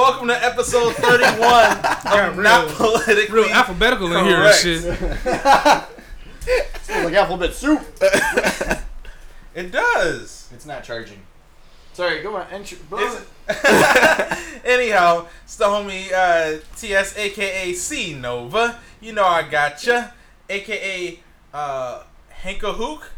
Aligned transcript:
Welcome 0.00 0.28
to 0.28 0.44
episode 0.44 0.94
31 0.94 1.36
of 2.30 2.36
real- 2.38 2.42
Not 2.42 2.68
Politically 2.68 3.42
Real 3.42 3.50
alphabetical 3.50 4.10
in 4.16 4.24
here 4.24 4.38
and 4.38 4.54
shit. 4.54 4.80
Smells 6.80 7.04
like 7.04 7.14
alphabet 7.14 7.52
soup. 7.52 7.82
It 9.54 9.70
does. 9.70 10.48
It's 10.54 10.64
not 10.64 10.84
charging. 10.84 11.20
Sorry, 11.92 12.22
go 12.22 12.34
on. 12.36 12.46
Entry. 12.50 12.78
Is 12.98 13.26
Anyhow, 14.64 15.26
it's 15.44 15.56
the 15.56 15.66
homie 15.66 16.10
uh, 16.14 16.60
TS, 16.76 17.18
aka 17.18 17.74
C 17.74 18.14
Nova. 18.14 18.78
You 19.02 19.12
know 19.12 19.26
I 19.26 19.42
gotcha. 19.42 20.14
Aka 20.48 21.20
uh, 21.52 22.04
Hanka 22.42 22.74
Hook, 22.74 23.10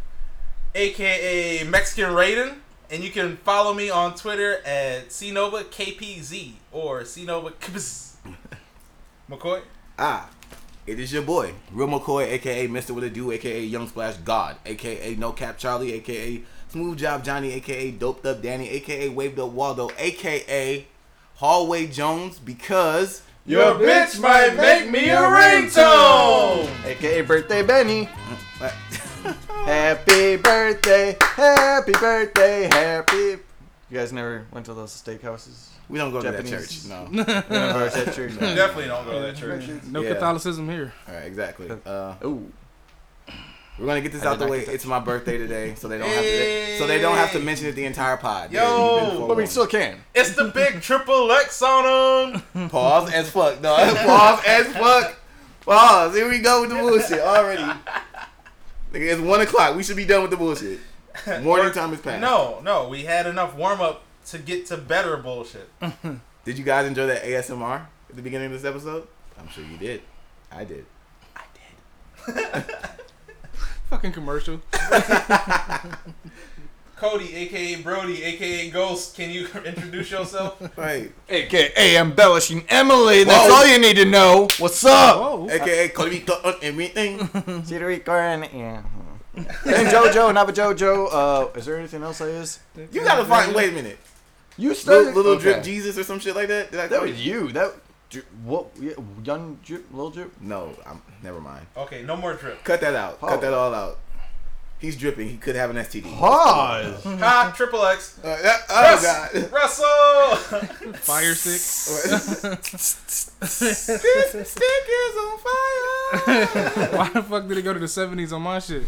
aka 0.74 1.62
Mexican 1.62 2.10
Raiden. 2.12 2.56
And 2.92 3.02
you 3.02 3.10
can 3.10 3.38
follow 3.38 3.72
me 3.72 3.88
on 3.88 4.14
Twitter 4.14 4.58
at 4.66 5.08
CNova 5.08 5.64
KPZ 5.64 6.52
or 6.72 7.00
CNova 7.00 7.52
KPZ. 7.60 8.16
McCoy? 9.30 9.62
Ah, 9.98 10.28
it 10.86 11.00
is 11.00 11.10
your 11.10 11.22
boy, 11.22 11.54
Real 11.70 11.88
McCoy, 11.88 12.26
aka 12.26 12.68
Mr. 12.68 12.90
With 12.90 13.04
a 13.04 13.08
Do, 13.08 13.32
aka 13.32 13.64
Young 13.64 13.88
Splash 13.88 14.16
God, 14.18 14.56
aka 14.66 15.14
No 15.14 15.32
Cap 15.32 15.56
Charlie, 15.56 15.94
aka 15.94 16.42
Smooth 16.68 16.98
Job 16.98 17.24
Johnny, 17.24 17.54
aka 17.54 17.92
Doped 17.92 18.26
Up 18.26 18.42
Danny, 18.42 18.68
aka 18.68 19.08
Waved 19.08 19.38
Up 19.38 19.48
Waldo, 19.48 19.88
aka 19.96 20.86
Hallway 21.36 21.86
Jones, 21.86 22.38
because 22.40 23.22
Your 23.46 23.74
bitch 23.76 24.20
might 24.20 24.54
make 24.54 24.90
me 24.90 25.08
a 25.08 25.16
ringtone! 25.16 26.68
AKA 26.84 27.22
Birthday 27.22 27.62
Benny. 27.62 28.10
Happy 29.64 30.36
birthday, 30.36 31.16
happy 31.20 31.92
birthday, 31.92 32.64
happy. 32.64 33.16
You 33.16 33.38
guys 33.98 34.12
never 34.12 34.44
went 34.52 34.66
to 34.66 34.74
those 34.74 34.90
steakhouses? 34.90 35.68
we 35.88 35.98
don't 35.98 36.10
go 36.10 36.20
to 36.20 36.32
that 36.32 36.46
church. 36.46 36.84
No. 36.86 37.06
You 37.12 37.24
never 37.24 37.78
went 37.80 37.92
to 37.92 38.04
that 38.04 38.14
church? 38.14 38.32
Definitely 38.40 38.86
don't 38.86 39.04
go 39.04 39.12
to 39.12 39.26
that 39.26 39.36
church. 39.36 39.68
No 39.88 40.00
Yeah. 40.00 40.14
Catholicism 40.14 40.68
here. 40.68 40.92
All 41.06 41.14
right, 41.14 41.24
exactly. 41.24 41.70
Uh, 41.86 42.14
Ooh. 42.24 42.50
we're 43.78 43.86
gonna 43.86 44.00
get 44.00 44.10
this 44.12 44.24
I 44.24 44.32
out 44.32 44.40
the 44.40 44.48
way. 44.48 44.60
It's 44.60 44.84
my 44.84 44.98
birthday 44.98 45.38
today, 45.38 45.74
so 45.76 45.86
they 45.86 45.98
don't 45.98 46.08
have 46.08 46.22
to. 46.24 46.78
So 46.78 46.86
they 46.88 46.98
don't 46.98 47.16
have 47.16 47.30
to 47.32 47.38
mention 47.38 47.68
it 47.68 47.72
the 47.72 47.84
entire 47.84 48.16
pod. 48.16 48.50
Yo! 48.50 48.60
Yeah, 48.62 49.02
you've 49.04 49.18
been 49.18 49.28
But 49.28 49.36
we 49.36 49.46
still 49.46 49.66
can. 49.68 49.98
It's 50.14 50.34
the 50.34 50.46
big 50.46 50.80
triple 50.80 51.30
X 51.30 51.62
on 51.62 52.40
them. 52.52 52.68
Pause 52.68 53.12
as 53.12 53.30
fuck. 53.30 53.60
No, 53.60 53.76
pause 53.76 54.42
as 54.44 54.66
fuck. 54.68 55.14
Pause. 55.60 56.16
Here 56.16 56.28
we 56.28 56.40
go 56.40 56.62
with 56.62 56.70
the 56.70 56.76
bullshit 56.76 57.20
already. 57.20 57.62
Nigga, 58.92 59.12
it's 59.12 59.20
one 59.20 59.40
o'clock. 59.40 59.74
We 59.74 59.82
should 59.82 59.96
be 59.96 60.04
done 60.04 60.20
with 60.20 60.30
the 60.30 60.36
bullshit. 60.36 60.78
Morning 61.42 61.72
time 61.72 61.94
is 61.94 62.00
past. 62.00 62.20
No, 62.20 62.60
no, 62.62 62.88
we 62.88 63.04
had 63.04 63.26
enough 63.26 63.54
warm 63.54 63.80
up 63.80 64.02
to 64.26 64.38
get 64.38 64.66
to 64.66 64.76
better 64.76 65.16
bullshit. 65.16 65.68
Did 66.44 66.58
you 66.58 66.64
guys 66.64 66.86
enjoy 66.86 67.06
that 67.06 67.22
ASMR 67.22 67.86
at 68.10 68.16
the 68.16 68.20
beginning 68.20 68.46
of 68.46 68.52
this 68.52 68.64
episode? 68.64 69.08
I'm 69.38 69.48
sure 69.48 69.64
you 69.64 69.78
did. 69.78 70.02
I 70.50 70.64
did. 70.64 70.84
I 71.34 71.42
did. 72.26 72.64
Fucking 73.90 74.12
commercial. 74.12 74.60
Cody, 77.02 77.34
aka 77.34 77.82
Brody, 77.82 78.22
aka 78.22 78.70
Ghost, 78.70 79.16
can 79.16 79.28
you 79.28 79.48
introduce 79.64 80.12
yourself? 80.12 80.56
did. 80.60 80.70
Right. 80.76 81.12
AKA 81.28 81.96
embellishing 81.96 82.64
Emily. 82.68 83.24
That's 83.24 83.50
Whoa. 83.50 83.56
all 83.56 83.66
you 83.66 83.80
need 83.80 83.96
to 83.96 84.04
know. 84.04 84.46
What's 84.60 84.84
up? 84.84 85.16
Oh, 85.18 85.50
AKA 85.50 85.88
Cody 85.88 86.20
on 86.44 86.54
everything. 86.62 87.18
Cedric 87.64 88.08
and 88.08 88.48
yeah. 88.54 88.82
and 89.34 89.88
JoJo, 89.90 90.30
Nava 90.32 90.52
JoJo. 90.54 91.08
Uh, 91.12 91.58
is 91.58 91.66
there 91.66 91.76
anything 91.76 92.04
else 92.04 92.20
I 92.20 92.26
is? 92.26 92.60
You 92.92 93.00
gotta 93.02 93.24
find. 93.24 93.52
Wait 93.52 93.70
a 93.70 93.72
minute. 93.72 93.98
You 94.56 94.72
started 94.72 95.06
Little, 95.06 95.14
little 95.14 95.32
okay. 95.32 95.42
drip 95.42 95.64
Jesus 95.64 95.98
or 95.98 96.04
some 96.04 96.20
shit 96.20 96.36
like 96.36 96.46
that. 96.46 96.70
Did 96.70 96.78
I 96.78 96.86
That 96.86 97.02
was 97.02 97.26
you? 97.26 97.46
you. 97.46 97.52
That 97.52 97.74
dri- 98.10 98.22
what? 98.44 98.66
Yeah, 98.78 98.92
young 99.24 99.58
drip, 99.64 99.86
little 99.90 100.10
drip. 100.10 100.30
No, 100.40 100.70
I'm. 100.86 101.02
Never 101.20 101.40
mind. 101.40 101.66
Okay, 101.76 102.04
no 102.04 102.14
more 102.14 102.34
drip. 102.34 102.62
Cut 102.62 102.80
that 102.80 102.94
out. 102.94 103.18
Oh. 103.20 103.26
Cut 103.26 103.40
that 103.40 103.54
all 103.54 103.74
out. 103.74 103.98
He's 104.82 104.96
dripping. 104.96 105.28
He 105.28 105.36
could 105.36 105.54
have 105.54 105.70
an 105.70 105.76
STD. 105.76 106.02
Pause. 106.18 107.04
Ha, 107.04 107.52
triple 107.56 107.86
X. 107.86 108.18
Uh, 108.18 108.22
that- 108.42 108.62
oh 108.68 109.00
god. 109.00 109.30
Russell! 109.52 110.36
fire 110.94 111.36
stick. 111.36 111.60
this 113.38 114.50
stick 114.50 114.88
is 114.88 115.16
on 115.16 115.38
fire. 115.38 116.88
Why 116.96 117.08
the 117.14 117.22
fuck 117.22 117.46
did 117.46 117.58
it 117.58 117.62
go 117.62 117.72
to 117.72 117.78
the 117.78 117.86
70s 117.86 118.32
on 118.32 118.42
my 118.42 118.58
shit? 118.58 118.82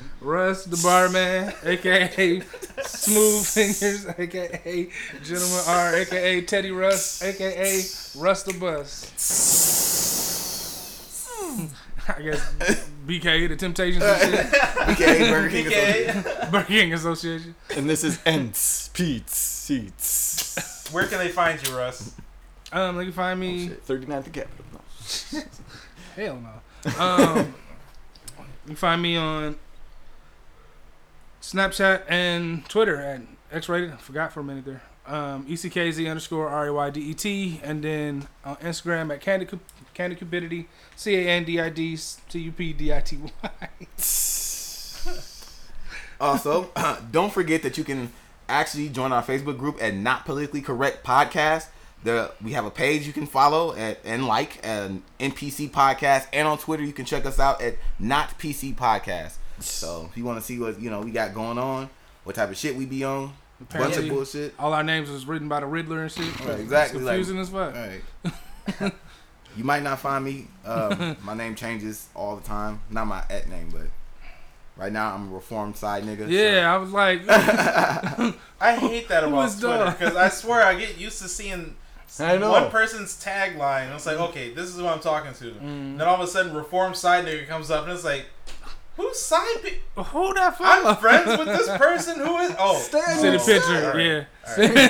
Russ, 0.22 0.64
the 0.64 0.78
barman, 0.82 1.52
aka 1.62 2.40
Smooth 2.82 3.46
Fingers, 3.46 4.06
aka 4.18 4.88
Gentleman 5.22 5.64
R, 5.68 5.94
aka 5.96 6.40
Teddy 6.40 6.70
Russ, 6.72 7.20
aka 7.22 7.82
Russ 8.18 8.42
the 8.42 8.54
Bus. 8.54 9.12
I 12.16 12.22
guess 12.22 12.88
BK, 13.06 13.48
the 13.48 13.56
Temptations. 13.56 14.02
BK 14.04 15.30
Burger 15.30 15.48
King. 15.50 15.66
Association. 15.66 16.24
Burger 16.50 16.64
King 16.66 16.94
Association. 16.94 17.54
and 17.76 17.90
this 17.90 18.04
is 18.04 18.20
Ents 18.24 18.88
Pete's 18.92 19.36
Seats. 19.36 20.88
where 20.92 21.06
can 21.06 21.18
they 21.18 21.28
find 21.28 21.66
you, 21.66 21.76
Russ? 21.76 22.14
Um, 22.72 22.96
they 22.96 23.04
can 23.04 23.12
find 23.12 23.40
me. 23.40 23.68
39th 23.68 24.24
the 24.24 24.30
capital. 24.30 24.64
No. 25.32 25.42
Hell 26.16 26.40
no. 26.40 27.00
Um, 27.04 27.54
you 28.38 28.66
can 28.66 28.76
find 28.76 29.02
me 29.02 29.16
on 29.16 29.56
Snapchat 31.42 32.02
and 32.08 32.68
Twitter 32.68 32.96
at 32.96 33.22
X-rated. 33.52 33.92
I 33.92 33.96
forgot 33.96 34.32
for 34.32 34.40
a 34.40 34.44
minute 34.44 34.64
there. 34.64 34.82
Um, 35.06 35.46
ECKZ 35.46 36.08
underscore 36.10 36.48
R 36.48 36.66
A 36.66 36.72
Y 36.72 36.90
D 36.90 37.00
E 37.00 37.14
T, 37.14 37.60
and 37.62 37.82
then 37.82 38.26
on 38.44 38.56
Instagram 38.56 39.12
at 39.12 39.20
Candy 39.20 39.46
Candy 39.94 40.16
Cupidity, 40.16 40.68
C 40.96 41.14
A 41.14 41.28
N 41.28 41.44
D 41.44 41.60
I 41.60 41.70
D 41.70 41.96
T 42.28 42.38
U 42.40 42.52
P 42.52 42.72
D 42.72 42.92
I 42.92 43.00
T 43.00 43.18
Y. 43.42 43.50
Also, 46.20 46.70
don't 47.10 47.32
forget 47.32 47.62
that 47.62 47.76
you 47.76 47.84
can 47.84 48.10
actually 48.48 48.88
join 48.88 49.12
our 49.12 49.22
Facebook 49.22 49.58
group 49.58 49.82
at 49.82 49.94
Not 49.94 50.24
Politically 50.24 50.62
Correct 50.62 51.04
Podcast. 51.04 51.68
There, 52.04 52.30
we 52.42 52.52
have 52.52 52.64
a 52.64 52.70
page 52.70 53.06
you 53.06 53.12
can 53.12 53.26
follow 53.26 53.74
at, 53.74 53.98
and 54.04 54.26
like 54.26 54.64
an 54.64 55.02
NPC 55.18 55.70
Podcast, 55.70 56.26
and 56.32 56.46
on 56.46 56.58
Twitter 56.58 56.84
you 56.84 56.92
can 56.92 57.04
check 57.04 57.26
us 57.26 57.38
out 57.38 57.60
at 57.60 57.76
Not 57.98 58.38
PC 58.38 58.74
Podcast. 58.74 59.34
So 59.60 60.08
if 60.10 60.16
you 60.16 60.24
want 60.24 60.38
to 60.38 60.44
see 60.44 60.58
what 60.58 60.80
you 60.80 60.90
know 60.90 61.00
we 61.00 61.10
got 61.10 61.34
going 61.34 61.58
on, 61.58 61.90
what 62.24 62.36
type 62.36 62.50
of 62.50 62.56
shit 62.56 62.76
we 62.76 62.86
be 62.86 63.04
on, 63.04 63.32
bunch 63.58 63.70
of 63.74 63.76
Apparently, 63.86 64.10
bullshit. 64.10 64.54
All 64.58 64.72
our 64.72 64.82
names 64.84 65.10
was 65.10 65.26
written 65.26 65.48
by 65.48 65.60
the 65.60 65.66
Riddler 65.66 66.02
and 66.02 66.10
shit. 66.12 66.40
Right, 66.46 66.60
exactly, 66.60 66.98
It's 66.98 67.06
like- 67.06 67.16
confusing 67.16 67.38
as 67.38 67.48
fuck. 67.50 67.74
All 67.74 68.82
right. 68.82 68.92
you 69.56 69.64
might 69.64 69.82
not 69.82 69.98
find 70.00 70.24
me. 70.24 70.48
Um, 70.64 71.16
my 71.22 71.34
name 71.34 71.54
changes 71.54 72.08
all 72.14 72.36
the 72.36 72.42
time. 72.46 72.80
Not 72.90 73.06
my 73.06 73.22
at 73.30 73.48
name, 73.48 73.70
but 73.72 73.86
right 74.76 74.92
now 74.92 75.14
I'm 75.14 75.30
a 75.30 75.34
reformed 75.34 75.76
side 75.76 76.04
nigga. 76.04 76.24
so- 76.24 76.26
Yeah, 76.26 76.72
I 76.72 76.76
was 76.76 76.90
like, 76.90 77.22
I 77.28 78.76
hate 78.76 79.08
that 79.08 79.24
about 79.24 79.50
Twitter 79.58 79.94
because 79.98 80.16
I 80.16 80.28
swear 80.28 80.62
I 80.62 80.74
get 80.74 80.98
used 80.98 81.22
to 81.22 81.28
seeing 81.28 81.76
s- 82.06 82.20
I 82.20 82.36
know. 82.36 82.50
one 82.50 82.70
person's 82.70 83.22
tagline. 83.22 83.94
It's 83.94 84.06
like, 84.06 84.18
okay, 84.18 84.52
this 84.52 84.68
is 84.68 84.76
who 84.76 84.86
I'm 84.86 85.00
talking 85.00 85.32
to. 85.34 85.44
Mm. 85.52 85.98
Then 85.98 86.02
all 86.02 86.14
of 86.16 86.20
a 86.20 86.26
sudden, 86.26 86.54
reform 86.54 86.94
side 86.94 87.24
nigga 87.24 87.46
comes 87.48 87.70
up 87.70 87.84
and 87.84 87.92
it's 87.92 88.04
like, 88.04 88.26
who's 88.96 89.18
side? 89.18 89.62
Pe- 89.62 90.02
who 90.02 90.34
that 90.34 90.56
fuck? 90.58 90.84
I'm 90.84 90.96
friends 90.96 91.38
with 91.38 91.46
this 91.48 91.68
person. 91.78 92.18
Who 92.18 92.38
is? 92.38 92.54
Oh, 92.58 92.78
Stand 92.78 93.20
See 93.20 93.30
the 93.30 93.38
picture, 93.38 93.86
alright. 93.86 94.26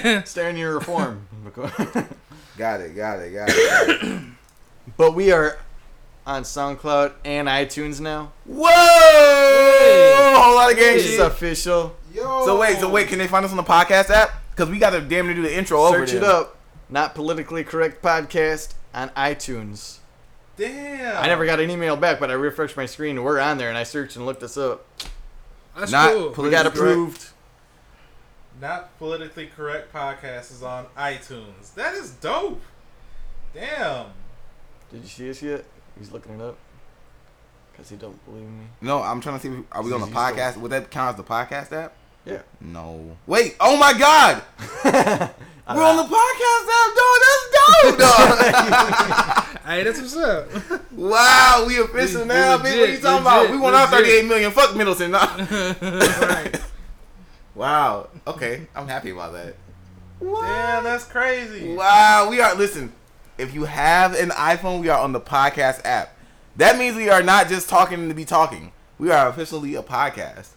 yeah. 0.07 0.23
Stare 0.25 0.51
in 0.51 0.57
your 0.57 0.75
reform. 0.75 1.27
Got 2.57 2.81
it. 2.81 2.97
Got 2.97 3.21
it. 3.21 3.33
Got 3.35 3.49
it. 3.51 3.55
Got 3.55 3.89
it. 4.05 4.23
but 4.97 5.15
we 5.15 5.31
are 5.33 5.59
on 6.27 6.43
SoundCloud 6.43 7.13
and 7.25 7.47
iTunes 7.49 8.01
now. 8.01 8.33
Whoa! 8.47 8.69
A 8.69 10.41
whole 10.41 10.55
lot 10.57 10.71
of 10.73 10.77
gang 10.79 10.97
It's 10.97 11.05
shit. 11.05 11.21
official. 11.21 11.97
Yo. 12.13 12.45
So 12.45 12.59
wait, 12.59 12.79
so 12.79 12.89
wait, 12.91 13.09
can 13.09 13.19
they 13.19 13.27
find 13.29 13.45
us 13.45 13.51
on 13.51 13.57
the 13.57 13.63
podcast 13.63 14.11
app? 14.11 14.31
Because 14.51 14.71
we 14.71 14.79
got 14.79 14.91
to 14.91 15.01
damn 15.03 15.27
near 15.27 15.35
do 15.35 15.43
the 15.43 15.55
intro 15.57 15.83
over 15.85 16.07
Search 16.07 16.15
it 16.17 16.25
up. 16.25 16.57
Not 16.89 17.15
politically 17.15 17.63
correct 17.63 18.03
podcast 18.03 18.75
on 18.95 19.11
iTunes. 19.11 19.99
Damn. 20.57 21.23
I 21.23 21.27
never 21.27 21.45
got 21.45 21.61
an 21.61 21.71
email 21.71 21.97
back, 21.97 22.19
but 22.19 22.31
I 22.31 22.35
refreshed 22.35 22.77
my 22.77 22.87
screen. 22.87 23.23
We're 23.23 23.39
on 23.39 23.59
there, 23.59 23.69
and 23.69 23.77
I 23.77 23.83
searched 23.83 24.17
and 24.17 24.25
looked 24.25 24.43
us 24.43 24.57
up. 24.57 24.87
That's 25.79 25.93
Not 25.93 26.13
cool. 26.13 26.21
We 26.45 26.51
got 26.51 26.65
Politically 26.65 26.71
correct. 26.71 26.75
approved. 26.77 27.29
Not 28.59 28.99
politically 28.99 29.51
correct 29.55 29.93
podcast 29.93 30.51
is 30.51 30.63
on 30.63 30.87
iTunes. 30.97 31.75
That 31.75 31.95
is 31.95 32.13
dope. 32.13 32.63
Damn. 33.53 34.07
Did 34.91 35.03
you 35.03 35.09
see 35.09 35.29
us 35.31 35.43
yet? 35.43 35.65
He's 35.99 36.11
looking 36.11 36.37
it 36.37 36.41
up. 36.41 36.57
Because 37.73 37.91
he 37.91 37.97
don't 37.97 38.23
believe 38.25 38.45
me. 38.49 38.65
No, 38.81 39.03
I'm 39.03 39.21
trying 39.21 39.39
to 39.39 39.43
see. 39.43 39.63
Are 39.73 39.83
we 39.83 39.93
on 39.93 40.01
the 40.01 40.07
You 40.07 40.15
podcast? 40.15 40.57
Would 40.57 40.71
that 40.73 40.91
count 40.91 41.11
as 41.11 41.17
the 41.17 41.23
podcast 41.31 41.73
app? 41.73 41.93
Yeah. 42.25 42.41
No. 42.63 43.19
Wait. 43.27 43.57
Oh 43.61 43.77
my 43.77 43.93
God. 43.93 44.43
We're 44.85 45.83
on 45.85 45.97
the 45.97 46.05
podcast 46.05 46.67
app, 46.73 46.95
dog. 46.97 47.19
That's 47.23 47.51
dope, 47.83 47.99
dog. 47.99 49.43
Hey, 49.67 49.83
that's 49.83 50.01
what's 50.01 50.17
up. 50.17 50.49
wow, 50.93 51.65
we 51.67 51.81
official 51.81 52.23
We- 52.23 52.29
now, 52.29 52.57
we 52.57 52.63
bitch. 52.63 52.63
What 52.63 52.81
legit, 52.81 52.91
you 52.91 52.99
talking 53.01 53.21
about? 53.23 53.39
legit, 53.41 53.51
We 53.51 53.59
won 53.59 53.75
our 53.75 53.91
legit. 53.91 54.07
38 54.07 54.29
million. 54.29 54.51
Fuck 54.53 54.77
Middleton. 54.77 55.11
Nah. 55.11 55.37
right. 55.83 56.61
wow. 57.57 58.09
Okay, 58.29 58.69
I'm 58.77 58.87
happy 58.87 59.11
about 59.11 59.33
that. 59.33 59.57
Damn, 60.21 60.85
that's 60.85 61.05
crazy. 61.05 61.75
Wow, 61.75 62.29
we 62.31 62.41
are 62.41 62.55
listen. 62.55 62.93
If 63.39 63.55
you 63.55 63.65
have 63.65 64.15
an 64.15 64.31
iPhone, 64.31 64.81
we 64.81 64.89
are 64.89 65.01
on 65.01 65.13
the 65.13 65.21
podcast 65.21 65.85
app. 65.85 66.17
That 66.57 66.79
means 66.79 66.97
we 66.97 67.11
are 67.11 67.23
not 67.23 67.49
just 67.49 67.69
talking 67.69 68.09
to 68.09 68.15
be 68.15 68.25
talking. 68.25 68.71
We 68.99 69.11
are 69.11 69.29
officially 69.29 69.75
a 69.75 69.83
podcast. 69.83 70.51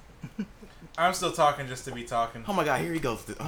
I'm 1.00 1.14
still 1.14 1.32
talking 1.32 1.66
just 1.68 1.86
to 1.86 1.92
be 1.94 2.04
talking. 2.04 2.44
Oh 2.46 2.52
my 2.52 2.66
god, 2.66 2.82
here 2.82 2.92
he 2.92 3.00
goes. 3.00 3.24
Oh. 3.40 3.46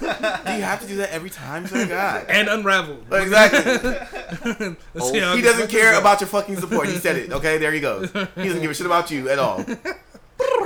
do 0.00 0.06
you 0.06 0.62
have 0.62 0.80
to 0.82 0.86
do 0.86 0.96
that 0.98 1.10
every 1.10 1.30
time, 1.30 1.66
sir? 1.66 1.84
God. 1.86 2.26
And 2.28 2.48
unraveled. 2.48 3.06
Exactly. 3.12 3.72
Let's 4.44 4.76
oh, 4.94 5.12
see 5.12 5.18
how 5.18 5.34
He 5.34 5.42
doesn't 5.42 5.68
care 5.68 5.90
goes. 5.92 6.00
about 6.00 6.20
your 6.20 6.28
fucking 6.28 6.56
support. 6.56 6.86
He 6.86 6.98
said 6.98 7.16
it. 7.16 7.32
Okay, 7.32 7.58
there 7.58 7.72
he 7.72 7.80
goes. 7.80 8.12
He 8.12 8.44
doesn't 8.44 8.62
give 8.62 8.70
a 8.70 8.74
shit 8.74 8.86
about 8.86 9.10
you 9.10 9.28
at 9.28 9.40
all. 9.40 9.64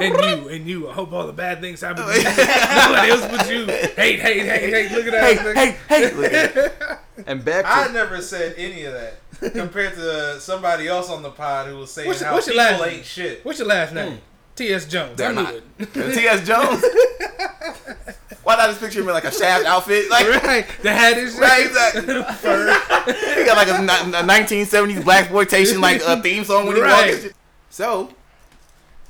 And 0.00 0.14
you, 0.14 0.48
and 0.48 0.66
you. 0.66 0.88
I 0.90 0.92
hope 0.92 1.12
all 1.12 1.26
the 1.26 1.32
bad 1.32 1.60
things 1.60 1.80
happen 1.80 2.04
to 2.06 2.12
you. 2.12 2.22
Nobody 2.24 3.10
else 3.10 3.26
but 3.30 3.50
you. 3.50 3.66
Hate, 3.66 4.20
hate, 4.20 4.44
hate, 4.44 4.72
hate. 4.72 4.92
Look 4.92 5.06
at 5.06 5.12
that. 5.12 5.56
hey, 5.56 5.76
hey. 5.88 6.14
Look 6.14 6.32
at. 6.32 7.04
And 7.26 7.44
back 7.44 7.64
I 7.66 7.92
never 7.92 8.20
said 8.20 8.54
any 8.56 8.84
of 8.84 8.94
that 8.94 9.20
compared 9.52 9.94
to 9.94 10.40
somebody 10.40 10.88
else 10.88 11.08
on 11.10 11.22
the 11.22 11.30
pod 11.30 11.68
who 11.68 11.76
was 11.78 11.90
saying 11.90 12.08
What's 12.08 12.20
your- 12.20 12.28
how 12.28 12.34
what's 12.34 12.46
your 12.46 12.54
people 12.54 12.78
last 12.78 12.82
ain't 12.86 12.92
name? 12.96 13.04
shit. 13.04 13.44
What's 13.44 13.58
your 13.58 13.68
last 13.68 13.94
name? 13.94 14.12
Hmm. 14.12 14.18
T.S. 14.60 14.84
Jones. 14.86 15.16
They're 15.16 15.30
I 15.30 15.32
knew 15.32 15.42
not. 15.42 15.92
T.S. 15.94 16.46
Jones. 16.46 16.84
Why 18.42 18.56
not 18.56 18.68
just 18.68 18.80
picture 18.80 19.00
him 19.00 19.08
in 19.08 19.14
like 19.14 19.24
a 19.24 19.32
shaft 19.32 19.64
outfit? 19.66 20.10
Like, 20.10 20.26
right. 20.42 20.66
The 20.82 20.92
hat 20.92 21.16
is 21.18 21.34
right, 21.38 21.66
exactly. 21.66 22.02
he 22.04 23.44
got 23.46 23.56
like 23.56 23.68
a, 23.68 23.80
ni- 23.80 24.16
a 24.18 24.22
1970s 24.22 25.04
black 25.04 25.22
exploitation 25.24 25.80
like 25.80 26.02
a 26.04 26.20
theme 26.22 26.44
song 26.44 26.66
when 26.66 26.76
he 26.76 26.82
Right. 26.82 27.12
walks. 27.22 27.34
So, 27.70 28.12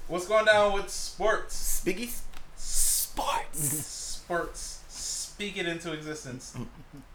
What's 0.09 0.27
going 0.27 0.45
down 0.45 0.73
with 0.73 0.89
sports? 0.89 1.83
Speaky 1.85 2.11
Sports. 2.57 3.59
Mm-hmm. 3.59 3.77
Sports. 4.25 4.81
Speak 4.89 5.57
it 5.57 5.67
into 5.67 5.93
existence. 5.93 6.53
Mm-hmm. 6.57 6.65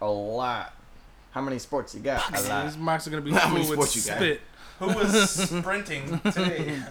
a 0.02 0.10
lot. 0.10 0.74
How 1.32 1.40
many 1.42 1.58
sports 1.58 1.94
you 1.94 2.00
got? 2.00 2.28
A 2.28 2.32
These 2.32 2.48
lot. 2.48 2.66
mics 2.74 3.06
are 3.06 3.10
gonna 3.10 3.22
be 3.22 3.32
How 3.32 3.48
many 3.52 3.64
full 3.66 3.76
with 3.76 3.90
sports 3.90 3.96
you 3.96 4.02
got? 4.10 4.16
spit. 4.18 4.40
Who 4.78 4.86
was 4.86 5.30
sprinting 5.30 6.18
today? 6.20 6.82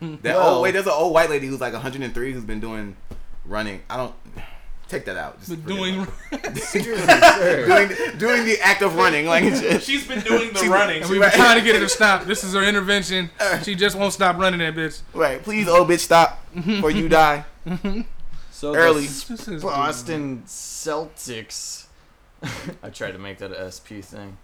That 0.00 0.22
Well- 0.36 0.54
old 0.56 0.62
wait, 0.62 0.70
there's 0.72 0.86
an 0.86 0.92
old 0.92 1.12
white 1.12 1.30
lady 1.30 1.46
who's 1.46 1.60
like 1.60 1.72
103 1.74 2.32
who's 2.32 2.44
been 2.44 2.60
doing 2.60 2.96
running. 3.44 3.82
I 3.90 3.96
don't 3.98 4.14
take 4.88 5.04
that 5.06 5.16
out. 5.16 5.38
Just 5.40 5.50
Been 5.50 5.76
doing, 5.76 6.00
about 6.02 6.14
it. 6.32 6.56
Seriously, 6.62 7.06
sir. 7.06 7.66
doing 7.88 8.18
doing 8.18 8.44
the 8.44 8.58
act 8.62 8.82
of 8.82 8.96
running 8.96 9.26
like 9.26 9.44
it's 9.44 9.60
just- 9.60 9.86
She's 9.86 10.06
been 10.06 10.20
doing 10.20 10.52
the 10.52 10.60
She- 10.60 10.68
running. 10.68 11.02
and 11.02 11.10
we 11.10 11.18
were 11.18 11.28
trying 11.30 11.58
to 11.58 11.64
get 11.64 11.74
her 11.74 11.80
to 11.80 11.88
stop. 11.88 12.24
This 12.24 12.44
is 12.44 12.54
her 12.54 12.62
intervention. 12.62 13.30
Uh, 13.40 13.58
she 13.60 13.74
just 13.74 13.96
won't 13.96 14.12
stop 14.12 14.36
running 14.38 14.60
that 14.60 14.74
bitch. 14.74 15.00
right. 15.12 15.42
Please, 15.42 15.68
old 15.68 15.88
bitch, 15.88 16.00
stop 16.00 16.42
or 16.82 16.90
you 16.90 17.08
die 17.08 17.44
So 18.50 18.74
early. 18.74 19.06
the 19.06 19.24
This 19.36 19.48
is 19.48 19.62
Boston 19.62 20.44
Celtics. 20.46 21.86
I 22.82 22.90
tried 22.90 23.12
to 23.12 23.18
make 23.18 23.38
that 23.38 23.52
a 23.52 23.70
SP 23.72 24.00
thing. 24.04 24.36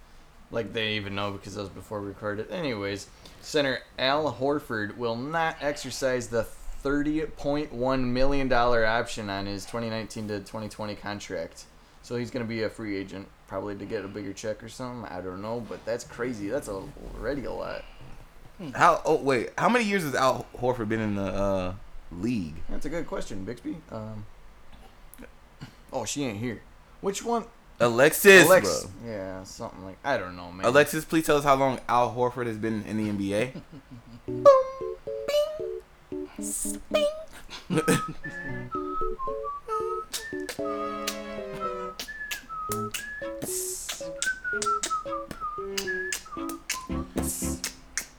Like 0.51 0.73
they 0.73 0.95
even 0.95 1.15
know 1.15 1.31
because 1.33 1.55
that 1.55 1.61
was 1.61 1.71
before 1.71 2.01
we 2.01 2.09
recorded. 2.09 2.51
Anyways, 2.51 3.07
center 3.41 3.81
Al 3.99 4.33
Horford 4.35 4.97
will 4.97 5.17
not 5.17 5.57
exercise 5.61 6.29
the 6.29 6.47
$30.1 6.83 8.05
million 8.05 8.53
option 8.53 9.31
on 9.31 9.47
his 9.47 9.65
2019 9.65 10.29
to 10.29 10.39
2020 10.41 10.95
contract. 10.95 11.65
So 12.03 12.17
he's 12.17 12.31
going 12.31 12.45
to 12.45 12.49
be 12.49 12.63
a 12.63 12.71
free 12.71 12.97
agent, 12.97 13.29
probably 13.47 13.77
to 13.77 13.85
get 13.85 14.05
a 14.05 14.09
bigger 14.09 14.33
check 14.33 14.63
or 14.63 14.69
something. 14.69 15.11
I 15.11 15.21
don't 15.21 15.43
know, 15.43 15.65
but 15.69 15.85
that's 15.85 16.05
crazy. 16.05 16.49
That's 16.49 16.69
already 16.69 17.45
a 17.45 17.53
lot. 17.53 17.85
How? 18.75 19.01
Oh 19.05 19.17
wait, 19.17 19.51
how 19.57 19.71
many 19.71 19.85
years 19.87 20.03
has 20.03 20.15
Al 20.15 20.47
Horford 20.57 20.89
been 20.89 21.01
in 21.01 21.15
the 21.15 21.23
uh, 21.23 21.75
league? 22.13 22.57
That's 22.69 22.85
a 22.85 22.91
good 22.91 23.07
question, 23.07 23.45
Bixby. 23.45 23.79
Um, 23.91 24.27
oh, 25.93 26.05
she 26.05 26.25
ain't 26.25 26.39
here. 26.39 26.61
Which 27.01 27.25
one? 27.25 27.45
Alexis, 27.81 28.45
Alex. 28.45 28.85
bro. 28.85 29.11
Yeah, 29.11 29.43
something 29.45 29.85
like 29.85 29.97
I 30.05 30.19
don't 30.19 30.37
know, 30.37 30.53
man. 30.53 30.67
Alexis, 30.67 31.05
please 31.05 31.25
tell 31.27 31.39
us 31.39 31.45
how 31.45 31.55
long 31.55 31.81
Al 31.89 32.15
Horford 32.15 32.47
has 32.47 32.59
been 32.59 32.85
in 32.85 32.97
the 32.97 33.11
NBA. 33.11 33.63
Boom! 34.27 34.45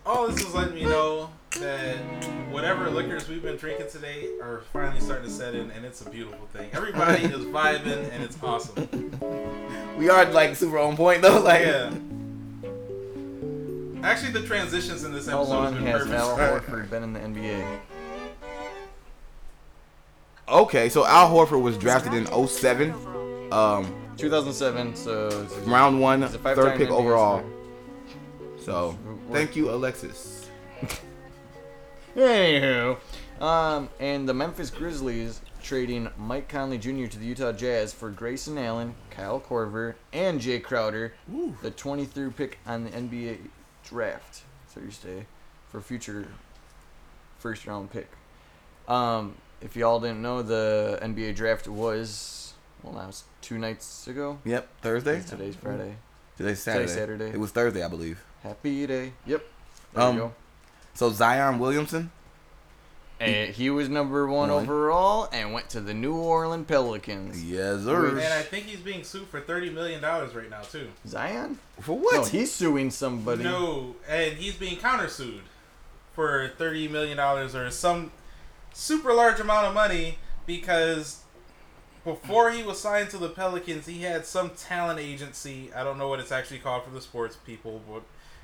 All 0.06 0.28
this 0.28 0.42
is 0.42 0.54
letting 0.54 0.75
me 0.75 0.84
know 0.84 1.30
that 1.60 1.98
whatever 2.52 2.90
liquors 2.90 3.30
we've 3.30 3.42
been 3.42 3.58
drinking 3.58 3.88
today 3.90 4.30
are 4.42 4.62
finally 4.74 5.00
starting 5.00 5.28
to 5.28 5.31
set 5.31 5.54
in, 5.56 5.72
and 5.72 5.86
it's 5.86 6.02
a 6.02 6.10
beautiful 6.10 6.48
thing. 6.48 6.69
Everybody 6.74 7.24
is 7.25 7.46
vibing, 7.46 8.12
and 8.12 8.24
it's 8.24 8.38
awesome. 8.42 9.12
We 10.01 10.09
are 10.09 10.25
like 10.31 10.56
super 10.56 10.80
on 10.80 10.98
point 10.98 11.21
though. 11.21 11.39
Like, 11.44 11.62
Yeah. 11.62 11.94
Actually, 14.03 14.31
the 14.31 14.42
transitions 14.48 15.03
in 15.03 15.13
this 15.13 15.27
episode 15.27 15.31
How 15.31 15.42
episode 15.42 15.53
long 15.53 15.86
has 15.86 16.03
been 16.06 16.12
has 16.13 16.27
perfect. 16.27 16.39
Al 16.39 16.59
Horford 16.59 16.89
been 16.89 17.03
in 17.03 17.13
the 17.13 17.19
NBA? 17.19 17.80
okay, 20.50 20.89
so 20.89 21.06
Al 21.06 21.30
Horford 21.30 21.62
was 21.62 21.77
drafted 21.77 22.13
in 22.15 22.25
07, 22.48 22.95
um, 23.51 23.94
2007. 24.18 24.95
So 24.95 25.48
round 25.65 26.01
one, 26.01 26.24
he's 26.24 26.33
a 26.33 26.39
third 26.39 26.56
five-time 26.57 26.77
pick 26.80 26.89
NBA 26.89 26.92
overall. 26.94 27.39
star. 27.39 27.51
So, 28.65 28.98
thank 29.31 29.56
you, 29.56 29.69
Alexis. 29.69 30.50
Anywho, 32.15 32.98
um, 33.39 33.88
and 34.00 34.27
the 34.27 34.34
Memphis 34.34 34.72
Grizzlies 34.72 35.41
trading 35.62 36.10
Mike 36.18 36.48
Conley 36.50 36.77
Jr. 36.77 37.06
to 37.08 37.18
the 37.20 37.25
Utah 37.25 37.51
Jazz 37.51 37.94
for 37.94 38.10
Grayson 38.10 38.58
Allen, 38.58 38.96
Kyle 39.10 39.39
Korver, 39.39 39.96
and 40.12 40.39
Jae 40.41 40.62
Crowder, 40.62 41.13
the 41.62 41.72
23rd 41.72 42.36
pick 42.36 42.60
on 42.65 42.84
the 42.86 42.89
NBA 42.91 43.38
draft 43.84 44.44
Thursday 44.68 45.25
for 45.70 45.82
future 45.82 46.27
first 47.39 47.65
round 47.68 47.91
pick. 47.91 48.10
Um, 48.88 49.36
if 49.62 49.75
y'all 49.75 50.00
didn't 50.00 50.22
know, 50.22 50.41
the 50.41 51.00
NBA 51.01 51.36
draft 51.36 51.68
was 51.68 52.53
well, 52.84 52.94
that 52.94 53.08
was 53.08 53.24
two 53.41 53.58
nights 53.58 54.08
ago. 54.08 54.39
Yep, 54.44 54.68
Thursday. 54.82 55.22
Today's 55.22 55.56
Friday. 55.56 55.96
Today's 56.38 56.60
Saturday. 56.60 56.86
Today's 56.88 56.96
Saturday. 56.98 57.25
It 57.25 57.39
was 57.39 57.51
Thursday, 57.51 57.84
I 57.84 57.88
believe. 57.88 58.24
Happy 58.41 58.88
day. 58.88 59.13
Yep. 59.27 59.44
There 59.94 60.03
Um, 60.03 60.15
you 60.15 60.22
go. 60.22 60.34
So 60.96 61.12
Zion 61.12 61.60
Williamson. 61.60 62.12
And 63.22 63.54
he 63.54 63.70
was 63.70 63.88
number 63.88 64.28
one 64.28 64.50
One. 64.50 64.63
overall 64.63 65.30
and 65.32 65.54
went 65.54 65.70
to 65.70 65.80
the 65.82 65.94
New 65.94 66.16
Orleans 66.16 66.66
Pelicans. 66.68 67.44
Yes, 67.44 67.84
sir. 67.84 68.10
And 68.10 68.20
I 68.20 68.42
think 68.42 68.66
he's 68.66 68.80
being 68.80 69.04
sued 69.04 69.28
for 69.28 69.40
thirty 69.40 69.70
million 69.70 70.01
dollars 70.01 70.34
right 70.34 70.50
now 70.50 70.62
too. 70.62 70.90
Zion? 71.08 71.60
For 71.80 71.98
what? 71.98 72.16
No, 72.16 72.24
he's 72.25 72.51
suing 72.51 72.90
somebody. 72.90 73.44
No, 73.44 73.96
and 74.10 74.34
he's 74.34 74.56
being 74.56 74.78
countersued 74.78 75.42
for 76.13 76.51
thirty 76.58 76.88
million 76.88 77.18
dollars 77.18 77.56
or 77.56 77.70
some 77.70 78.12
super 78.74 79.13
large 79.13 79.40
amount 79.40 79.68
of 79.68 79.74
money 79.74 80.18
because 80.46 81.20
before 82.04 82.50
he 82.51 82.63
was 82.63 82.82
signed 82.82 83.10
to 83.12 83.18
the 83.18 83.30
Pelicans, 83.30 83.86
he 83.86 84.01
had 84.01 84.25
some 84.25 84.50
talent 84.51 85.00
agency. 85.00 85.70
I 85.75 85.84
don't 85.84 85.98
know 86.00 86.08
what 86.08 86.20
it's 86.20 86.32
actually 86.32 86.60
called 86.60 86.84
for 86.86 86.90
the 86.90 87.01
sports 87.01 87.36
people, 87.36 87.82
but 87.88 88.01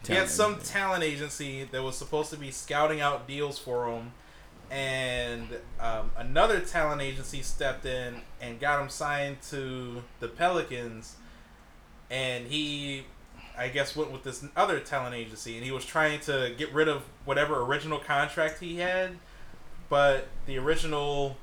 he 0.08 0.14
had 0.14 0.30
some 0.30 0.54
agency. 0.54 0.72
talent 0.74 1.04
agency 1.04 1.64
that 1.72 1.82
was 1.82 1.98
supposed 1.98 2.30
to 2.30 2.38
be 2.38 2.52
scouting 2.52 3.02
out 3.02 3.28
deals 3.28 3.58
for 3.58 3.90
him. 3.90 4.12
And 4.70 5.48
um, 5.80 6.12
another 6.18 6.60
talent 6.60 7.02
agency 7.02 7.42
stepped 7.42 7.86
in 7.86 8.22
and 8.42 8.60
got 8.60 8.82
him 8.82 8.90
signed 8.90 9.42
to 9.50 10.04
the 10.20 10.28
Pelicans. 10.28 11.16
And 12.10 12.48
he 12.48 13.06
I 13.58 13.70
guess 13.70 13.96
went 13.96 14.12
with 14.12 14.24
this 14.24 14.46
other 14.56 14.80
talent 14.80 15.16
agency, 15.16 15.56
and 15.56 15.66
he 15.66 15.72
was 15.72 15.84
trying 15.84 16.20
to 16.22 16.54
get 16.58 16.72
rid 16.74 16.88
of 16.88 17.04
whatever 17.26 17.62
original 17.64 17.98
contract 17.98 18.60
he 18.60 18.78
had, 18.78 19.18
but 19.90 20.28
the 20.46 20.60
original 20.60 21.38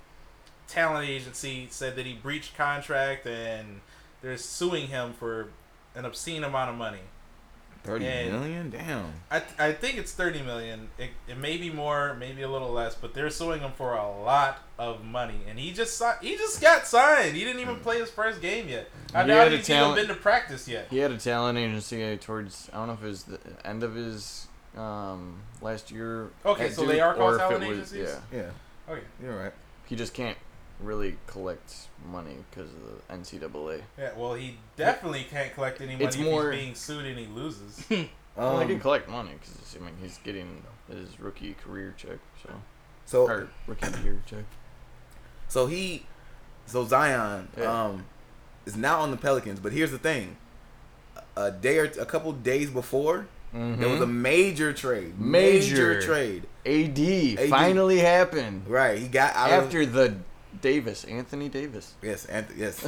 talent 0.68 1.08
agency 1.08 1.66
said 1.70 1.96
that 1.96 2.06
he 2.06 2.14
breached 2.14 2.56
contract, 2.56 3.26
and 3.26 3.80
they're 4.22 4.36
suing 4.36 4.86
him 4.86 5.12
for 5.12 5.48
an 5.96 6.04
obscene 6.04 6.44
amount 6.44 6.70
of 6.70 6.76
money. 6.76 7.00
Thirty 7.84 8.06
and- 8.06 8.32
million. 8.32 8.70
Damn. 8.70 9.12
I, 9.30 9.42
I 9.58 9.72
think 9.72 9.98
it's 9.98 10.12
thirty 10.12 10.40
million. 10.42 10.88
It, 10.98 11.10
it 11.28 11.36
may 11.38 11.56
be 11.58 11.68
more, 11.70 12.14
maybe 12.14 12.40
a 12.42 12.48
little 12.48 12.70
less, 12.72 12.94
but 12.94 13.12
they're 13.14 13.28
suing 13.30 13.60
him 13.60 13.72
for 13.76 13.92
a 13.94 14.10
lot 14.22 14.58
of 14.78 15.04
money, 15.04 15.40
and 15.48 15.58
he 15.58 15.70
just 15.70 15.98
si- 15.98 16.26
he 16.26 16.36
just 16.36 16.60
got 16.62 16.86
signed. 16.86 17.36
He 17.36 17.44
didn't 17.44 17.60
even 17.60 17.76
play 17.80 17.98
his 18.00 18.10
first 18.10 18.40
game 18.40 18.68
yet. 18.68 18.88
I 19.14 19.22
He 19.22 19.28
doubt 19.28 19.52
he's 19.52 19.66
talent- 19.66 19.98
even 19.98 20.08
been 20.08 20.16
to 20.16 20.22
practice 20.22 20.66
yet. 20.66 20.86
He 20.90 20.96
had 20.98 21.10
a 21.12 21.18
talent 21.18 21.58
agency 21.58 22.16
towards 22.16 22.70
I 22.72 22.78
don't 22.78 22.86
know 22.88 22.94
if 22.94 23.02
it 23.04 23.06
was 23.06 23.22
the 23.24 23.38
end 23.64 23.82
of 23.82 23.94
his 23.94 24.48
um, 24.76 25.40
last 25.60 25.90
year. 25.90 26.30
Okay, 26.46 26.66
at 26.66 26.72
so 26.72 26.86
they 26.86 27.00
are 27.00 27.14
called 27.14 27.34
or 27.34 27.36
if 27.36 27.42
it 27.42 27.44
talent 27.58 27.68
was- 27.68 27.92
agencies? 27.94 28.16
Yeah, 28.32 28.38
Yeah, 28.40 28.92
Okay. 28.94 29.04
you're 29.22 29.36
right. 29.36 29.52
he 29.86 29.94
just 29.94 30.14
can't 30.14 30.38
really 30.80 31.16
collect 31.26 31.74
money 32.10 32.36
because 32.50 32.70
of 32.70 33.08
the 33.08 33.14
NCAA. 33.14 33.82
Yeah, 33.98 34.10
well, 34.16 34.34
he 34.34 34.56
definitely 34.76 35.26
can't 35.30 35.52
collect 35.54 35.80
any 35.80 35.92
money 35.92 36.04
It's 36.04 36.16
if 36.16 36.22
more- 36.22 36.52
he's 36.52 36.60
being 36.62 36.74
sued 36.74 37.06
and 37.06 37.18
he 37.18 37.26
loses. 37.26 37.84
well, 38.36 38.56
he 38.58 38.62
Um, 38.64 38.68
can 38.68 38.80
collect 38.80 39.08
money 39.08 39.30
because 39.40 39.76
I 39.76 39.84
mean 39.84 39.94
he's 40.00 40.18
getting 40.24 40.62
his 40.90 41.18
rookie 41.20 41.54
career 41.54 41.94
check, 41.96 42.18
so 42.42 42.50
so 43.06 43.22
or 43.28 43.48
rookie 43.66 43.86
year 44.02 44.20
check. 44.26 44.44
So 45.48 45.66
he, 45.66 46.04
so 46.66 46.84
Zion, 46.84 47.48
Yeah. 47.56 47.84
um, 47.86 48.06
is 48.66 48.76
now 48.76 49.00
on 49.00 49.10
the 49.10 49.16
Pelicans. 49.16 49.60
But 49.60 49.72
here's 49.72 49.90
the 49.92 49.98
thing: 49.98 50.36
a 51.36 51.50
day 51.50 51.78
or 51.78 51.84
a 51.84 52.06
couple 52.06 52.32
days 52.32 52.70
before, 52.70 53.26
there 53.52 53.88
was 53.88 54.00
a 54.00 54.06
major 54.06 54.72
trade. 54.72 55.12
Mm-hmm. 55.12 55.30
Major. 55.30 56.00
trade. 56.02 56.46
AD, 56.66 56.98
AD. 56.98 57.50
finally 57.50 57.98
happened 57.98 58.66
Right. 58.66 58.98
He 58.98 59.06
got 59.06 59.36
out 59.36 59.50
of 59.50 59.64
after 59.64 59.84
the 59.86 60.16
Davis, 60.60 61.04
Anthony 61.04 61.48
Davis. 61.48 61.94
yes, 62.02 62.26
Anth- 62.26 62.56
yes. 62.56 62.80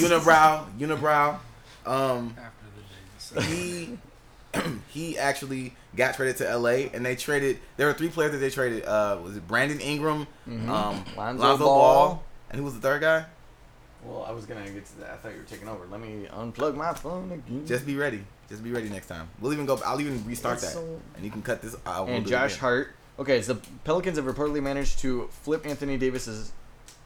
Unibrow, 0.00 0.64
Unibrow. 0.78 1.38
Um, 1.86 2.36
After 2.38 2.66
the 3.34 3.40
Davis. 3.40 3.50
he 3.50 3.98
he 4.88 5.18
actually 5.18 5.74
got 5.96 6.14
traded 6.14 6.36
to 6.38 6.56
LA, 6.58 6.88
and 6.92 7.04
they 7.04 7.16
traded. 7.16 7.58
There 7.76 7.86
were 7.86 7.92
three 7.94 8.08
players 8.08 8.32
that 8.32 8.38
they 8.38 8.50
traded. 8.50 8.84
Uh, 8.84 9.18
was 9.22 9.36
it 9.36 9.46
Brandon 9.48 9.80
Ingram, 9.80 10.26
Mhm. 10.48 10.68
um, 10.68 11.04
Lonzo 11.16 11.42
Lonzo, 11.42 11.64
Ball. 11.64 12.08
Ball. 12.08 12.22
and 12.50 12.58
who 12.58 12.64
was 12.64 12.74
the 12.74 12.80
third 12.80 13.00
guy? 13.00 13.24
Well, 14.04 14.24
I 14.28 14.32
was 14.32 14.46
gonna 14.46 14.68
get 14.68 14.84
to 14.86 14.98
that. 15.00 15.10
I 15.12 15.16
thought 15.16 15.32
you 15.32 15.38
were 15.38 15.44
taking 15.44 15.68
over. 15.68 15.86
Let 15.90 16.00
me 16.00 16.26
unplug 16.32 16.74
my 16.76 16.92
phone 16.92 17.30
again. 17.32 17.66
Just 17.66 17.86
be 17.86 17.96
ready. 17.96 18.24
Just 18.48 18.62
be 18.64 18.72
ready 18.72 18.88
next 18.90 19.06
time. 19.06 19.28
We'll 19.40 19.52
even 19.52 19.64
go. 19.64 19.80
I'll 19.86 20.00
even 20.00 20.22
restart 20.26 20.54
It's 20.54 20.66
that, 20.66 20.72
so- 20.72 21.00
and 21.16 21.24
you 21.24 21.30
can 21.30 21.42
cut 21.42 21.62
this. 21.62 21.74
out. 21.86 22.08
And 22.08 22.26
Josh. 22.26 22.56
Hart. 22.56 22.94
Okay, 23.18 23.42
so 23.42 23.52
the 23.54 23.60
Pelicans 23.84 24.16
have 24.16 24.26
reportedly 24.26 24.62
managed 24.62 24.98
to 25.00 25.28
flip 25.42 25.66
Anthony 25.66 25.96
Davis's 25.98 26.50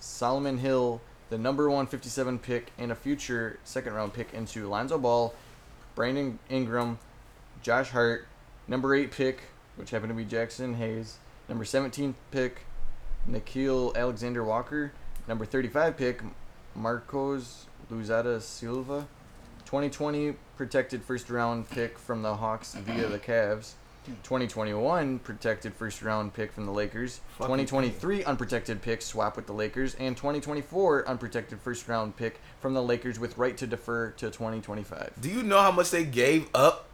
Solomon 0.06 0.58
Hill, 0.58 1.00
the 1.28 1.36
number 1.36 1.68
157 1.68 2.38
pick, 2.38 2.72
and 2.78 2.92
a 2.92 2.94
future 2.94 3.58
second 3.64 3.92
round 3.92 4.12
pick 4.12 4.32
into 4.32 4.68
Lonzo 4.68 4.98
Ball, 4.98 5.34
Brandon 5.94 6.38
Ingram, 6.48 6.98
Josh 7.62 7.90
Hart, 7.90 8.26
number 8.68 8.94
eight 8.94 9.10
pick, 9.10 9.42
which 9.74 9.90
happened 9.90 10.10
to 10.10 10.14
be 10.14 10.24
Jaxson 10.24 10.76
Hayes, 10.76 11.18
number 11.48 11.64
17 11.64 12.14
pick, 12.30 12.64
Nickeil 13.28 13.94
Alexander 13.96 14.44
Walker, 14.44 14.92
number 15.26 15.44
35 15.44 15.96
pick, 15.96 16.22
Marcos 16.74 17.66
Louzada 17.90 18.40
Silva, 18.40 19.08
2020 19.64 20.36
protected 20.56 21.02
first 21.02 21.28
round 21.28 21.68
pick 21.68 21.98
from 21.98 22.22
the 22.22 22.36
Hawks 22.36 22.74
via 22.74 23.08
the 23.08 23.18
Cavs. 23.18 23.72
2021 24.22 25.18
protected 25.20 25.74
first 25.74 26.02
round 26.02 26.32
pick 26.34 26.52
from 26.52 26.66
the 26.66 26.72
Lakers. 26.72 27.20
Fucking 27.38 27.66
2023 27.66 28.24
unprotected 28.24 28.82
pick 28.82 29.02
swap 29.02 29.36
with 29.36 29.46
the 29.46 29.52
Lakers, 29.52 29.94
and 29.96 30.16
2024 30.16 31.08
unprotected 31.08 31.60
first 31.60 31.86
round 31.88 32.16
pick 32.16 32.40
from 32.60 32.74
the 32.74 32.82
Lakers 32.82 33.18
with 33.18 33.36
right 33.38 33.56
to 33.56 33.66
defer 33.66 34.10
to 34.12 34.26
2025. 34.26 35.12
Do 35.20 35.28
you 35.28 35.42
know 35.42 35.60
how 35.60 35.70
much 35.70 35.90
they 35.90 36.04
gave 36.04 36.48
up? 36.54 36.88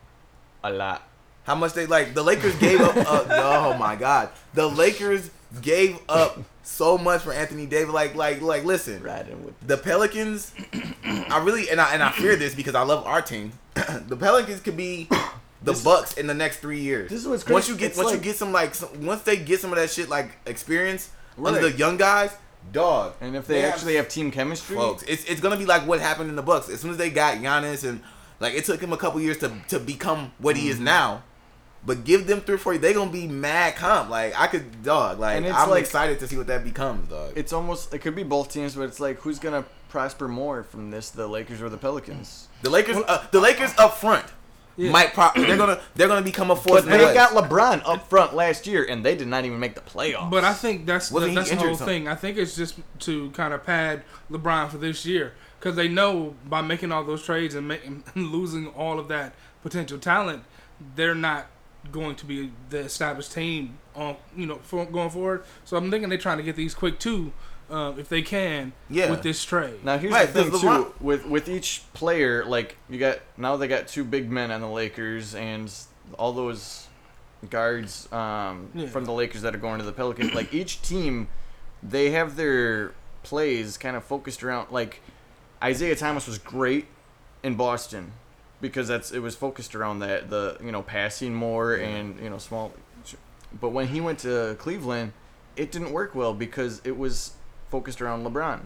A 0.64 0.73
lot. 0.73 1.09
How 1.45 1.54
much 1.54 1.73
they 1.73 1.87
like? 1.87 2.14
The 2.14 2.23
Lakers 2.23 2.54
gave 2.57 2.81
up. 2.81 2.97
Uh, 2.97 3.25
oh 3.31 3.76
my 3.76 3.97
God! 3.97 4.31
The 4.54 4.69
Lakers 4.69 5.31
gave 5.61 5.99
up 6.09 6.38
so 6.62 6.97
much 6.97 7.23
for 7.23 7.33
Anthony 7.33 7.66
Davis. 7.66 7.92
Like, 7.92 8.14
like, 8.14 8.40
like. 8.40 8.64
Listen, 8.64 9.02
Riding 9.02 9.45
with 9.45 9.54
the 9.66 9.76
Pelicans. 9.76 10.54
I 11.04 11.42
really 11.42 11.69
and 11.69 11.81
I 11.81 11.95
and 11.95 12.02
I 12.02 12.12
fear 12.12 12.37
this 12.37 12.54
because 12.54 12.76
I 12.76 12.83
love 12.83 13.04
our 13.07 13.21
team. 13.21 13.52
the 13.75 14.16
Pelicans 14.16 14.61
could 14.61 14.76
be 14.76 15.09
the 15.64 15.73
This- 15.73 15.83
Bucks 15.85 16.14
in 16.14 16.26
the 16.26 16.35
next 16.35 16.59
three 16.59 16.81
years. 16.81 17.11
This 17.11 17.21
is 17.21 17.28
what's 17.28 17.45
crazy. 17.45 17.54
Once 17.54 17.69
you 17.69 17.76
get 17.76 17.90
It's 17.90 17.99
once 17.99 18.12
you 18.12 18.19
get 18.19 18.37
some 18.37 18.52
like 18.52 18.75
some, 18.75 19.04
once 19.07 19.23
they 19.23 19.37
get 19.37 19.61
some 19.61 19.73
of 19.73 19.78
that 19.78 19.90
shit 19.90 20.09
like 20.09 20.31
experience 20.47 21.11
under 21.42 21.61
the 21.61 21.73
young 21.73 21.97
guys, 21.97 22.37
dog. 22.73 23.14
And 23.21 23.37
if 23.37 23.47
they, 23.47 23.61
have- 23.62 23.75
actually 23.75 23.97
have 23.97 24.09
team 24.09 24.31
chemistry, 24.31 24.76
folks, 24.76 25.02
it's 25.04 25.25
it's 25.25 25.40
gonna 25.40 25.57
be 25.57 25.66
like 25.66 25.87
what 25.87 26.00
happened 26.00 26.31
in 26.31 26.37
the 26.37 26.42
Bucks. 26.42 26.69
As 26.69 26.81
soon 26.81 26.90
as 26.90 26.97
they 26.97 27.11
got 27.11 27.38
Giannis 27.38 27.88
and 27.88 28.00
like 28.40 28.54
it 28.54 28.64
took 28.64 28.81
him 28.81 28.92
a 28.92 28.97
couple 28.97 29.21
years 29.21 29.38
to 29.38 29.52
to 29.69 29.78
become 29.78 30.33
what 30.38 30.57
he 30.57 30.69
is 30.69 30.76
Mm-hmm. 30.76 30.85
now. 30.85 31.23
But 31.85 32.04
give 32.04 32.28
them 32.28 32.40
three 32.42 32.54
or 32.54 32.59
four, 32.59 32.78
they 32.78 32.92
gonna 32.95 33.11
be 33.11 33.26
mad 33.26 33.75
comp. 33.75 34.09
Like 34.09 34.38
I 34.38 34.47
could 34.47 34.83
dog. 34.85 35.19
Like 35.19 35.37
And 35.38 35.47
I'm 35.49 35.69
like- 35.71 35.81
excited 35.83 36.19
to 36.21 36.28
see 36.28 36.37
what 36.37 36.47
that 36.47 36.62
becomes, 36.64 37.09
dog. 37.09 37.33
it's 37.35 37.52
almost 37.52 37.92
it 37.92 37.99
could 37.99 38.14
be 38.14 38.23
both 38.23 38.50
teams, 38.52 38.75
but 38.76 38.83
it's 38.83 39.00
like 39.00 39.19
who's 39.19 39.38
gonna 39.40 39.64
prosper 39.88 40.26
more 40.28 40.62
from 40.62 40.90
this, 40.92 41.11
the 41.11 41.26
Lakers 41.26 41.61
or 41.61 41.69
the 41.69 41.76
Pelicans? 41.76 42.47
The 42.62 42.71
Lakers, 42.71 42.97
uh, 43.09 43.26
the 43.33 43.40
Lakers 43.40 43.73
up 43.78 43.97
front 43.99 44.25
Yeah. 44.76 44.91
might 44.91 45.12
pro- 45.12 45.31
they're 45.37 45.57
gonna 45.57 45.81
they're 45.95 46.09
gonna 46.09 46.23
become 46.23 46.50
a 46.50 46.57
force. 46.57 46.83
But 46.83 46.91
they 46.91 47.07
the 47.07 47.14
got 47.14 47.31
LeBron 47.33 47.83
up 47.85 48.09
front 48.09 48.35
last 48.35 48.67
year, 48.67 48.85
and 48.85 49.05
they 49.05 49.14
did 49.14 49.29
not 49.29 49.45
even 49.45 49.59
make 49.61 49.75
the 49.75 49.81
playoffs. 49.81 50.31
But 50.31 50.45
I 50.45 50.55
think 50.55 50.87
that's 50.87 51.09
the, 51.09 51.21
that's 51.21 51.50
the 51.50 51.57
whole 51.57 51.76
something? 51.76 51.87
thing. 51.87 52.09
I 52.09 52.14
think 52.14 52.38
it's 52.38 52.57
just 52.57 52.79
to 53.00 53.31
kind 53.33 53.52
of 53.52 53.64
pad 53.64 54.02
LeBron 54.31 54.71
for 54.71 54.79
this 54.79 55.05
year 55.05 55.35
because 55.59 55.76
they 55.76 55.88
know 55.88 56.35
by 56.49 56.61
making 56.61 56.91
all 56.91 57.05
those 57.05 57.23
trades 57.23 57.55
and, 57.55 57.69
making, 57.69 58.02
losing 58.17 58.69
all 58.69 58.99
of 58.99 59.09
that 59.09 59.35
potential 59.62 59.99
talent, 59.99 60.43
they're 60.97 61.14
not 61.14 61.47
going 61.91 62.17
to 62.17 62.26
be 62.26 62.52
the 62.71 62.79
established 62.79 63.33
team 63.33 63.79
on 63.95 64.17
you 64.37 64.47
know 64.47 64.57
for, 64.62 64.85
going 64.87 65.11
forward. 65.11 65.45
So 65.64 65.76
I'm 65.76 65.91
thinking 65.91 66.09
they're 66.09 66.19
trying 66.19 66.38
to 66.38 66.43
get 66.43 66.57
these 66.57 66.75
quick 66.75 66.99
two, 66.99 67.33
uh, 67.73 67.93
if 67.97 68.09
they 68.09 68.23
can, 68.23 68.73
Yeah. 68.91 69.11
with 69.11 69.23
this 69.23 69.45
trade. 69.45 69.83
Now 69.85 69.97
here's 69.99 70.12
Right, 70.12 70.26
the 70.33 70.43
thing 70.43 70.50
does 70.52 70.61
too. 70.61 70.67
LeBron- 70.67 71.00
With 71.00 71.26
with 71.26 71.49
each 71.49 71.83
player, 71.95 72.45
like 72.45 72.76
you 72.91 72.99
got 72.99 73.19
now 73.37 73.57
they 73.57 73.67
got 73.67 73.88
two 73.88 74.05
big 74.05 74.31
men 74.31 74.50
on 74.50 74.61
the 74.61 74.69
Lakers 74.69 75.35
and 75.35 75.73
all 76.19 76.33
those 76.33 76.87
guards 77.50 78.12
um, 78.12 78.69
Yeah. 78.75 78.87
from 78.88 79.05
the 79.05 79.12
Lakers 79.12 79.43
that 79.43 79.55
are 79.55 79.59
going 79.59 79.79
to 79.79 79.85
the 79.85 79.93
Pelicans. 79.93 80.35
like 80.35 80.52
each 80.55 80.83
team, 80.83 81.29
they 81.83 82.11
have 82.11 82.37
their 82.37 82.93
plays 83.23 83.76
kind 83.79 83.97
of 83.97 84.05
focused 84.05 84.45
around. 84.45 84.71
Like 84.71 85.00
Isaiah 85.62 85.97
Thomas 85.97 86.26
was 86.26 86.38
great 86.38 86.87
in 87.43 87.55
Boston 87.57 88.12
because 88.61 88.87
that's 88.88 89.11
it 89.12 89.21
was 89.21 89.35
focused 89.35 89.75
around 89.75 90.00
that 90.00 90.31
the 90.31 90.57
you 90.62 90.71
know 90.73 90.83
passing 90.83 91.35
more 91.35 91.75
and 91.75 92.21
you 92.21 92.29
know 92.31 92.38
small. 92.38 92.73
But 93.61 93.71
when 93.71 93.88
he 93.88 94.00
went 94.00 94.21
to 94.21 94.57
Cleveland, 94.59 95.12
it 95.57 95.71
didn't 95.73 95.93
work 95.93 96.14
well 96.14 96.33
because 96.35 96.81
it 96.85 96.97
was 96.97 97.33
focused 97.73 98.02
around 98.02 98.23
LeBron. 98.26 98.61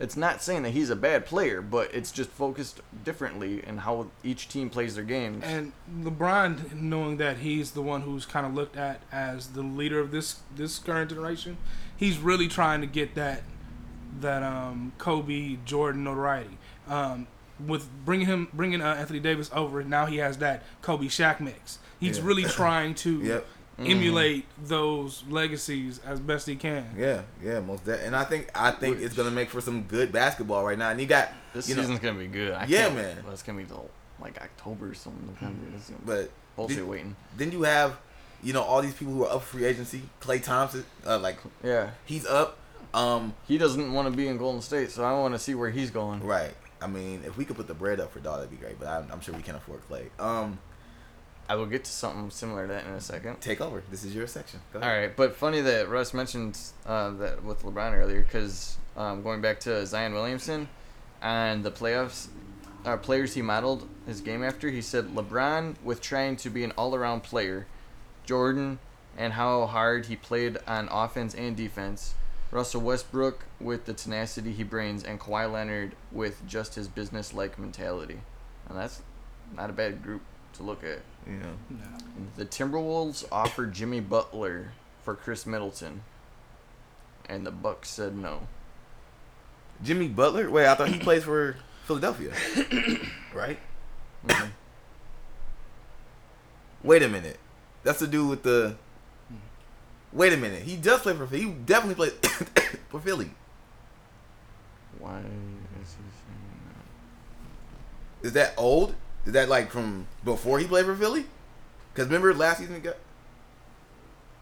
It's 0.00 0.16
not 0.16 0.42
saying 0.42 0.62
that 0.64 0.70
he's 0.70 0.90
a 0.90 0.96
bad 0.96 1.24
player, 1.24 1.60
but 1.62 1.92
it's 1.94 2.10
just 2.12 2.30
focused 2.30 2.80
differently 3.04 3.64
in 3.66 3.78
how 3.78 4.08
each 4.24 4.48
team 4.48 4.70
plays 4.70 4.96
their 4.96 5.04
games. 5.04 5.42
And 5.44 5.72
LeBron, 6.02 6.74
knowing 6.74 7.16
that 7.18 7.38
he's 7.38 7.70
the 7.72 7.82
one 7.82 8.02
who's 8.02 8.26
kind 8.26 8.44
of 8.44 8.54
looked 8.54 8.76
at 8.76 9.00
as 9.12 9.48
the 9.48 9.62
leader 9.62 10.00
of 10.00 10.10
this 10.10 10.40
this 10.54 10.78
current 10.80 11.10
generation, 11.10 11.56
he's 11.96 12.18
really 12.18 12.48
trying 12.48 12.80
to 12.80 12.86
get 12.88 13.14
that 13.14 13.42
that 14.20 14.42
um, 14.42 14.92
Kobe 14.98 15.58
Jordan 15.64 16.02
notoriety. 16.04 16.58
Um, 16.88 17.26
with 17.64 17.88
bringing 18.04 18.26
him 18.26 18.48
bringing 18.52 18.80
uh, 18.80 18.94
Anthony 18.94 19.20
Davis 19.20 19.48
over, 19.52 19.82
now 19.84 20.06
he 20.06 20.16
has 20.18 20.38
that 20.38 20.62
Kobe 20.82 21.06
Shaq 21.06 21.40
mix. 21.40 21.78
He's 22.00 22.18
Yeah. 22.18 22.24
really 22.26 22.44
trying 22.44 22.94
to 22.96 23.20
Yep. 23.32 23.46
Emulate 23.78 24.44
those 24.64 25.22
legacies 25.28 26.00
as 26.04 26.18
best 26.18 26.46
he 26.46 26.56
can. 26.56 26.84
Yeah, 26.96 27.22
yeah, 27.42 27.60
most 27.60 27.84
that. 27.84 28.00
And 28.00 28.16
I 28.16 28.24
think 28.24 28.50
I 28.54 28.72
think 28.72 29.00
it's 29.00 29.14
gonna 29.14 29.30
make 29.30 29.50
for 29.50 29.60
some 29.60 29.82
good 29.84 30.10
basketball 30.12 30.64
right 30.64 30.76
now. 30.78 30.90
And 30.90 31.00
you 31.00 31.06
got 31.06 31.28
this 31.54 31.68
you 31.68 31.74
know, 31.76 31.82
season's 31.82 32.00
gonna 32.00 32.18
be 32.18 32.26
good. 32.26 32.52
I 32.52 32.64
Yeah, 32.66 32.82
can't- 32.84 32.94
man. 32.96 33.16
Well, 33.24 33.32
it's 33.32 33.42
gonna 33.42 33.58
be 33.58 33.64
till 33.64 33.88
like 34.20 34.36
October 34.42 34.90
or 34.90 34.94
something. 34.94 35.26
November. 35.28 35.70
This 35.76 35.90
is 35.90 35.94
but 36.04 36.30
bullshit 36.56 36.78
did- 36.78 36.88
waiting. 36.88 37.14
then 37.36 37.52
you 37.52 37.62
have 37.62 37.96
you 38.42 38.52
know 38.52 38.62
all 38.62 38.82
these 38.82 38.94
people 38.94 39.14
who 39.14 39.24
are 39.24 39.32
up 39.32 39.42
for 39.42 39.58
free 39.58 39.64
agency. 39.64 40.02
Klay 40.20 40.42
Thompson, 40.42 40.84
uh, 41.06 41.18
like 41.18 41.38
Yeah, 41.62 41.90
he's 42.04 42.26
up. 42.26 42.58
Um, 42.94 43.34
he 43.46 43.58
doesn't 43.58 43.92
want 43.92 44.10
to 44.10 44.16
be 44.16 44.26
in 44.28 44.38
Golden 44.38 44.62
State, 44.62 44.90
so 44.90 45.04
I 45.04 45.12
want 45.12 45.34
to 45.34 45.38
see 45.38 45.54
where 45.54 45.70
he's 45.70 45.90
going. 45.90 46.22
right. 46.24 46.54
I 46.80 46.86
mean, 46.86 47.22
if 47.26 47.36
we 47.36 47.44
could 47.44 47.56
put 47.56 47.66
the 47.66 47.74
bread 47.74 47.98
up 47.98 48.12
for 48.12 48.20
Dog, 48.20 48.36
that'd 48.38 48.50
be 48.52 48.56
great. 48.56 48.78
But 48.78 48.86
I'm, 48.88 49.08
I'm 49.12 49.20
sure 49.20 49.34
we 49.34 49.42
can't 49.42 49.56
afford 49.56 49.80
Klay. 49.90 50.06
Um, 50.20 50.58
I 51.48 51.54
will 51.54 51.66
get 51.66 51.84
to 51.84 51.90
something 51.90 52.30
similar 52.30 52.66
to 52.66 52.72
that 52.74 52.84
in 52.84 52.92
a 52.92 53.00
second. 53.00 53.40
take 53.40 53.60
over. 53.60 53.82
This 53.90 54.04
is 54.04 54.14
your 54.14 54.26
section. 54.26 54.60
All 54.74 54.80
right, 54.80 55.14
but 55.16 55.34
funny 55.34 55.62
that 55.62 55.88
Russ 55.88 56.12
mentioned 56.12 56.58
uh, 56.84 57.10
that 57.12 57.42
with 57.42 57.62
LeBron 57.62 57.94
earlier, 57.94 58.20
because 58.20 58.76
um, 58.96 59.22
going 59.22 59.40
back 59.40 59.60
to 59.60 59.86
Zion 59.86 60.12
Williamson 60.12 60.68
and 61.22 61.64
the 61.64 61.70
playoffs, 61.70 62.28
uh, 62.84 62.98
players 62.98 63.32
he 63.32 63.40
modeled 63.40 63.88
his 64.06 64.20
game 64.20 64.44
after, 64.44 64.68
he 64.68 64.82
said 64.82 65.06
LeBron 65.14 65.76
with 65.82 66.02
trying 66.02 66.36
to 66.36 66.50
be 66.50 66.64
an 66.64 66.72
all-around 66.76 67.22
player, 67.22 67.66
Jordan 68.26 68.78
and 69.16 69.32
how 69.32 69.66
hard 69.66 70.06
he 70.06 70.16
played 70.16 70.58
on 70.66 70.88
offense 70.92 71.34
and 71.34 71.56
defense, 71.56 72.14
Russell 72.50 72.82
Westbrook 72.82 73.46
with 73.58 73.86
the 73.86 73.94
tenacity 73.94 74.52
he 74.52 74.62
brings, 74.62 75.02
and 75.02 75.18
Kawhi 75.18 75.50
Leonard 75.50 75.96
with 76.12 76.46
just 76.46 76.74
his 76.74 76.88
business-like 76.88 77.58
mentality, 77.58 78.20
and 78.68 78.78
that's 78.78 79.02
not 79.56 79.70
a 79.70 79.72
bad 79.72 80.02
group 80.02 80.20
to 80.58 80.62
look 80.62 80.84
at. 80.84 81.00
Yeah. 81.26 81.52
No. 81.70 81.78
The 82.36 82.44
Timberwolves 82.44 83.24
offered 83.32 83.72
Jimmy 83.72 84.00
Butler 84.00 84.72
for 85.02 85.14
Khris 85.14 85.46
Middleton, 85.46 86.02
and 87.28 87.46
the 87.46 87.50
Bucks 87.50 87.88
said 87.88 88.16
no. 88.16 88.46
Jimmy 89.82 90.08
Butler. 90.08 90.50
Wait, 90.50 90.66
I 90.66 90.74
thought 90.74 90.88
he 90.88 90.98
plays 90.98 91.24
for 91.24 91.56
Philadelphia, 91.84 92.32
right? 93.34 93.58
Mhm. 94.26 94.50
Wait 96.82 97.02
a 97.02 97.08
minute. 97.08 97.38
That's 97.82 98.00
the 98.00 98.06
dude 98.06 98.28
with 98.28 98.42
the. 98.42 98.76
Wait 100.12 100.32
a 100.32 100.36
minute. 100.36 100.62
He 100.62 100.76
does 100.76 101.00
play 101.02 101.14
for 101.14 101.26
Philly. 101.26 101.42
He 101.42 101.50
definitely 101.50 101.94
played 101.94 102.12
for 102.88 103.00
Philly. 103.00 103.30
Why 104.98 105.18
is 105.18 105.24
he 105.24 106.02
saying 106.02 106.50
that? 108.22 108.26
Is 108.26 108.32
that 108.32 108.54
old? 108.56 108.94
Is 109.26 109.32
that 109.32 109.48
like 109.48 109.70
from 109.70 110.06
before 110.24 110.58
he 110.58 110.66
played 110.66 110.86
for 110.86 110.94
Philly? 110.96 111.26
Because 111.92 112.06
remember 112.06 112.32
last 112.34 112.58
season 112.58 112.74
he 112.76 112.80
got. 112.80 112.96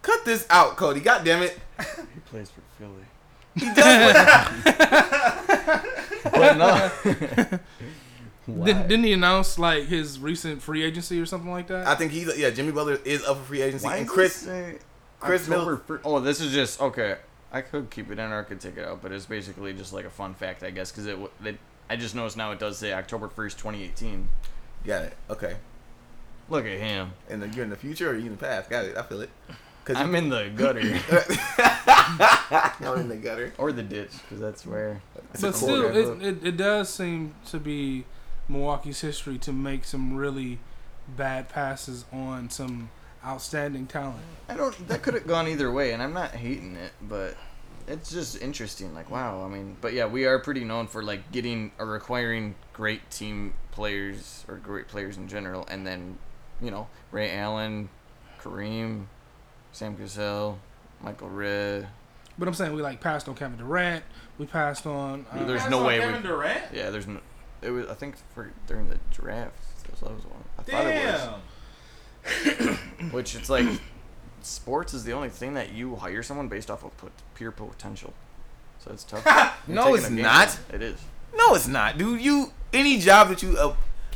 Cut 0.02 0.24
this 0.24 0.46
out, 0.50 0.76
Cody. 0.76 1.00
God 1.00 1.24
damn 1.24 1.42
it. 1.42 1.58
He 2.14 2.20
plays 2.26 2.50
for 2.50 2.60
Philly. 2.78 3.04
He 3.54 3.66
does. 3.74 4.62
play- 4.62 4.72
but 6.32 6.56
no. 6.56 6.90
Why? 8.46 8.66
Didn't, 8.66 8.88
didn't 8.88 9.04
he 9.04 9.12
announce 9.12 9.58
like 9.58 9.84
his 9.86 10.20
recent 10.20 10.62
free 10.62 10.84
agency 10.84 11.20
or 11.20 11.26
something 11.26 11.50
like 11.50 11.66
that? 11.66 11.86
I 11.86 11.96
think 11.96 12.12
he's 12.12 12.36
yeah. 12.38 12.50
Jimmy 12.50 12.70
Butler 12.70 12.98
is 13.04 13.24
up 13.24 13.38
for 13.38 13.42
free 13.44 13.60
agency, 13.62 13.84
Why 13.86 13.96
and 13.96 14.08
Khris. 14.08 14.44
Khris 15.18 15.48
October 15.48 15.70
Middleton- 15.72 16.00
Oh, 16.04 16.20
this 16.20 16.40
is 16.40 16.52
just 16.52 16.80
okay. 16.80 17.16
I 17.52 17.60
could 17.62 17.90
keep 17.90 18.08
it 18.10 18.18
in 18.20 18.30
or 18.32 18.38
I 18.40 18.42
could 18.44 18.60
take 18.60 18.76
it 18.76 18.86
out, 18.86 19.02
but 19.02 19.10
it's 19.12 19.26
basically 19.26 19.72
just 19.72 19.92
like 19.92 20.04
a 20.04 20.10
fun 20.10 20.34
fact, 20.34 20.62
I 20.62 20.70
guess, 20.70 20.92
because 20.92 21.06
it, 21.06 21.18
it. 21.44 21.58
I 21.90 21.96
just 21.96 22.14
noticed 22.14 22.36
now 22.36 22.52
it 22.52 22.58
does 22.60 22.78
say 22.78 22.92
October 22.92 23.28
first, 23.28 23.58
twenty 23.58 23.82
eighteen. 23.82 24.28
Got 24.86 25.02
it. 25.02 25.16
Okay. 25.30 25.56
Look 26.48 26.64
at 26.64 26.78
him. 26.78 27.12
And 27.28 27.42
then 27.42 27.52
you're 27.52 27.64
in 27.64 27.70
the 27.70 27.76
future 27.76 28.10
or 28.10 28.14
you 28.14 28.26
in 28.26 28.32
the 28.32 28.36
past? 28.36 28.70
Got 28.70 28.84
it. 28.84 28.96
I 28.96 29.02
feel 29.02 29.20
it. 29.20 29.30
Cause 29.84 29.96
I'm 29.96 30.16
in 30.16 30.30
the 30.30 30.50
gutter 30.50 30.80
I'm 32.80 32.98
in 32.98 33.08
the 33.08 33.14
gutter. 33.14 33.52
or 33.56 33.70
the 33.70 33.84
ditch, 33.84 34.10
because 34.22 34.40
that's 34.40 34.66
where. 34.66 35.00
But 35.40 35.54
still, 35.54 35.84
it, 35.84 36.22
it, 36.26 36.44
it 36.44 36.56
does 36.56 36.92
seem 36.92 37.36
to 37.50 37.60
be 37.60 38.04
Milwaukee's 38.48 39.00
history 39.00 39.38
to 39.38 39.52
make 39.52 39.84
some 39.84 40.16
really 40.16 40.58
bad 41.16 41.48
passes 41.48 42.04
on 42.12 42.50
some 42.50 42.90
outstanding 43.24 43.86
talent. 43.86 44.24
I 44.48 44.56
don't. 44.56 44.88
That 44.88 45.02
could 45.02 45.14
have 45.14 45.26
gone 45.26 45.46
either 45.46 45.70
way, 45.70 45.92
and 45.92 46.02
I'm 46.02 46.12
not 46.12 46.32
hating 46.32 46.74
it, 46.74 46.90
but 47.00 47.36
it's 47.86 48.10
just 48.10 48.42
interesting. 48.42 48.92
Like, 48.92 49.08
wow. 49.08 49.44
I 49.44 49.48
mean, 49.48 49.76
but 49.80 49.92
yeah, 49.92 50.06
we 50.06 50.26
are 50.26 50.40
pretty 50.40 50.64
known 50.64 50.88
for 50.88 51.02
like 51.02 51.30
getting 51.30 51.70
or 51.78 51.94
acquiring 51.94 52.56
great 52.76 53.10
team 53.10 53.54
players 53.70 54.44
or 54.48 54.56
great 54.56 54.86
players 54.86 55.16
in 55.16 55.26
general, 55.28 55.64
and 55.70 55.86
then, 55.86 56.18
you 56.60 56.70
know, 56.70 56.86
Ray 57.10 57.34
Allen, 57.34 57.88
Kareem, 58.42 59.06
Sam 59.72 59.96
Cassell, 59.96 60.58
Michael 61.00 61.30
Redd. 61.30 61.88
But 62.38 62.48
I'm 62.48 62.52
saying 62.54 62.74
we 62.74 62.82
like 62.82 63.00
passed 63.00 63.28
on 63.30 63.34
Kevin 63.34 63.56
Durant. 63.56 64.04
We 64.36 64.44
passed 64.44 64.86
on. 64.86 65.24
Uh, 65.32 65.44
There's 65.44 65.60
That's 65.60 65.70
no 65.70 65.78
on 65.80 65.86
way 65.86 65.98
Kevin 66.00 66.22
we- 66.22 66.28
Durant. 66.28 66.64
Yeah, 66.74 66.90
there's 66.90 67.06
no. 67.06 67.20
It 67.62 67.70
was 67.70 67.86
I 67.88 67.94
think 67.94 68.16
for 68.34 68.52
during 68.66 68.90
the 68.90 68.98
draft. 69.10 69.54
That 69.84 70.02
was 70.14 70.24
one. 70.26 70.44
I 70.58 70.62
thought 70.62 70.86
it 70.86 71.06
was. 71.06 72.58
Damn. 72.58 73.10
Which 73.12 73.34
it's 73.34 73.48
like, 73.48 73.66
sports 74.42 74.92
is 74.92 75.04
the 75.04 75.12
only 75.12 75.30
thing 75.30 75.54
that 75.54 75.72
you 75.72 75.96
hire 75.96 76.22
someone 76.22 76.48
based 76.48 76.70
off 76.70 76.84
of 76.84 76.94
pot- 76.98 77.12
pure 77.34 77.52
potential. 77.52 78.12
So 78.80 78.90
it's 78.92 79.04
tough. 79.04 79.24
No, 79.68 79.94
it's 79.94 80.04
a 80.04 80.08
gamble. 80.08 80.22
not. 80.24 80.58
It 80.72 80.82
is. 80.82 81.00
No, 81.34 81.54
it's 81.54 81.66
not, 81.68 81.96
dude. 81.98 82.20
You 82.20 82.52
any 82.76 82.98
job 82.98 83.28
that 83.30 83.42
you, 83.42 83.56
uh, 83.56 83.74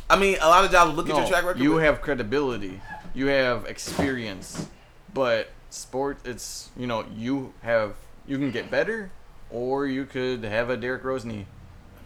I 0.09 0.17
mean, 0.17 0.37
a 0.41 0.47
lot 0.47 0.63
of 0.65 0.71
jobs 0.71 0.95
look 0.95 1.09
at 1.09 1.15
your 1.15 1.27
track 1.27 1.43
record. 1.43 1.61
you 1.61 1.73
but- 1.73 1.83
have 1.83 2.01
credibility. 2.01 2.79
You 3.13 3.27
have 3.27 3.65
experience. 3.65 4.67
But 5.13 5.49
sport, 5.69 6.17
it's 6.23 6.69
you 6.77 6.87
know 6.87 7.05
you 7.15 7.53
have 7.63 7.95
you 8.25 8.37
can 8.37 8.51
get 8.51 8.71
better, 8.71 9.11
or 9.49 9.85
you 9.85 10.05
could 10.05 10.43
have 10.45 10.69
a 10.69 10.77
Derrick 10.77 11.03
Rose 11.03 11.25
knee, 11.25 11.45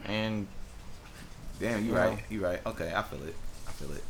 and 0.06 0.48
Damn, 1.60 1.82
you 1.86 1.91
you 1.91 1.96
right. 1.98 2.12
know. 2.13 2.20
You 2.30 2.44
right. 2.44 2.60
Okay, 2.65 2.91
I 2.96 3.04
feel 3.04 3.24
it. 3.24 3.36
I 3.68 3.72
feel 3.74 3.91
it. 3.91 4.04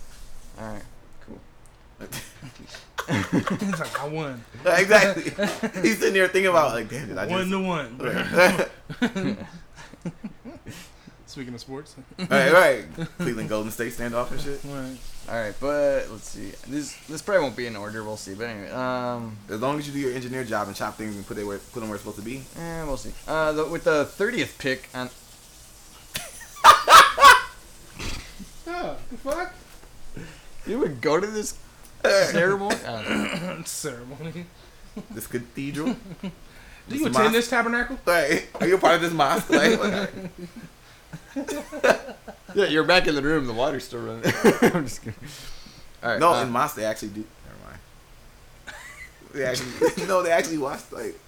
all 0.59 0.67
right, 0.73 0.83
cool. 1.27 1.39
He's 3.59 3.79
like, 3.79 4.01
I 4.01 4.07
won. 4.07 4.43
exactly. 4.65 5.23
He's 5.81 5.99
sitting 5.99 6.13
there 6.13 6.27
thinking 6.29 6.47
about 6.49 6.71
like, 6.73 6.87
damn, 6.89 7.07
did 7.09 7.17
I 7.17 7.27
One 7.27 7.49
just? 7.49 7.51
to 9.01 9.27
one. 9.27 9.37
right, 11.37 11.41
Speaking 11.43 11.53
of 11.53 11.59
sports. 11.59 11.95
All 12.19 12.25
right. 12.29 12.83
Cleveland 13.17 13.49
Golden 13.49 13.71
State 13.71 13.93
standoff 13.93 14.31
and 14.31 14.39
shit. 14.41 14.61
Right. 14.63 14.97
All 15.29 15.35
right, 15.41 15.53
but 15.59 16.07
let's 16.11 16.29
see. 16.29 16.51
This 16.67 16.95
this 17.07 17.21
probably 17.21 17.43
won't 17.43 17.55
be 17.55 17.65
in 17.67 17.75
order. 17.75 18.03
We'll 18.03 18.17
see. 18.17 18.33
But 18.35 18.47
anyway, 18.47 18.69
um, 18.71 19.37
As 19.49 19.59
long 19.59 19.79
as 19.79 19.87
you 19.87 19.93
do 19.93 19.99
your 19.99 20.13
engineer 20.13 20.43
job 20.43 20.67
and 20.67 20.75
chop 20.75 20.95
things 20.97 21.15
and 21.15 21.25
put 21.25 21.35
they 21.37 21.43
where 21.43 21.57
put 21.57 21.79
them 21.79 21.89
where 21.89 21.95
it's 21.95 22.03
supposed 22.03 22.19
to 22.19 22.23
be. 22.25 22.43
eh, 22.59 22.83
we'll 22.83 22.97
see. 22.97 23.11
Uh, 23.27 23.51
the, 23.53 23.65
with 23.65 23.83
the 23.85 24.05
thirtieth 24.05 24.57
pick 24.59 24.87
on 24.93 25.09
Oh, 28.67 28.97
the 29.11 29.17
fuck? 29.17 29.53
You 30.67 30.79
would 30.79 30.99
go 31.01 31.19
to 31.19 31.27
this 31.27 31.57
ceremony? 32.03 32.75
I. 32.87 33.61
Ceremony. 33.65 34.45
This 35.11 35.27
cathedral. 35.27 35.95
Do 36.87 36.95
you 36.95 37.01
attend 37.07 37.13
mosque. 37.13 37.31
this 37.33 37.49
tabernacle? 37.49 37.97
Like, 38.05 38.49
are 38.59 38.67
you 38.67 38.75
a 38.75 38.77
part 38.79 38.95
of 38.95 39.01
this 39.01 39.13
mosque? 39.13 39.49
Like, 39.49 39.79
Yeah, 42.55 42.67
you're 42.67 42.85
back 42.85 43.05
in 43.05 43.15
the 43.15 43.21
room. 43.21 43.47
The 43.47 43.53
water's 43.53 43.83
still 43.83 44.01
running. 44.01 44.23
I'm 44.73 44.85
just 44.85 45.01
kidding. 45.01 45.19
All 46.01 46.11
right. 46.11 46.19
no, 46.19 46.33
uh, 46.33 46.43
in 46.43 46.51
mosque 46.51 46.77
they 46.77 46.85
actually 46.85 47.09
do. 47.09 47.25
Never 47.45 47.69
mind. 47.69 47.79
They 49.33 49.43
actually 49.43 50.07
no, 50.07 50.23
they 50.23 50.31
actually 50.31 50.59
watch 50.59 50.79
like 50.93 51.19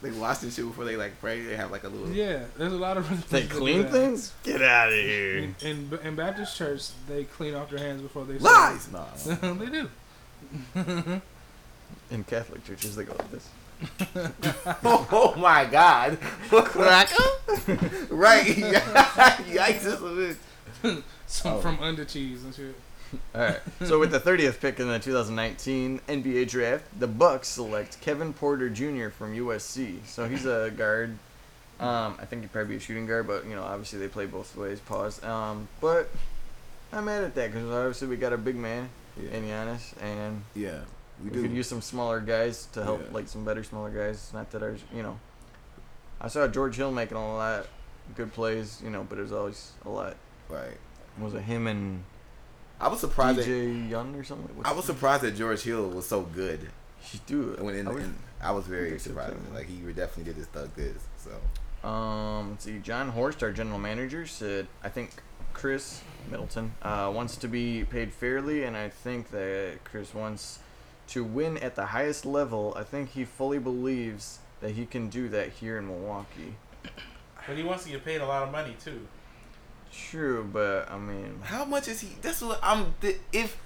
they 0.00 0.10
watch 0.12 0.40
this 0.40 0.54
shit 0.56 0.64
before 0.64 0.86
they 0.86 0.96
like 0.96 1.20
pray. 1.20 1.42
They 1.42 1.56
have 1.56 1.70
like 1.70 1.84
a 1.84 1.88
little. 1.88 2.08
Yeah, 2.08 2.44
there's 2.56 2.72
a 2.72 2.76
lot 2.76 2.96
of. 2.96 3.06
they 3.28 3.42
religions 3.42 3.48
that 3.48 3.52
do 3.52 3.58
clean 3.58 3.84
things. 3.88 4.32
Get 4.44 4.62
out 4.62 4.88
of 4.88 4.94
here. 4.94 5.38
In, 5.38 5.54
in 5.60 5.98
in 6.02 6.14
Baptist 6.14 6.56
church, 6.56 6.88
they 7.06 7.24
clean 7.24 7.54
off 7.54 7.68
their 7.68 7.78
hands 7.78 8.00
before 8.00 8.24
they. 8.24 8.38
Lies. 8.38 8.88
No. 8.90 9.04
they 9.54 9.66
do. 9.66 9.90
In 12.10 12.24
Catholic 12.24 12.64
churches, 12.64 12.96
they 12.96 13.04
go 13.04 13.12
like 13.12 13.30
this. 13.30 13.48
oh 14.84 15.34
my 15.38 15.64
God. 15.64 16.18
Cracker. 16.48 17.14
right. 18.14 18.46
Yikes! 18.46 19.82
This 19.82 20.00
is 20.00 20.36
it. 20.84 21.04
Some 21.26 21.54
Oh. 21.54 21.60
from 21.60 21.78
under 21.80 22.04
cheese 22.04 22.44
and 22.44 22.54
shit. 22.54 22.74
All 23.34 23.40
right. 23.42 23.60
So 23.84 23.98
with 23.98 24.10
the 24.10 24.20
30th 24.20 24.60
pick 24.60 24.78
in 24.80 24.88
the 24.88 24.98
2019 24.98 26.00
NBA 26.08 26.48
draft, 26.48 26.84
the 26.98 27.06
Bucks 27.06 27.48
select 27.48 28.00
Kevin 28.00 28.32
Porter 28.32 28.68
Jr. 28.68 29.08
from 29.10 29.34
USC. 29.34 29.98
So 30.06 30.28
he's 30.28 30.44
a 30.46 30.70
guard. 30.76 31.18
Um, 31.78 32.16
I 32.20 32.24
think 32.24 32.42
he'd 32.42 32.52
probably 32.52 32.70
be 32.70 32.76
a 32.76 32.80
shooting 32.80 33.06
guard, 33.06 33.26
but 33.26 33.44
you 33.46 33.54
know, 33.54 33.62
obviously 33.62 33.98
they 33.98 34.08
play 34.08 34.26
both 34.26 34.56
ways. 34.56 34.80
Pause. 34.80 35.22
Um, 35.24 35.68
but 35.80 36.08
I'm 36.92 37.04
mad 37.04 37.22
at 37.24 37.34
that 37.34 37.52
because 37.52 37.70
obviously 37.70 38.08
we 38.08 38.16
got 38.16 38.32
a 38.32 38.38
big 38.38 38.56
man 38.56 38.88
Yeah. 39.20 39.30
in 39.36 39.44
Giannis, 39.44 39.92
and 40.02 40.42
Yeah. 40.54 40.80
We 41.22 41.30
we 41.30 41.42
could 41.42 41.52
use 41.52 41.66
some 41.68 41.80
smaller 41.80 42.20
guys 42.20 42.66
to 42.72 42.82
help, 42.84 43.00
Yeah. 43.02 43.14
like 43.14 43.28
some 43.28 43.44
better 43.44 43.64
smaller 43.64 43.90
guys. 43.90 44.30
Not 44.34 44.50
that 44.50 44.62
ours, 44.62 44.80
you 44.94 45.02
know. 45.02 45.18
I 46.20 46.28
saw 46.28 46.46
George 46.48 46.76
Hill 46.76 46.92
making 46.92 47.16
a 47.16 47.34
lot 47.36 47.60
of 47.60 47.68
good 48.14 48.32
plays, 48.32 48.80
you 48.84 48.90
know, 48.90 49.06
but 49.08 49.18
it 49.18 49.22
was 49.22 49.32
always 49.32 49.72
a 49.84 49.88
lot. 49.90 50.16
right. 50.48 50.76
Was 51.18 51.32
it 51.34 51.42
him 51.42 51.66
and 51.66 52.04
I 52.78 52.88
was 52.88 53.00
surprised. 53.00 53.38
That, 53.38 53.48
Young 53.48 54.14
or 54.14 54.22
something? 54.24 54.54
What's 54.54 54.68
I 54.68 54.72
was 54.74 54.84
surprised 54.84 55.22
that 55.22 55.34
George 55.34 55.62
Hill 55.62 55.88
was 55.88 56.06
so 56.06 56.20
good. 56.22 56.68
He 57.00 57.20
do 57.26 57.52
it. 57.52 57.60
When 57.62 57.74
in, 57.74 57.88
I 57.88 57.92
was- 57.92 58.04
in, 58.04 58.14
I 58.42 58.50
was 58.52 58.66
very 58.66 58.98
surprised. 58.98 59.34
Like 59.54 59.66
he 59.66 59.76
definitely 59.92 60.24
did 60.24 60.36
his 60.36 60.46
thug 60.48 60.74
this. 60.74 61.02
So 61.16 61.88
Um, 61.88 62.50
let's 62.50 62.64
see. 62.64 62.78
Jon 62.78 63.08
Horst, 63.10 63.42
our 63.42 63.52
general 63.52 63.78
manager, 63.78 64.26
said, 64.26 64.66
I 64.84 64.90
think 64.90 65.10
Khris 65.54 66.02
Middleton 66.30 66.74
uh, 66.82 67.10
wants 67.14 67.36
to 67.36 67.48
be 67.48 67.84
paid 67.84 68.12
fairly, 68.12 68.64
and 68.64 68.76
I 68.76 68.90
think 68.90 69.30
that 69.30 69.78
Khris 69.84 70.12
wants 70.12 70.58
to 71.08 71.22
win 71.24 71.56
at 71.58 71.74
the 71.76 71.86
highest 71.86 72.24
level. 72.26 72.74
I 72.76 72.82
think 72.84 73.10
he 73.10 73.24
fully 73.24 73.58
believes 73.58 74.38
that 74.60 74.70
he 74.72 74.86
can 74.86 75.08
do 75.08 75.28
that 75.30 75.50
here 75.50 75.78
in 75.78 75.86
Milwaukee. 75.86 76.54
But 77.46 77.56
he 77.56 77.62
wants 77.62 77.84
to 77.84 77.90
get 77.90 78.04
paid 78.04 78.20
a 78.20 78.26
lot 78.26 78.42
of 78.42 78.50
money 78.50 78.74
too. 78.82 79.06
True, 79.92 80.48
but 80.52 80.90
I 80.90 80.98
mean, 80.98 81.40
how 81.42 81.64
much 81.64 81.88
is 81.88 82.00
he? 82.00 82.08
That's 82.20 82.42
what 82.42 82.58
I'm. 82.62 82.94
th- 83.00 83.18
If 83.32 83.56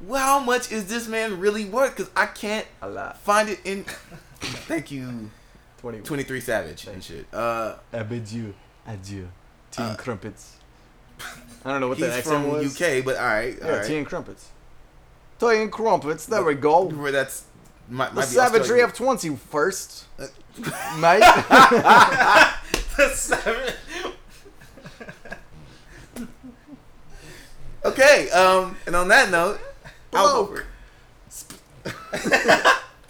well, 0.00 0.22
how 0.22 0.38
much 0.44 0.70
is 0.70 0.86
this 0.88 1.08
man 1.08 1.40
really 1.40 1.64
worth? 1.64 1.96
Because 1.96 2.10
I 2.14 2.26
can't 2.26 2.66
a 2.82 2.88
lot. 2.88 3.18
find 3.20 3.48
it 3.48 3.60
in. 3.64 3.84
Thank 4.40 4.90
you, 4.90 5.30
20. 5.78 6.00
Twenty 6.00 6.22
Three 6.22 6.40
Savage 6.40 6.86
and 6.86 7.02
shit. 7.02 7.26
Uh, 7.32 7.76
Adieu. 7.92 8.54
Adieu. 8.86 9.28
Team 9.70 9.86
Uh, 9.86 9.96
crumpets. 9.96 10.56
I 11.64 11.72
don't 11.72 11.80
know 11.80 11.88
what 11.88 11.98
he's 11.98 12.06
the 12.06 12.14
accent 12.14 12.44
from 12.44 12.52
was. 12.52 12.80
UK, 12.80 13.04
but 13.04 13.16
all 13.16 13.26
right, 13.26 13.60
all 13.60 13.68
Yeah, 13.68 13.76
right. 13.78 13.86
tea 13.86 13.96
and 13.98 14.06
crumpets. 14.06 14.48
Tea 15.40 15.62
and 15.62 15.72
crumpets. 15.72 16.26
There 16.26 16.44
we 16.44 16.54
go. 16.54 16.82
Where 16.84 17.10
that's 17.10 17.44
might, 17.88 18.10
The 18.10 18.14
might 18.16 18.20
be 18.22 18.26
savagery 18.28 18.82
Australian. 18.82 19.30
of 19.30 19.40
21st. 19.50 20.04
Mate. 21.00 21.22
The 22.96 23.08
seven. 23.14 23.72
Okay, 27.82 28.28
um, 28.30 28.76
and 28.86 28.94
on 28.94 29.08
that 29.08 29.30
note, 29.30 29.58
I'll 30.12 30.44
go 30.44 30.54
for 30.54 30.60
it. 30.60 30.66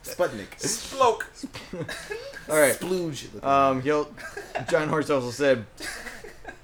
Sputnik. 0.05 0.47
Sploke. 0.61 1.25
All 2.49 2.57
right. 2.57 2.75
Splooge. 2.79 3.43
Um, 3.45 3.83
he'll, 3.83 4.09
Jon 4.71 4.88
Horst 4.88 5.11
also 5.11 5.31
said 5.33 5.66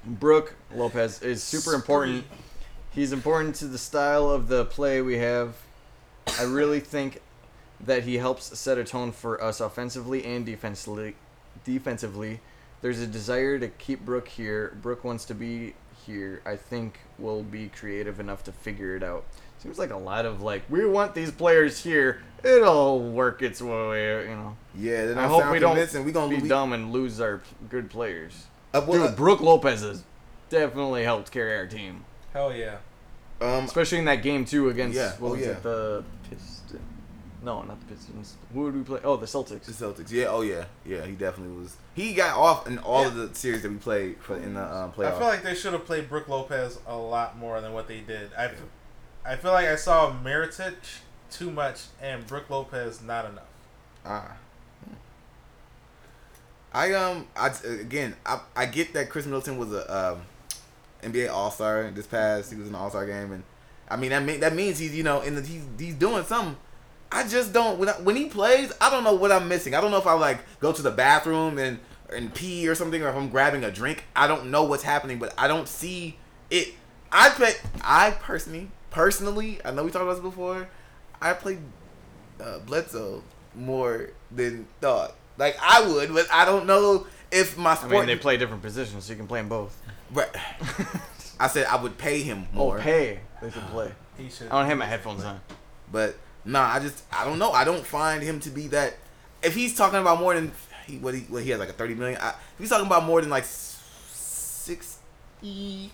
Brooke 0.05 0.55
Lopez 0.73 1.21
is 1.21 1.43
super 1.43 1.73
important. 1.73 2.23
He's 2.97 3.11
important 3.11 3.53
to 3.57 3.67
the 3.67 3.77
style 3.77 4.27
of 4.31 4.47
the 4.47 4.65
play 4.65 5.03
we 5.03 5.19
have. 5.19 5.53
I 6.39 6.45
really 6.45 6.79
think 6.79 7.21
that 7.79 8.05
he 8.05 8.17
helps 8.17 8.57
set 8.57 8.79
a 8.79 8.83
tone 8.83 9.11
for 9.11 9.39
us 9.39 9.59
offensively 9.59 10.25
and 10.25 10.43
defensively. 10.43 11.15
Defensively, 11.63 12.39
there's 12.81 12.99
a 12.99 13.05
desire 13.05 13.59
to 13.59 13.67
keep 13.67 14.03
Brooke 14.03 14.27
here. 14.27 14.75
Brooke 14.81 15.03
wants 15.03 15.25
to 15.25 15.35
be 15.35 15.75
here. 16.07 16.41
I 16.43 16.55
think 16.55 16.97
we'll 17.19 17.43
be 17.43 17.67
creative 17.67 18.19
enough 18.19 18.43
to 18.45 18.51
figure 18.51 18.95
it 18.95 19.03
out. 19.03 19.25
Seems 19.59 19.77
like 19.77 19.91
a 19.91 19.97
lot 19.97 20.25
of 20.25 20.41
like 20.41 20.63
we 20.67 20.83
want 20.83 21.13
these 21.13 21.29
players 21.29 21.83
here. 21.83 22.23
It'll 22.43 22.99
work 22.99 23.43
its 23.43 23.61
way, 23.61 24.27
you 24.27 24.35
know. 24.35 24.57
Yeah, 24.75 25.13
I 25.15 25.27
hope 25.27 25.51
we 25.51 25.59
don't 25.59 25.75
convincing. 25.75 26.03
We 26.03 26.11
gonna 26.11 26.35
be 26.35 26.41
we, 26.41 26.49
dumb 26.49 26.73
and 26.73 26.91
lose 26.91 27.21
our 27.21 27.43
good 27.69 27.91
players. 27.91 28.47
Uh, 28.73 28.83
well, 28.87 29.07
Dude, 29.07 29.15
Brooke 29.15 29.41
Lopez 29.41 29.81
has 29.81 30.03
definitely 30.49 31.03
helped 31.03 31.31
carry 31.31 31.55
our 31.57 31.67
team, 31.67 32.03
Hell 32.33 32.53
yeah. 32.53 32.77
um, 33.41 33.65
especially 33.65 33.99
in 33.99 34.05
that 34.05 34.21
game 34.21 34.45
too 34.45 34.69
against 34.69 34.97
Yeah, 34.97 35.11
what 35.19 35.29
oh, 35.29 35.31
was 35.31 35.41
yeah. 35.41 35.47
it 35.47 35.63
the 35.63 36.03
Pistons? 36.29 36.81
No, 37.43 37.61
not 37.61 37.79
the 37.79 37.85
Pistons. 37.93 38.35
Who 38.53 38.61
would 38.61 38.75
we 38.75 38.83
play? 38.83 38.99
Oh, 39.03 39.15
the 39.15 39.25
Celtics. 39.25 39.65
the 39.65 39.71
Celtics. 39.71 40.05
Celtics. 40.05 40.11
Yeah. 40.11 40.25
Oh 40.25 40.41
yeah. 40.41 40.65
Yeah. 40.85 41.05
He 41.05 41.13
definitely 41.13 41.55
was. 41.55 41.77
He 41.93 42.13
got 42.13 42.37
off 42.37 42.67
in 42.67 42.77
all 42.79 43.05
of 43.05 43.15
the 43.15 43.33
series 43.33 43.61
that 43.61 43.71
we 43.71 43.77
played 43.77 44.17
for 44.17 44.35
in 44.35 44.55
the 44.55 44.63
um, 44.63 44.91
I 44.97 45.11
feel 45.11 45.19
like 45.21 45.43
they 45.43 45.55
should 45.55 45.73
have 45.73 45.85
played 45.85 46.09
Brooke 46.09 46.27
Lopez 46.27 46.79
a 46.85 46.97
lot 46.97 47.37
more 47.37 47.61
than 47.61 47.73
what 47.73 47.87
they 47.87 48.01
did. 48.01 48.31
I, 48.37 48.51
I 49.25 49.35
feel 49.35 49.51
like 49.51 49.67
I 49.67 49.75
saw 49.75 50.11
Mirotic 50.11 50.75
too 51.29 51.51
much 51.51 51.83
and 52.01 52.25
Brooke 52.25 52.49
Lopez 52.49 53.01
not 53.01 53.25
enough. 53.25 53.43
Ah. 54.05 54.37
I 56.73 56.93
um 56.93 57.27
I 57.35 57.51
again 57.65 58.15
I 58.25 58.41
I 58.55 58.65
get 58.65 58.93
that 58.93 59.09
Khris 59.09 59.25
Middleton 59.25 59.57
was 59.57 59.71
a 59.71 60.13
um, 60.13 60.21
NBA 61.03 61.31
All 61.31 61.51
Star 61.51 61.89
this 61.91 62.07
past. 62.07 62.51
He 62.51 62.57
was 62.57 62.67
in 62.67 62.73
the 62.73 62.79
All 62.79 62.89
Star 62.89 63.05
game, 63.05 63.31
and 63.31 63.43
I 63.89 63.95
mean 63.95 64.09
that 64.11 64.23
mean, 64.23 64.39
that 64.39 64.53
means 64.53 64.79
he's 64.79 64.95
you 64.95 65.03
know 65.03 65.21
in 65.21 65.35
the 65.35 65.41
he's 65.41 65.63
he's 65.77 65.95
doing 65.95 66.23
something. 66.23 66.57
I 67.11 67.27
just 67.27 67.53
don't 67.53 67.79
when 67.79 67.89
I, 67.89 67.93
when 67.93 68.15
he 68.15 68.25
plays. 68.25 68.71
I 68.81 68.89
don't 68.89 69.03
know 69.03 69.13
what 69.13 69.31
I'm 69.31 69.47
missing. 69.47 69.73
I 69.73 69.81
don't 69.81 69.91
know 69.91 69.97
if 69.97 70.07
I 70.07 70.13
like 70.13 70.39
go 70.59 70.71
to 70.71 70.81
the 70.81 70.91
bathroom 70.91 71.57
and 71.57 71.79
and 72.13 72.33
pee 72.33 72.67
or 72.67 72.75
something, 72.75 73.01
or 73.01 73.09
if 73.09 73.15
I'm 73.15 73.29
grabbing 73.29 73.63
a 73.63 73.71
drink. 73.71 74.05
I 74.15 74.27
don't 74.27 74.49
know 74.51 74.63
what's 74.63 74.83
happening, 74.83 75.19
but 75.19 75.33
I 75.37 75.47
don't 75.47 75.67
see 75.67 76.17
it. 76.49 76.73
I 77.11 77.29
play. 77.29 77.53
I 77.81 78.11
personally 78.11 78.69
personally 78.89 79.59
I 79.63 79.71
know 79.71 79.83
we 79.83 79.91
talked 79.91 80.03
about 80.03 80.13
this 80.13 80.21
before. 80.21 80.67
I 81.21 81.33
played 81.33 81.59
uh, 82.41 82.59
Bledsoe 82.59 83.23
more 83.55 84.09
than 84.31 84.67
thought. 84.81 85.15
Like 85.37 85.57
I 85.61 85.87
would, 85.87 86.13
but 86.13 86.27
I 86.31 86.45
don't 86.45 86.65
know 86.65 87.07
if 87.31 87.57
my 87.57 87.75
I 87.75 87.87
mean, 87.87 88.05
they 88.05 88.15
play 88.15 88.37
different 88.37 88.61
positions, 88.61 89.05
so 89.05 89.11
you 89.13 89.17
can 89.17 89.27
play 89.27 89.39
them 89.39 89.49
both. 89.49 89.79
Right. 90.11 90.29
I 91.39 91.47
said 91.47 91.65
I 91.67 91.75
would 91.81 91.97
pay 91.97 92.21
him 92.21 92.47
Oh, 92.53 92.57
more, 92.57 92.79
pay. 92.79 93.19
They 93.41 93.51
should 93.51 93.67
play. 93.67 93.91
He 94.17 94.29
should. 94.29 94.47
I 94.47 94.59
don't 94.59 94.65
have 94.67 94.77
my 94.77 94.85
headphones 94.85 95.23
on. 95.23 95.39
but 95.91 96.15
nah. 96.45 96.63
I 96.73 96.79
just 96.79 97.03
I 97.11 97.23
don't 97.25 97.37
know. 97.39 97.51
I 97.51 97.63
don't 97.63 97.85
find 97.85 98.23
him 98.23 98.39
to 98.41 98.49
be 98.49 98.67
that. 98.69 98.95
If 99.43 99.53
he's 99.53 99.75
talking 99.75 99.99
about 99.99 100.19
more 100.19 100.33
than 100.33 100.51
he 100.87 100.97
what 100.97 101.13
he 101.13 101.21
what 101.21 101.43
he 101.43 101.49
has 101.51 101.59
like 101.59 101.69
a 101.69 101.73
thirty 101.73 101.93
million. 101.93 102.19
I, 102.21 102.29
if 102.29 102.35
he's 102.59 102.69
talking 102.69 102.87
about 102.87 103.03
more 103.03 103.21
than 103.21 103.29
like 103.29 103.45
sixty 104.67 105.91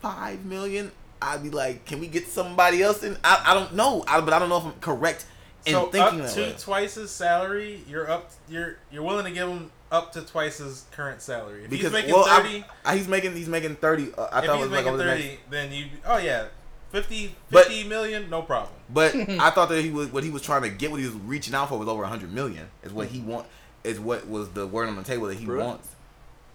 five 0.00 0.44
million, 0.44 0.90
I'd 1.22 1.42
be 1.42 1.50
like, 1.50 1.84
can 1.84 2.00
we 2.00 2.06
get 2.08 2.26
somebody 2.26 2.82
else 2.82 3.02
in? 3.02 3.16
I, 3.24 3.42
I 3.46 3.54
don't 3.54 3.74
know, 3.74 4.04
I, 4.06 4.20
but 4.20 4.32
I 4.32 4.38
don't 4.38 4.48
know 4.48 4.58
if 4.58 4.64
I'm 4.64 4.72
correct 4.80 5.26
in 5.64 5.72
so 5.72 5.86
thinking 5.86 6.20
up 6.20 6.26
that 6.26 6.34
to 6.34 6.40
way. 6.40 6.54
twice 6.58 6.94
his 6.94 7.10
salary, 7.10 7.82
you're 7.88 8.10
up. 8.10 8.30
You're 8.48 8.76
you're 8.90 9.02
willing 9.02 9.24
to 9.24 9.30
give 9.30 9.48
him 9.48 9.70
up 9.92 10.12
to 10.12 10.22
twice 10.22 10.58
his 10.58 10.84
current 10.90 11.22
salary. 11.22 11.64
If 11.64 11.70
because 11.70 11.84
he's 11.86 11.92
making 11.92 12.12
well, 12.14 12.24
thirty, 12.24 12.64
I, 12.84 12.96
he's 12.96 13.08
making 13.08 13.34
he's 13.34 13.48
making 13.48 13.76
thirty. 13.76 14.12
Uh, 14.16 14.24
I 14.32 14.40
if 14.40 14.44
thought 14.46 14.56
he's 14.56 14.62
was 14.62 14.70
like 14.70 14.70
making 14.70 14.88
over 14.88 14.96
the 14.98 15.04
next- 15.04 15.22
thirty, 15.22 15.38
then 15.50 15.72
you. 15.72 15.86
Oh 16.04 16.18
yeah, 16.18 16.46
50, 16.92 17.34
But- 17.50 17.64
50 17.66 17.88
million, 17.88 18.30
no 18.30 18.42
problem. 18.42 18.72
But 18.88 19.14
I 19.40 19.50
thought 19.50 19.68
that 19.68 19.82
he 19.82 19.90
was 19.90 20.08
what 20.12 20.24
he 20.24 20.30
was 20.30 20.42
trying 20.42 20.62
to 20.62 20.68
get, 20.70 20.90
what 20.90 21.00
he 21.00 21.06
was 21.06 21.14
reaching 21.14 21.54
out 21.54 21.68
for 21.68 21.78
was 21.78 21.88
over 21.88 22.04
hundred 22.04 22.32
million. 22.32 22.68
Is 22.82 22.92
what 22.92 23.08
he 23.08 23.20
want. 23.20 23.46
Is 23.84 24.00
what 24.00 24.26
was 24.28 24.48
the 24.50 24.66
word 24.66 24.88
on 24.88 24.96
the 24.96 25.02
table 25.04 25.26
that 25.28 25.36
he 25.38 25.46
Really? 25.46 25.64
wants. 25.64 25.88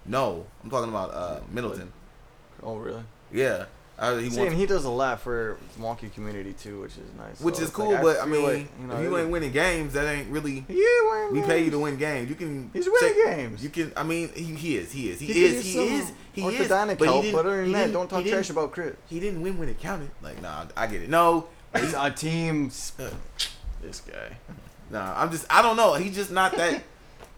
No, 0.04 0.46
I'm 0.62 0.68
talking 0.70 0.90
about 0.90 1.14
uh, 1.14 1.40
Middleton. 1.50 1.92
Oh, 2.62 2.76
really? 2.76 3.02
Yeah, 3.32 3.64
uh, 3.98 4.16
he 4.16 4.30
See, 4.30 4.38
wants, 4.38 4.52
and 4.52 4.60
he 4.60 4.66
does 4.66 4.84
a 4.84 4.90
lot 4.90 5.20
for 5.20 5.58
the 5.74 5.78
Milwaukee 5.80 6.08
community 6.08 6.52
too, 6.54 6.80
which 6.80 6.92
is 6.92 7.04
nice. 7.16 7.40
which 7.40 7.56
So 7.56 7.62
is 7.64 7.70
cool. 7.70 7.92
like, 7.92 8.02
but 8.02 8.16
I 8.16 8.24
feel 8.24 8.26
mean, 8.26 8.42
like, 8.44 8.68
you 8.80 8.86
know, 8.86 8.96
if 8.96 9.02
you 9.02 9.18
ain't 9.18 9.30
winning 9.30 9.52
games, 9.52 9.92
that 9.92 10.06
ain't 10.06 10.28
really. 10.30 10.64
Winning 10.68 11.30
We 11.32 11.42
pay 11.42 11.64
you 11.64 11.70
to 11.70 11.78
win 11.78 11.96
games. 11.98 12.28
You 12.30 12.34
can. 12.36 12.70
He's 12.72 12.86
winning 12.86 13.00
say- 13.00 13.24
games. 13.36 13.62
You 13.62 13.70
can. 13.70 13.92
I 13.96 14.02
mean, 14.02 14.30
he, 14.34 14.42
he 14.54 14.76
is. 14.76 14.90
He 14.92 15.10
is. 15.10 15.20
He, 15.20 15.26
He 15.26 15.44
is. 15.44 15.64
He 15.64 15.78
is. 15.86 16.12
He 16.32 16.42
is. 16.46 16.68
orthodontic 16.68 16.98
But 16.98 17.08
he 17.08 17.20
help, 17.30 17.32
but 17.32 17.46
other 17.46 17.62
than 17.62 17.72
that, 17.72 17.92
don't 17.92 18.08
talk 18.08 18.24
trash 18.24 18.50
about 18.50 18.72
Khris. 18.72 18.96
He 19.08 19.20
didn't 19.20 19.42
win 19.42 19.58
when 19.58 19.68
it 19.68 19.78
counted. 19.78 20.10
Like, 20.22 20.40
nah, 20.42 20.66
I 20.76 20.86
get 20.86 21.02
it. 21.02 21.08
No, 21.10 21.48
He's 21.78 21.94
a 21.94 22.10
team. 22.10 22.68
This 22.68 24.00
guy. 24.00 24.36
Nah, 24.90 25.14
I'm 25.16 25.30
just 25.30 25.46
I 25.50 25.62
don't 25.62 25.76
know. 25.76 25.94
He's 25.94 26.14
just 26.14 26.30
not 26.30 26.54
that. 26.56 26.82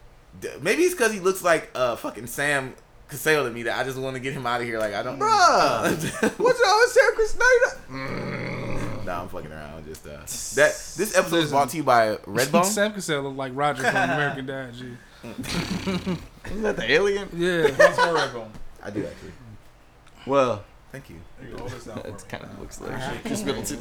Maybe 0.60 0.82
it's 0.82 0.92
because 0.94 1.12
he 1.12 1.20
looks 1.20 1.44
like 1.44 1.70
uh 1.76 1.94
fucking 1.94 2.26
Sam 2.26 2.74
Cassell 3.08 3.44
to 3.44 3.50
me 3.50 3.62
that 3.64 3.78
I 3.78 3.84
just 3.84 3.98
want 3.98 4.14
to 4.14 4.20
get 4.20 4.32
him 4.32 4.46
out 4.46 4.60
of 4.60 4.66
here. 4.66 4.78
Like 4.78 4.94
I 4.94 5.02
don't. 5.02 5.18
Bruh. 5.18 6.38
What's 6.38 6.60
wrong 6.60 6.80
with 6.80 6.90
Sam 6.90 7.14
Chris 7.14 7.30
Snyder? 7.32 9.04
nah, 9.04 9.22
I'm 9.22 9.28
fucking 9.28 9.52
around. 9.52 9.84
Just 9.86 10.06
uh, 10.06 10.10
that 10.10 10.72
this 10.96 11.16
episode 11.16 11.44
is 11.44 11.50
brought 11.50 11.68
to 11.70 11.76
you 11.76 11.82
by 11.82 12.16
Redbone. 12.16 12.64
Sam 12.66 12.92
Cassell 12.92 13.22
look 13.22 13.36
like 13.36 13.52
Roger 13.54 13.82
from 13.82 13.94
American 13.96 14.46
Dad. 14.46 14.74
G. 14.74 14.96
Isn't 15.24 16.62
that 16.62 16.76
the 16.76 16.90
alien? 16.90 17.28
Yeah. 17.34 17.68
That's 17.70 17.96
more 17.98 18.14
red 18.14 18.32
bone. 18.32 18.50
I 18.82 18.90
do 18.90 19.06
actually. 19.06 19.32
Well, 20.26 20.64
Thank 20.92 21.10
you. 21.10 21.16
There 21.40 21.48
you 21.48 21.54
go, 21.56 21.58
hold 21.60 21.72
this 21.72 21.84
down 21.86 21.96
for 21.96 22.10
that 22.10 22.28
kind 22.28 22.44
of 22.44 22.60
looks 22.60 22.80
like 22.80 23.24
Khris 23.24 23.42
Middleton. 23.44 23.80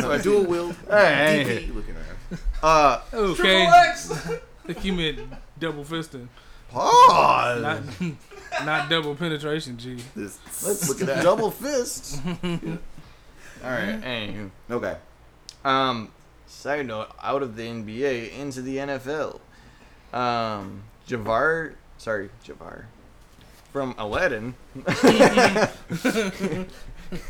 So 0.00 0.10
I 0.10 0.18
dual 0.22 0.44
wield. 0.44 0.74
Hey, 0.88 1.44
DP 1.68 1.74
looking 1.74 1.94
around. 1.96 2.40
uh, 2.62 3.00
Okay. 3.12 3.34
Triple 3.66 3.72
X. 3.74 4.10
I 4.10 4.38
think 4.72 4.84
you 4.86 4.92
meant 4.94 5.18
double 5.58 5.84
fisting, 5.84 6.28
pause. 6.70 7.62
not 7.62 7.80
not 8.64 8.88
double 8.90 9.14
penetration. 9.14 9.76
G. 9.78 9.98
This, 10.14 10.38
Let's 10.66 10.88
look 10.88 11.00
at 11.00 11.06
that. 11.06 11.22
double 11.22 11.50
fist. 11.50 12.20
All 12.24 13.70
right. 13.70 14.00
Anywho, 14.02 14.50
Okay. 14.70 14.96
um, 15.64 16.10
side 16.46 16.86
note: 16.86 17.08
out 17.22 17.42
of 17.42 17.56
the 17.56 17.62
NBA 17.64 18.38
into 18.38 18.62
the 18.62 18.76
NFL. 18.78 19.40
Um, 20.12 20.82
Javar, 21.06 21.74
sorry, 21.98 22.30
Javar, 22.46 22.84
from 23.72 23.94
Aladdin. 23.98 24.54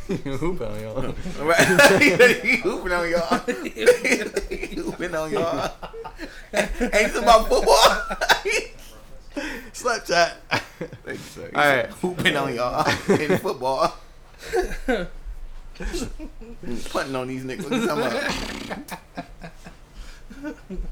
hooping 0.09 0.66
on 0.66 0.81
y'all. 0.81 1.14
Right. 1.40 2.03
he 2.42 2.57
hooping 2.57 2.92
on 2.92 3.11
y'all. 3.11 3.38
he 3.46 4.74
hooping 4.77 5.14
on 5.14 5.31
y'all. 5.33 5.70
Ain't 6.53 6.72
this 6.81 7.16
about 7.16 7.48
football? 7.48 7.96
Snapchat. 9.72 10.33
Thank 11.05 11.07
you, 11.07 11.16
sir. 11.16 11.51
All 11.55 11.61
right. 11.61 11.87
Hooping 12.03 12.37
on 12.37 12.55
y'all 12.55 12.88
in 13.11 13.38
football. 13.38 13.96
Punting 16.90 17.16
on 17.16 17.29
these 17.29 17.44
niggas. 17.44 17.68
What 17.70 17.79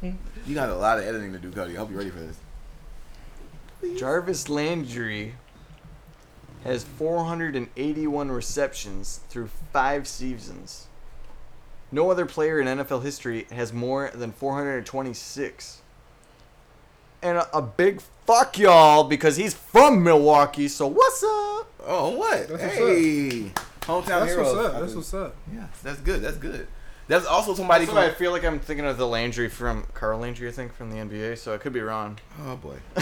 you? 0.03 0.15
You 0.47 0.55
got 0.55 0.71
a 0.71 0.75
lot 0.77 0.99
of 0.99 1.05
editing 1.05 1.33
to 1.33 1.39
do, 1.39 1.51
Cody. 1.51 1.77
I 1.77 1.79
hope 1.79 1.91
you're 1.91 1.99
ready 1.99 2.11
for 2.11 2.21
this. 2.21 2.39
Jarvis 3.99 4.49
Landry 4.49 5.35
has 6.65 6.85
481 6.85 8.31
receptions 8.31 9.21
through 9.29 9.49
five 9.73 10.09
seasons. 10.09 10.87
No 11.93 12.11
other 12.11 12.27
player 12.27 12.59
in 12.61 12.67
NFL 12.67 13.03
history 13.03 13.47
has 13.53 13.73
more 13.73 14.11
than 14.13 14.33
426. 14.33 15.83
And 17.23 17.39
a, 17.39 17.57
a 17.57 17.63
big 17.63 18.03
fuck 18.27 18.59
y'all 18.59 19.05
because 19.05 19.37
he's 19.37 19.55
from 19.55 20.03
Milwaukee. 20.03 20.69
So 20.69 20.87
what's 20.87 21.23
up? 21.23 21.73
Oh, 21.87 22.17
what? 22.17 22.49
That's 22.49 22.63
what's 22.63 22.75
hey. 22.75 23.53
Hometown 23.83 24.07
That's 24.07 24.33
heroes. 24.33 24.57
what's 24.57 24.67
up. 24.69 24.81
That's 24.81 24.95
what's 24.95 25.15
up. 25.15 25.37
Yeah, 25.55 25.67
that's 25.85 26.01
good. 26.01 26.21
That's 26.21 26.37
good. 26.37 26.67
That's 27.09 27.25
also 27.25 27.55
somebody 27.55 27.85
That's 27.85 27.95
why 27.95 28.07
I 28.07 28.11
feel 28.11 28.33
like 28.33 28.45
I'm 28.45 28.59
thinking 28.59 28.85
of 28.85 28.99
the 28.99 29.07
Landry 29.07 29.49
from 29.49 29.87
Carl 29.95 30.19
Landry, 30.19 30.49
I 30.49 30.51
think, 30.51 30.75
from 30.75 30.91
the 30.91 30.97
NBA. 30.97 31.39
So 31.39 31.55
I 31.55 31.59
could 31.59 31.73
be 31.73 31.81
wrong. 31.81 32.19
Oh 32.45 32.57
boy. 32.57 32.79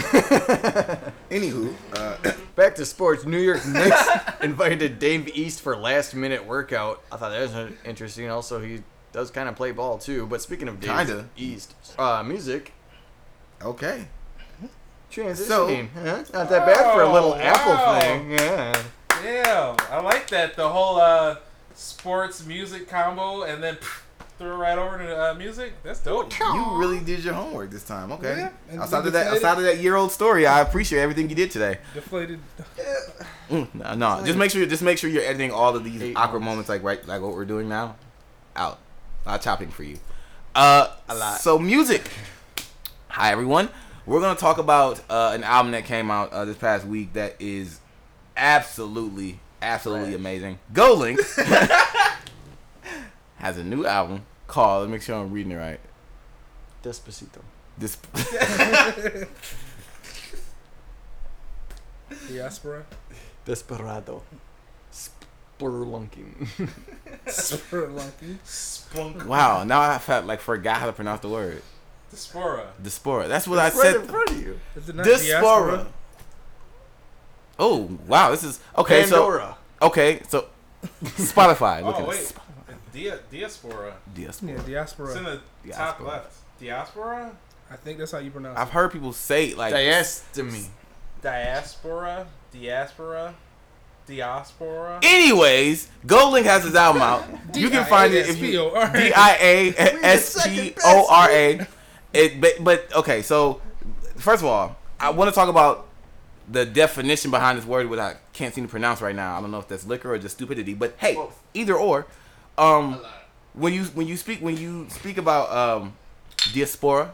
Anywho, 1.31 1.73
uh, 1.95 2.17
Back 2.55 2.75
to 2.75 2.85
sports. 2.85 3.25
New 3.25 3.39
York 3.39 3.65
Knicks 3.65 4.07
invited 4.43 4.99
Dave 4.99 5.27
East 5.29 5.61
for 5.61 5.75
last 5.75 6.13
minute 6.13 6.45
workout. 6.45 7.03
I 7.11 7.17
thought 7.17 7.29
that 7.29 7.41
was 7.41 7.73
interesting. 7.83 8.29
Also, 8.29 8.61
he 8.61 8.83
does 9.11 9.31
kind 9.31 9.49
of 9.49 9.55
play 9.55 9.71
ball 9.71 9.97
too. 9.97 10.27
But 10.27 10.39
speaking 10.43 10.67
of 10.67 10.79
Dave 10.79 10.95
Kinda. 10.95 11.29
East, 11.35 11.73
uh, 11.97 12.21
music 12.21 12.73
okay. 13.63 14.07
Transitioning. 15.15 15.89
huh? 15.93 16.23
Not 16.33 16.49
that 16.49 16.65
bad 16.65 16.93
for 16.93 17.01
a 17.01 17.11
little 17.11 17.33
Oh, 17.33 17.37
Apple 17.39 17.71
wow. 17.73 17.99
thing. 17.99 18.31
Yeah. 18.31 18.83
Yeah, 19.23 19.75
I 19.89 20.01
like 20.01 20.27
that. 20.29 20.55
The 20.55 20.67
whole 20.69 20.97
uh, 20.97 21.37
sports 21.73 22.45
music 22.45 22.87
combo, 22.87 23.43
and 23.43 23.63
then 23.63 23.75
pff, 23.75 24.01
threw 24.37 24.51
it 24.51 24.57
right 24.57 24.77
over 24.77 24.97
to 24.99 25.31
uh, 25.31 25.33
music. 25.33 25.73
That's 25.83 25.99
dope. 26.01 26.37
You 26.39 26.75
really 26.77 26.99
did 26.99 27.23
your 27.23 27.33
homework 27.33 27.71
this 27.71 27.83
time. 27.83 28.11
Okay. 28.11 28.35
Yeah, 28.37 28.49
and 28.69 28.81
outside 28.81 29.07
of 29.07 29.13
that, 29.13 29.27
outside 29.27 29.57
of 29.57 29.63
that 29.63 29.79
year 29.79 29.95
old 29.95 30.11
story, 30.11 30.45
I 30.45 30.59
appreciate 30.61 30.99
everything 31.01 31.29
you 31.29 31.35
did 31.35 31.49
today. 31.49 31.79
Deflated. 31.93 32.39
Mm, 33.49 33.73
no, 33.75 33.93
no, 33.95 34.25
just 34.25 34.37
make 34.37 34.51
sure, 34.51 34.65
just 34.65 34.81
make 34.83 34.97
sure 34.97 35.09
you're 35.09 35.23
editing 35.23 35.51
all 35.51 35.75
of 35.75 35.83
these 35.83 36.01
Eight 36.01 36.15
awkward 36.17 36.39
months. 36.41 36.51
moments, 36.67 36.69
like 36.69 36.83
right, 36.83 37.07
like 37.07 37.21
what 37.21 37.31
we're 37.33 37.45
doing 37.45 37.69
now, 37.69 37.95
out. 38.55 38.79
A 39.25 39.29
Not 39.31 39.41
chopping 39.41 39.69
for 39.69 39.83
you. 39.83 39.97
Uh, 40.53 40.87
A 41.09 41.15
lot. 41.15 41.39
So 41.39 41.57
music. 41.57 42.09
Hi 43.09 43.31
everyone. 43.31 43.69
We're 44.05 44.21
gonna 44.21 44.39
talk 44.39 44.57
about 44.59 45.01
uh, 45.09 45.31
an 45.33 45.43
album 45.43 45.71
that 45.71 45.85
came 45.85 46.11
out 46.11 46.31
uh, 46.31 46.45
this 46.45 46.57
past 46.57 46.85
week 46.85 47.13
that 47.13 47.35
is 47.39 47.79
absolutely, 48.37 49.39
absolutely 49.61 50.09
Trash. 50.09 50.19
amazing. 50.19 50.59
Goldlink 50.73 51.17
has 53.37 53.57
a 53.57 53.63
new 53.63 53.85
album 53.85 54.23
called. 54.47 54.81
Let 54.81 54.87
me 54.87 54.91
make 54.93 55.01
sure 55.01 55.15
I'm 55.15 55.31
reading 55.31 55.53
it 55.53 55.55
right. 55.55 55.79
Despacito. 56.83 57.41
This. 57.77 57.97
Diaspora. 62.29 62.85
Desperado. 63.43 64.23
Spurlunking. 64.93 66.47
Spurlunky. 67.25 68.37
Spunk. 68.45 69.25
Wow, 69.27 69.63
now 69.65 69.81
I 69.81 69.97
felt 69.97 70.25
like 70.25 70.39
forgot 70.39 70.77
how 70.77 70.85
to 70.85 70.93
pronounce 70.93 71.19
the 71.21 71.27
word. 71.29 71.61
Diaspora. 72.11 72.67
Diaspora. 72.81 73.27
That's 73.27 73.47
what 73.47 73.59
I 73.59 73.63
right 73.63 73.73
said. 73.73 73.95
in 73.97 74.01
front 74.07 74.29
of 74.29 74.41
you. 74.41 74.59
Is 74.75 74.89
it 74.89 74.95
not 74.95 75.05
Diaspora. 75.05 75.87
Oh 77.57 77.97
wow, 78.07 78.31
this 78.31 78.43
is 78.43 78.59
okay. 78.77 79.01
Pandora. 79.03 79.57
So 79.81 79.87
okay, 79.87 80.21
so 80.27 80.45
Spotify. 81.03 81.83
Look 81.83 81.95
Oh 81.97 82.01
at 82.01 82.07
wait, 82.07 82.17
this. 82.17 82.33
Dia- 82.93 83.19
diaspora. 83.31 83.93
Diaspora. 84.13 84.51
Yeah, 84.51 84.57
It's 84.57 84.65
in 84.65 84.71
diaspora. 84.71 85.13
the 85.13 85.21
top 85.71 85.97
Diaspora. 85.99 86.07
left. 86.07 86.37
Diaspora. 86.59 87.31
I 87.69 87.75
think 87.77 87.97
that's 87.99 88.11
how 88.11 88.19
you 88.19 88.31
pronounce 88.31 88.57
it. 88.57 88.61
I've 88.61 88.67
it. 88.69 88.71
heard 88.73 88.91
people 88.91 89.11
say 89.13 89.53
like 89.53 89.73
Diastemy. 89.73 90.67
Diaspora. 91.21 92.27
Diaspora. 92.53 93.35
Diaspora. 94.07 94.99
Anyways, 95.03 95.87
Goldlink 96.05 96.43
has 96.43 96.63
his 96.63 96.75
album 96.75 97.01
out. 97.01 97.23
You 97.55 97.69
can 97.69 97.85
find 97.85 98.13
it 98.13 98.29
if 98.29 98.37
you 98.39 98.51
D-I-A-S-P-O-R-A. 98.51 98.93
D 98.93 99.13
I 99.15 99.37
A 99.41 100.05
S 100.05 100.47
P 100.47 100.73
O 100.83 101.07
R 101.09 101.29
A. 101.31 101.67
It 102.15 102.41
but, 102.41 102.63
but 102.63 102.95
okay, 102.95 103.21
so 103.21 103.61
first 104.15 104.41
of 104.41 104.47
all, 104.47 104.75
I 104.99 105.09
want 105.09 105.29
to 105.29 105.35
talk 105.35 105.49
about 105.49 105.87
the 106.49 106.65
definition 106.65 107.31
behind 107.31 107.57
this 107.57 107.65
word, 107.65 107.89
which 107.89 107.99
I 107.99 108.15
can't 108.33 108.53
seem 108.53 108.65
to 108.65 108.69
pronounce 108.69 109.01
right 109.01 109.15
now. 109.15 109.37
I 109.37 109.41
don't 109.41 109.51
know 109.51 109.59
if 109.59 109.67
that's 109.67 109.85
liquor 109.85 110.13
or 110.13 110.17
just 110.17 110.35
stupidity, 110.35 110.73
but 110.73 110.95
hey, 110.97 111.17
either 111.53 111.75
or. 111.75 112.07
Um, 112.57 113.01
when 113.53 113.73
you 113.73 113.85
when 113.85 114.07
you 114.07 114.17
speak 114.17 114.39
when 114.39 114.57
you 114.57 114.87
speak 114.89 115.17
about 115.17 115.51
um, 115.51 115.93
diaspora, 116.53 117.13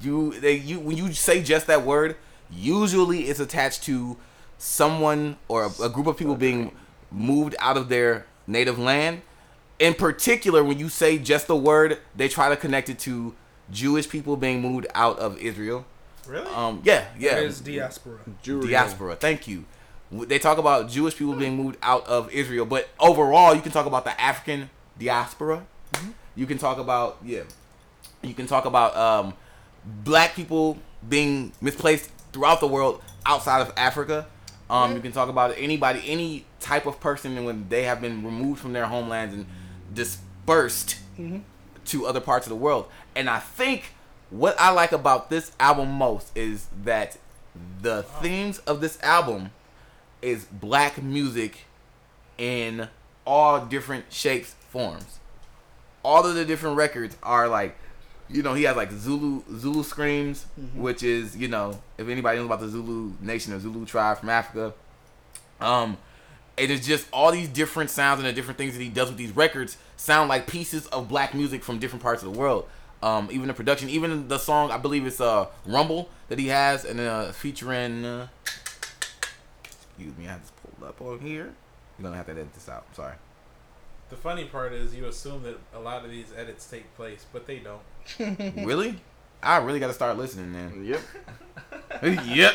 you 0.00 0.38
they 0.40 0.54
you 0.54 0.80
when 0.80 0.96
you 0.96 1.12
say 1.12 1.42
just 1.42 1.66
that 1.66 1.84
word, 1.84 2.16
usually 2.50 3.24
it's 3.24 3.40
attached 3.40 3.82
to 3.84 4.16
someone 4.58 5.36
or 5.48 5.64
a, 5.64 5.82
a 5.82 5.88
group 5.88 6.06
of 6.06 6.16
people 6.16 6.34
being 6.34 6.72
moved 7.10 7.54
out 7.58 7.76
of 7.76 7.88
their 7.88 8.26
native 8.46 8.78
land. 8.78 9.22
In 9.78 9.94
particular, 9.94 10.62
when 10.62 10.78
you 10.78 10.88
say 10.88 11.18
just 11.18 11.48
the 11.48 11.56
word, 11.56 11.98
they 12.16 12.28
try 12.28 12.48
to 12.48 12.56
connect 12.56 12.88
it 12.88 12.98
to 13.00 13.34
Jewish 13.70 14.08
people 14.08 14.36
being 14.36 14.60
moved 14.60 14.86
out 14.94 15.18
of 15.18 15.38
Israel. 15.38 15.84
Really? 16.26 16.46
Um, 16.54 16.80
yeah, 16.84 17.06
yeah, 17.18 17.36
It 17.38 17.44
is 17.44 17.60
diaspora. 17.60 18.18
diaspora. 18.44 19.16
Thank 19.16 19.46
you. 19.46 19.64
They 20.10 20.38
talk 20.38 20.58
about 20.58 20.88
Jewish 20.88 21.16
people 21.16 21.34
being 21.34 21.56
moved 21.56 21.76
out 21.82 22.06
of 22.06 22.30
Israel, 22.32 22.64
but 22.66 22.88
overall, 23.00 23.54
you 23.54 23.60
can 23.60 23.72
talk 23.72 23.86
about 23.86 24.04
the 24.04 24.18
African 24.20 24.70
diaspora. 24.98 25.66
You 26.36 26.46
can 26.46 26.58
talk 26.58 26.78
about 26.78 27.18
yeah. 27.24 27.42
You 28.22 28.34
can 28.34 28.46
talk 28.46 28.64
about 28.64 28.96
um, 28.96 29.34
black 29.84 30.34
people 30.34 30.78
being 31.06 31.52
misplaced 31.60 32.10
throughout 32.32 32.60
the 32.60 32.66
world 32.66 33.02
outside 33.26 33.60
of 33.60 33.72
Africa. 33.76 34.26
Um, 34.70 34.94
you 34.94 35.00
can 35.00 35.12
talk 35.12 35.28
about 35.28 35.54
anybody, 35.58 36.02
any 36.06 36.46
type 36.58 36.86
of 36.86 36.98
person 37.00 37.44
when 37.44 37.68
they 37.68 37.82
have 37.82 38.00
been 38.00 38.24
removed 38.24 38.60
from 38.60 38.72
their 38.72 38.86
homelands 38.86 39.34
and 39.34 39.46
dispersed 39.92 40.96
to 41.86 42.06
other 42.06 42.20
parts 42.20 42.46
of 42.46 42.50
the 42.50 42.56
world. 42.56 42.86
And 43.16 43.30
I 43.30 43.38
think 43.38 43.94
what 44.30 44.56
I 44.58 44.70
like 44.70 44.92
about 44.92 45.30
this 45.30 45.52
album 45.60 45.92
most 45.92 46.36
is 46.36 46.68
that 46.82 47.16
the 47.80 48.02
themes 48.02 48.58
of 48.60 48.80
this 48.80 49.00
album 49.02 49.50
is 50.22 50.44
black 50.46 51.02
music 51.02 51.66
in 52.38 52.88
all 53.26 53.64
different 53.64 54.06
shapes, 54.10 54.54
forms. 54.68 55.18
All 56.02 56.26
of 56.26 56.34
the 56.34 56.44
different 56.44 56.76
records 56.76 57.16
are 57.22 57.48
like, 57.48 57.76
you 58.28 58.42
know, 58.42 58.54
he 58.54 58.64
has 58.64 58.76
like 58.76 58.90
Zulu 58.90 59.42
Zulu 59.56 59.82
screams, 59.82 60.46
which 60.74 61.02
is 61.02 61.36
you 61.36 61.48
know, 61.48 61.80
if 61.98 62.08
anybody 62.08 62.38
knows 62.38 62.46
about 62.46 62.60
the 62.60 62.68
Zulu 62.68 63.12
nation 63.20 63.52
or 63.52 63.60
Zulu 63.60 63.84
tribe 63.86 64.18
from 64.18 64.30
Africa, 64.30 64.74
um, 65.60 65.96
it 66.56 66.70
is 66.70 66.86
just 66.86 67.06
all 67.12 67.32
these 67.32 67.48
different 67.48 67.90
sounds 67.90 68.18
and 68.18 68.28
the 68.28 68.32
different 68.32 68.58
things 68.58 68.74
that 68.76 68.82
he 68.82 68.88
does 68.88 69.08
with 69.08 69.18
these 69.18 69.34
records 69.34 69.76
sound 69.96 70.28
like 70.28 70.46
pieces 70.46 70.86
of 70.88 71.08
black 71.08 71.34
music 71.34 71.62
from 71.62 71.78
different 71.78 72.02
parts 72.02 72.22
of 72.22 72.32
the 72.32 72.38
world. 72.38 72.68
Um, 73.04 73.28
even 73.30 73.48
the 73.48 73.54
production, 73.54 73.90
even 73.90 74.28
the 74.28 74.38
song, 74.38 74.70
I 74.70 74.78
believe 74.78 75.04
it's 75.06 75.20
uh 75.20 75.48
Rumble 75.66 76.08
that 76.28 76.38
he 76.38 76.48
has, 76.48 76.86
and 76.86 76.98
uh, 76.98 77.32
featuring. 77.32 78.02
Uh, 78.02 78.28
excuse 79.62 80.16
me, 80.16 80.26
I 80.26 80.30
have 80.32 80.40
this 80.40 80.52
pulled 80.62 80.88
up 80.88 81.02
on 81.02 81.20
here. 81.20 81.52
You're 81.98 82.04
gonna 82.04 82.16
have 82.16 82.26
to 82.26 82.32
edit 82.32 82.54
this 82.54 82.66
out. 82.66 82.86
Sorry. 82.96 83.14
The 84.08 84.16
funny 84.16 84.46
part 84.46 84.72
is 84.72 84.94
you 84.94 85.04
assume 85.06 85.42
that 85.42 85.58
a 85.74 85.80
lot 85.80 86.04
of 86.06 86.10
these 86.10 86.32
edits 86.34 86.66
take 86.66 86.94
place, 86.96 87.26
but 87.30 87.46
they 87.46 87.58
don't. 87.58 87.82
really? 88.64 88.96
I 89.42 89.58
really 89.58 89.80
got 89.80 89.88
to 89.88 89.92
start 89.92 90.16
listening 90.16 90.52
then. 90.54 90.84
Yep. 90.84 91.00
yep. 92.26 92.54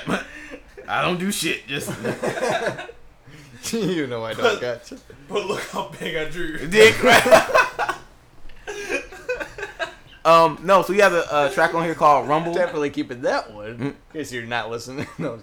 I 0.88 1.04
don't 1.04 1.20
do 1.20 1.32
shit. 1.32 1.68
Just 1.68 1.90
you 3.74 4.08
know 4.08 4.26
I 4.26 4.34
don't 4.34 4.60
got 4.60 4.90
you. 4.90 4.98
But 5.28 5.46
look 5.46 5.62
how 5.70 5.90
big 6.00 6.16
I 6.16 6.26
drew. 6.26 6.46
your- 6.48 6.68
dick. 6.68 7.04
Right? 7.04 7.86
Um, 10.30 10.60
no. 10.64 10.82
So 10.82 10.94
he 10.94 11.00
have 11.00 11.14
a, 11.14 11.24
a 11.32 11.52
track 11.54 11.74
on 11.74 11.84
here 11.84 11.96
called 11.96 12.28
Rumble. 12.28 12.54
Definitely 12.54 12.90
keeping 12.92 13.22
that 13.22 13.54
one. 13.54 13.78
Mm. 13.78 13.82
In 13.82 13.96
case 14.14 14.32
you're 14.32 14.44
not 14.44 14.70
listening. 14.70 15.08
no. 15.18 15.42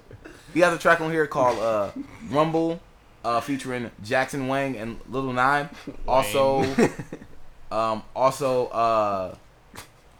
He 0.55 0.61
has 0.61 0.73
a 0.73 0.79
track 0.79 1.01
on 1.01 1.11
here 1.11 1.27
called 1.27 1.59
uh, 1.59 1.91
Rumble, 2.31 2.81
uh, 3.25 3.41
featuring 3.41 3.91
Jackson 4.03 4.49
Wang 4.49 4.77
and 4.77 4.99
Little 5.09 5.33
Nine. 5.33 5.69
Also, 6.09 6.65
um, 7.71 8.03
also 8.15 8.67
uh, 8.69 9.35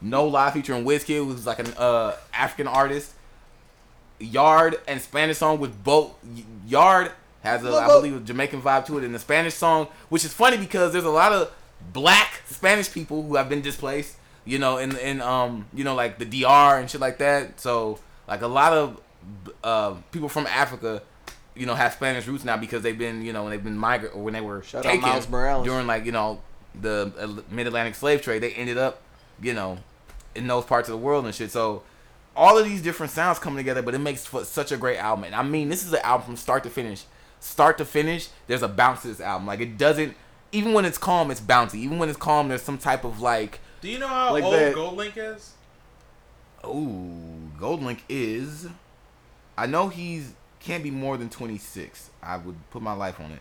No 0.01 0.27
Lie 0.27 0.51
featuring 0.51 0.83
Wizkid, 0.83 1.25
who's 1.25 1.45
like 1.45 1.59
an 1.59 1.73
uh, 1.77 2.15
African 2.33 2.67
artist. 2.67 3.13
Yard 4.19 4.79
and 4.87 4.99
Spanish 4.99 5.37
song 5.37 5.59
with 5.59 5.83
both 5.83 6.11
Yard 6.65 7.11
has 7.41 7.63
a 7.63 7.69
I 7.69 7.87
believe 7.87 8.15
a 8.15 8.19
Jamaican 8.19 8.61
vibe 8.61 8.85
to 8.87 8.97
it, 8.97 9.03
and 9.03 9.13
the 9.13 9.19
Spanish 9.19 9.53
song, 9.53 9.87
which 10.09 10.25
is 10.25 10.33
funny 10.33 10.57
because 10.57 10.91
there's 10.91 11.05
a 11.05 11.09
lot 11.09 11.31
of 11.31 11.53
black 11.93 12.41
Spanish 12.47 12.91
people 12.91 13.23
who 13.23 13.35
have 13.35 13.49
been 13.49 13.61
displaced, 13.61 14.16
you 14.47 14.59
know, 14.59 14.77
in 14.77 14.95
in 14.97 15.21
um 15.21 15.65
you 15.73 15.83
know 15.83 15.95
like 15.95 16.17
the 16.17 16.25
DR 16.25 16.79
and 16.79 16.89
shit 16.89 17.01
like 17.01 17.17
that. 17.19 17.59
So 17.59 17.99
like 18.27 18.41
a 18.41 18.47
lot 18.47 18.73
of 18.73 19.01
uh, 19.63 19.95
people 20.11 20.29
from 20.29 20.47
Africa, 20.47 21.01
you 21.55 21.65
know, 21.65 21.75
have 21.75 21.93
Spanish 21.93 22.27
roots 22.27 22.43
now 22.43 22.57
because 22.57 22.81
they've 22.81 22.97
been 22.97 23.23
you 23.23 23.33
know 23.33 23.43
when 23.43 23.51
they've 23.51 23.63
been 23.63 23.77
migrant 23.77 24.15
or 24.15 24.23
when 24.23 24.33
they 24.33 24.41
were 24.41 24.63
Shout 24.63 24.85
out 24.85 24.91
taken 24.91 25.63
during 25.63 25.87
like 25.87 26.05
you 26.05 26.11
know 26.11 26.41
the 26.79 27.43
mid 27.51 27.67
Atlantic 27.67 27.95
slave 27.95 28.21
trade. 28.21 28.41
They 28.41 28.53
ended 28.53 28.77
up 28.77 29.01
you 29.41 29.53
know 29.53 29.79
in 30.33 30.47
those 30.47 30.65
parts 30.65 30.87
of 30.87 30.93
the 30.93 30.97
world 30.97 31.25
and 31.25 31.35
shit. 31.35 31.51
So 31.51 31.83
all 32.37 32.57
of 32.57 32.65
these 32.65 32.81
different 32.81 33.11
sounds 33.11 33.39
come 33.39 33.55
together, 33.55 33.81
but 33.81 33.95
it 33.95 33.99
makes 33.99 34.25
for 34.25 34.45
such 34.45 34.71
a 34.71 34.77
great 34.77 34.97
album. 34.97 35.25
And 35.25 35.35
I 35.35 35.41
mean, 35.41 35.69
this 35.69 35.83
is 35.83 35.91
an 35.91 35.99
album 36.03 36.27
from 36.27 36.35
start 36.37 36.63
to 36.63 36.69
finish. 36.69 37.03
Start 37.39 37.77
to 37.79 37.85
finish, 37.85 38.29
there's 38.45 38.61
a 38.61 38.67
bounce 38.67 39.01
to 39.01 39.07
this 39.09 39.19
album. 39.19 39.47
Like 39.47 39.59
it 39.59 39.77
doesn't, 39.77 40.15
even 40.51 40.73
when 40.73 40.85
it's 40.85 40.97
calm, 40.97 41.31
it's 41.31 41.41
bouncy. 41.41 41.75
Even 41.75 41.97
when 41.97 42.09
it's 42.09 42.17
calm, 42.17 42.47
there's 42.47 42.61
some 42.61 42.77
type 42.77 43.03
of 43.03 43.19
like, 43.19 43.59
Do 43.87 43.93
you 43.93 43.99
know 43.99 44.07
how 44.09 44.33
Like 44.33 44.43
old 44.43 44.53
that- 44.53 44.75
Gold 44.75 44.97
Link 44.97 45.13
is? 45.15 45.53
oh, 46.61 47.15
Goldlink 47.57 47.99
is. 48.09 48.67
I 49.57 49.65
know 49.65 49.87
he's 49.87 50.33
can't 50.59 50.83
be 50.83 50.91
more 50.91 51.15
than 51.15 51.29
26. 51.29 52.09
I 52.21 52.35
would 52.35 52.57
put 52.69 52.81
my 52.81 52.91
life 52.91 53.17
on 53.21 53.31
it. 53.31 53.39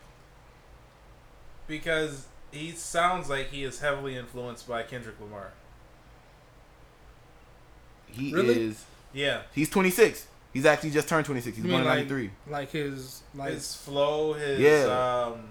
Because 1.66 2.26
he 2.52 2.70
sounds 2.70 3.28
like 3.28 3.50
he 3.50 3.64
is 3.64 3.80
heavily 3.80 4.16
influenced 4.16 4.68
by 4.68 4.84
Kendrick 4.84 5.16
Lamar. 5.20 5.50
He 8.06 8.32
Really? 8.32 8.66
is. 8.68 8.84
Yeah. 9.12 9.42
He's 9.52 9.68
26. 9.68 10.28
He's 10.52 10.64
actually 10.64 10.90
just 10.90 11.08
turned 11.08 11.26
26. 11.26 11.56
He's 11.56 11.64
You 11.64 11.72
born 11.72 11.82
mean 11.82 11.90
in 11.90 11.98
like, 11.98 12.08
93. 12.08 12.30
like 12.46 12.70
his 12.70 13.22
like 13.34 13.54
His 13.54 13.74
flow, 13.74 14.34
his 14.34 14.60
Yeah. 14.60 15.26
um 15.32 15.48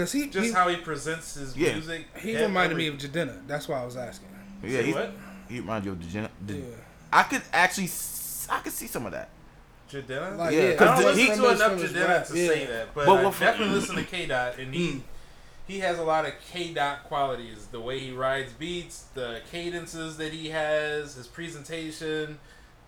because 0.00 0.12
he 0.12 0.26
just 0.28 0.46
he, 0.48 0.52
how 0.52 0.68
he 0.68 0.76
presents 0.76 1.34
his 1.34 1.56
Yeah. 1.56 1.72
music. 1.74 2.06
he 2.18 2.34
ev- 2.36 2.48
reminded 2.48 2.72
every- 2.72 2.82
me 2.84 2.88
of 2.88 2.96
Jadena. 2.96 3.46
That's 3.46 3.68
why 3.68 3.80
I 3.80 3.84
was 3.84 3.96
asking. 3.96 4.28
Yeah, 4.62 4.70
Say 4.80 4.82
he's, 4.86 4.94
what? 4.94 5.12
he 5.48 5.60
reminds 5.60 5.86
you 5.86 5.92
of 5.92 6.12
the, 6.12 6.30
the 6.46 6.54
Yeah. 6.58 6.64
I 7.12 7.22
could 7.24 7.42
actually, 7.52 7.90
I 8.48 8.58
could 8.60 8.72
see 8.72 8.86
some 8.86 9.06
of 9.06 9.12
that. 9.12 9.28
Jadena? 9.90 10.36
Like, 10.36 10.52
Yeah, 10.54 10.60
yeah, 10.62 10.68
I 10.70 10.76
'cause 10.76 10.88
don't 10.88 10.98
the- 11.00 11.04
listen 11.06 11.18
he- 11.20 11.26
to 11.28 11.34
from 11.36 11.50
his- 11.50 11.60
enough 11.60 11.72
Jadena 11.72 12.26
to 12.28 12.38
yeah. 12.38 12.48
say 12.48 12.66
that, 12.66 12.94
but, 12.94 13.06
But 13.06 13.18
I 13.18 13.24
what 13.24 13.34
for- 13.34 13.40
definitely 13.44 13.74
listen 13.74 13.96
to 13.96 14.04
K 14.04 14.26
Dot, 14.26 14.58
and 14.58 14.74
he 14.74 15.02
he 15.66 15.78
has 15.80 15.98
a 15.98 16.02
lot 16.02 16.24
of 16.26 16.32
K 16.52 16.72
Dot 16.74 17.04
qualities. 17.04 17.66
The 17.70 17.80
way 17.80 17.98
he 18.00 18.10
rides 18.12 18.52
beats, 18.52 19.04
the 19.14 19.40
cadences 19.52 20.16
that 20.16 20.32
he 20.32 20.48
has, 20.50 21.14
his 21.14 21.26
presentation, 21.28 22.38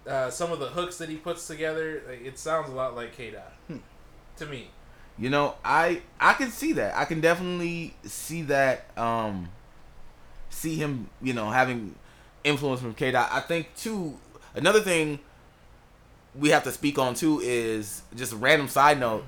uh, 0.08 0.30
some 0.30 0.50
of 0.52 0.58
the 0.60 0.68
hooks 0.68 0.98
that 0.98 1.08
he 1.08 1.16
puts 1.16 1.46
together. 1.46 2.02
It 2.10 2.38
sounds 2.38 2.68
a 2.68 2.72
lot 2.72 2.96
like 2.96 3.16
K 3.16 3.30
Dot 3.30 3.52
to 4.38 4.46
me. 4.46 4.70
You 5.22 5.30
know, 5.30 5.54
I 5.64 6.02
I 6.18 6.32
can 6.32 6.50
see 6.50 6.72
that. 6.72 6.96
I 6.96 7.04
can 7.04 7.20
definitely 7.20 7.94
see 8.02 8.42
that. 8.42 8.86
Um, 8.98 9.50
see 10.50 10.74
him, 10.74 11.10
you 11.22 11.32
know, 11.32 11.48
having 11.48 11.94
influence 12.42 12.80
from 12.80 12.92
K 12.92 13.12
Dot. 13.12 13.28
I 13.30 13.38
think 13.38 13.68
too. 13.76 14.18
Another 14.56 14.80
thing 14.80 15.20
we 16.34 16.48
have 16.48 16.64
to 16.64 16.72
speak 16.72 16.98
on 16.98 17.14
too 17.14 17.38
is 17.38 18.02
just 18.16 18.32
a 18.32 18.36
random 18.36 18.66
side 18.66 18.98
note. 18.98 19.24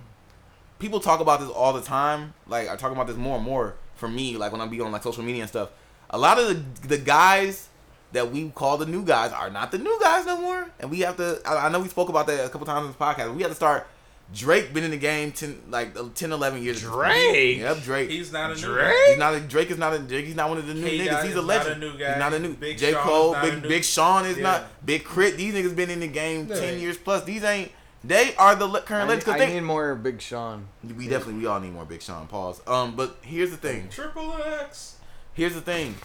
People 0.81 0.99
talk 0.99 1.21
about 1.21 1.39
this 1.39 1.49
all 1.49 1.73
the 1.73 1.81
time. 1.81 2.35
Like 2.49 2.69
I 2.69 2.75
talk 2.75 2.91
about 2.91 3.07
this 3.07 3.17
more 3.17 3.37
and 3.37 3.45
more 3.45 3.77
for 3.95 4.09
me. 4.09 4.37
Like 4.37 4.51
when 4.51 4.61
I'm 4.61 4.71
be 4.71 4.81
on 4.81 4.91
like 4.91 5.05
social 5.05 5.23
media 5.23 5.43
and 5.43 5.49
stuff. 5.49 5.71
A 6.11 6.19
lot 6.19 6.41
of 6.41 6.49
the 6.49 6.89
the 6.89 6.99
guys 6.99 7.69
that 8.11 8.33
we 8.33 8.51
call 8.51 8.79
the 8.79 8.87
new 8.87 9.05
guys 9.05 9.31
are 9.31 9.49
not 9.49 9.71
the 9.71 9.79
new 9.79 9.97
guys 10.03 10.27
no 10.27 10.41
more, 10.41 10.69
and 10.81 10.91
we 10.91 11.01
have 11.03 11.17
to. 11.19 11.41
I, 11.47 11.67
I 11.67 11.69
know 11.69 11.79
we 11.79 11.89
spoke 11.89 12.09
about 12.09 12.27
that 12.27 12.47
a 12.47 12.49
couple 12.49 12.67
times 12.67 12.87
in 12.87 12.89
this 12.89 12.97
podcast. 12.97 13.33
We 13.33 13.43
have 13.43 13.53
to 13.53 13.57
start. 13.57 13.87
Drake 14.33 14.73
been 14.75 14.83
in 14.85 14.91
the 14.91 14.97
game 14.97 15.31
10, 15.33 15.63
like 15.71 15.95
10, 16.15 16.33
11 16.33 16.63
years. 16.63 16.79
at 16.79 16.83
this. 16.83 16.91
Drake? 16.93 17.59
Yep, 17.59 17.83
Drake. 17.83 18.11
He's 18.11 18.33
not 18.33 18.51
a 18.51 18.55
Drake? 18.57 18.89
guy. 18.89 19.05
He's 19.11 19.19
not 19.19 19.35
a 19.35 19.41
Drake 19.41 19.71
is 19.71 19.79
not 19.79 19.93
a 19.93 19.99
Drake. 20.01 20.25
He's 20.27 20.35
not 20.35 20.49
one 20.49 20.59
of 20.59 20.67
the 20.67 20.75
new 20.75 20.83
K. 20.83 20.99
niggas. 20.99 21.23
He's 21.23 21.31
is 21.33 21.37
a 21.39 21.43
not 21.43 21.67
a 21.67 21.79
new 21.79 21.99
guy. 21.99 22.09
He's 22.11 22.19
not 22.19 22.33
a 22.35 22.39
new. 22.41 22.55
Big 22.55 22.79
J 22.79 22.93
Sean 22.93 23.03
Cole, 23.03 23.33
not 23.33 23.45
a 23.45 23.51
Big 23.53 23.63
new- 23.63 23.69
Big 23.69 23.85
Sean 23.85 24.25
is 24.27 24.37
Yeah. 24.39 24.43
not. 24.43 24.87
Big 24.87 25.05
Crit. 25.05 25.37
These 25.37 25.55
niggas 25.55 25.77
been 25.77 25.91
in 25.91 26.01
the 26.01 26.09
game 26.09 26.49
Yeah. 26.49 26.59
ten 26.59 26.81
years 26.81 26.97
plus. 26.97 27.25
These 27.25 27.45
ain't. 27.45 27.71
They 28.03 28.35
are 28.37 28.55
the 28.55 28.69
current 28.81 29.09
legends. 29.09 29.27
need, 29.27 29.33
'cause 29.33 29.41
I 29.41 29.47
they- 29.47 29.55
need 29.55 29.61
more 29.63 29.95
Big 29.95 30.21
Sean. 30.21 30.67
we 30.83 31.07
definitely 31.09 31.35
we 31.35 31.47
all 31.47 31.61
need 31.61 31.73
more 31.73 31.85
Big 31.85 32.03
Sean. 32.03 32.27
Pause. 32.27 32.61
Um, 32.67 32.97
but 32.97 33.17
here's 33.23 33.51
the 33.51 33.57
thing. 33.57 33.89
Triple 33.91 34.37
X. 34.61 34.95
Here's 35.33 35.55
the 35.55 35.61
thing. 35.63 35.97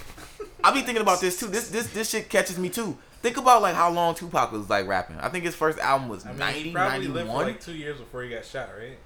I 0.64 0.72
be 0.72 0.82
thinking 0.82 1.02
about 1.02 1.20
this 1.22 1.40
too. 1.40 1.48
This 1.48 1.68
this 1.70 1.88
this 1.88 2.10
shit 2.10 2.30
catches 2.30 2.58
me 2.58 2.70
too. 2.70 2.98
Think 3.22 3.38
about 3.38 3.62
like 3.62 3.76
how 3.76 3.92
long 3.92 4.16
Tupac 4.16 4.52
was 4.52 4.70
like 4.70 4.88
rapping. 4.88 5.18
I 5.20 5.28
think 5.30 5.44
his 5.44 5.56
first 5.56 5.78
album 5.80 6.08
was 6.08 6.26
I 6.26 6.30
mean, 6.30 6.40
90, 6.40 6.62
he 6.64 6.72
probably 6.72 7.08
lived 7.08 7.30
for 7.30 7.36
like 7.44 7.62
two 7.62 7.76
years 7.76 8.00
before 8.00 8.24
he 8.24 8.30
got 8.30 8.46
shot, 8.46 8.70
right? 8.78 8.98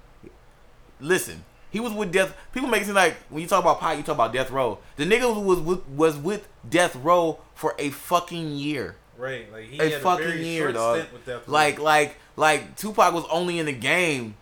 Listen, 1.00 1.44
he 1.70 1.80
was 1.80 1.92
with 1.92 2.12
Death. 2.12 2.36
People 2.52 2.68
make 2.68 2.82
it 2.82 2.86
seem 2.86 2.94
like 2.94 3.16
when 3.28 3.42
you 3.42 3.48
talk 3.48 3.60
about 3.62 3.80
Pac, 3.80 3.96
you 3.96 4.04
talk 4.04 4.14
about 4.14 4.32
Death 4.32 4.50
Row. 4.50 4.78
The 4.96 5.04
nigga 5.04 5.44
was 5.44 5.58
with, 5.58 5.86
was 5.88 6.16
with 6.16 6.48
Death 6.68 6.94
Row 6.96 7.40
for 7.54 7.74
a 7.78 7.90
fucking 7.90 8.56
year. 8.56 8.94
Right. 9.18 9.50
Like 9.52 9.64
he 9.64 9.80
A 9.80 9.90
had 9.90 10.02
fucking 10.02 10.24
a 10.24 10.28
very 10.28 10.44
year, 10.46 10.62
short 10.66 10.74
dog. 10.74 10.96
stint 10.98 11.12
with 11.12 11.26
Death 11.26 11.48
Row. 11.48 11.52
Like 11.52 11.78
like 11.80 12.16
like 12.36 12.76
Tupac 12.76 13.12
was 13.12 13.24
only 13.30 13.58
in 13.58 13.66
the 13.66 13.72
game 13.72 14.36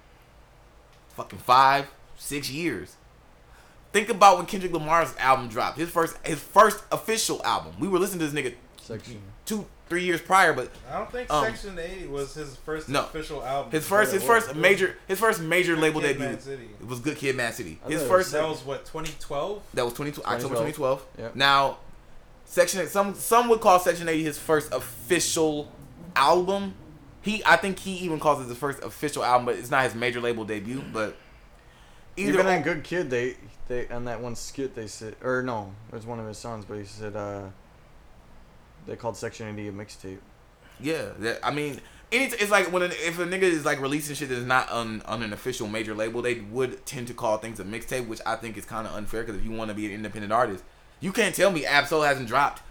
fucking 1.17 1.39
five, 1.39 1.91
six 2.17 2.51
years. 2.51 2.97
Think 3.93 4.09
about 4.11 4.37
when 4.39 4.47
Kendrick 4.47 4.73
Lamar's 4.73 5.15
album 5.17 5.49
dropped. 5.49 5.79
His 5.79 5.89
first 5.91 6.17
his 6.27 6.41
first 6.41 6.85
official 6.93 7.43
album. 7.45 7.75
We 7.79 7.89
were 7.89 7.99
listening 7.99 8.21
to 8.21 8.31
this 8.31 8.45
nigga 8.45 8.55
Section. 8.81 9.21
Two, 9.47 9.67
three 9.89 10.05
years 10.05 10.21
prior, 10.21 10.53
but 10.53 10.71
I 10.91 10.99
don't 10.99 11.11
think 11.13 11.31
um, 11.31 11.45
Section 11.45 11.79
80 11.79 12.07
was 12.07 12.35
his 12.35 12.57
first 12.57 12.89
no. 12.89 13.01
official 13.01 13.45
album. 13.45 13.73
his 13.73 13.87
first 13.87 14.13
his 14.13 14.23
first 14.23 14.55
major 14.55 14.97
his 15.09 15.19
first 15.19 15.41
major 15.41 15.75
Good 15.75 15.83
label 15.83 16.01
Kid, 16.01 16.19
debut 16.19 16.41
City. 16.41 16.69
it 16.81 16.87
was 16.87 17.01
Good 17.01 17.17
Kid, 17.17 17.37
Mad 17.37 17.55
City. 17.55 17.79
His 17.87 18.03
first 18.03 18.33
That 18.33 18.49
was 18.49 18.65
what 18.65 18.87
2012. 18.87 19.63
that 19.75 19.85
was 19.85 19.95
22 19.95 20.23
October 20.23 20.55
2012. 20.55 21.01
2012. 21.01 21.07
Yep. 21.19 21.37
Now, 21.37 21.79
Section 22.45 22.87
some 22.87 23.15
some 23.15 23.49
would 23.49 23.61
call 23.61 23.79
Section 23.79 24.09
80 24.09 24.23
his 24.23 24.39
first 24.39 24.73
official 24.73 25.71
album. 26.17 26.75
He 27.23 27.43
I 27.47 27.57
think 27.57 27.79
he 27.79 27.93
even 27.99 28.19
calls 28.21 28.45
it 28.45 28.49
his 28.49 28.59
first 28.59 28.83
official 28.83 29.25
album, 29.25 29.47
but 29.47 29.57
it's 29.57 29.71
not 29.71 29.85
his 29.85 29.95
major 29.95 30.21
label 30.21 30.45
debut. 30.45 30.83
But 30.93 31.17
either 32.17 32.33
Even 32.33 32.47
that 32.47 32.65
good 32.65 32.83
kid, 32.83 33.11
they 33.11 33.37
they 33.69 33.89
on 33.89 34.05
that 34.05 34.21
one 34.21 34.37
skit 34.37 34.75
they 34.75 34.87
said, 34.87 35.17
or 35.23 35.43
no, 35.43 35.73
it 35.91 35.95
was 35.95 36.07
one 36.07 36.19
of 36.19 36.27
his 36.27 36.39
songs, 36.39 36.65
but 36.65 36.79
he 36.79 36.85
said 36.85 37.17
uh, 37.17 37.45
they 38.87 38.97
called 38.97 39.17
Section 39.17 39.49
80 39.49 39.69
a 39.69 39.73
mixtape. 39.73 40.19
Yeah, 40.81 41.11
that, 41.21 41.41
I 41.45 41.51
mean, 41.53 41.81
any 42.11 42.25
it's 42.25 42.51
like 42.51 42.73
when 42.73 42.83
an, 42.83 42.91
if 42.93 43.19
a 43.19 43.25
nigga 43.25 43.43
is 43.43 43.65
like 43.65 43.81
releasing 43.81 44.15
shit 44.17 44.29
that's 44.29 44.43
not 44.43 44.71
on 44.71 45.03
on 45.03 45.23
an 45.23 45.33
official 45.33 45.69
major 45.69 45.95
label, 45.95 46.23
they 46.23 46.41
would 46.41 46.85
tend 46.87 47.07
to 47.09 47.15
call 47.15 47.39
things 47.39 47.61
a 47.61 47.65
mixtape, 47.65 48.07
which 48.09 48.21
I 48.27 48.37
think 48.37 48.57
is 48.57 48.65
kind 48.65 48.87
of 48.87 48.95
unfair 48.95 49.23
because 49.23 49.37
if 49.37 49.45
you 49.45 49.53
want 49.53 49.69
to 49.71 49.75
be 49.75 49.87
an 49.87 49.93
independent 49.93 50.33
artist, 50.33 50.65
you 51.01 51.13
can't 51.13 51.35
tell 51.35 51.51
me 51.51 51.65
Ab-Soul 51.65 52.03
hasn't 52.03 52.29
dropped 52.29 52.63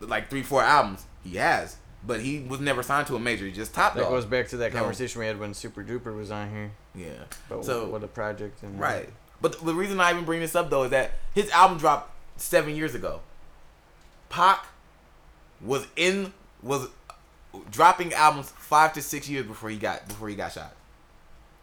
like 0.00 0.30
three 0.30 0.42
four 0.42 0.62
albums. 0.62 1.04
He 1.22 1.36
has, 1.36 1.76
but 2.06 2.20
he 2.20 2.40
was 2.40 2.60
never 2.60 2.82
signed 2.82 3.06
to 3.08 3.16
a 3.16 3.20
major. 3.20 3.44
He 3.44 3.52
just 3.52 3.74
top 3.74 3.94
That 3.94 4.00
dog. 4.02 4.10
goes 4.10 4.24
back 4.24 4.48
to 4.48 4.56
that 4.58 4.72
No. 4.72 4.80
conversation 4.80 5.20
we 5.20 5.26
had 5.26 5.38
when 5.38 5.52
Super 5.54 5.84
Duper 5.84 6.16
was 6.16 6.30
on 6.30 6.50
here. 6.50 6.70
Yeah. 6.94 7.24
But 7.48 7.64
So- 7.64 7.86
what 7.88 8.02
a 8.02 8.08
project 8.08 8.62
and 8.62 8.80
Right. 8.80 9.10
But 9.42 9.64
the 9.64 9.74
reason 9.74 10.00
I 10.00 10.10
even 10.12 10.24
bring 10.24 10.40
this 10.40 10.54
up 10.54 10.70
though 10.70 10.84
is 10.84 10.90
that 10.90 11.12
his 11.34 11.50
album 11.50 11.78
dropped 11.78 12.10
seven 12.40 12.74
years 12.74 12.94
ago. 12.94 13.20
Pac 14.30 14.66
was 15.60 15.86
in 15.96 16.32
was 16.62 16.88
dropping 17.70 18.12
albums 18.12 18.50
five 18.50 18.92
to 18.94 19.02
six 19.02 19.28
years 19.28 19.46
before 19.46 19.70
he 19.70 19.76
got 19.76 20.06
before 20.08 20.28
he 20.28 20.34
got 20.34 20.52
shot, 20.52 20.74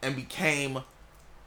and 0.01 0.15
became 0.15 0.83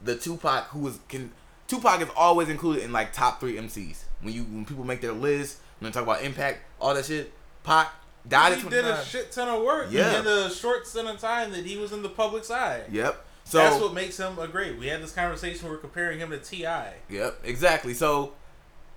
the 0.01 0.15
Tupac 0.15 0.65
who 0.69 0.79
was 0.79 0.99
can. 1.07 1.31
Tupac 1.67 2.01
is 2.01 2.09
always 2.17 2.49
included 2.49 2.83
in 2.83 2.91
like 2.91 3.13
top 3.13 3.39
three 3.39 3.55
MCs 3.55 4.03
when 4.21 4.33
you 4.33 4.43
when 4.43 4.65
people 4.65 4.83
make 4.83 4.99
their 5.01 5.13
list 5.13 5.59
when 5.79 5.89
they 5.89 5.93
talk 5.93 6.03
about 6.03 6.21
impact 6.21 6.59
all 6.79 6.93
that 6.93 7.05
shit. 7.05 7.31
Pac 7.63 7.93
died 8.27 8.57
He 8.57 8.69
did 8.69 8.85
a 8.85 9.03
shit 9.05 9.31
ton 9.31 9.47
of 9.47 9.63
work 9.63 9.87
Yeah. 9.89 10.19
in 10.19 10.25
the 10.25 10.49
short 10.49 10.85
stint 10.87 11.07
of 11.07 11.19
time 11.19 11.51
that 11.51 11.65
he 11.65 11.77
was 11.77 11.91
in 11.91 12.01
the 12.01 12.09
public 12.09 12.49
eye. 12.51 12.81
Yep. 12.91 13.25
So 13.43 13.57
That's 13.57 13.79
what 13.81 13.93
makes 13.93 14.17
him 14.17 14.37
a 14.39 14.47
great. 14.47 14.77
We 14.77 14.87
had 14.87 15.01
this 15.01 15.11
conversation. 15.11 15.69
We're 15.69 15.77
comparing 15.77 16.19
him 16.19 16.29
to 16.29 16.37
Ti. 16.37 16.65
Yep, 17.09 17.39
exactly. 17.43 17.93
So, 17.93 18.33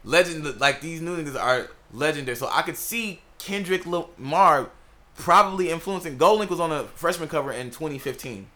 legend 0.04 0.60
like 0.60 0.80
these 0.80 1.00
new 1.00 1.16
niggas 1.16 1.40
are 1.40 1.68
legendary. 1.92 2.36
So 2.36 2.48
I 2.50 2.62
could 2.62 2.76
see 2.76 3.20
Kendrick 3.44 3.84
Lamar 3.86 4.70
probably 5.16 5.70
influencing. 5.70 6.18
Goldlink 6.18 6.48
was 6.48 6.60
on 6.60 6.72
a 6.72 6.84
freshman 6.84 7.28
cover 7.28 7.52
in 7.52 7.66
2015 7.70 8.46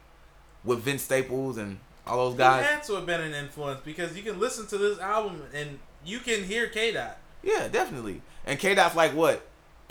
with 0.65 0.81
Vince 0.81 1.03
Staples 1.03 1.59
and 1.59 1.79
all 2.07 2.17
those 2.17 2.33
He 2.33 2.39
guys. 2.39 2.67
had 2.67 2.83
to 2.85 2.95
have 2.95 3.07
been 3.07 3.21
an 3.21 3.35
influence 3.35 3.81
because 3.85 4.17
you 4.17 4.23
can 4.23 4.41
listen 4.41 4.67
to 4.69 4.79
this 4.79 4.99
album 4.99 5.43
and 5.55 5.79
you 6.05 6.19
can 6.21 6.43
hear 6.45 6.67
K 6.69 6.93
Dot. 6.93 7.19
Yeah, 7.43 7.69
definitely. 7.69 8.23
And 8.47 8.59
K 8.59 8.75
Dot's 8.75 8.97
like 8.97 9.13
what? 9.15 9.47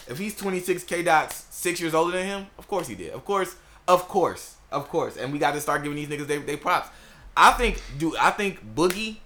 If 0.07 0.17
he's 0.17 0.36
26, 0.36 0.83
K 0.86 1.03
Dot's 1.03 1.45
six 1.51 1.79
years 1.79 1.93
older 1.93 2.17
than 2.17 2.25
him. 2.25 2.47
Of 2.57 2.67
course 2.67 2.88
he 2.88 2.95
did. 2.95 3.12
Of 3.12 3.23
course, 3.23 3.55
of 3.88 4.07
course, 4.07 4.55
of 4.71 4.89
course. 4.89 5.15
And 5.15 5.31
we 5.31 5.38
got 5.39 5.53
to 5.53 5.62
start 5.62 5.83
giving 5.83 5.95
these 5.95 6.07
niggas 6.07 6.27
they, 6.27 6.38
they 6.39 6.57
props. 6.57 6.89
I 7.36 7.51
think, 7.51 7.81
dude. 7.99 8.15
I 8.17 8.31
think 8.31 8.60
Boogie, 8.75 9.17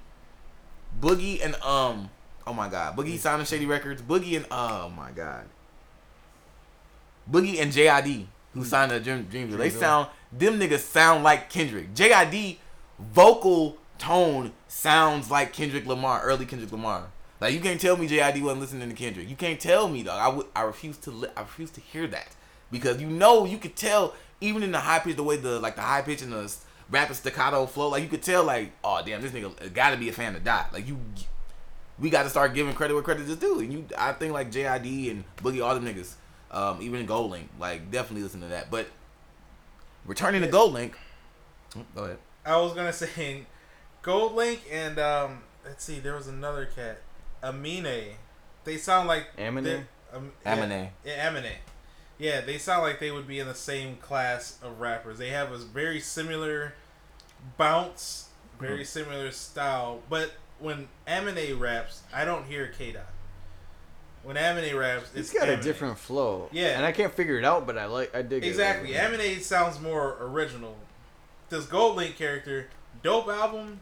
Boogie 0.99 1.43
and 1.43 1.55
um, 1.63 2.09
oh 2.45 2.53
my 2.53 2.67
god, 2.67 2.95
Boogie 2.97 3.17
signed 3.17 3.39
to 3.39 3.45
Shady 3.45 3.65
Records. 3.65 4.01
Boogie 4.01 4.35
and 4.35 4.45
oh 4.51 4.89
my 4.89 5.11
god, 5.11 5.45
Boogie 7.29 7.59
and 7.59 7.71
JID 7.71 8.25
who 8.53 8.61
mm-hmm. 8.61 8.63
signed 8.63 8.91
to 8.91 8.99
Dream 8.99 9.25
Dreamville. 9.25 9.57
They 9.57 9.69
sound 9.69 10.07
them 10.31 10.59
niggas 10.59 10.79
sound 10.79 11.23
like 11.23 11.49
Kendrick. 11.49 11.93
JID 11.93 12.57
vocal 12.99 13.77
tone 13.97 14.51
sounds 14.67 15.29
like 15.29 15.53
Kendrick 15.53 15.85
Lamar, 15.85 16.21
early 16.21 16.45
Kendrick 16.45 16.71
Lamar. 16.71 17.11
Like 17.39 17.53
you 17.53 17.59
can't 17.59 17.81
tell 17.81 17.97
me 17.97 18.07
JID 18.07 18.41
wasn't 18.41 18.61
listening 18.61 18.89
to 18.89 18.95
Kendrick. 18.95 19.27
You 19.29 19.35
can't 19.35 19.59
tell 19.59 19.87
me 19.87 20.03
dog. 20.03 20.19
I 20.19 20.35
would 20.35 20.45
I 20.55 20.61
refuse 20.61 20.97
to 20.99 21.11
li- 21.11 21.29
I 21.35 21.41
refuse 21.41 21.71
to 21.71 21.81
hear 21.81 22.07
that 22.07 22.35
because 22.71 23.01
you 23.01 23.07
know 23.07 23.45
you 23.45 23.57
could 23.57 23.75
tell 23.75 24.13
even 24.39 24.63
in 24.63 24.71
the 24.71 24.79
high 24.79 24.99
pitch 24.99 25.15
the 25.15 25.23
way 25.23 25.37
the 25.37 25.59
like 25.59 25.75
the 25.75 25.81
high 25.81 26.01
pitch 26.01 26.21
and 26.21 26.31
the 26.31 26.53
rapid 26.89 27.15
staccato 27.15 27.65
flow 27.65 27.87
like 27.89 28.03
you 28.03 28.09
could 28.09 28.21
tell 28.21 28.43
like 28.43 28.71
oh 28.83 29.01
damn 29.05 29.21
this 29.21 29.31
nigga 29.31 29.73
got 29.73 29.91
to 29.91 29.97
be 29.97 30.09
a 30.09 30.13
fan 30.13 30.35
of 30.35 30.43
Dot. 30.43 30.71
Like 30.71 30.87
you 30.87 30.99
we 31.97 32.09
got 32.09 32.23
to 32.23 32.29
start 32.29 32.53
giving 32.53 32.73
credit 32.73 32.93
where 32.93 33.03
credit 33.03 33.27
is 33.27 33.35
due. 33.37 33.59
And 33.59 33.73
you 33.73 33.85
I 33.97 34.13
think 34.13 34.33
like 34.33 34.51
JID 34.51 35.11
and 35.11 35.23
Boogie 35.37 35.65
all 35.65 35.73
them 35.73 35.85
niggas 35.85 36.13
um 36.51 36.81
even 36.81 37.07
Goldlink 37.07 37.45
like 37.59 37.89
definitely 37.91 38.23
listen 38.23 38.41
to 38.41 38.47
that. 38.47 38.69
But 38.69 38.87
returning 40.05 40.41
to 40.41 40.47
Goldlink 40.47 40.93
oh, 41.77 41.85
go 41.95 42.03
ahead. 42.05 42.17
I 42.45 42.57
was 42.57 42.73
gonna 42.73 42.93
say 42.93 43.45
Goldlink 44.03 44.59
and 44.71 44.99
um, 44.99 45.43
let's 45.65 45.83
see, 45.83 45.99
there 45.99 46.15
was 46.15 46.27
another 46.27 46.65
cat, 46.65 47.01
Amine. 47.43 48.15
They 48.63 48.77
sound 48.77 49.07
like 49.07 49.27
Amine? 49.37 49.85
Um, 50.13 50.31
yeah, 50.45 50.53
Amine. 50.55 50.89
Yeah, 51.05 51.29
Amine. 51.29 51.53
Yeah, 52.17 52.41
they 52.41 52.57
sound 52.59 52.83
like 52.83 52.99
they 52.99 53.09
would 53.11 53.27
be 53.27 53.39
in 53.39 53.47
the 53.47 53.55
same 53.55 53.95
class 53.97 54.59
of 54.61 54.79
rappers. 54.79 55.17
They 55.17 55.29
have 55.29 55.51
a 55.51 55.57
very 55.57 55.99
similar 55.99 56.73
bounce, 57.57 58.27
very 58.59 58.79
Mm-hmm. 58.81 58.83
similar 58.83 59.31
style. 59.31 60.01
But 60.09 60.31
when 60.59 60.87
Amine 61.07 61.57
raps, 61.57 62.01
I 62.13 62.25
don't 62.25 62.45
hear 62.45 62.67
K 62.67 62.91
Dot. 62.91 63.05
When 64.23 64.37
Amine 64.37 64.75
raps, 64.75 65.09
it's 65.15 65.31
It's 65.31 65.33
got 65.33 65.49
a 65.49 65.57
different 65.57 65.97
flow. 65.97 66.49
Yeah. 66.51 66.77
And 66.77 66.85
I 66.85 66.91
can't 66.91 67.13
figure 67.13 67.39
it 67.39 67.45
out, 67.45 67.65
but 67.65 67.77
I 67.77 67.85
like 67.85 68.13
I 68.15 68.21
dig 68.21 68.43
Exactly. 68.43 68.93
it. 68.93 68.97
Amine 68.97 69.41
sounds 69.41 69.79
more 69.79 70.17
original. 70.21 70.77
This 71.49 71.65
Goldlink 71.65 72.15
character, 72.15 72.67
dope 73.03 73.27
album, 73.27 73.81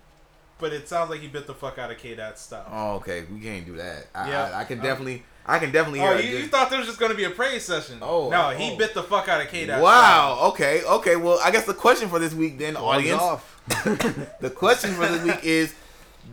but 0.58 0.74
it 0.74 0.88
sounds 0.88 1.10
like 1.10 1.20
he 1.22 1.28
bit 1.28 1.46
the 1.46 1.54
fuck 1.54 1.78
out 1.78 1.92
of 1.92 1.98
K 1.98 2.16
Dot's 2.16 2.42
style. 2.42 2.68
Oh, 2.72 2.96
okay. 2.96 3.26
We 3.32 3.40
can't 3.40 3.66
do 3.66 3.76
that. 3.78 4.08
I, 4.16 4.30
Yeah. 4.30 4.44
I, 4.54 4.62
I 4.62 4.64
can 4.64 4.80
Um, 4.80 4.86
definitely, 4.86 5.24
I 5.46 5.60
can 5.60 5.72
definitely 5.72 6.00
hear. 6.00 6.12
Oh, 6.12 6.18
you, 6.18 6.38
you 6.38 6.48
thought 6.48 6.70
there 6.70 6.80
was 6.80 6.88
just 6.88 7.00
gonna 7.00 7.16
be 7.16 7.26
a 7.26 7.30
praise 7.32 7.64
session? 7.64 8.00
Oh, 8.02 8.30
no, 8.30 8.50
he 8.50 8.72
oh. 8.72 8.78
bit 8.78 8.94
the 8.94 9.04
fuck 9.04 9.28
out 9.28 9.42
of 9.42 9.48
K 9.50 9.66
Dot. 9.66 9.82
Wow. 9.82 10.48
Okay. 10.50 10.84
Okay. 10.84 11.16
Well, 11.16 11.40
I 11.44 11.52
guess 11.52 11.66
the 11.66 11.74
question 11.74 12.08
for 12.08 12.20
this 12.20 12.34
week, 12.34 12.58
then, 12.58 12.76
Gloves 12.76 12.98
audience, 12.98 13.22
off. 13.22 13.62
the 14.40 14.50
question 14.56 14.92
for 14.94 15.08
this 15.08 15.24
week 15.24 15.44
is: 15.44 15.74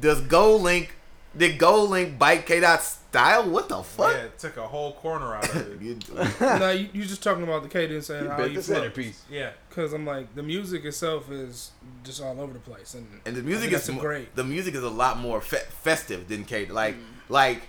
Does 0.01 0.21
Goldlink, 0.23 0.89
did 1.37 1.59
Goldlink 1.59 2.19
bite 2.19 2.47
K 2.47 2.61
Dot's 2.61 2.96
style? 3.11 3.49
What 3.51 3.69
the 3.69 3.77
Yeah, 3.79 3.83
fuck? 3.83 4.15
it 4.17 4.39
took 4.39 4.57
a 4.57 4.67
whole 4.67 4.93
corner 4.95 5.35
out 5.35 5.49
of 5.55 5.57
it. 5.73 5.81
You- 5.83 5.99
no, 6.41 6.71
you, 6.71 6.89
you 6.93 7.05
just 7.05 7.23
talking 7.23 7.43
about 7.43 7.63
the 7.63 7.69
cadence 7.69 8.11
and 8.11 8.23
He 8.25 8.29
how 8.29 8.45
you 8.45 8.55
the 8.57 8.63
centerpiece. 8.63 9.23
yeah, 9.31 9.51
Because 9.69 9.93
I'm 9.93 10.05
like, 10.07 10.35
the 10.35 10.43
music 10.43 10.85
itself 10.85 11.31
is 11.31 11.71
just 12.05 12.23
all 12.23 12.41
over 12.41 12.53
the 12.53 12.59
place, 12.59 12.95
and 12.95 13.07
and 13.25 13.35
the 13.37 13.43
music 13.43 13.73
is 13.73 13.87
that's 13.87 13.91
mo- 13.91 14.01
great. 14.01 14.35
The 14.35 14.45
music 14.45 14.75
is 14.75 14.83
a 14.83 14.91
lot 14.91 15.19
more 15.19 15.41
fe- 15.41 15.65
festive 15.83 16.29
than 16.29 16.45
K. 16.45 16.67
Like, 16.67 16.95
mm. 16.97 17.03
like 17.29 17.63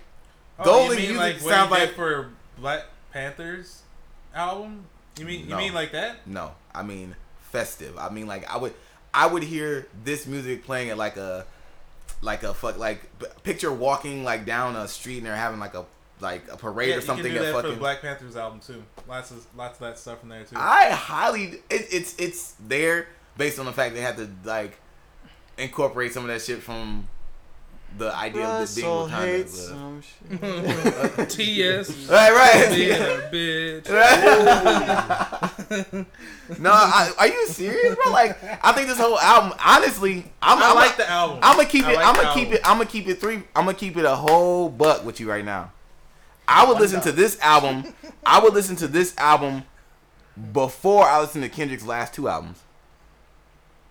oh, 0.58 0.64
Gold 0.64 0.90
you 0.90 0.96
mean 0.96 0.98
music 1.12 1.16
like 1.18 1.34
what 1.42 1.50
sounds 1.54 1.70
like 1.70 1.94
for 1.94 2.30
Black 2.58 2.84
Panthers 3.12 3.82
album? 4.34 4.84
You 5.18 5.24
mean 5.24 5.48
you 5.48 5.56
mean 5.56 5.74
like 5.74 5.92
that? 5.92 6.26
No, 6.26 6.52
I 6.74 6.82
mean 6.82 7.16
festive. 7.40 7.96
I 7.98 8.08
mean 8.10 8.26
like 8.26 8.48
I 8.52 8.56
would 8.58 8.74
I 9.14 9.26
would 9.26 9.42
hear 9.42 9.86
this 10.04 10.26
music 10.26 10.64
playing 10.64 10.90
at 10.90 10.98
like 10.98 11.16
a 11.16 11.46
like 12.20 12.42
a 12.42 12.52
fuck 12.54 12.78
like 12.78 13.00
picture 13.42 13.72
walking 13.72 14.24
like 14.24 14.44
down 14.44 14.74
a 14.76 14.88
street 14.88 15.18
and 15.18 15.26
they're 15.26 15.36
having 15.36 15.60
like 15.60 15.74
a 15.74 15.84
like 16.20 16.42
a 16.50 16.56
parade 16.56 16.88
Yeah, 16.88 16.94
or 16.96 16.98
you 16.98 17.02
something 17.06 17.24
can 17.26 17.34
do 17.34 17.38
at 17.38 17.42
that 17.44 17.50
for 17.52 17.56
fucking. 17.62 17.70
the 17.74 17.76
Black 17.78 18.00
Panthers 18.02 18.34
album 18.36 18.58
too. 18.60 18.82
Lots 19.08 19.30
of 19.30 19.46
lots 19.56 19.74
of 19.80 19.86
that 19.86 19.98
stuff 19.98 20.22
in 20.24 20.28
there 20.28 20.42
too. 20.44 20.56
I 20.56 20.90
highly 20.90 21.44
it, 21.70 21.86
it's 21.92 22.16
it's 22.18 22.54
there 22.66 23.06
based 23.36 23.58
on 23.60 23.66
the 23.66 23.72
fact 23.72 23.94
they 23.94 24.00
had 24.00 24.16
to 24.16 24.28
like 24.44 24.78
incorporate 25.56 26.12
some 26.12 26.24
of 26.24 26.28
that 26.28 26.42
shit 26.42 26.62
from 26.62 27.06
the 27.96 28.14
idea 28.14 28.46
of 28.46 28.74
the 28.74 28.80
being 28.80 28.86
Russell 28.94 29.08
Wakanda. 29.08 29.26
hates 29.26 29.68
some 29.68 30.02
shit. 31.18 31.30
TS. 31.30 32.08
Right, 32.10 32.32
right. 32.32 32.68
Being 32.74 32.92
a 32.92 33.28
bitch. 33.32 33.88
no, 36.60 36.70
I, 36.70 37.12
are 37.18 37.26
you 37.28 37.46
serious, 37.48 37.94
bro? 37.96 38.12
Like, 38.12 38.38
I 38.64 38.72
think 38.72 38.88
this 38.88 38.98
whole 38.98 39.18
album, 39.18 39.58
honestly, 39.64 40.30
I'm, 40.42 40.58
I 40.58 40.70
I'm 40.70 40.74
like 40.76 40.96
the 40.96 41.08
album. 41.08 41.38
I'm 41.42 41.56
gonna 41.56 41.68
keep 41.68 41.84
I 41.86 41.92
it. 41.92 41.96
like 41.96 42.06
I'm 42.06 42.14
gonna 42.14 42.34
keep 42.34 42.48
album. 42.48 42.54
it. 42.54 42.60
I'm 42.64 42.76
gonna 42.78 42.90
keep 42.90 43.08
it 43.08 43.20
three. 43.20 43.36
I'm 43.56 43.64
gonna 43.64 43.74
keep 43.74 43.96
it 43.96 44.04
a 44.04 44.14
whole 44.16 44.68
buck 44.68 45.04
with 45.04 45.20
you 45.20 45.28
right 45.28 45.44
now. 45.44 45.72
I 46.46 46.64
would 46.66 46.78
listen 46.78 47.00
to 47.02 47.12
this 47.12 47.38
album. 47.40 47.92
I 48.24 48.38
would 48.40 48.54
listen 48.54 48.76
to 48.76 48.88
this 48.88 49.14
album 49.18 49.64
before 50.52 51.04
I 51.04 51.20
listen 51.20 51.42
to 51.42 51.48
Kendrick's 51.48 51.84
last 51.84 52.14
two 52.14 52.28
albums. 52.28 52.62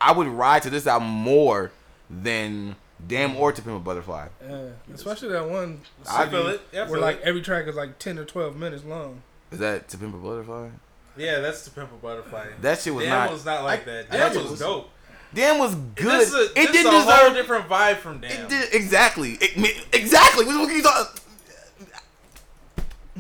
I 0.02 0.12
would 0.12 0.28
ride 0.28 0.64
to 0.64 0.70
this 0.70 0.88
album 0.88 1.10
more 1.10 1.72
than 2.10 2.76
Damn 3.06 3.36
or 3.36 3.52
To 3.52 3.62
Pimp 3.62 3.78
a 3.78 3.80
Butterfly. 3.80 4.28
Yeah, 4.48 4.70
especially 4.94 5.30
that 5.30 5.48
one. 5.50 5.82
I 6.10 6.28
feel 6.28 6.48
it. 6.48 6.62
Yeah, 6.74 6.84
I 6.86 6.90
where 6.90 7.00
like 7.00 7.18
it. 7.18 7.24
every 7.24 7.42
track 7.42 7.68
is 7.68 7.76
like 7.76 8.00
ten 8.00 8.18
or 8.18 8.26
twelve 8.26 8.56
minutes 8.56 8.84
long. 8.84 9.22
Is 9.52 9.60
that 9.60 9.88
To 9.90 9.98
Pimp 9.98 10.16
a 10.16 10.18
Butterfly? 10.18 10.70
Yeah, 11.16 11.40
that's 11.40 11.64
the 11.64 11.72
Pimp 11.72 11.92
a 11.92 11.96
Butterfly. 11.96 12.48
That 12.62 12.80
shit 12.80 12.94
was 12.94 13.06
Damn 13.06 13.12
not. 13.26 13.32
was 13.32 13.46
not 13.46 13.64
like 13.64 13.86
that. 13.86 14.08
I- 14.12 14.18
Damn 14.18 14.36
was 14.36 14.52
was- 14.52 14.60
dope. 14.60 14.90
Damn 15.34 15.60
was 15.60 15.76
good. 15.76 16.22
This 16.22 16.30
is 16.30 16.36
a, 16.36 16.44
it 16.60 16.72
didn't 16.72 16.76
is 16.76 16.86
a 16.86 16.90
whole 17.02 17.06
deserve. 17.30 17.34
different 17.36 17.68
vibe 17.68 17.98
from 17.98 18.20
Damn. 18.22 18.32
It 18.46 18.50
did 18.50 18.74
exactly. 18.74 19.34
It, 19.42 19.86
exactly. 19.94 20.46
What, 20.46 20.58
what 20.60 20.74
you 20.74 20.82
talking? 20.82 21.22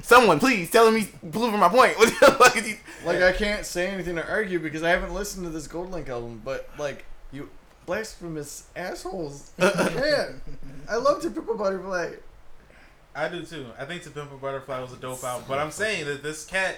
Someone, 0.03 0.39
please 0.39 0.69
tell 0.71 0.89
me, 0.91 1.07
proving 1.31 1.59
my 1.59 1.69
point. 1.69 1.93
What 1.97 2.09
the 2.19 2.31
fuck 2.31 2.55
is 2.55 2.65
he? 2.65 2.75
Like 3.05 3.21
I 3.21 3.31
can't 3.31 3.65
say 3.65 3.87
anything 3.87 4.15
to 4.15 4.27
argue 4.27 4.59
because 4.59 4.83
I 4.83 4.89
haven't 4.89 5.13
listened 5.13 5.45
to 5.45 5.49
this 5.49 5.67
Goldlink 5.67 6.07
album, 6.09 6.41
but 6.45 6.69
like 6.77 7.03
you 7.31 7.49
blasphemous 7.87 8.65
assholes. 8.75 9.51
Man, 9.57 10.41
I 10.87 10.97
love 10.97 11.21
to 11.23 11.31
Pimp 11.31 11.49
a 11.49 11.55
Butterfly. 11.55 12.11
I 13.15 13.29
do 13.29 13.41
too. 13.43 13.65
I 13.79 13.85
think 13.85 14.03
To 14.03 14.11
Pimp 14.11 14.31
a 14.31 14.35
Butterfly 14.35 14.79
was 14.79 14.93
a 14.93 14.97
dope 14.97 15.23
album, 15.23 15.45
but 15.47 15.57
I'm 15.57 15.71
saying 15.71 16.05
that 16.05 16.21
this 16.21 16.45
cat, 16.45 16.75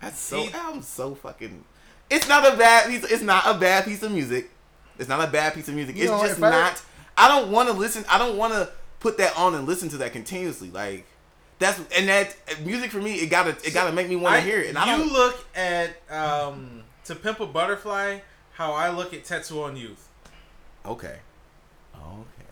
That's 0.00 0.20
so. 0.20 0.44
He- 0.44 0.52
album's 0.52 0.86
so 0.86 1.16
fucking. 1.16 1.64
It's 2.08 2.28
not 2.28 2.44
a 2.54 2.56
bad 2.56 2.86
piece. 2.88 3.04
It's 3.10 3.22
not 3.22 3.44
a 3.46 3.58
bad 3.58 3.84
piece 3.84 4.02
of 4.04 4.12
music. 4.12 4.50
It's 4.98 5.08
not 5.08 5.26
a 5.26 5.30
bad 5.30 5.54
piece 5.54 5.68
of 5.68 5.74
music. 5.74 5.96
You 5.96 6.02
it's 6.04 6.12
know, 6.12 6.22
just 6.22 6.38
if 6.38 6.44
I- 6.44 6.50
not. 6.50 6.82
I 7.16 7.26
don't 7.28 7.50
want 7.50 7.68
to 7.68 7.74
listen. 7.74 8.04
I 8.08 8.18
don't 8.18 8.36
want 8.36 8.52
to 8.52 8.70
put 9.00 9.18
that 9.18 9.36
on 9.36 9.54
and 9.54 9.66
listen 9.66 9.88
to 9.90 9.96
that 9.98 10.12
continuously. 10.12 10.70
Like 10.70 11.06
that's 11.58 11.78
and 11.96 12.08
that 12.08 12.36
music 12.64 12.90
for 12.90 12.98
me. 12.98 13.14
It 13.14 13.26
gotta. 13.30 13.50
It 13.64 13.72
gotta 13.74 13.92
make 13.92 14.08
me 14.08 14.16
want 14.16 14.36
to 14.36 14.40
hear 14.42 14.60
it. 14.60 14.68
And 14.68 14.78
I 14.78 14.92
you 14.96 15.04
don't. 15.04 15.12
look 15.12 15.46
at 15.56 15.90
um, 16.10 16.82
To 17.06 17.14
Pimp 17.14 17.40
a 17.40 17.46
Butterfly 17.46 18.20
how 18.52 18.72
I 18.72 18.90
look 18.90 19.14
at 19.14 19.24
Tetsuo 19.24 19.74
& 19.76 19.80
Youth. 19.80 20.06
Okay. 20.86 21.18
Okay. 21.96 22.46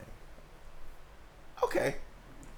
Okay. 1.64 1.94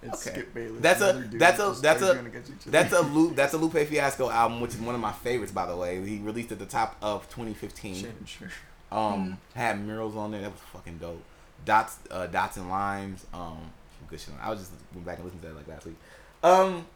It's 0.02 0.26
Okay. 0.26 0.36
Skip 0.40 0.54
Bayless. 0.54 0.80
That's 0.80 1.00
a- 1.02 1.08
and 1.10 1.18
other 1.18 1.26
dudes 1.26 1.40
that's 1.40 1.58
a- 1.60 1.82
that's 1.82 2.02
a- 2.02 2.06
arguing 2.08 2.26
against 2.26 2.50
each 2.50 2.56
other. 2.62 2.70
That's 2.70 2.92
a 2.92 3.00
Lupe. 3.02 3.36
That's 3.36 3.54
a 3.54 3.58
Lupe 3.58 3.86
Fiasco 3.86 4.30
album, 4.30 4.60
which 4.60 4.74
is 4.74 4.80
one 4.80 4.94
of 4.94 5.00
my 5.00 5.12
favorites, 5.12 5.52
by 5.52 5.66
the 5.66 5.76
way. 5.76 6.04
He 6.06 6.18
released 6.18 6.52
at 6.52 6.58
the 6.58 6.66
top 6.66 6.96
of 7.02 7.28
2015. 7.28 7.94
Sure, 7.94 8.10
sure. 8.26 8.48
Um, 8.90 9.38
had 9.54 9.80
murals 9.84 10.16
on 10.16 10.30
there. 10.32 10.40
That 10.40 10.52
was 10.52 10.60
fucking 10.72 10.98
dope. 10.98 11.22
Dots, 11.64 11.98
uh, 12.10 12.26
dots 12.26 12.56
and 12.56 12.68
lines. 12.70 13.26
Um, 13.34 13.70
good 14.08 14.18
shit. 14.18 14.34
I 14.42 14.48
was 14.50 14.60
just 14.60 14.72
went 14.94 15.04
back 15.06 15.16
and 15.16 15.24
listened 15.26 15.42
to 15.42 15.48
that 15.48 15.56
like 15.56 15.68
last 15.68 15.84
week. 15.86 15.96
Um, 16.42 16.86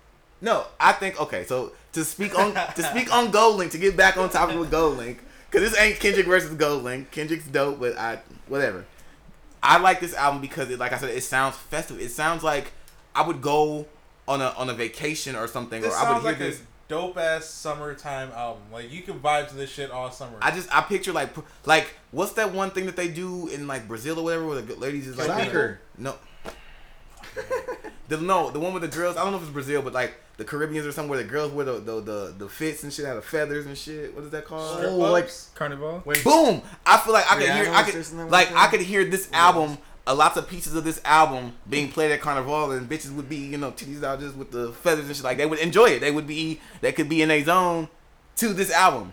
no, 0.40 0.64
I 0.80 0.92
think 0.92 1.20
okay. 1.20 1.44
So 1.44 1.72
to 1.92 2.04
speak 2.04 2.36
on 2.38 2.54
to 2.54 2.82
speak 2.82 3.12
on 3.14 3.30
Goldlink 3.32 3.70
to 3.72 3.78
get 3.78 3.96
back 3.96 4.16
on 4.16 4.30
topic 4.30 4.58
with 4.58 4.70
Goldlink 4.72 5.18
because 5.50 5.70
this 5.70 5.78
ain't 5.78 6.00
Kendrick 6.00 6.26
versus 6.26 6.50
Goldlink. 6.56 7.10
Kendrick's 7.10 7.44
dope, 7.46 7.78
but 7.78 7.96
I 7.98 8.18
whatever. 8.48 8.84
I 9.62 9.78
like 9.78 10.00
this 10.00 10.14
album 10.14 10.40
because 10.40 10.70
it, 10.70 10.78
like 10.78 10.92
I 10.92 10.98
said, 10.98 11.10
it 11.10 11.22
sounds 11.22 11.56
festive. 11.56 11.98
It 12.00 12.10
sounds 12.10 12.42
like 12.42 12.72
I 13.14 13.26
would 13.26 13.40
go 13.40 13.86
on 14.28 14.40
a 14.40 14.48
on 14.56 14.68
a 14.70 14.74
vacation 14.74 15.36
or 15.36 15.46
something, 15.46 15.80
This 15.82 15.92
or 15.92 15.96
I 15.96 16.12
would 16.12 16.22
hear 16.22 16.30
like 16.30 16.38
this. 16.38 16.60
a 16.60 16.62
dope 16.88 17.16
ass 17.16 17.46
summertime 17.46 18.30
album. 18.32 18.62
Like 18.72 18.92
you 18.92 19.02
can 19.02 19.20
vibe 19.20 19.48
to 19.48 19.54
this 19.54 19.70
shit 19.70 19.90
all 19.90 20.10
summer. 20.10 20.36
I 20.42 20.50
just 20.50 20.74
I 20.74 20.82
picture 20.82 21.12
like 21.12 21.30
like 21.66 21.94
what's 22.10 22.32
that 22.32 22.52
one 22.52 22.70
thing 22.70 22.86
that 22.86 22.96
they 22.96 23.08
do 23.08 23.48
in 23.48 23.66
like 23.66 23.88
Brazil 23.88 24.18
or 24.20 24.22
whatever 24.24 24.46
where 24.46 24.60
the 24.60 24.74
ladies 24.76 25.06
is 25.08 25.16
like 25.16 25.26
Soccer. 25.28 25.80
no 25.96 26.14
the 28.08 28.16
no 28.18 28.50
the 28.50 28.58
one 28.60 28.72
with 28.72 28.82
the 28.82 28.88
girls 28.88 29.16
I 29.16 29.22
don't 29.22 29.32
know 29.32 29.38
if 29.38 29.44
it's 29.44 29.52
Brazil 29.52 29.82
but 29.82 29.92
like 29.92 30.14
the 30.36 30.44
Caribbeans 30.44 30.86
or 30.86 30.92
somewhere 30.92 31.18
the 31.18 31.24
girls 31.28 31.52
wear 31.52 31.64
the 31.64 31.72
the 31.80 32.00
the, 32.00 32.34
the 32.38 32.48
fits 32.48 32.82
and 32.82 32.92
shit 32.92 33.04
out 33.06 33.16
of 33.16 33.24
feathers 33.24 33.66
and 33.66 33.76
shit 33.76 34.14
what 34.14 34.24
is 34.24 34.30
that 34.30 34.44
called 34.44 34.76
Strip 34.76 34.90
Oh, 34.90 34.96
like? 35.12 35.30
Carnival. 35.54 36.00
when 36.04 36.22
boom 36.22 36.62
I 36.86 36.98
feel 36.98 37.12
like 37.12 37.30
I 37.30 37.36
could 37.36 37.50
hear 37.50 37.64
I 37.64 37.66
Rihanna 37.66 37.84
could 37.84 37.92
just 37.94 38.12
in 38.12 38.18
that 38.18 38.30
like 38.30 38.52
I 38.54 38.66
could 38.68 38.80
hear 38.80 39.04
this 39.04 39.28
album 39.32 39.78
a 40.06 40.14
lots 40.14 40.36
of 40.36 40.46
pieces 40.48 40.74
of 40.74 40.84
this 40.84 41.00
album 41.04 41.52
being 41.68 41.90
played 41.90 42.12
at 42.12 42.20
Carnival 42.20 42.72
and 42.72 42.88
bitches 42.88 43.14
would 43.14 43.28
be 43.28 43.36
you 43.36 43.56
know 43.58 43.70
titties 43.70 44.02
out 44.02 44.20
just 44.20 44.36
with 44.36 44.50
the 44.50 44.72
feathers 44.72 45.06
and 45.06 45.16
shit 45.16 45.24
like 45.24 45.38
they 45.38 45.46
would 45.46 45.58
enjoy 45.60 45.86
it 45.86 46.00
they 46.00 46.10
would 46.10 46.26
be 46.26 46.60
they 46.82 46.92
could 46.92 47.08
be 47.08 47.22
in 47.22 47.30
a 47.30 47.42
zone 47.42 47.88
to 48.36 48.52
this 48.52 48.70
album. 48.72 49.12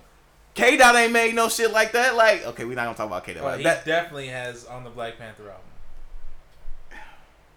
K 0.53 0.75
Dot 0.75 0.95
ain't 0.95 1.13
made 1.13 1.33
no 1.33 1.47
shit 1.47 1.71
like 1.71 1.93
that. 1.93 2.15
Like, 2.17 2.45
okay, 2.45 2.65
we're 2.65 2.75
not 2.75 2.83
gonna 2.83 2.97
talk 2.97 3.05
about 3.07 3.23
K 3.23 3.35
Dot. 3.35 3.43
Well, 3.43 3.57
he 3.57 3.63
that 3.63 3.85
definitely 3.85 4.27
has 4.27 4.65
on 4.65 4.83
the 4.83 4.89
Black 4.89 5.17
Panther 5.17 5.43
album. 5.43 5.61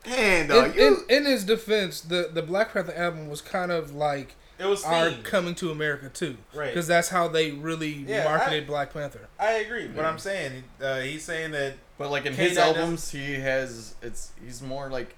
Man, 0.06 0.42
In, 0.42 0.48
dog, 0.48 0.76
in, 0.76 0.82
you, 0.82 1.04
in 1.08 1.24
his 1.24 1.44
defense, 1.44 2.00
the 2.00 2.30
the 2.32 2.42
Black 2.42 2.72
Panther 2.72 2.94
album 2.94 3.28
was 3.28 3.40
kind 3.40 3.70
of 3.72 3.94
like 3.94 4.34
It 4.58 4.66
was 4.66 4.84
our 4.84 5.10
themed. 5.10 5.24
coming 5.24 5.54
to 5.56 5.70
America 5.70 6.08
too, 6.08 6.36
Right. 6.54 6.68
Because 6.68 6.86
that's 6.86 7.08
how 7.08 7.28
they 7.28 7.50
really 7.52 7.88
Yeah, 7.92 8.24
marketed 8.24 8.66
Black 8.66 8.92
Panther. 8.92 9.28
I 9.38 9.52
agree. 9.54 9.88
What 9.88 10.04
I'm 10.04 10.18
saying, 10.18 10.64
uh, 10.82 11.00
he's 11.00 11.24
saying 11.24 11.52
that 11.52 11.74
But 11.98 12.10
like 12.10 12.26
in 12.26 12.34
K 12.34 12.48
his 12.48 12.56
Dot 12.56 12.76
albums, 12.76 13.10
he 13.10 13.34
has 13.34 13.94
it's 14.02 14.32
he's 14.44 14.60
more 14.62 14.90
like 14.90 15.14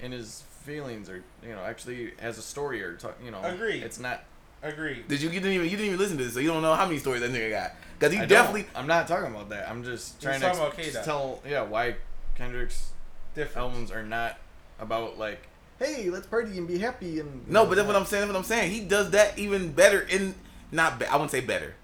in 0.00 0.12
his 0.12 0.42
feelings 0.64 1.08
or 1.08 1.22
you 1.42 1.50
know 1.54 1.60
actually 1.60 2.12
has 2.20 2.38
a 2.38 2.42
story 2.42 2.82
or 2.82 2.94
talk, 2.94 3.16
you 3.24 3.30
know. 3.30 3.40
Agreed. 3.42 3.82
It's 3.82 3.98
not. 4.00 4.24
agreed. 4.62 5.06
did 5.08 5.22
you? 5.22 5.28
You 5.28 5.40
didn't 5.40 5.52
even. 5.52 5.64
You 5.66 5.76
didn't 5.76 5.86
even 5.86 5.98
listen 5.98 6.18
to 6.18 6.24
this, 6.24 6.34
so 6.34 6.40
you 6.40 6.48
don't 6.48 6.62
know 6.62 6.74
how 6.74 6.86
many 6.86 6.98
stories 6.98 7.20
that 7.22 7.30
nigga 7.30 7.50
got. 7.50 7.72
Cause 8.00 8.10
he 8.12 8.18
I 8.18 8.20
don't. 8.22 8.28
definitely. 8.28 8.66
I'm 8.74 8.86
not 8.88 9.06
talking 9.08 9.28
about 9.34 9.48
that. 9.50 9.70
I'm 9.70 9.84
just 9.84 10.20
trying 10.20 10.40
talking 10.40 10.58
to 10.60 10.66
ex- 10.66 10.76
K-Dot. 10.88 11.04
tell 11.04 11.40
yeah 11.48 11.62
why 11.62 11.94
Kendrick's 12.34 12.90
Different. 13.36 13.56
albums 13.56 13.90
are 13.92 14.02
not 14.02 14.38
about 14.80 15.18
like 15.18 15.46
hey 15.78 16.10
let's 16.10 16.26
party 16.26 16.56
and 16.58 16.66
be 16.66 16.78
happy 16.78 17.20
and 17.20 17.46
No, 17.48 17.66
but 17.66 17.76
that's 17.76 17.86
what 17.86 17.96
I'm 17.96 18.06
saying. 18.06 18.22
That's 18.22 18.32
what 18.32 18.38
I'm 18.38 18.44
saying. 18.44 18.72
He 18.72 18.80
does 18.80 19.10
that 19.10 19.38
even 19.38 19.72
better. 19.72 20.00
In 20.00 20.34
not. 20.72 20.98
Be, 20.98 21.06
I 21.06 21.14
wouldn't 21.14 21.30
say 21.30 21.40
better. 21.40 21.74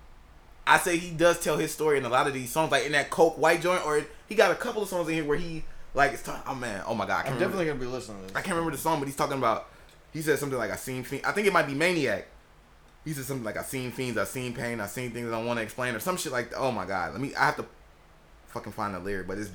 I 0.66 0.78
say 0.78 0.96
he 0.96 1.10
does 1.10 1.40
tell 1.40 1.56
his 1.56 1.72
story 1.72 1.98
in 1.98 2.04
a 2.04 2.08
lot 2.08 2.26
of 2.26 2.34
these 2.34 2.50
songs, 2.50 2.70
like 2.70 2.86
in 2.86 2.92
that 2.92 3.10
Coke 3.10 3.36
White 3.36 3.62
joint, 3.62 3.84
or 3.84 4.04
he 4.28 4.34
got 4.34 4.50
a 4.50 4.54
couple 4.54 4.82
of 4.82 4.88
songs 4.88 5.08
in 5.08 5.14
here 5.14 5.24
where 5.24 5.36
he 5.36 5.64
like 5.94 6.12
it's 6.12 6.22
talking. 6.22 6.42
Oh 6.46 6.54
man, 6.54 6.82
oh 6.86 6.94
my 6.94 7.06
god, 7.06 7.16
I 7.16 7.18
I'm 7.20 7.26
can't 7.26 7.40
definitely 7.40 7.66
gonna 7.66 7.78
be 7.80 7.86
listening 7.86 8.18
to 8.20 8.26
this. 8.28 8.36
I 8.36 8.40
can't 8.40 8.56
remember 8.56 8.72
the 8.72 8.82
song, 8.82 8.98
but 8.98 9.06
he's 9.06 9.16
talking 9.16 9.38
about. 9.38 9.68
He 10.12 10.20
said 10.20 10.38
something 10.38 10.58
like 10.58 10.70
I 10.70 10.76
seen. 10.76 11.04
Fiend. 11.04 11.24
I 11.24 11.32
think 11.32 11.46
it 11.46 11.52
might 11.52 11.66
be 11.66 11.74
Maniac. 11.74 12.26
He 13.04 13.12
said 13.12 13.24
something 13.24 13.44
like 13.44 13.56
I 13.56 13.62
seen 13.62 13.90
fiends, 13.90 14.16
I 14.16 14.24
seen 14.24 14.54
pain, 14.54 14.80
I 14.80 14.86
seen 14.86 15.10
things 15.10 15.26
I 15.26 15.32
don't 15.32 15.46
want 15.46 15.58
to 15.58 15.62
explain, 15.62 15.94
or 15.94 15.98
some 15.98 16.16
shit 16.16 16.32
like. 16.32 16.50
that. 16.50 16.56
Oh 16.58 16.70
my 16.70 16.86
god, 16.86 17.12
let 17.12 17.20
me. 17.20 17.34
I 17.34 17.46
have 17.46 17.56
to 17.56 17.66
fucking 18.48 18.72
find 18.72 18.94
the 18.94 19.00
lyric, 19.00 19.26
but 19.26 19.38
it's 19.38 19.50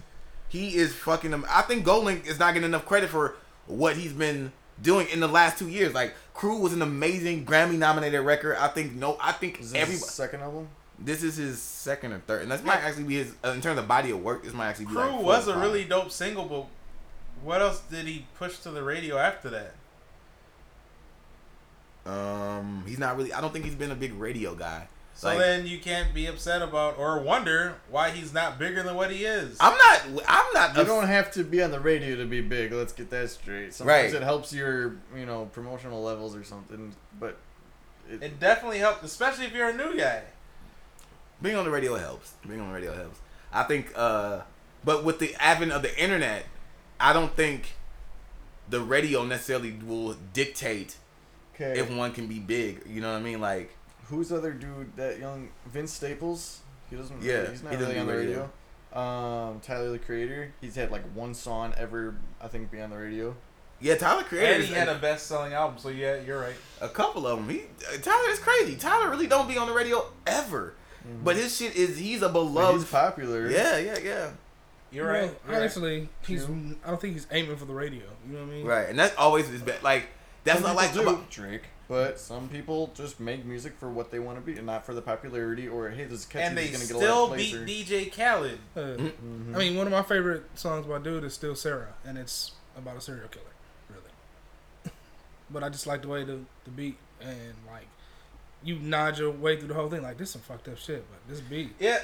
he 0.50 0.76
is 0.76 0.94
fucking. 0.94 1.34
am- 1.34 1.46
I 1.50 1.62
think 1.64 1.86
Goldlink 1.86 2.26
is 2.28 2.40
not 2.40 2.54
getting 2.54 2.68
enough 2.70 2.86
credit 2.86 3.10
for 3.10 3.36
what 3.66 3.96
he's 3.98 4.14
been 4.14 4.52
doing 4.82 5.08
in 5.12 5.20
the 5.20 5.28
last 5.28 5.58
two 5.58 5.68
years. 5.70 5.94
Like 5.94 6.14
Crew 6.34 6.58
was 6.60 6.74
an 6.74 6.82
amazing 6.82 7.46
Grammy 7.46 7.78
nominated 7.78 8.22
record. 8.22 8.56
I 8.58 8.68
think 8.70 8.94
no, 8.94 9.18
I 9.22 9.32
think 9.34 9.60
Is 9.60 9.72
this 9.72 9.82
everybody. 9.82 10.00
his 10.00 10.10
second 10.10 10.42
album? 10.42 10.68
This 11.00 11.22
is 11.22 11.36
his 11.36 11.62
second 11.62 12.14
or 12.14 12.20
third, 12.20 12.42
and 12.42 12.52
this 12.52 12.64
might 12.64 12.78
actually 12.84 13.04
be 13.04 13.16
his 13.16 13.34
uh, 13.46 13.50
in 13.50 13.62
terms 13.62 13.78
of 13.80 13.88
body 13.88 14.10
of 14.12 14.24
work. 14.24 14.44
This 14.44 14.54
might 14.54 14.68
actually 14.70 14.86
be 14.86 14.92
Crew 14.94 15.02
like 15.02 15.22
was 15.22 15.48
a 15.48 15.54
five. 15.54 15.62
really 15.62 15.84
dope 15.84 16.10
single, 16.12 16.46
but 16.46 16.66
what 17.44 17.62
else 17.62 17.82
did 17.92 18.08
he 18.08 18.26
push 18.40 18.58
to 18.60 18.72
the 18.72 18.82
radio 18.82 19.18
after 19.18 19.50
that? 19.52 19.74
Um, 22.06 22.84
he's 22.88 22.98
not 23.00 23.18
really. 23.18 23.34
I 23.34 23.42
don't 23.42 23.52
think 23.54 23.66
he's 23.66 23.76
been 23.76 23.92
a 23.92 23.96
big 23.96 24.14
radio 24.14 24.56
guy. 24.56 24.88
So 25.18 25.30
Like- 25.30 25.40
then 25.40 25.66
you 25.66 25.80
can't 25.80 26.14
be 26.14 26.28
upset 26.28 26.62
about 26.62 27.00
or 27.00 27.18
wonder 27.20 27.78
why 27.90 28.12
he's 28.12 28.32
not 28.34 28.60
bigger 28.60 28.84
than 28.84 28.94
what 28.94 29.10
he 29.10 29.26
is. 29.26 29.58
I'm 29.60 29.76
not. 29.76 30.02
I'm 30.28 30.54
not. 30.54 30.76
You 30.76 30.82
ups- 30.82 30.88
don't 30.88 31.08
have 31.08 31.32
to 31.32 31.44
be 31.44 31.64
on 31.64 31.72
the 31.72 31.80
radio 31.80 32.16
to 32.18 32.26
be 32.26 32.40
big. 32.42 32.72
Let's 32.72 32.94
get 32.94 33.10
that 33.10 33.32
straight. 33.32 33.74
Sometimes 33.74 34.14
Right. 34.14 34.22
it 34.22 34.24
helps 34.24 34.54
your 34.54 34.98
you 35.16 35.26
know 35.26 35.46
promotional 35.46 36.04
levels 36.04 36.36
or 36.36 36.44
something. 36.44 36.94
But 37.20 37.38
it, 38.08 38.22
it 38.22 38.40
definitely 38.40 38.78
helps, 38.78 39.02
especially 39.04 39.46
if 39.48 39.54
you're 39.54 39.70
a 39.70 39.74
new 39.74 39.98
guy. 39.98 40.22
being 41.42 41.56
on 41.56 41.66
the 41.66 41.72
radio 41.72 41.96
helps. 41.96 42.34
Being 42.48 42.62
on 42.62 42.68
the 42.70 42.74
radio 42.76 42.94
helps. 42.94 43.20
I 43.52 43.64
think. 43.64 43.92
uh 43.96 44.42
But 44.86 45.04
with 45.04 45.18
the 45.18 45.34
advent 45.40 45.72
of 45.72 45.82
the 45.82 46.00
internet, 46.00 46.46
I 47.00 47.12
don't 47.12 47.36
think 47.36 47.74
the 48.70 48.82
radio 48.82 49.24
necessarily 49.26 49.72
will 49.84 50.14
dictate 50.34 50.98
okay. 51.56 51.80
if 51.80 51.90
one 51.90 52.12
can 52.12 52.28
be 52.28 52.38
big. 52.40 52.84
You 52.86 53.02
know 53.02 53.12
what 53.14 53.18
I 53.20 53.22
mean? 53.22 53.42
Like, 53.42 53.72
Who's 54.10 54.30
the 54.30 54.38
other 54.38 54.54
dude? 54.54 54.96
That 54.96 55.20
young 55.20 55.50
Vince 55.66 55.94
Staples. 55.94 56.62
He 56.90 56.96
doesn't. 56.96 57.22
Yeah, 57.22 57.34
Really, 57.40 57.50
he's 57.52 57.64
not 57.64 57.74
he 57.74 57.78
really 57.80 58.00
on 58.00 58.08
the 58.08 58.14
radio. 58.16 58.50
radio. 58.94 59.00
Um, 59.02 59.60
Tyler 59.60 59.92
the 59.92 60.00
Creator. 60.00 60.54
He's 60.62 60.76
had 60.76 60.92
like 60.92 61.04
one 61.14 61.34
song 61.34 61.74
ever. 61.78 62.16
I 62.42 62.48
think 62.48 62.72
be 62.72 62.80
on 62.82 62.90
the 62.90 62.98
radio. 62.98 63.36
Yeah, 63.80 63.96
Tyler 63.96 64.24
Creator. 64.24 64.54
And 64.56 64.64
he 64.64 64.74
had 64.74 64.88
a 64.90 64.96
best-selling 64.96 65.54
album, 65.54 65.78
so 65.78 65.90
yeah, 65.90 66.20
you're 66.26 66.40
right. 66.42 66.56
a 66.82 66.90
couple 66.90 67.28
of 67.28 67.38
them. 67.38 67.50
He 67.50 67.62
uh, 67.62 67.98
Tyler 68.02 68.30
is 68.30 68.40
crazy. 68.40 68.76
Tyler 68.76 69.10
really 69.10 69.28
don't 69.28 69.48
be 69.48 69.58
on 69.58 69.68
the 69.68 69.74
radio 69.74 70.04
ever, 70.26 70.74
but 71.24 71.36
his 71.36 71.56
shit 71.56 71.76
is 71.76 71.98
he's 71.98 72.22
a 72.24 72.30
beloved. 72.30 72.80
he's 72.82 72.90
popular. 72.90 73.50
yeah, 73.52 73.78
yeah, 73.78 73.98
yeah. 74.04 74.30
You're 74.90 75.06
Well, 75.12 75.22
right. 75.22 75.36
You're 75.46 75.52
right. 75.54 75.60
honestly, 75.62 76.10
he's. 76.26 76.46
I 76.46 76.88
don't 76.88 77.00
think 77.02 77.14
he's 77.14 77.28
aiming 77.30 77.58
for 77.58 77.66
the 77.66 77.74
radio. 77.74 78.04
You 78.28 78.34
know 78.38 78.40
what 78.46 78.48
I 78.50 78.56
mean? 78.56 78.66
Right, 78.66 78.90
and 78.90 78.98
that's 78.98 79.16
always 79.18 79.48
his 79.50 79.62
best. 79.62 79.84
Like 79.84 80.08
that's 80.44 80.60
Some 80.62 80.68
not 80.70 80.76
like 80.78 80.92
people 80.94 81.04
do 81.04 81.10
about- 81.18 81.30
Drake, 81.30 81.64
but 81.88 82.20
some 82.20 82.50
people 82.50 82.92
just 82.96 83.20
make 83.20 83.46
music 83.46 83.74
for 83.80 83.90
what 83.90 84.12
they 84.12 84.20
want 84.20 84.38
to 84.38 84.42
be 84.46 84.58
and 84.58 84.66
not 84.66 84.86
for 84.86 84.94
the 84.94 85.02
popularity 85.02 85.68
or 85.68 85.90
hey, 85.90 86.04
this 86.06 86.20
is 86.20 86.26
catchy. 86.26 86.46
And 86.46 86.58
they 86.58 86.68
this 86.68 86.90
gonna 86.92 87.02
get 87.02 87.08
a 87.08 87.12
lot 87.12 87.30
still 87.30 87.32
of 87.32 87.38
beat 87.38 87.56
or- 87.56 87.66
DJ 87.66 88.10
Khaled. 88.16 88.60
Uh, 88.76 88.80
Mhm. 88.80 89.56
I 89.56 89.58
mean, 89.58 89.76
one 89.78 89.88
of 89.88 89.92
my 89.94 90.04
favorite 90.04 90.44
songs 90.56 90.86
by 90.86 91.00
Dude 91.00 91.24
is 91.24 91.34
still 91.34 91.56
Sarah, 91.56 91.94
and 92.06 92.18
it's 92.18 92.52
about 92.78 92.98
a 92.98 93.02
serial 93.02 93.28
killer, 93.30 93.46
really. 93.90 94.92
but 95.50 95.64
I 95.64 95.70
just 95.70 95.88
like 95.88 96.02
the 96.02 96.08
way 96.10 96.24
the 96.24 96.40
the 96.66 96.72
beat 96.72 96.98
and 97.22 97.54
like 97.72 97.88
you 98.68 98.78
nod 98.80 99.18
your 99.18 99.32
way 99.32 99.58
through 99.58 99.70
the 99.70 99.74
whole 99.74 99.90
thing. 99.90 100.02
Like 100.02 100.18
this 100.18 100.32
some 100.32 100.42
fucked 100.42 100.68
up 100.68 100.78
shit, 100.78 101.06
but 101.10 101.34
this 101.34 101.40
beat. 101.40 101.74
Yeah. 101.80 102.00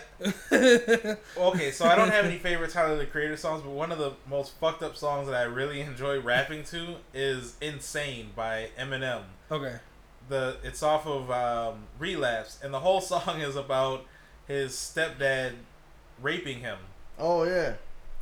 Okay, 1.38 1.72
so 1.72 1.86
I 1.86 1.96
don't 1.96 2.10
have 2.10 2.26
any 2.26 2.38
favorite 2.38 2.72
Tyler 2.72 2.96
the 2.98 3.06
Creator 3.06 3.38
songs, 3.38 3.62
but 3.62 3.72
one 3.72 3.92
of 3.92 3.98
the 3.98 4.14
most 4.30 4.54
fucked 4.60 4.82
up 4.82 4.96
songs 4.96 5.28
that 5.28 5.36
I 5.36 5.44
really 5.44 5.82
enjoy 5.82 6.20
rapping 6.22 6.64
to 6.66 6.96
is 7.14 7.56
"Insane" 7.62 8.30
by 8.36 8.70
Eminem. 8.80 9.24
Okay. 9.52 9.76
The 10.30 10.58
it's 10.64 10.82
off 10.82 11.06
of 11.06 11.30
um, 11.30 11.84
Relapse, 12.00 12.60
and 12.64 12.74
the 12.74 12.80
whole 12.80 13.02
song 13.12 13.42
is 13.42 13.56
about 13.56 14.06
his 14.48 14.72
stepdad 14.74 15.54
raping 16.22 16.60
him. 16.60 16.78
Oh 17.20 17.44
yeah. 17.44 17.74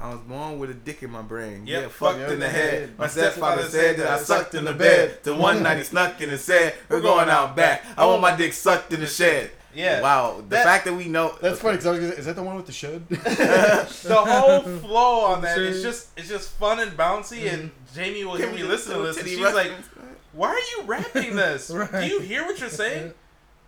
I 0.02 0.10
was 0.10 0.20
born 0.22 0.58
with 0.58 0.72
a 0.72 0.74
dick 0.74 1.04
in 1.04 1.12
my 1.12 1.22
brain. 1.22 1.68
Yep, 1.68 1.82
yeah, 1.82 1.88
fucked 1.88 2.18
fucked 2.18 2.32
in 2.32 2.40
the 2.40 2.46
in 2.48 2.52
head. 2.52 2.74
head. 2.74 2.98
My 2.98 3.08
stepfather 3.08 3.64
said 3.64 3.98
that 3.98 4.08
I 4.08 4.18
sucked 4.18 4.56
in 4.56 4.66
the 4.66 4.74
bed. 4.74 5.20
The 5.24 5.36
one 5.36 5.62
night 5.62 5.78
he 5.78 5.84
snuck 5.84 6.20
in 6.22 6.30
and 6.30 6.40
said, 6.40 6.74
"We're 6.90 7.02
going 7.02 7.30
out 7.30 7.56
back. 7.56 7.86
I 7.96 8.06
want 8.08 8.22
my 8.22 8.36
dick 8.36 8.54
sucked 8.54 8.92
in 8.94 9.00
the 9.00 9.08
shed." 9.08 9.52
Yeah. 9.74 10.02
Wow. 10.02 10.38
The 10.38 10.44
That- 10.50 10.66
fact 10.66 10.86
that 10.86 10.94
we 10.94 11.08
know 11.08 11.36
That's 11.42 11.60
funny 11.60 11.78
because 11.78 11.86
I 11.86 11.92
was 11.92 12.00
is 12.18 12.26
that 12.26 12.36
the 12.36 12.44
one 12.44 12.56
with 12.56 12.66
the 12.66 12.72
shed? 12.72 13.08
the 13.10 14.16
whole 14.28 14.62
flow 14.80 15.26
on 15.26 15.42
that 15.44 15.58
is 15.58 15.82
just 15.82 16.10
it's 16.18 16.28
just 16.28 16.52
fun 16.52 16.80
and 16.80 16.92
bouncy, 16.92 17.52
and 17.52 17.70
mm-hmm. 17.70 17.96
Jamie 17.96 18.26
will 18.26 18.36
hear 18.36 18.48
Can 18.48 18.56
me 18.56 18.64
we 18.64 18.68
listen 18.68 18.98
to 18.98 19.04
this, 19.04 19.18
and 19.18 19.26
titty 19.26 19.38
she's 19.38 19.54
like, 19.54 19.72
"Why 20.34 20.50
are 20.50 20.58
you 20.58 20.88
rapping 20.88 21.36
this? 21.36 21.70
Right. 21.70 21.92
Do 22.02 22.08
you 22.08 22.20
hear 22.22 22.44
what 22.44 22.60
you're 22.60 22.70
saying?" 22.70 23.14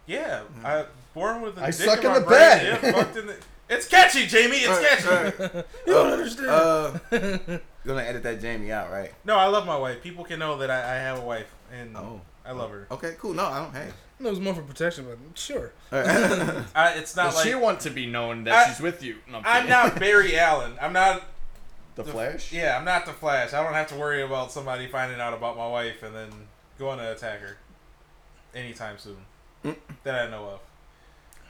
Yeah, 0.05 0.39
mm-hmm. 0.39 0.65
I 0.65 0.86
born 1.13 1.41
with 1.41 1.57
a 1.57 1.63
I 1.63 1.65
dick 1.67 1.75
suck 1.75 1.99
in, 1.99 2.05
in 2.05 2.11
my 2.11 2.19
the 2.19 2.25
brain. 2.25 2.39
bed. 2.39 2.79
Yeah, 2.84 2.91
fucked 2.91 3.17
in 3.17 3.27
the. 3.27 3.38
It's 3.74 3.88
catchy, 3.88 4.26
Jamie. 4.28 4.57
It's 4.57 4.67
Right, 4.69 4.88
catchy. 4.88 5.47
right. 5.55 5.65
You 5.88 5.93
don't 5.93 6.09
Uh, 6.09 6.13
understand. 6.13 6.47
Uh, 6.49 6.99
you're 7.11 7.61
gonna 7.95 8.03
edit 8.03 8.24
that 8.24 8.39
Jamie 8.41 8.71
out, 8.71 8.91
right? 8.91 9.13
No, 9.26 9.36
I 9.38 9.45
love 9.47 9.65
my 9.65 9.78
wife. 9.78 10.01
People 10.01 10.24
can 10.24 10.39
know 10.39 10.57
that 10.57 10.69
I, 10.71 10.78
I 10.80 10.95
have 10.99 11.19
a 11.19 11.21
wife, 11.21 11.53
and 11.71 11.95
Oh. 11.97 12.21
I 12.45 12.51
love 12.51 12.71
her. 12.71 12.88
Okay, 12.91 13.15
cool. 13.19 13.34
No, 13.34 13.45
I 13.45 13.59
don't. 13.59 13.74
Hey. 13.74 13.88
it 14.19 14.24
was 14.30 14.39
more 14.39 14.53
for 14.53 14.61
protection, 14.63 15.05
but 15.05 15.17
sure. 15.38 15.71
All 15.93 15.99
right. 16.01 16.07
I, 16.76 16.91
it's 16.95 17.15
not 17.15 17.28
Does 17.28 17.36
like 17.36 17.47
she 17.47 17.55
want 17.55 17.80
to 17.82 17.89
be 17.89 18.05
known 18.05 18.43
that 18.45 18.53
I- 18.53 18.69
she's 18.69 18.82
with 18.82 19.01
you? 19.01 19.17
No, 19.32 19.38
I'm 19.45 19.61
kidding. 19.63 19.69
not 19.69 19.97
Barry 19.99 20.38
Allen. 20.38 20.74
I'm 20.82 20.91
not. 20.93 21.24
the 21.95 22.03
Flash. 22.03 22.51
Yeah, 22.51 22.78
I'm 22.78 22.84
not 22.86 23.05
the 23.05 23.13
Flash. 23.13 23.53
I 23.53 23.63
don't 23.63 23.74
have 23.74 23.88
to 23.89 23.95
worry 23.95 24.21
about 24.24 24.51
somebody 24.51 24.88
finding 24.88 25.21
out 25.21 25.34
about 25.34 25.55
my 25.57 25.67
wife 25.67 26.03
and 26.03 26.13
then 26.13 26.30
going 26.80 26.97
to 26.99 27.11
attack 27.13 27.39
her 27.39 27.57
anytime 28.53 28.97
soon 28.97 29.17
Mm. 29.63 29.76
that 30.03 30.15
I 30.28 30.30
know 30.30 30.43
of. 30.45 30.59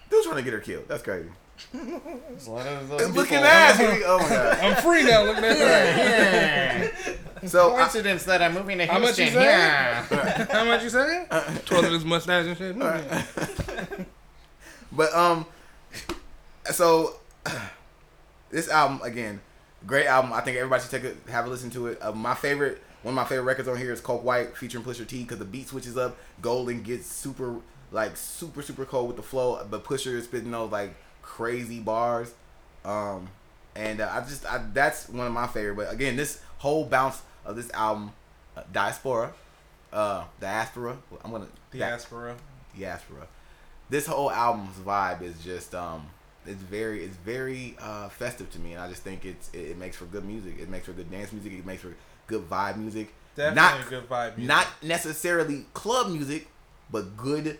Still 0.07 0.24
trying 0.26 0.36
to 0.36 0.43
get 0.43 0.53
her 0.53 0.59
killed. 0.59 0.88
That's 0.88 1.01
crazy. 1.01 1.30
There's 1.74 2.47
a 2.47 2.51
lot 2.51 2.68
of 2.68 2.89
those 2.89 3.10
Looking 3.10 3.38
people- 3.39 3.45
ass. 3.45 3.80
Oh 3.80 4.20
my 4.20 4.30
god. 4.30 4.60
I'm 4.62 4.76
free 4.82 5.04
now. 5.04 5.24
Look 5.24 5.38
at 5.38 5.58
that. 5.58 6.91
So 7.45 7.74
I, 7.76 7.80
Coincidence 7.80 8.24
that 8.24 8.41
I'm 8.41 8.54
moving 8.54 8.78
to 8.78 8.86
Houston. 8.86 9.01
How 9.01 9.06
much 9.06 9.18
you 9.18 9.24
Houston. 9.26 9.41
say? 9.43 9.49
Yeah. 9.49 10.45
How 10.49 10.64
much 10.64 10.82
you 10.82 10.89
saying? 10.89 11.26
Twirling 11.66 11.91
his 11.91 12.06
mustache 12.06 12.45
and 12.45 12.58
shit. 12.58 12.78
But 14.93 15.14
um, 15.14 15.45
so 16.72 17.16
this 18.51 18.70
album 18.70 19.01
again, 19.04 19.41
great 19.86 20.06
album. 20.06 20.32
I 20.34 20.41
think 20.41 20.58
everybody 20.58 20.84
should 20.84 20.91
take 20.91 21.04
a 21.28 21.32
have 21.32 21.45
a 21.45 21.49
listen 21.49 21.70
to 21.72 21.88
it. 21.88 21.99
Uh, 22.01 22.12
my 22.12 22.36
favorite, 22.36 22.82
one 23.01 23.12
of 23.14 23.16
my 23.16 23.26
favorite 23.26 23.43
records 23.43 23.68
on 23.68 23.76
here 23.78 23.91
is 23.91 23.99
Coke 24.01 24.24
White 24.24 24.56
featuring 24.56 24.84
Pusha 24.84 25.06
T 25.08 25.24
because 25.24 25.39
the 25.39 25.45
beat 25.45 25.68
switches 25.68 25.97
up. 25.97 26.16
Golden 26.41 26.84
gets 26.84 27.08
super 27.08 27.56
like 27.91 28.16
super 28.16 28.62
super 28.62 28.86
cold 28.86 29.08
with 29.08 29.18
the 29.18 29.24
flow, 29.24 29.66
but 29.70 29.84
Pusha 29.84 30.14
is 30.14 30.26
spitting 30.26 30.51
those 30.51 30.72
like 30.72 30.95
crazy 31.24 31.80
bars. 31.80 32.34
Um, 32.86 33.30
and 33.76 34.01
uh, 34.01 34.09
I 34.11 34.19
just 34.21 34.45
I, 34.45 34.63
that's 34.74 35.09
one 35.09 35.26
of 35.26 35.34
my 35.34 35.47
favorite. 35.47 35.76
But 35.76 35.91
again, 35.91 36.15
this 36.15 36.39
whole 36.59 36.86
bounce 36.86 37.21
of 37.45 37.55
this 37.55 37.71
album, 37.71 38.11
uh, 38.55 38.61
Diaspora, 38.71 39.34
uh, 39.91 40.26
Diaspora. 40.39 40.97
I'm 41.24 41.32
gonna 41.32 41.47
Diaspora. 41.71 42.36
Diaspora. 42.78 43.28
This 43.89 44.05
whole 44.05 44.32
album's 44.32 44.78
vibe 44.78 45.21
is 45.21 45.43
just 45.43 45.74
um 45.76 46.07
it's 46.45 46.61
very 46.61 47.03
it's 47.03 47.15
very 47.17 47.76
uh 47.80 48.09
festive 48.09 48.51
to 48.51 48.59
me 48.59 48.74
and 48.74 48.82
I 48.82 48.89
just 48.89 49.03
think 49.03 49.26
it's 49.26 49.49
it, 49.53 49.59
it 49.71 49.78
makes 49.78 49.95
for 49.97 50.05
good 50.05 50.26
music. 50.26 50.55
It 50.59 50.69
makes 50.69 50.86
for 50.86 50.93
good 50.93 51.09
dance 51.11 51.32
music, 51.32 51.53
it 51.53 51.65
makes 51.65 51.82
for 51.82 51.93
good 52.28 52.49
vibe 52.49 52.78
music. 52.78 53.13
Definitely 53.36 53.80
Not- 53.80 53.89
good 53.89 54.09
vibe. 54.09 54.38
Music. 54.38 54.47
Not 54.47 54.67
necessarily 54.82 55.65
club 55.74 56.11
music, 56.11 56.47
but 56.91 57.17
good 57.17 57.59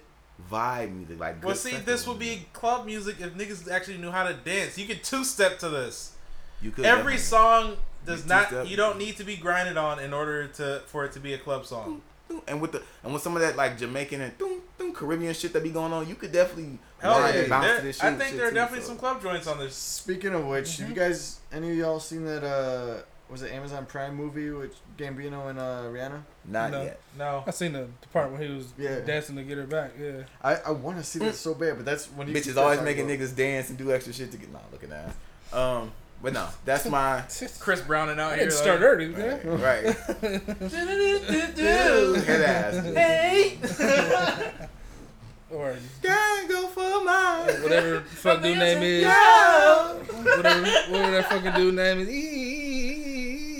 vibe 0.52 0.94
music. 0.94 1.20
Like 1.20 1.42
good 1.42 1.48
well, 1.48 1.56
see, 1.56 1.70
festive 1.72 1.86
this 1.86 2.08
would 2.08 2.20
be 2.20 2.48
club 2.54 2.86
music 2.86 3.18
if 3.20 3.34
niggas 3.36 3.70
actually 3.72 3.98
knew 3.98 4.12
how 4.12 4.24
to 4.28 4.34
dance. 4.34 4.78
You 4.78 4.86
could 4.88 5.04
two 5.04 5.24
step 5.24 5.60
to 5.60 5.70
this. 5.70 6.14
you 6.62 6.72
could 6.72 6.86
Every 6.86 7.14
definitely- 7.14 7.18
song 7.20 7.78
does 8.06 8.24
You 8.24 8.30
not. 8.30 8.68
You 8.68 8.78
don't 8.78 8.98
need 8.98 9.18
to 9.18 9.24
be 9.24 9.36
grinded 9.38 9.78
on 9.78 10.00
in 10.00 10.14
order 10.14 10.48
to 10.48 10.82
for 10.88 11.06
it 11.06 11.12
to 11.14 11.20
be 11.20 11.34
a 11.34 11.38
club 11.38 11.66
song. 11.66 12.02
and 12.48 12.60
with 12.62 12.72
the 12.72 12.82
and 13.04 13.14
with 13.14 13.22
some 13.22 13.36
of 13.36 13.42
that 13.42 13.56
like 13.56 13.78
Jamaican 13.78 14.20
and 14.22 14.38
doom, 14.38 14.62
doom, 14.78 14.94
Caribbean 14.94 15.34
shit 15.34 15.54
that 15.54 15.62
be 15.64 15.70
going 15.70 15.94
on, 15.94 16.08
you 16.10 16.16
could 16.16 16.32
definitely 16.32 16.80
Hell 17.00 17.20
wind 17.22 17.36
yeah, 17.36 17.42
and 17.42 17.50
bounce 17.50 17.66
there- 17.68 17.82
this 17.82 17.96
shit. 17.98 18.06
I 18.06 18.10
think 18.16 18.30
shit 18.30 18.38
there 18.38 18.48
are 18.48 18.50
too, 18.50 18.56
definitely 18.56 18.82
so. 18.82 18.88
some 18.90 18.98
club 18.98 19.22
joints 19.22 19.48
on 19.48 19.60
this. 19.60 19.76
Speaking 19.76 20.34
of 20.34 20.46
which, 20.46 20.78
have 20.78 20.90
you 20.90 20.96
guys 20.96 21.40
any 21.52 21.70
of 21.72 21.78
y'all 21.78 22.00
seen 22.00 22.26
that? 22.26 22.44
uh 22.44 23.02
Was 23.34 23.42
it 23.42 23.52
Amazon 23.52 23.88
Prime 23.88 24.14
movie 24.16 24.52
with 24.52 24.76
Gambino 24.96 25.50
and 25.50 25.58
uh, 25.58 25.86
Rihanna? 25.86 26.22
Not 26.46 26.70
No. 26.72 26.84
yet. 26.84 27.00
No, 27.18 27.44
I 27.48 27.50
seen 27.50 27.74
the, 27.74 27.88
the 28.02 28.08
part 28.14 28.32
when 28.32 28.40
he 28.40 28.48
was 28.54 28.72
Yeah. 28.78 29.00
dancing 29.00 29.36
to 29.38 29.44
get 29.44 29.58
her 29.58 29.64
back. 29.66 29.94
Yeah. 30.00 30.22
I, 30.40 30.58
I 30.58 30.70
want 30.72 30.98
to 31.00 31.04
see 31.04 31.18
that 31.18 31.34
so 31.34 31.56
bad, 31.56 31.78
but 31.78 31.84
that's 31.86 32.06
when 32.12 32.28
Bitches 32.28 32.58
always 32.58 32.80
making 32.82 33.08
niggas 33.08 33.36
dance 33.36 33.70
and 33.70 33.78
do 33.80 33.92
extra 33.92 34.14
shit 34.14 34.32
to 34.34 34.38
get 34.38 34.54
nah 34.54 34.60
looking 34.72 34.92
ass. 34.92 35.16
Um, 35.52 35.92
but 36.22 36.34
no, 36.34 36.48
that's 36.64 36.86
my 36.88 37.24
Chris 37.60 37.82
Browning 37.82 38.20
out 38.20 38.34
I 38.34 38.36
here. 38.36 38.46
didn't 38.46 38.54
start 38.54 38.80
like, 38.82 38.90
early. 38.90 39.08
right. 39.46 39.84
Right. 39.84 39.96
Head 42.24 42.42
ass. 42.42 42.86
Hey, 42.86 43.58
Or 45.50 45.76
Gotta 46.02 46.48
go 46.48 46.68
for 46.68 47.04
mine. 47.04 47.62
whatever 47.64 48.02
fuck 48.02 48.42
dude 48.42 48.58
name 48.58 48.82
is. 48.82 49.04
Yeah. 49.04 49.94
Whatever, 49.94 50.62
whatever 50.92 51.12
that 51.12 51.30
fucking 51.30 51.52
dude 51.54 51.76
name 51.76 52.00
is. 52.00 52.08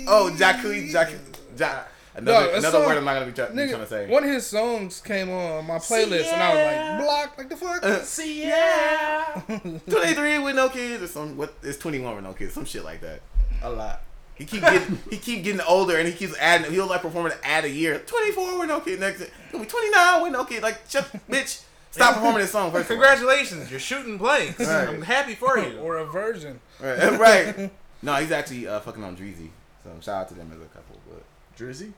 Oh, 0.06 0.30
Jacquees, 0.36 0.92
Jacquees, 0.92 1.18
ja- 1.58 1.84
Another, 2.16 2.46
Dog, 2.46 2.54
a 2.54 2.58
another 2.58 2.78
song- 2.78 2.86
word 2.86 2.96
I'm 2.98 3.04
not 3.04 3.14
gonna 3.14 3.26
be, 3.26 3.32
try, 3.32 3.46
be 3.46 3.54
Nigga, 3.56 3.68
trying 3.70 3.80
to 3.82 3.86
say. 3.88 4.06
one 4.08 4.22
of 4.22 4.30
his 4.30 4.46
songs 4.46 5.00
came 5.00 5.30
on 5.30 5.66
my 5.66 5.78
playlist, 5.78 6.32
and 6.32 6.40
I 6.42 6.54
was 6.54 6.64
like, 6.64 7.04
"Block, 7.04 7.38
like 7.38 7.48
the 7.48 7.56
fuck." 7.56 8.04
see 8.04 8.46
ya. 8.48 9.24
23 9.90 10.38
with 10.38 10.54
no 10.54 10.68
kids 10.68 11.02
or 11.02 11.08
some 11.08 11.36
what? 11.36 11.54
It's 11.64 11.76
21 11.78 12.14
with 12.14 12.24
no 12.24 12.32
kids, 12.32 12.52
some 12.54 12.64
shit 12.64 12.84
like 12.84 13.00
that. 13.00 13.20
a 13.62 13.70
lot. 13.70 14.02
He 14.36 14.44
keep 14.44 14.60
getting 14.62 14.98
he 15.10 15.16
keep 15.16 15.42
getting 15.42 15.60
older 15.62 15.96
and 15.96 16.06
he 16.06 16.14
keeps 16.14 16.36
adding. 16.38 16.70
He'll 16.72 16.86
like 16.86 17.02
performing 17.02 17.32
to 17.32 17.46
add 17.46 17.64
a 17.64 17.70
year. 17.70 17.98
24 17.98 18.58
with 18.60 18.68
no 18.68 18.78
kid 18.80 19.00
next. 19.00 19.24
He'll 19.50 19.60
be 19.60 19.66
29 19.66 20.22
with 20.22 20.32
no 20.32 20.44
kid. 20.44 20.62
Like 20.62 20.82
shut, 20.88 21.08
bitch. 21.30 21.62
Stop 21.90 22.14
performing 22.14 22.40
this 22.42 22.50
song 22.52 22.70
first. 22.72 22.88
Congratulations, 22.88 23.70
you're 23.72 23.78
shooting 23.80 24.18
blanks. 24.18 24.58
Right. 24.60 24.88
I'm 24.88 25.02
happy 25.02 25.34
for 25.36 25.58
you. 25.58 25.78
or 25.78 25.96
a 25.98 26.04
version. 26.04 26.58
Right. 26.80 27.18
right. 27.18 27.70
No, 28.02 28.14
he's 28.16 28.32
actually 28.32 28.66
uh, 28.68 28.80
fucking 28.80 29.02
on 29.02 29.16
Dreezy. 29.16 29.50
So 29.84 29.90
shout 30.00 30.22
out 30.22 30.28
to 30.28 30.34
them 30.34 30.50
as 30.52 30.58
a 30.60 30.64
couple, 30.66 30.96
but 31.08 31.22
Drizzy? 31.58 31.92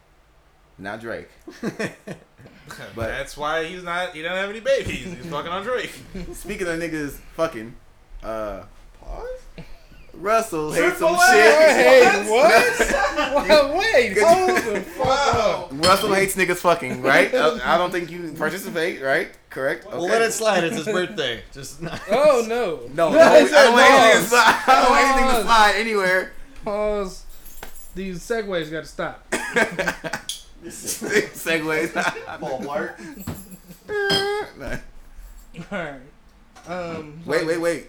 not 0.78 1.00
Drake. 1.00 1.28
but 1.62 1.72
But- 2.94 3.06
that's 3.08 3.36
why 3.36 3.64
he's 3.64 3.82
not. 3.82 4.12
He 4.14 4.22
doesn't 4.22 4.36
have 4.36 4.50
any 4.50 4.60
babies. 4.60 5.04
He's 5.04 5.26
fucking 5.30 5.50
on 5.52 5.62
Drake. 5.64 5.92
Speaking 6.34 6.66
of 6.66 6.78
niggas 6.78 7.12
fucking, 7.36 7.74
uh, 8.22 8.62
pause. 9.00 9.26
Russell 10.14 10.72
hates 10.72 10.98
Triple 10.98 11.16
some 11.18 11.30
shit. 11.30 11.54
Hey, 11.54 12.30
what? 12.30 13.46
Well, 13.48 13.78
Wait, 13.78 14.18
hold 14.18 14.56
the 14.74 14.80
fuck 14.80 15.34
up. 15.34 15.68
Russell 15.72 16.14
hates 16.14 16.34
niggas 16.36 16.56
fucking, 16.56 17.02
right? 17.02 17.32
I 17.34 17.76
don't 17.76 17.90
think 17.90 18.10
you 18.10 18.32
participate, 18.36 19.02
right? 19.02 19.28
Correct. 19.50 19.86
We'll 19.86 20.02
let 20.06 20.22
it 20.22 20.32
slide. 20.32 20.64
It's 20.64 20.76
his 20.76 20.86
birthday. 20.86 21.42
Just 21.52 21.82
not. 21.82 22.00
Oh 22.10 22.44
no. 22.48 22.88
No, 22.94 23.10
No, 23.10 23.16
no, 23.16 23.18
I 23.20 23.26
I 23.26 23.38
don't 23.40 23.48
said 23.48 23.70
want 23.72 23.90
anything 23.90 24.10
to 24.12 24.18
pause. 24.18 24.28
slide. 24.28 24.62
I 24.66 24.80
don't 24.82 24.90
want 24.90 25.04
anything 25.04 25.26
to 25.26 25.32
Pause. 25.34 25.44
slide 25.44 25.74
anywhere. 25.76 26.32
Pause. 26.64 27.25
These 27.96 28.20
segues 28.20 28.70
got 28.70 28.80
to 28.84 28.86
stop. 28.86 29.28
Segways. 30.66 31.92
Paul 32.40 32.60
Blart. 32.60 32.98
Nah. 34.58 34.76
Alright. 35.72 36.00
Um. 36.68 37.20
wait, 37.24 37.46
wait, 37.46 37.58
wait. 37.58 37.86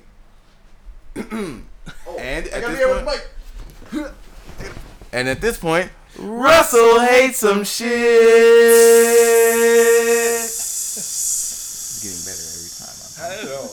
Oh, 2.05 2.17
And 2.19 2.45
I 2.47 2.49
at 2.49 2.61
gotta 2.61 2.75
this 2.75 2.79
be 2.79 2.85
with 2.93 3.05
point- 3.05 3.23
Mike. 3.93 4.11
And 5.13 5.29
at 5.29 5.39
this 5.39 5.57
point, 5.57 5.89
Russell 6.19 6.99
hates 6.99 7.37
some 7.37 7.63
shit. 7.63 7.87
It's 10.43 12.01
getting 12.03 12.23
better 12.27 12.43
every 12.55 12.71
time. 12.77 12.97
I 13.23 13.23
don't 13.41 13.47
know. 13.47 13.67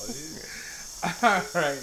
All 1.29 1.63
right. 1.63 1.83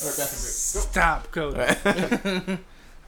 Stop, 0.00 1.30
coach. 1.30 1.54
All 1.56 1.62
right. 1.62 2.58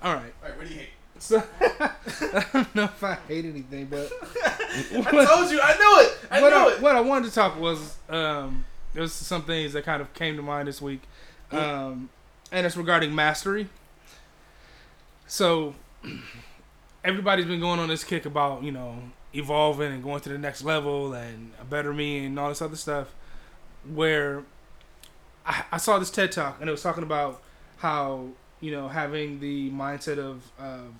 Alright, 0.04 0.32
what 0.56 0.68
do 0.68 0.74
you 0.74 0.80
hate? 0.80 0.88
So 1.18 1.42
I 1.60 2.44
don't 2.52 2.74
know 2.74 2.84
if 2.84 3.04
I 3.04 3.16
hate 3.28 3.44
anything, 3.44 3.86
but 3.86 4.10
I 4.32 5.24
told 5.24 5.50
you, 5.52 5.60
I 5.62 5.76
knew 5.76 6.06
it. 6.06 6.18
I 6.30 6.42
what, 6.42 6.50
knew 6.50 6.56
I, 6.56 6.72
it. 6.72 6.82
what 6.82 6.96
I 6.96 7.00
wanted 7.00 7.28
to 7.28 7.34
talk 7.34 7.60
was 7.60 7.96
um, 8.08 8.64
there's 8.92 9.12
some 9.12 9.42
things 9.42 9.72
that 9.74 9.84
kind 9.84 10.02
of 10.02 10.12
came 10.14 10.36
to 10.36 10.42
mind 10.42 10.66
this 10.66 10.82
week, 10.82 11.02
um, 11.52 12.10
and 12.50 12.66
it's 12.66 12.76
regarding 12.76 13.14
mastery. 13.14 13.68
So 15.28 15.74
everybody's 17.04 17.46
been 17.46 17.60
going 17.60 17.78
on 17.78 17.88
this 17.88 18.02
kick 18.02 18.26
about 18.26 18.64
you 18.64 18.72
know 18.72 18.96
evolving 19.32 19.92
and 19.92 20.02
going 20.02 20.20
to 20.22 20.28
the 20.28 20.38
next 20.38 20.64
level 20.64 21.14
and 21.14 21.52
a 21.60 21.64
better 21.64 21.94
me 21.94 22.26
and 22.26 22.38
all 22.38 22.48
this 22.48 22.60
other 22.60 22.76
stuff. 22.76 23.14
Where 23.94 24.42
I, 25.46 25.64
I 25.72 25.76
saw 25.76 25.98
this 25.98 26.10
TED 26.10 26.32
talk 26.32 26.58
and 26.60 26.68
it 26.68 26.72
was 26.72 26.82
talking 26.82 27.02
about 27.02 27.42
how 27.78 28.28
you 28.60 28.70
know 28.70 28.88
having 28.88 29.40
the 29.40 29.70
mindset 29.70 30.18
of 30.18 30.50
uh, 30.58 30.90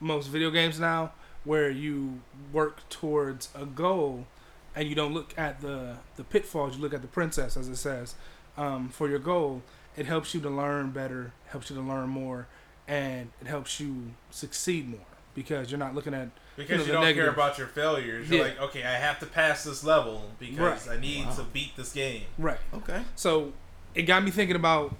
most 0.00 0.28
video 0.28 0.50
games 0.50 0.78
now 0.78 1.12
where 1.44 1.70
you 1.70 2.20
work 2.52 2.88
towards 2.88 3.48
a 3.54 3.64
goal 3.64 4.26
and 4.74 4.88
you 4.88 4.94
don't 4.94 5.14
look 5.14 5.36
at 5.38 5.60
the 5.60 5.96
the 6.16 6.24
pitfalls 6.24 6.76
you 6.76 6.82
look 6.82 6.94
at 6.94 7.02
the 7.02 7.08
princess 7.08 7.56
as 7.56 7.68
it 7.68 7.76
says 7.76 8.14
um, 8.56 8.88
for 8.88 9.08
your 9.08 9.18
goal. 9.18 9.62
It 9.96 10.06
helps 10.06 10.34
you 10.34 10.40
to 10.42 10.50
learn 10.50 10.90
better 10.90 11.32
helps 11.48 11.70
you 11.70 11.76
to 11.76 11.82
learn 11.82 12.08
more 12.10 12.46
and 12.86 13.30
it 13.40 13.46
helps 13.46 13.80
you 13.80 14.12
succeed 14.30 14.88
more 14.88 15.15
because 15.36 15.70
you're 15.70 15.78
not 15.78 15.94
looking 15.94 16.14
at 16.14 16.28
Because 16.56 16.80
you 16.80 16.86
you, 16.86 16.92
know, 16.94 17.00
the 17.00 17.06
don't 17.06 17.14
care 17.14 17.30
about 17.30 17.58
your 17.58 17.68
failures. 17.68 18.28
You're 18.28 18.38
Yeah. 18.38 18.44
like, 18.54 18.60
okay, 18.60 18.82
I 18.82 18.94
have 18.94 19.20
to 19.20 19.26
pass 19.26 19.62
this 19.62 19.84
level 19.84 20.32
because 20.40 20.88
Right. 20.88 20.96
I 20.96 21.00
need 21.00 21.26
Wow. 21.26 21.34
to 21.36 21.42
beat 21.44 21.76
this 21.76 21.92
game. 21.92 22.22
right 22.38 22.58
Okay. 22.74 23.02
So 23.14 23.52
it 23.94 24.02
got 24.02 24.24
me 24.24 24.30
thinking 24.32 24.56
about 24.56 24.94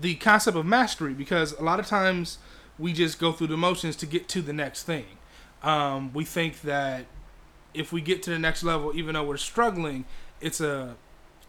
the 0.00 0.14
concept 0.16 0.56
of 0.56 0.66
mastery 0.66 1.14
because 1.14 1.52
a 1.54 1.62
lot 1.62 1.80
of 1.80 1.86
times 1.86 2.38
we 2.78 2.92
just 2.92 3.18
go 3.18 3.32
through 3.32 3.46
the 3.46 3.56
motions 3.56 3.96
to 3.96 4.06
get 4.06 4.28
to 4.28 4.42
the 4.42 4.52
next 4.52 4.82
thing. 4.82 5.06
Um, 5.62 6.12
we 6.12 6.24
think 6.24 6.60
that 6.62 7.06
if 7.72 7.92
we 7.92 8.00
get 8.00 8.22
to 8.24 8.30
the 8.30 8.38
next 8.38 8.62
level, 8.62 8.92
even 8.94 9.14
though 9.14 9.24
we're 9.24 9.36
struggling, 9.38 10.04
it's 10.40 10.60
a 10.60 10.96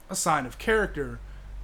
a 0.09 0.15
sign 0.15 0.45
of 0.45 0.57
character 0.57 1.20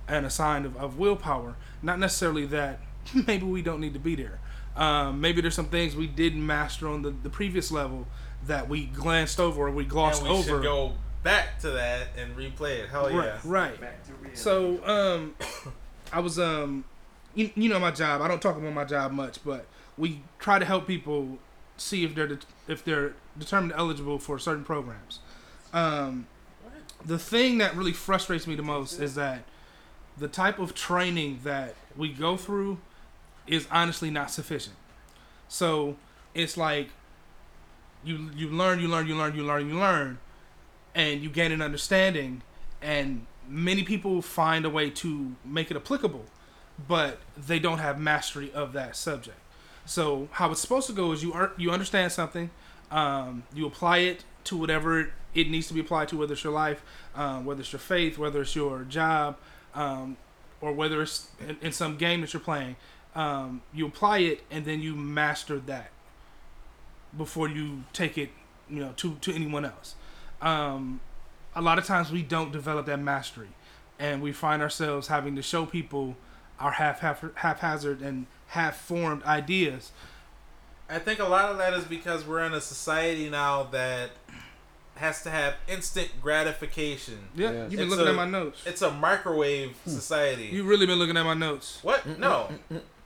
and 0.05 0.25
a 0.25 0.29
sign 0.29 0.65
of, 0.65 0.75
of 0.75 0.97
willpower. 0.99 1.55
Not 1.81 1.97
necessarily 1.99 2.45
that 2.47 2.79
maybe 3.27 3.45
we 3.45 3.61
don't 3.61 3.79
need 3.79 3.93
to 3.93 3.99
be 3.99 4.15
there. 4.15 4.39
Um, 4.75 5.21
maybe 5.21 5.41
there's 5.41 5.53
some 5.55 5.67
things 5.67 5.95
we 5.95 6.07
didn't 6.07 6.45
master 6.45 6.87
on 6.87 7.03
the, 7.03 7.11
the 7.11 7.29
previous 7.29 7.71
level 7.71 8.07
that 8.47 8.67
we 8.67 8.85
glanced 8.85 9.39
over 9.39 9.67
or 9.67 9.71
we 9.71 9.85
glossed 9.85 10.21
and 10.21 10.31
we 10.31 10.35
over. 10.35 10.49
should 10.49 10.63
go 10.63 10.93
back 11.21 11.59
to 11.59 11.71
that 11.71 12.07
and 12.17 12.35
replay 12.35 12.79
it. 12.79 12.89
Hell 12.89 13.11
yeah. 13.11 13.37
Right, 13.43 13.79
right. 13.79 13.91
So, 14.33 14.83
um, 14.85 15.35
I 16.11 16.19
was, 16.19 16.39
um, 16.39 16.85
you, 17.35 17.51
you 17.55 17.69
know 17.69 17.79
my 17.79 17.91
job. 17.91 18.21
I 18.21 18.27
don't 18.27 18.41
talk 18.41 18.57
about 18.57 18.73
my 18.73 18.83
job 18.83 19.11
much, 19.11 19.43
but 19.45 19.65
we 19.97 20.21
try 20.39 20.59
to 20.59 20.65
help 20.65 20.87
people 20.87 21.37
see 21.77 22.03
if 22.03 22.13
they're 22.15 22.27
det- 22.27 22.45
if 22.67 22.83
they're 22.83 23.13
determined 23.37 23.73
eligible 23.77 24.19
for 24.19 24.37
certain 24.39 24.63
programs. 24.63 25.19
Um, 25.71 26.27
the 27.05 27.17
thing 27.19 27.57
that 27.59 27.75
really 27.75 27.93
frustrates 27.93 28.47
me 28.47 28.55
the 28.55 28.63
most 28.63 28.99
is 28.99 29.15
that 29.15 29.43
the 30.17 30.27
type 30.27 30.59
of 30.59 30.73
training 30.75 31.39
that 31.43 31.75
we 31.97 32.09
go 32.09 32.37
through 32.37 32.79
is 33.47 33.67
honestly 33.71 34.09
not 34.09 34.31
sufficient. 34.31 34.75
So 35.47 35.97
it's 36.33 36.57
like 36.57 36.89
you 38.03 38.29
you 38.35 38.49
learn, 38.49 38.79
you 38.79 38.87
learn, 38.87 39.07
you 39.07 39.15
learn, 39.15 39.35
you 39.35 39.43
learn, 39.43 39.69
you 39.69 39.79
learn, 39.79 40.19
and 40.95 41.21
you 41.21 41.29
gain 41.29 41.51
an 41.51 41.61
understanding. 41.61 42.41
And 42.81 43.25
many 43.47 43.83
people 43.83 44.21
find 44.21 44.65
a 44.65 44.69
way 44.69 44.89
to 44.89 45.35
make 45.45 45.71
it 45.71 45.77
applicable, 45.77 46.25
but 46.87 47.19
they 47.37 47.59
don't 47.59 47.79
have 47.79 47.99
mastery 47.99 48.51
of 48.51 48.73
that 48.73 48.95
subject. 48.95 49.37
So 49.85 50.29
how 50.31 50.51
it's 50.51 50.61
supposed 50.61 50.87
to 50.87 50.93
go 50.93 51.11
is 51.11 51.23
you 51.23 51.33
are, 51.33 51.51
you 51.57 51.71
understand 51.71 52.11
something, 52.11 52.49
um, 52.91 53.43
you 53.53 53.65
apply 53.65 53.99
it 53.99 54.23
to 54.45 54.57
whatever 54.57 55.11
it 55.33 55.49
needs 55.49 55.67
to 55.67 55.73
be 55.73 55.79
applied 55.79 56.07
to, 56.09 56.17
whether 56.17 56.33
it's 56.33 56.43
your 56.43 56.53
life, 56.53 56.83
um, 57.15 57.45
whether 57.45 57.61
it's 57.61 57.71
your 57.71 57.79
faith, 57.79 58.17
whether 58.17 58.41
it's 58.41 58.55
your 58.55 58.83
job, 58.83 59.37
um, 59.73 60.17
or 60.61 60.71
whether 60.71 61.01
it's 61.01 61.29
in, 61.47 61.57
in 61.61 61.71
some 61.71 61.97
game 61.97 62.21
that 62.21 62.33
you're 62.33 62.39
playing. 62.39 62.75
Um, 63.15 63.61
you 63.73 63.85
apply 63.85 64.19
it 64.19 64.41
and 64.49 64.65
then 64.65 64.81
you 64.81 64.95
master 64.95 65.59
that 65.59 65.91
before 67.15 67.47
you 67.47 67.83
take 67.93 68.17
it, 68.17 68.29
you 68.69 68.79
know, 68.79 68.93
to 68.97 69.15
to 69.21 69.33
anyone 69.33 69.65
else. 69.65 69.95
Um, 70.41 70.99
a 71.55 71.61
lot 71.61 71.77
of 71.77 71.85
times 71.85 72.11
we 72.11 72.23
don't 72.23 72.51
develop 72.51 72.85
that 72.87 72.99
mastery, 72.99 73.49
and 73.99 74.21
we 74.21 74.31
find 74.31 74.61
ourselves 74.61 75.07
having 75.07 75.35
to 75.35 75.41
show 75.43 75.65
people 75.65 76.15
our 76.59 76.71
half 76.71 76.99
half 77.01 77.23
haphazard 77.35 78.01
and 78.01 78.25
half 78.47 78.77
formed 78.77 79.23
ideas. 79.23 79.91
I 80.89 80.99
think 80.99 81.19
a 81.19 81.25
lot 81.25 81.49
of 81.49 81.57
that 81.59 81.73
is 81.73 81.85
because 81.85 82.25
we're 82.25 82.43
in 82.43 82.53
a 82.53 82.61
society 82.61 83.29
now 83.29 83.63
that 83.63 84.11
has 84.95 85.23
to 85.23 85.29
have 85.31 85.55
instant 85.67 86.09
gratification. 86.21 87.17
Yeah, 87.35 87.51
Yeah. 87.51 87.61
you've 87.63 87.71
been 87.71 87.79
It's 87.81 87.89
looking 87.91 88.07
a- 88.07 88.09
at 88.11 88.15
my 88.15 88.25
notes. 88.25 88.61
It's 88.65 88.81
a 88.81 88.91
microwave 88.91 89.75
society. 89.87 90.47
You've 90.51 90.67
really 90.67 90.85
been 90.85 90.99
looking 90.99 91.17
at 91.17 91.23
my 91.25 91.33
notes. 91.33 91.79
what? 91.83 92.05
No. 92.19 92.49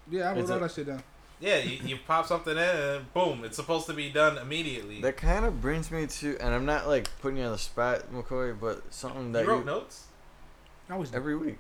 Yeah, 0.10 0.30
I 0.30 0.34
wrote 0.34 0.40
It's 0.40 0.52
all 0.52 0.58
a- 0.58 0.62
that 0.62 0.72
shit 0.72 0.88
down. 0.88 1.04
Yeah, 1.40 1.58
you, 1.60 1.78
you 1.86 1.98
pop 2.08 2.26
something 2.26 2.54
in 2.54 2.58
and 2.58 3.14
boom, 3.14 3.44
it's 3.44 3.58
supposed 3.58 3.86
to 3.88 3.94
be 3.94 4.10
done 4.10 4.40
immediately. 4.40 5.02
That 5.02 5.18
kind 5.18 5.46
of 5.46 5.62
brings 5.62 5.92
me 5.92 6.08
to, 6.08 6.36
and 6.40 6.52
I'm 6.56 6.66
not 6.66 6.88
like 6.88 7.10
putting 7.22 7.38
you 7.38 7.44
on 7.46 7.52
the 7.52 7.60
spot, 7.60 8.12
McCoy, 8.12 8.60
but 8.60 8.92
something 8.92 9.34
that 9.34 9.44
you 9.44 9.50
wrote 9.52 9.60
you, 9.60 9.66
notes? 9.66 10.06
I 10.90 10.94
always 10.94 11.12
do. 11.12 11.18
every 11.18 11.36
week. 11.38 11.58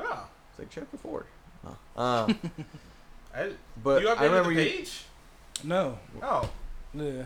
Oh. 0.00 0.26
It's 0.50 0.58
like 0.58 0.70
chapter 0.70 0.96
four. 0.96 1.26
No. 1.62 2.02
Um, 2.02 2.38
I, 3.34 3.50
but 3.82 4.02
you 4.02 4.08
I 4.08 4.14
updated 4.16 4.20
remember 4.22 4.54
the 4.54 4.62
you, 4.64 4.70
page? 4.78 5.02
No. 5.62 5.98
Oh. 6.20 6.50
Yeah. 6.92 7.22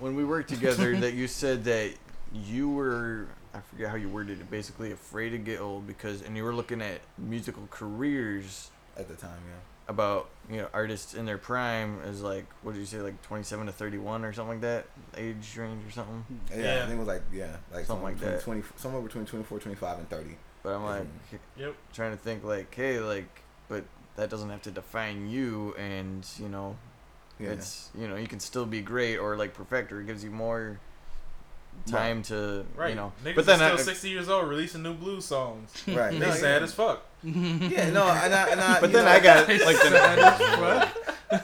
when 0.00 0.16
we 0.16 0.24
worked 0.24 0.48
together 0.48 0.96
that 0.96 1.14
you 1.14 1.28
said 1.28 1.62
that 1.64 1.92
you 2.32 2.70
were 2.70 3.28
I 3.54 3.60
forget 3.60 3.90
how 3.90 3.94
you 3.94 4.08
worded 4.08 4.40
it 4.40 4.50
basically 4.50 4.90
afraid 4.90 5.30
to 5.30 5.38
get 5.38 5.60
old 5.60 5.86
because 5.86 6.22
and 6.22 6.36
you 6.36 6.42
were 6.42 6.52
looking 6.54 6.82
at 6.82 7.00
musical 7.18 7.68
careers 7.70 8.70
At 8.96 9.06
the 9.06 9.14
time, 9.14 9.38
yeah. 9.46 9.60
About 9.88 10.28
you 10.50 10.56
know 10.56 10.68
artists 10.72 11.14
in 11.14 11.26
their 11.26 11.36
prime 11.38 12.00
is 12.06 12.22
like 12.22 12.46
what 12.62 12.72
did 12.72 12.80
you 12.80 12.86
say 12.86 12.98
like 12.98 13.20
27 13.22 13.66
to 13.66 13.72
31 13.72 14.24
or 14.24 14.32
something 14.32 14.52
like 14.52 14.60
that 14.62 14.86
age 15.16 15.56
range 15.58 15.86
or 15.86 15.90
something 15.90 16.24
Yeah, 16.50 16.62
Yeah. 16.62 16.76
I 16.76 16.80
think 16.86 16.92
it 16.92 16.98
was 16.98 17.08
like 17.08 17.22
yeah, 17.32 17.56
like 17.72 17.84
Something 17.84 17.86
somewhere 17.86 18.12
like 18.12 18.14
between 18.20 18.32
that. 18.34 18.42
20, 18.42 18.62
somewhere 18.76 19.02
between 19.02 19.26
24, 19.26 19.58
25, 19.58 19.98
and 19.98 20.08
30. 20.10 20.36
but 20.62 20.74
I'm 20.74 20.84
like 20.84 21.02
mm-hmm. 21.02 21.36
Yep. 21.60 21.74
trying 21.92 22.10
to 22.12 22.16
think 22.16 22.44
like 22.44 22.74
hey 22.74 22.98
like 22.98 23.42
but 23.68 23.84
that 24.16 24.30
doesn't 24.30 24.48
have 24.50 24.62
to 24.62 24.70
define 24.70 25.28
you 25.28 25.74
and 25.78 26.26
you 26.38 26.48
know 26.48 26.76
Yeah. 27.38 27.50
it's 27.50 27.90
you 27.98 28.08
know 28.08 28.16
you 28.16 28.26
can 28.26 28.40
still 28.40 28.64
be 28.66 28.80
great 28.80 29.18
or 29.18 29.36
like 29.36 29.52
perfect 29.54 29.92
or 29.92 30.00
it 30.00 30.06
gives 30.06 30.24
you 30.24 30.30
more 30.30 30.78
time 31.86 32.22
to 32.24 32.64
Right. 32.74 32.90
you 32.90 32.96
know 32.96 33.12
Niggas 33.24 33.34
but 33.36 33.46
then 33.46 33.60
are 33.60 33.72
I, 33.72 33.76
still 33.76 33.84
60 33.86 34.08
years 34.08 34.28
old 34.28 34.48
releasing 34.48 34.82
new 34.82 34.94
blues 34.94 35.24
songs. 35.26 35.70
right. 35.88 36.12
They 36.12 36.18
No, 36.18 36.30
sad 36.32 36.60
yeah. 36.60 36.64
as 36.64 36.74
fuck. 36.74 37.04
Yeah, 37.22 37.90
no, 37.90 38.06
and 38.06 38.34
I, 38.34 38.48
and 38.50 38.60
I, 38.60 38.80
but 38.80 38.92
then 38.92 39.04
know, 39.04 39.10
I 39.10 39.20
got 39.20 39.48
like 39.48 39.58
the 39.58 40.90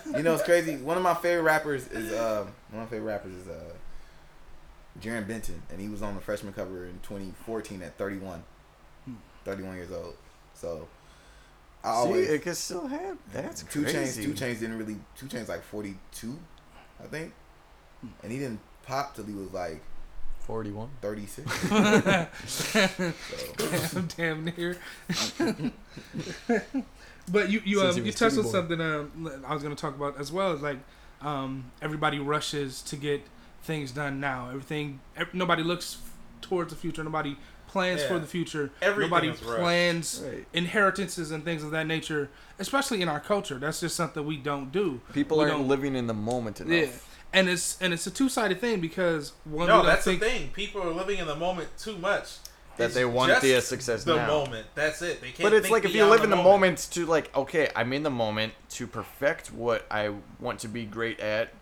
You 0.17 0.23
know, 0.23 0.35
it's 0.35 0.43
crazy. 0.43 0.77
One 0.77 0.97
of 0.97 1.03
my 1.03 1.15
favorite 1.15 1.43
rappers 1.43 1.87
is 1.89 2.13
uh, 2.13 2.47
one 2.71 2.83
of 2.83 2.91
my 2.91 2.97
favorite 2.97 3.11
rappers 3.13 3.33
is 3.33 3.49
uh, 3.49 3.73
Jarren 5.01 5.27
Benton, 5.27 5.63
and 5.71 5.81
he 5.81 5.89
was 5.89 6.03
on 6.03 6.15
the 6.15 6.21
freshman 6.21 6.53
cover 6.53 6.85
in 6.85 6.99
2014 7.03 7.83
at 7.83 7.97
31, 7.97 8.43
31 9.45 9.77
years 9.77 9.91
old. 9.91 10.15
So 10.55 10.87
I 11.83 12.05
See, 12.05 12.11
it 12.13 12.43
can 12.43 12.55
still 12.55 12.87
happen. 12.87 13.19
That's 13.33 13.63
2 13.63 13.81
Chainz. 13.83 13.93
crazy. 13.93 14.25
2 14.25 14.33
Chainz 14.33 14.61
didn't 14.61 14.79
really. 14.79 14.97
2 15.17 15.27
Chainz 15.27 15.49
like 15.49 15.63
42, 15.65 16.39
I 17.03 17.07
think, 17.07 17.33
and 18.23 18.31
he 18.31 18.39
didn't 18.39 18.61
pop 18.83 19.15
till 19.15 19.25
he 19.25 19.33
was 19.33 19.51
like 19.53 19.83
41. 20.51 20.89
36. 21.01 21.61
so, 22.49 24.03
damn 24.17 24.45
near. 24.47 24.77
but 27.31 27.49
you 27.51 27.63
you 27.65 27.81
um, 27.83 28.05
you 28.05 28.11
touched 28.11 28.37
on 28.37 28.43
Boy. 28.43 28.51
something 28.51 28.81
um, 28.81 29.31
I 29.47 29.55
was 29.55 29.63
going 29.63 29.75
to 29.75 29.81
talk 29.81 29.95
about 29.95 30.19
as 30.19 30.33
well. 30.33 30.53
Is 30.53 30.61
like 30.61 30.79
um, 31.23 31.71
everybody 31.81 32.19
rushes 32.19 32.83
to 32.83 32.97
get 32.97 33.23
things 33.63 33.93
done 33.93 34.19
now. 34.19 34.49
Everything 34.49 34.99
ev- 35.17 35.33
nobody 35.33 35.63
looks 35.63 35.99
towards 36.41 36.71
the 36.73 36.77
future. 36.79 37.05
Nobody 37.05 37.37
plans 37.69 38.03
for 38.03 38.19
the 38.19 38.27
future. 38.27 38.73
Everything 38.83 39.09
nobody 39.11 39.31
plans 39.33 40.21
Right. 40.27 40.45
inheritances 40.53 41.31
and 41.31 41.45
things 41.45 41.63
of 41.63 41.71
that 41.71 41.87
nature. 41.87 42.29
Especially 42.59 43.01
in 43.03 43.09
our 43.09 43.21
culture, 43.21 43.57
that's 43.59 43.79
just 43.79 43.95
something 43.95 44.27
we 44.27 44.37
don't 44.37 44.73
do. 44.73 45.01
People 45.13 45.39
We 45.39 45.45
aren't 45.45 45.59
don't- 45.59 45.69
living 45.69 45.95
in 45.95 46.09
the 46.09 46.15
moment 46.15 46.61
enough. 46.61 46.73
Yeah. 46.73 46.89
And 47.33 47.49
it's 47.49 47.81
and 47.81 47.93
it's 47.93 48.07
a 48.07 48.11
two 48.11 48.29
sided 48.29 48.61
thing 48.61 48.81
because 48.81 49.33
one 49.45 49.63
we 49.63 49.67
No, 49.67 49.77
don't 49.79 49.87
that's 49.87 50.05
think 50.05 50.21
the 50.21 50.27
thing. 50.27 50.49
People 50.51 50.83
are 50.83 50.91
living 50.93 51.19
in 51.19 51.27
the 51.27 51.37
moment 51.37 51.69
too 51.79 51.97
much. 51.97 52.37
that 52.77 52.87
It's 52.87 52.95
they 52.95 53.05
want 53.05 53.31
just 53.31 53.43
the 53.43 53.61
success 53.61 54.03
the 54.05 54.17
now. 54.17 54.27
moment. 54.27 54.67
That's 54.75 55.01
it. 55.03 55.21
They 55.21 55.29
can't. 55.29 55.43
But 55.43 55.53
it's 55.53 55.63
think 55.65 55.73
like 55.73 55.85
if 55.85 55.91
you 55.91 55.99
beyond 55.99 56.11
live 56.11 56.25
in 56.25 56.31
the 56.31 56.37
moment 56.37 56.89
to 56.93 57.07
like, 57.07 57.35
okay, 57.37 57.69
I'm 57.77 57.93
in 57.93 58.03
the 58.03 58.11
moment 58.11 58.55
to 58.71 58.87
perfect 58.87 59.53
what 59.53 59.87
I 59.91 60.13
want 60.41 60.59
to 60.61 60.69
be 60.69 60.85
great 60.87 61.21
at, 61.21 61.53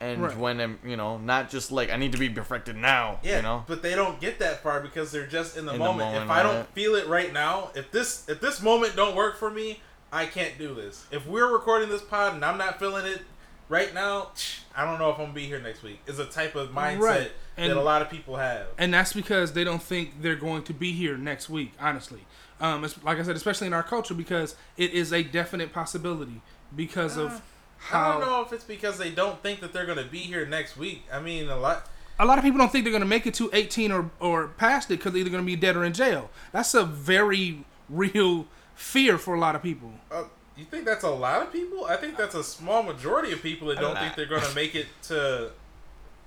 and 0.00 0.22
Right. 0.22 0.36
when 0.36 0.60
I'm, 0.60 0.78
you 0.84 0.96
know, 0.96 1.16
not 1.18 1.48
just 1.50 1.72
like 1.72 1.90
I 1.90 1.96
need 1.96 2.12
to 2.12 2.18
be 2.18 2.28
perfected 2.28 2.76
now. 2.76 3.18
Yeah, 3.24 3.36
you 3.38 3.42
know. 3.42 3.64
but 3.66 3.82
they 3.82 3.94
don't 3.96 4.20
get 4.20 4.38
that 4.40 4.62
far 4.62 4.80
because 4.80 5.10
they're 5.10 5.26
just 5.26 5.56
in 5.56 5.66
the, 5.66 5.72
In 5.72 5.78
the 5.78 5.84
moment. 5.84 6.08
moment, 6.10 6.24
If 6.26 6.30
I 6.30 6.42
don't 6.44 6.56
right. 6.56 6.66
feel 6.74 6.94
it 6.94 7.08
right 7.08 7.32
now, 7.32 7.70
if 7.74 7.90
this 7.90 8.28
if 8.28 8.40
this 8.40 8.62
moment 8.62 8.94
don't 8.94 9.16
work 9.16 9.36
for 9.38 9.50
me, 9.50 9.80
I 10.12 10.26
can't 10.26 10.56
do 10.58 10.74
this. 10.74 11.06
If 11.10 11.26
we're 11.26 11.50
recording 11.52 11.88
this 11.88 12.02
pod 12.02 12.34
and 12.34 12.44
I'm 12.44 12.58
not 12.58 12.78
feeling 12.78 13.06
it 13.06 13.22
right 13.68 13.92
now, 13.94 14.30
I 14.74 14.84
don't 14.84 14.98
know 14.98 15.10
if 15.10 15.16
I'm 15.18 15.24
gonna 15.26 15.32
be 15.34 15.46
here 15.46 15.60
next 15.60 15.82
week. 15.82 16.00
Is 16.06 16.18
a 16.18 16.26
type 16.26 16.54
of 16.54 16.70
mindset 16.70 17.00
Right. 17.00 17.32
And- 17.56 17.70
that 17.70 17.76
a 17.78 17.80
lot 17.82 18.02
of 18.02 18.10
people 18.10 18.36
have. 18.36 18.66
and 18.78 18.92
that's 18.92 19.12
because 19.12 19.52
they 19.54 19.64
don't 19.64 19.82
think 19.82 20.20
they're 20.22 20.36
going 20.36 20.62
to 20.64 20.72
be 20.74 20.92
here 20.92 21.16
next 21.16 21.48
week. 21.48 21.72
Honestly, 21.80 22.20
um, 22.60 22.84
it's, 22.84 23.02
like 23.02 23.18
I 23.18 23.22
said, 23.22 23.36
especially 23.36 23.66
in 23.66 23.72
our 23.72 23.82
culture, 23.82 24.14
because 24.14 24.56
it 24.76 24.92
is 24.92 25.12
a 25.12 25.22
definite 25.22 25.72
possibility 25.72 26.40
because 26.74 27.16
Uh, 27.16 27.22
of 27.22 27.42
how. 27.78 28.10
I 28.10 28.12
don't 28.12 28.20
know 28.28 28.42
if 28.42 28.52
it's 28.52 28.64
because 28.64 28.98
they 28.98 29.10
don't 29.10 29.42
think 29.42 29.60
that 29.60 29.72
they're 29.72 29.86
gonna 29.86 30.04
be 30.04 30.18
here 30.20 30.44
next 30.46 30.76
week. 30.76 31.04
I 31.12 31.20
mean, 31.20 31.48
a 31.48 31.56
lot. 31.56 31.88
a 32.18 32.24
lot 32.24 32.38
of 32.38 32.44
people 32.44 32.58
don't 32.58 32.72
think 32.72 32.84
they're 32.84 32.90
going 32.92 33.02
to 33.02 33.06
make 33.06 33.26
it 33.26 33.34
to 33.34 33.50
18 33.52 33.92
or 33.92 34.10
or 34.20 34.48
past 34.48 34.90
it 34.90 34.96
because 34.98 35.12
they're 35.12 35.20
either 35.20 35.28
going 35.30 35.42
to 35.42 35.46
be 35.46 35.54
dead 35.56 35.76
or 35.76 35.84
in 35.84 35.92
jail. 35.92 36.30
That's 36.52 36.72
a 36.74 36.82
very 36.84 37.64
real 37.90 38.46
fear 38.74 39.18
for 39.18 39.34
a 39.34 39.38
lot 39.40 39.54
of 39.54 39.62
people. 39.62 39.92
Uh, 40.10 40.24
you 40.56 40.64
think 40.64 40.84
that's 40.84 41.04
a 41.04 41.10
lot 41.10 41.42
of 41.42 41.52
people? 41.52 41.84
I 41.84 41.96
think 41.96 42.16
that's 42.16 42.34
a 42.34 42.44
small 42.44 42.82
majority 42.82 43.32
of 43.32 43.42
people 43.42 43.68
that 43.68 43.78
A 43.78 43.80
don't 43.80 43.98
think 43.98 44.14
they're 44.14 44.26
gonna 44.26 44.54
make 44.54 44.74
it 44.74 44.86
to 45.04 45.50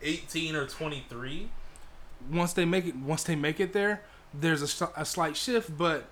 18 0.01 0.55
or 0.55 0.65
23. 0.65 1.49
Once 2.31 2.53
they 2.53 2.65
make 2.65 2.85
it, 2.85 2.95
once 2.95 3.23
they 3.23 3.35
make 3.35 3.59
it 3.59 3.73
there, 3.73 4.01
there's 4.33 4.81
a, 4.81 4.89
a 4.95 5.05
slight 5.05 5.35
shift, 5.37 5.75
but 5.77 6.05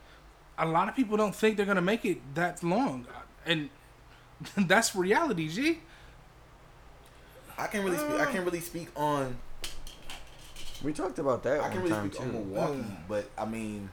a 0.58 0.66
lot 0.66 0.90
of 0.90 0.96
people 0.96 1.18
don't 1.18 1.36
think 1.36 1.58
they're 1.58 1.66
going 1.66 1.76
to 1.76 1.82
make 1.82 2.06
it 2.06 2.20
that 2.36 2.64
long, 2.64 3.06
and 3.46 3.70
that's 4.58 4.96
reality. 4.96 5.48
G. 5.50 5.80
I 7.58 7.68
can 7.68 7.84
really 7.84 7.98
speak. 7.98 8.12
I 8.12 8.24
uh. 8.24 8.32
can't 8.32 8.46
really 8.46 8.60
speak 8.60 8.88
on. 8.96 9.38
We 10.84 10.94
talked 10.94 11.18
about 11.18 11.42
that 11.44 11.60
I 11.60 11.64
one 11.64 11.72
can 11.72 11.82
really 11.82 11.94
time 11.94 12.12
speak 12.12 12.22
on. 12.22 12.34
Milwaukee, 12.34 12.84
but 13.08 13.30
I 13.38 13.46
mean, 13.46 13.90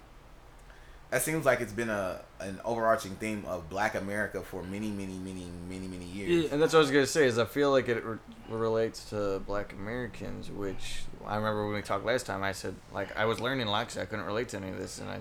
that 1.15 1.23
seems 1.23 1.47
like 1.47 1.61
it's 1.61 1.73
been 1.73 1.91
a 1.91 2.21
an 2.41 2.61
overarching 2.65 3.13
theme 3.15 3.45
of 3.47 3.71
Black 3.71 3.95
America 3.95 4.43
for 4.43 4.65
many, 4.65 4.91
many, 4.91 5.15
many, 5.15 5.47
many, 5.69 5.87
many 5.87 6.07
years. 6.07 6.29
Yeah. 6.29 6.49
And 6.51 6.61
that's 6.61 6.73
what 6.73 6.81
I 6.81 6.83
was 6.83 6.91
gonna 6.91 7.07
say 7.07 7.27
is 7.27 7.39
I 7.39 7.45
feel 7.45 7.71
like 7.71 7.89
it 7.89 8.05
re- 8.05 8.19
relates 8.49 9.11
to 9.11 9.39
Black 9.47 9.73
Americans, 9.75 10.51
which 10.51 11.03
I 11.25 11.37
remember 11.37 11.67
when 11.67 11.77
we 11.77 11.83
talked 11.83 12.05
last 12.05 12.27
time. 12.27 12.43
I 12.43 12.51
said 12.51 12.75
like 12.93 13.17
I 13.17 13.27
was 13.27 13.39
learning 13.39 13.69
a 13.69 13.71
I 13.71 13.85
couldn't 13.85 14.25
relate 14.25 14.49
to 14.49 14.57
any 14.57 14.71
of 14.71 14.77
this, 14.77 14.99
and 14.99 15.09
I, 15.09 15.21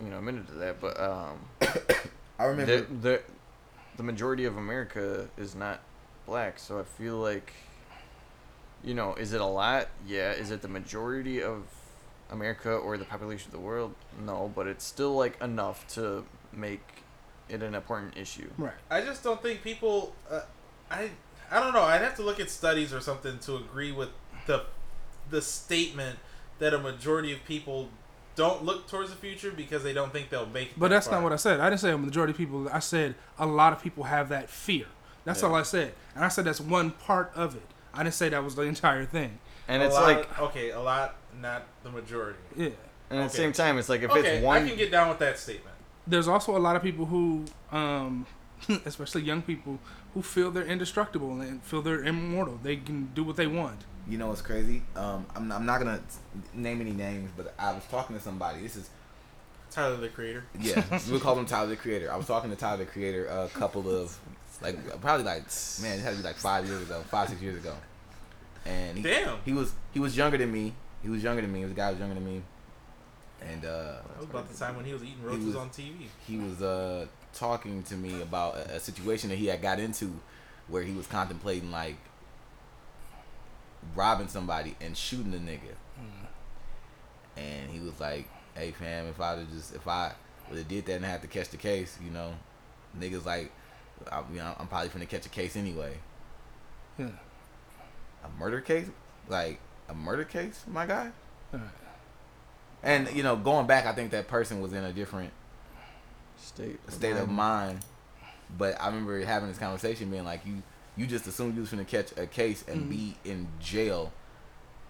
you 0.00 0.10
know, 0.10 0.18
admitted 0.18 0.46
to 0.46 0.54
that. 0.54 0.80
But 0.80 1.00
um, 1.00 1.40
I 2.38 2.44
remember. 2.44 2.82
the, 2.82 2.94
the 2.94 3.22
the 3.96 4.04
majority 4.04 4.44
of 4.44 4.56
America 4.56 5.28
is 5.36 5.56
not 5.56 5.80
black, 6.24 6.60
so 6.60 6.78
I 6.78 6.84
feel 6.84 7.16
like, 7.16 7.52
you 8.84 8.94
know, 8.94 9.14
is 9.14 9.32
it 9.32 9.40
a 9.40 9.46
lot? 9.46 9.88
Yeah. 10.06 10.30
Is 10.30 10.52
it 10.52 10.62
the 10.62 10.68
majority 10.68 11.42
of 11.42 11.64
America 12.30 12.70
or 12.72 12.96
the 12.98 13.04
population 13.04 13.48
of 13.48 13.52
the 13.52 13.60
world? 13.60 13.94
No, 14.24 14.50
but 14.54 14.66
it's 14.66 14.84
still 14.84 15.14
like 15.14 15.40
enough 15.42 15.86
to 15.94 16.24
make 16.52 16.82
it 17.48 17.62
an 17.62 17.74
important 17.74 18.16
issue. 18.16 18.50
Right. 18.58 18.72
I 18.90 19.00
just 19.02 19.22
don't 19.22 19.40
think 19.42 19.62
people. 19.62 20.14
Uh, 20.30 20.40
I 20.90 21.10
I 21.50 21.60
don't 21.60 21.72
know. 21.72 21.82
I'd 21.82 22.00
have 22.02 22.16
to 22.16 22.22
look 22.22 22.40
at 22.40 22.50
studies 22.50 22.92
or 22.92 23.00
something 23.00 23.38
to 23.40 23.56
agree 23.56 23.92
with 23.92 24.08
the 24.46 24.64
the 25.30 25.42
statement 25.42 26.18
that 26.58 26.72
a 26.74 26.78
majority 26.78 27.32
of 27.32 27.44
people 27.44 27.88
don't 28.34 28.64
look 28.64 28.86
towards 28.88 29.10
the 29.10 29.16
future 29.16 29.50
because 29.50 29.82
they 29.82 29.92
don't 29.92 30.12
think 30.12 30.30
they'll 30.30 30.46
make 30.46 30.68
it. 30.68 30.78
But 30.78 30.88
that 30.88 30.96
that's 30.96 31.06
far. 31.08 31.18
not 31.18 31.24
what 31.24 31.32
I 31.32 31.36
said. 31.36 31.60
I 31.60 31.68
didn't 31.70 31.80
say 31.80 31.90
a 31.92 31.98
majority 31.98 32.32
of 32.32 32.36
people. 32.36 32.68
I 32.70 32.80
said 32.80 33.14
a 33.38 33.46
lot 33.46 33.72
of 33.72 33.82
people 33.82 34.04
have 34.04 34.28
that 34.30 34.50
fear. 34.50 34.86
That's 35.24 35.42
Yeah. 35.42 35.48
all 35.48 35.54
I 35.54 35.62
said. 35.62 35.94
And 36.14 36.24
I 36.24 36.28
said 36.28 36.44
that's 36.44 36.60
one 36.60 36.90
part 36.92 37.32
of 37.34 37.56
it. 37.56 37.62
I 37.94 38.02
didn't 38.02 38.14
say 38.14 38.28
that 38.28 38.44
was 38.44 38.54
the 38.54 38.62
entire 38.74 39.04
thing. 39.04 39.38
And 39.68 39.82
A 39.82 39.86
it's 39.86 39.94
lot- 39.94 40.04
like, 40.04 40.40
okay, 40.40 40.70
a 40.70 40.80
lot, 40.80 41.16
not 41.40 41.66
the 41.82 41.90
majority. 41.90 42.38
Yeah. 42.56 42.66
and 42.66 42.74
at 42.74 42.76
the 43.10 43.24
okay. 43.24 43.28
same 43.36 43.52
time, 43.52 43.78
it's 43.78 43.88
like 43.88 44.02
if 44.02 44.10
okay, 44.10 44.36
it's 44.36 44.44
one, 44.44 44.62
I 44.62 44.68
can 44.68 44.76
get 44.76 44.90
down 44.90 45.08
with 45.08 45.18
that 45.18 45.38
statement. 45.38 45.74
There's 46.06 46.28
also 46.28 46.56
a 46.56 46.58
lot 46.58 46.76
of 46.76 46.82
people 46.82 47.06
who, 47.06 47.44
um, 47.72 48.26
especially 48.84 49.22
young 49.22 49.42
people, 49.42 49.78
who 50.14 50.22
feel 50.22 50.50
they're 50.50 50.64
indestructible 50.64 51.40
and 51.40 51.62
feel 51.62 51.82
they're 51.82 52.04
immortal. 52.04 52.58
They 52.62 52.76
can 52.76 53.10
do 53.14 53.24
what 53.24 53.36
they 53.36 53.46
want. 53.46 53.80
You 54.08 54.18
know 54.18 54.28
what's 54.28 54.42
crazy? 54.42 54.82
Um, 54.94 55.26
I'm, 55.34 55.50
I'm 55.50 55.66
not 55.66 55.78
gonna 55.78 56.00
name 56.54 56.80
any 56.80 56.92
names, 56.92 57.30
but 57.36 57.54
I 57.58 57.72
was 57.72 57.82
talking 57.90 58.16
to 58.16 58.22
somebody. 58.22 58.62
This 58.62 58.76
is 58.76 58.88
Tyler 59.70 59.96
the 59.96 60.08
Creator. 60.08 60.44
yeah, 60.60 60.84
we'll 61.10 61.20
call 61.20 61.36
him 61.38 61.44
Tyler 61.44 61.68
the 61.68 61.76
Creator. 61.76 62.12
I 62.12 62.16
was 62.16 62.26
talking 62.26 62.50
to 62.50 62.56
Tyler 62.56 62.78
the 62.78 62.86
Creator 62.86 63.26
a 63.26 63.48
couple 63.48 63.90
of 63.90 64.16
like 64.62 65.00
probably 65.00 65.24
like 65.24 65.42
man, 65.82 65.98
it 65.98 66.02
had 66.02 66.12
to 66.12 66.16
be 66.16 66.22
like 66.22 66.36
five 66.36 66.66
years 66.66 66.82
ago, 66.82 67.02
five 67.10 67.28
six 67.28 67.42
years 67.42 67.56
ago, 67.56 67.74
and 68.64 68.96
he, 68.96 69.02
Damn. 69.02 69.38
he 69.44 69.52
was 69.52 69.72
he 69.92 70.00
was 70.00 70.16
younger 70.16 70.38
than 70.38 70.52
me. 70.52 70.74
He 71.06 71.10
was 71.12 71.22
younger 71.22 71.40
than 71.42 71.52
me. 71.52 71.60
He 71.60 71.64
was 71.66 71.72
a 71.72 71.76
guy 71.76 71.86
who 71.86 71.90
was 71.92 72.00
younger 72.00 72.14
than 72.16 72.24
me, 72.24 72.42
and 73.40 73.64
uh, 73.64 73.68
That 73.68 74.16
was 74.18 74.24
about 74.28 74.48
the 74.50 74.58
time 74.58 74.74
when 74.74 74.84
he 74.84 74.92
was 74.92 75.04
eating 75.04 75.18
He 75.20 75.26
roaches 75.26 75.44
was- 75.46 75.54
on 75.56 75.70
TV. 75.70 76.06
he 76.26 76.36
was 76.36 76.60
uh 76.60 77.06
talking 77.32 77.82
to 77.84 77.94
me 77.94 78.20
about 78.22 78.56
a, 78.56 78.74
a 78.76 78.80
situation 78.80 79.28
that 79.30 79.36
he 79.36 79.46
had 79.46 79.62
got 79.62 79.78
into 79.78 80.18
where 80.66 80.82
he 80.82 80.92
was 80.92 81.06
contemplating 81.06 81.70
like 81.70 81.94
robbing 83.94 84.26
somebody 84.26 84.74
and 84.80 84.96
shooting 84.96 85.30
the 85.30 85.38
nigga. 85.38 85.74
And 87.36 87.70
he 87.70 87.78
was 87.78 88.00
like, 88.00 88.26
"Hey 88.56 88.72
fam, 88.72 89.06
if 89.06 89.20
I'd 89.20 89.48
just 89.52 89.74
if 89.76 89.86
I 89.86 90.12
would 90.48 90.58
have 90.58 90.66
did 90.68 90.86
that 90.86 90.94
and 90.96 91.04
had 91.04 91.22
to 91.22 91.28
catch 91.28 91.50
the 91.50 91.56
case, 91.56 91.96
you 92.04 92.10
know, 92.10 92.32
niggas 92.98 93.24
like, 93.24 93.52
I, 94.10 94.22
you 94.32 94.38
know, 94.38 94.56
I'm 94.58 94.66
probably 94.66 94.88
finna 94.88 95.08
catch 95.08 95.26
a 95.26 95.28
case 95.28 95.54
anyway. 95.54 95.98
Yeah. 96.98 97.10
A 98.24 98.28
murder 98.40 98.60
case, 98.60 98.88
like 99.28 99.60
a 99.88 99.94
murder 99.94 100.24
case, 100.24 100.64
my 100.66 100.86
guy. 100.86 101.10
And 102.82 103.10
you 103.16 103.22
know, 103.22 103.36
going 103.36 103.66
back, 103.66 103.86
I 103.86 103.92
think 103.92 104.10
that 104.12 104.28
person 104.28 104.60
was 104.60 104.72
in 104.72 104.84
a 104.84 104.92
different 104.92 105.32
state 106.36 106.78
state 106.90 107.16
of 107.16 107.28
mind. 107.28 107.80
But 108.56 108.80
I 108.80 108.86
remember 108.86 109.24
having 109.24 109.48
this 109.48 109.58
conversation, 109.58 110.10
being 110.10 110.24
like, 110.24 110.46
"You, 110.46 110.62
you 110.96 111.06
just 111.06 111.26
assumed 111.26 111.54
you 111.56 111.62
was 111.62 111.70
gonna 111.70 111.84
catch 111.84 112.16
a 112.16 112.26
case 112.26 112.64
and 112.68 112.84
Mhm. 112.84 112.88
be 112.90 113.16
in 113.24 113.48
jail, 113.60 114.12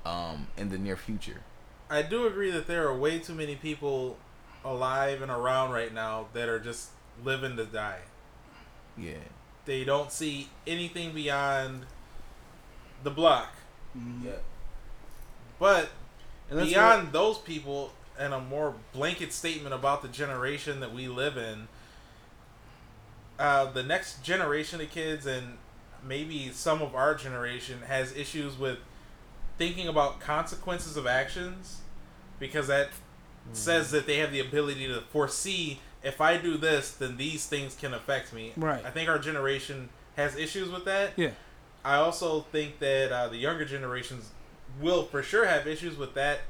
um, 0.05 0.49
in 0.59 0.69
the 0.69 0.77
near 0.79 0.97
future." 0.97 1.41
I 1.89 2.03
do 2.03 2.27
agree 2.27 2.51
that 2.51 2.67
there 2.67 2.87
are 2.89 2.95
way 2.95 3.19
too 3.19 3.35
many 3.35 3.55
people 3.57 4.19
alive 4.65 5.23
and 5.23 5.31
around 5.31 5.71
right 5.71 5.95
now 5.95 6.27
that 6.33 6.49
are 6.49 6.59
just 6.59 6.91
living 7.25 7.57
to 7.57 7.65
die. 7.65 8.01
Yeah, 8.99 9.19
They 9.65 9.85
don't 9.85 10.11
see 10.13 10.49
anything 10.67 11.13
beyond 11.13 11.87
the 13.03 13.11
block. 13.11 13.53
Mm. 13.97 14.25
yeah. 14.25 14.33
But 15.59 15.91
beyond 16.51 17.13
those 17.13 17.39
people 17.39 17.93
and 18.19 18.33
a 18.33 18.41
more 18.41 18.75
blanket 18.93 19.33
statement 19.33 19.75
about 19.75 20.03
the 20.03 20.09
generation 20.09 20.81
that 20.81 20.93
we 20.93 21.09
live 21.09 21.37
in, 21.37 21.69
uh, 23.39 23.71
the 23.73 23.83
next 23.83 24.23
generation 24.23 24.81
of 24.81 24.91
kids 24.91 25.27
and 25.27 25.59
maybe 26.07 26.51
some 26.53 26.81
of 26.83 26.95
our 26.95 27.15
generation 27.15 27.83
has 27.87 28.15
issues 28.17 28.59
with 28.59 28.79
thinking 29.59 29.89
about 29.89 30.21
consequences 30.21 30.97
of 30.97 31.07
actions 31.07 31.81
because 32.39 32.67
that 32.69 32.89
says 33.53 33.91
that 33.91 34.07
they 34.07 34.19
have 34.19 34.33
the 34.33 34.41
ability 34.41 34.87
to 34.87 35.01
foresee 35.13 35.81
if 36.07 36.21
I 36.21 36.37
do 36.37 36.57
this, 36.57 36.93
then 36.93 37.17
these 37.17 37.47
things 37.47 37.75
can 37.75 37.93
affect 37.93 38.33
me. 38.33 38.53
Right. 38.57 38.85
I 38.85 38.91
think 38.91 39.09
our 39.09 39.19
generation 39.19 39.89
has 40.17 40.37
issues 40.37 40.71
with 40.71 40.85
that. 40.85 41.13
Yeah. 41.17 41.31
I 41.85 41.97
also 41.97 42.43
think 42.53 42.79
that 42.79 43.13
uh, 43.13 43.29
the 43.29 43.37
younger 43.37 43.65
generations 43.65 44.31
will 44.81 45.05
for 45.05 45.23
sure 45.23 45.47
have 45.47 45.67
issues 45.67 45.97
with 45.97 46.15
that, 46.15 46.41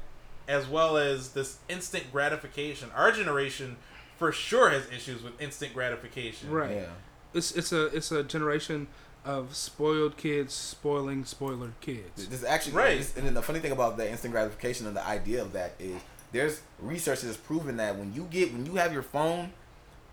as 0.47 0.67
well 0.67 0.97
as 0.97 1.29
this 1.33 1.57
instant 1.69 2.11
gratification. 2.11 2.89
Our 2.95 3.11
generation 3.11 3.77
for 4.17 4.31
sure 4.31 4.69
has 4.69 4.87
issues 4.91 5.21
with 5.23 5.39
instant 5.41 5.73
gratification. 5.73 6.49
Right. 6.51 6.71
Yeah. 6.77 6.85
It's 7.33 7.51
it's 7.51 7.71
a 7.71 7.85
it's 7.87 8.11
a 8.11 8.23
generation 8.23 8.87
of 9.25 9.55
spoiled 9.55 10.15
kids 10.17 10.53
spoiling 10.53 11.25
spoiler 11.25 11.73
kids. 11.81 12.27
This 12.27 12.39
is 12.39 12.45
actually 12.45 12.73
Right. 12.73 12.97
this- 12.97 13.15
and 13.17 13.25
then 13.27 13.33
the 13.33 13.41
funny 13.41 13.59
thing 13.59 13.71
about 13.73 13.97
the 13.97 14.09
instant 14.09 14.31
gratification 14.33 14.87
and 14.87 14.95
the 14.95 15.05
idea 15.05 15.41
of 15.41 15.51
that 15.53 15.73
is 15.79 15.99
there's 16.31 16.61
research 16.79 17.21
that's 17.21 17.37
proven 17.37 17.77
that 17.77 17.97
when 17.97 18.13
you 18.13 18.23
get 18.31 18.53
when 18.53 18.65
you 18.65 18.75
have 18.75 18.93
your 18.93 19.01
phone 19.03 19.51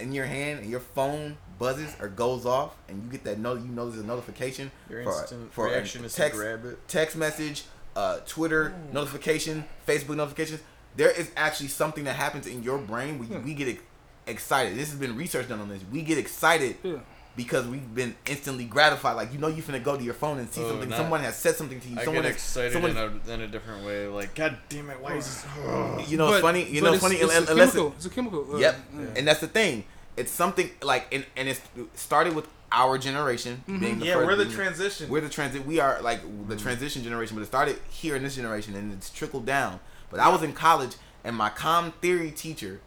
in 0.00 0.12
your 0.12 0.26
hand 0.26 0.60
and 0.60 0.70
your 0.70 0.80
phone 0.80 1.36
buzzes 1.58 1.94
or 2.00 2.08
goes 2.08 2.44
off 2.44 2.74
and 2.88 3.04
you 3.04 3.10
get 3.10 3.22
that 3.22 3.38
note 3.38 3.60
you 3.62 3.68
know 3.68 3.88
there's 3.88 4.02
a 4.02 4.06
notification 4.06 4.72
Your 4.90 5.04
for, 5.04 5.20
instant 5.20 5.52
for 5.54 5.66
a 5.68 5.70
reaction 5.70 6.04
is 6.04 6.12
to 6.14 6.20
text 6.20 6.36
grab 6.38 6.64
it. 6.64 6.88
text 6.88 7.16
message, 7.16 7.62
uh, 7.96 8.18
Twitter 8.26 8.74
notification, 8.92 9.64
Facebook 9.86 10.16
notifications. 10.16 10.60
There 10.96 11.10
is 11.10 11.30
actually 11.36 11.68
something 11.68 12.04
that 12.04 12.16
happens 12.16 12.46
in 12.46 12.62
your 12.62 12.78
brain 12.78 13.18
where 13.18 13.28
you, 13.28 13.36
Hmm. 13.36 13.44
we 13.44 13.54
get 13.54 13.78
excited. 14.26 14.76
This 14.76 14.90
has 14.90 14.98
been 14.98 15.16
research 15.16 15.48
done 15.48 15.60
on 15.60 15.68
this. 15.68 15.82
We 15.92 16.02
get 16.02 16.18
excited 16.18 16.76
Yeah. 16.82 16.96
because 17.36 17.66
we've 17.66 17.94
been 17.94 18.14
instantly 18.26 18.64
gratified. 18.64 19.16
Like 19.16 19.32
you 19.32 19.38
know, 19.38 19.48
you 19.48 19.62
finna 19.62 19.82
go 19.82 19.96
to 19.96 20.02
your 20.04 20.14
phone 20.14 20.38
and 20.38 20.48
see 20.50 20.62
Oh, 20.62 20.68
something. 20.70 20.88
not- 20.88 20.96
Someone 20.98 21.20
has 21.20 21.36
said 21.36 21.56
something 21.56 21.80
to 21.80 21.88
you. 21.88 21.96
I 21.98 22.04
someone 22.04 22.22
get 22.22 22.32
has, 22.32 22.36
excited 22.36 22.72
someone 22.72 22.90
in 22.92 22.96
a, 22.96 23.32
in 23.34 23.40
a 23.42 23.48
different 23.48 23.84
way. 23.84 24.06
Like, 24.06 24.34
God 24.34 24.56
damn 24.68 24.88
it, 24.90 25.00
why 25.00 25.14
is 25.16 25.26
this? 25.26 25.44
You 26.10 26.16
know, 26.16 26.28
it's 26.28 26.36
But- 26.36 26.42
funny. 26.42 26.64
You 26.68 26.80
know, 26.80 26.92
it's 26.92 27.02
funny. 27.02 27.16
It's, 27.16 27.22
unless- 27.34 27.48
a 27.48 27.52
unless 27.52 27.68
it- 27.68 27.72
chemical. 27.78 27.92
It's 27.96 28.06
a 28.06 28.10
chemical. 28.10 28.54
uh, 28.54 28.58
Yep. 28.58 28.76
yeah. 28.94 29.06
And 29.16 29.26
that's 29.28 29.40
the 29.40 29.48
thing. 29.48 29.84
It's 30.16 30.30
something 30.30 30.70
like, 30.80 31.12
and, 31.12 31.26
and 31.36 31.48
it 31.48 31.60
started 31.94 32.36
with 32.36 32.46
our 32.74 32.98
generation 32.98 33.62
mm-hmm. 33.68 33.78
being 33.78 33.98
the 34.00 34.06
Yeah, 34.06 34.14
first. 34.14 34.26
we're 34.26 34.36
the 34.36 34.44
being- 34.44 34.56
transition. 34.56 35.08
We're 35.08 35.20
the 35.20 35.28
transit. 35.28 35.64
We 35.64 35.80
are 35.80 36.02
like 36.02 36.22
the 36.22 36.28
mm-hmm. 36.28 36.56
transition 36.56 37.02
generation, 37.02 37.36
but 37.36 37.42
it 37.42 37.46
started 37.46 37.78
here 37.88 38.16
in 38.16 38.22
this 38.22 38.34
generation, 38.34 38.74
and 38.74 38.92
it's 38.92 39.10
trickled 39.10 39.46
down. 39.46 39.80
But 40.10 40.20
I 40.20 40.28
was 40.28 40.42
in 40.42 40.52
college, 40.52 40.96
and 41.22 41.34
my 41.36 41.48
com 41.50 41.92
theory 42.02 42.30
teacher 42.30 42.80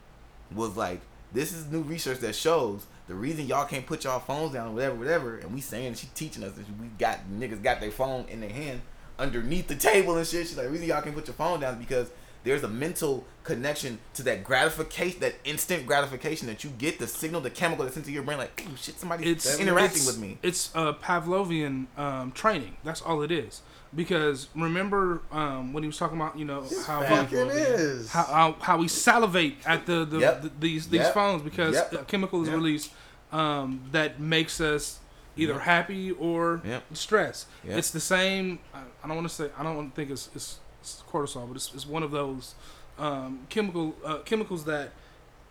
was 0.53 0.75
like, 0.77 1.01
"This 1.33 1.53
is 1.53 1.65
new 1.71 1.81
research 1.81 2.19
that 2.19 2.35
shows 2.35 2.85
the 3.07 3.15
reason 3.15 3.47
y'all 3.47 3.65
can't 3.65 3.85
put 3.85 4.03
y'all 4.03 4.19
phones 4.19 4.53
down, 4.53 4.73
whatever, 4.75 4.95
whatever." 4.95 5.37
And 5.37 5.53
we 5.53 5.61
saying 5.61 5.95
she 5.95 6.07
teaching 6.13 6.43
us 6.43 6.53
that 6.53 6.65
we 6.79 6.87
got 6.99 7.19
niggas 7.31 7.63
got 7.63 7.79
their 7.79 7.91
phone 7.91 8.25
in 8.29 8.41
their 8.41 8.49
hand 8.49 8.81
underneath 9.17 9.67
the 9.67 9.75
table 9.75 10.17
and 10.17 10.27
shit. 10.27 10.47
She's 10.47 10.57
like, 10.57 10.67
"The 10.67 10.71
reason 10.71 10.87
y'all 10.87 11.01
can't 11.01 11.15
put 11.15 11.27
your 11.27 11.35
phone 11.35 11.59
down 11.61 11.75
is 11.75 11.79
because." 11.79 12.09
There's 12.47 12.63
a 12.63 12.67
mental 12.69 13.25
connection 13.43 13.99
to 14.13 14.23
that 14.23 14.43
gratification, 14.43 15.19
that 15.19 15.35
instant 15.43 15.85
gratification 15.85 16.47
that 16.47 16.63
you 16.63 16.69
get, 16.71 16.97
the 16.97 17.07
signal, 17.07 17.41
the 17.41 17.49
chemical 17.49 17.83
that's 17.85 17.97
into 17.97 18.11
your 18.11 18.23
brain. 18.23 18.37
Like, 18.37 18.65
oh 18.69 18.75
shit, 18.75 18.97
somebody's 18.99 19.27
it's 19.27 19.59
interacting 19.59 20.01
it's- 20.01 20.07
with 20.07 20.17
me. 20.19 20.37
It's 20.41 20.73
uh, 20.75 20.93
Pavlovian 20.93 21.87
um, 21.97 22.31
training. 22.31 22.77
That's 22.83 23.01
all 23.01 23.21
it 23.21 23.31
is. 23.31 23.61
Because 23.95 24.47
remember 24.55 25.21
um, 25.31 25.71
when 25.73 25.81
he 25.83 25.87
was 25.87 25.97
talking 25.97 26.17
about 26.17 26.37
you 26.37 26.45
know 26.45 26.65
how 26.85 26.99
we, 27.01 27.37
is. 27.37 28.09
how, 28.11 28.23
how 28.23 28.55
how 28.59 28.77
we 28.77 28.87
salivate 28.87 29.57
at 29.65 29.85
the, 29.85 30.03
the, 30.05 30.19
Yep. 30.19 30.41
the 30.41 30.51
these 30.59 30.87
these 30.89 31.01
Yep. 31.01 31.13
phones 31.13 31.41
because 31.41 31.73
Yep. 31.75 31.93
a 31.93 31.97
chemical 32.05 32.41
is 32.41 32.47
Yep. 32.49 32.55
released 32.57 32.91
um, 33.31 33.81
that 33.93 34.19
makes 34.19 34.59
us 34.61 34.99
either 35.37 35.53
Yep. 35.53 35.61
happy 35.61 36.11
or 36.11 36.61
Yep. 36.65 36.83
stressed. 36.93 37.47
Yep. 37.65 37.77
It's 37.77 37.91
the 37.91 37.99
same. 38.01 38.59
I, 38.73 38.79
I 39.03 39.07
don't 39.07 39.15
want 39.17 39.29
to 39.29 39.33
say. 39.33 39.49
I 39.57 39.63
don't 39.63 39.91
think 39.95 40.11
it's, 40.11 40.29
it's, 40.35 40.59
it's 40.95 41.03
cortisol, 41.11 41.47
but 41.47 41.55
it's, 41.57 41.73
it's 41.73 41.85
one 41.85 42.03
of 42.03 42.11
those 42.11 42.55
um, 42.97 43.45
chemical 43.49 43.95
uh, 44.05 44.19
chemicals 44.19 44.65
that 44.65 44.91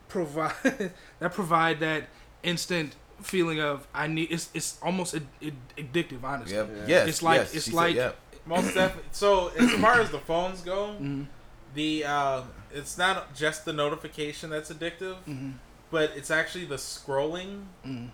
provide 0.09 0.53
that 1.21 1.33
provide 1.33 1.81
that 1.81 2.09
instant 2.43 2.95
feeling 3.23 3.61
of 3.61 3.87
I 3.95 4.07
need. 4.07 4.31
It's 4.31 4.51
it's 4.55 4.79
almost 4.83 5.15
ad, 5.15 5.27
ad, 5.43 5.55
addictive. 5.77 6.23
Honestly. 6.25 6.55
Yep. 6.57 6.71
Yeah. 6.77 6.85
Yes. 6.87 7.09
It's 7.09 7.23
like- 7.23 7.39
yes, 7.39 7.55
it's 7.55 7.65
she 7.65 7.71
said, 7.71 7.77
like- 7.97 8.17
Most 8.47 8.75
definitely. 8.75 9.09
So 9.13 9.49
as 9.59 9.73
far 9.75 10.01
as 10.01 10.11
the 10.11 10.19
phones 10.21 10.61
go, 10.63 10.95
Mhm. 11.01 11.27
the 11.75 12.05
uh, 12.05 12.43
it's 12.73 12.97
not 12.99 13.35
just 13.35 13.65
the 13.65 13.73
notification 13.73 14.51
that's 14.51 14.71
addictive, 14.71 15.17
Mhm. 15.29 15.55
but 15.91 16.13
it's 16.17 16.31
actually 16.31 16.65
the 16.67 16.77
scrolling 16.77 17.65
Mhm. 17.85 18.11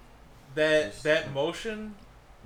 that 0.55 1.03
that 1.03 1.33
motion 1.33 1.95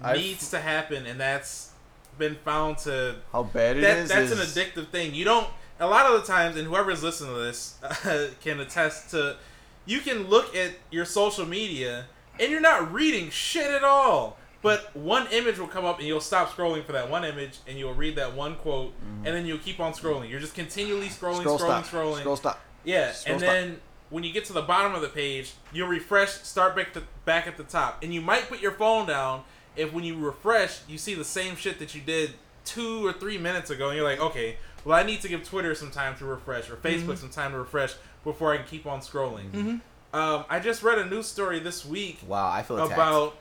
I've- 0.03 0.19
needs 0.19 0.51
to 0.51 0.61
happen, 0.61 1.07
and 1.07 1.21
that's 1.21 1.71
been 2.19 2.37
found 2.37 2.79
to 2.79 3.17
How 3.33 3.43
bad 3.43 3.77
it 3.77 3.81
that 3.81 3.99
is 3.99 4.09
that's 4.09 4.31
is 4.31 4.57
an 4.57 4.65
addictive 4.65 4.89
thing. 4.89 5.15
You 5.15 5.25
don't 5.25 5.49
a 5.79 5.87
lot 5.87 6.07
of 6.07 6.21
the 6.21 6.27
times, 6.27 6.57
and 6.57 6.67
whoever's 6.67 7.03
listening 7.03 7.35
to 7.35 7.41
this 7.41 7.79
uh, 7.83 8.29
can 8.43 8.61
attest 8.61 9.11
to. 9.11 9.37
You 9.85 10.01
can 10.01 10.29
look 10.29 10.57
at 10.57 10.73
your 10.91 11.05
social 11.05 11.47
media 11.47 12.07
and 12.41 12.51
you're 12.51 12.61
not 12.61 12.93
reading 12.93 13.31
shit 13.31 13.71
at 13.71 13.85
all. 13.85 14.37
But 14.63 14.97
one 14.97 15.29
image 15.31 15.59
will 15.59 15.69
come 15.69 15.85
up 15.85 15.99
and 15.99 16.09
you'll 16.09 16.21
stop 16.21 16.49
scrolling 16.51 16.85
for 16.85 16.91
that 16.93 17.09
one 17.09 17.25
image 17.25 17.59
and 17.69 17.79
you'll 17.79 17.95
read 17.95 18.17
that 18.17 18.35
one 18.35 18.57
quote 18.57 18.89
mm-hmm. 19.01 19.25
and 19.25 19.37
then 19.37 19.47
you'll 19.47 19.59
keep 19.59 19.79
on 19.79 19.93
scrolling. 19.93 20.29
You're 20.29 20.41
just 20.41 20.55
continually 20.55 21.07
scrolling, 21.07 21.41
scroll 21.41 21.59
scrolling, 21.59 21.85
stop. 21.85 21.87
scrolling. 21.87 22.21
Scroll 22.21 22.37
stop. 22.37 22.61
Yeah, 22.83 23.13
Scroll 23.13 23.35
and 23.35 23.43
stop. 23.43 23.53
then 23.53 23.81
when 24.11 24.25
you 24.25 24.33
get 24.33 24.45
to 24.47 24.53
the 24.53 24.63
bottom 24.63 24.95
of 24.95 25.03
the 25.03 25.09
page, 25.09 25.53
you'll 25.73 25.89
refresh, 25.89 26.31
start 26.31 26.75
back 26.75 26.93
to 26.95 27.03
back 27.25 27.47
at 27.47 27.57
the 27.57 27.63
top, 27.63 28.03
and 28.03 28.13
you 28.13 28.21
might 28.21 28.49
put 28.49 28.61
your 28.61 28.73
phone 28.73 29.07
down 29.07 29.45
if 29.77 29.93
when 29.93 30.05
you 30.05 30.17
refresh, 30.19 30.81
you 30.89 30.99
see 30.99 31.15
the 31.15 31.25
same 31.25 31.57
shit 31.57 31.79
that 31.79 31.95
you 31.95 32.01
did 32.01 32.33
two 32.65 33.07
or 33.07 33.13
three 33.13 33.39
minutes 33.39 33.71
ago, 33.71 33.89
and 33.89 33.97
you're 33.97 34.09
like, 34.09 34.21
okay, 34.21 34.57
well, 34.85 34.97
I 34.99 35.03
need 35.03 35.21
to 35.23 35.29
give 35.29 35.45
Twitter 35.45 35.75
some 35.75 35.91
time 35.91 36.17
to 36.17 36.25
refresh 36.25 36.69
or 36.71 36.77
Facebook 36.77 37.19
some 37.19 37.31
time 37.31 37.53
to 37.53 37.59
refresh 37.59 37.95
before 38.25 38.53
I 38.53 38.57
can 38.59 38.67
keep 38.67 38.87
on 38.87 39.01
scrolling. 39.01 39.51
Mhm. 39.53 39.81
Um, 40.13 40.45
I 40.49 40.61
just 40.61 40.83
read 40.83 40.99
a 40.99 41.05
news 41.05 41.27
story 41.27 41.59
this 41.59 41.85
week 41.85 42.19
Wow, 42.27 42.51
I 42.51 42.63
feel 42.63 42.77
attacked. 42.79 42.93
about. 42.95 43.37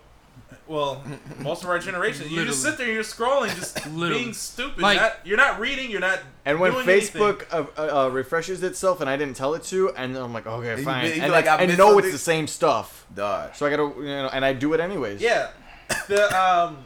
Well, 0.68 1.02
most 1.40 1.64
of 1.64 1.70
our 1.70 1.80
generation, 1.90 2.28
you 2.30 2.44
just 2.46 2.62
sit 2.62 2.78
there, 2.78 2.86
and 2.88 2.94
you're 2.94 3.04
scrolling, 3.04 3.56
just 3.56 3.84
being 3.98 4.34
stupid. 4.34 4.82
Like- 4.82 5.00
not, 5.00 5.20
you're 5.24 5.38
not 5.38 5.60
reading, 5.60 5.90
you're 5.90 6.02
not. 6.02 6.20
And 6.44 6.60
when 6.60 6.74
doing. 6.74 6.86
Facebook 6.86 7.46
uh, 7.52 7.66
uh, 7.78 8.06
uh, 8.06 8.10
refreshes 8.10 8.62
itself 8.64 9.00
and 9.02 9.10
I 9.10 9.16
didn't 9.16 9.36
tell 9.38 9.54
it 9.54 9.64
to, 9.66 9.92
and 9.96 10.16
I'm 10.18 10.34
like, 10.34 10.46
okay, 10.46 10.84
fine, 10.84 11.10
be- 11.10 11.16
you 11.18 11.22
and, 11.24 11.32
like, 11.32 11.48
I, 11.48 11.58
I 11.64 11.66
know 11.68 11.76
something? 11.76 12.00
it's 12.06 12.12
the 12.12 12.18
same 12.20 12.48
stuff, 12.48 13.06
Dog. 13.16 13.56
so 13.56 13.66
I 13.66 13.70
gotta, 13.70 13.84
you 13.98 14.04
know, 14.06 14.30
and 14.34 14.44
I 14.44 14.54
do 14.54 14.74
it 14.74 14.80
anyways. 14.80 15.22
Yeah, 15.22 15.50
the 16.08 16.40
um, 16.40 16.78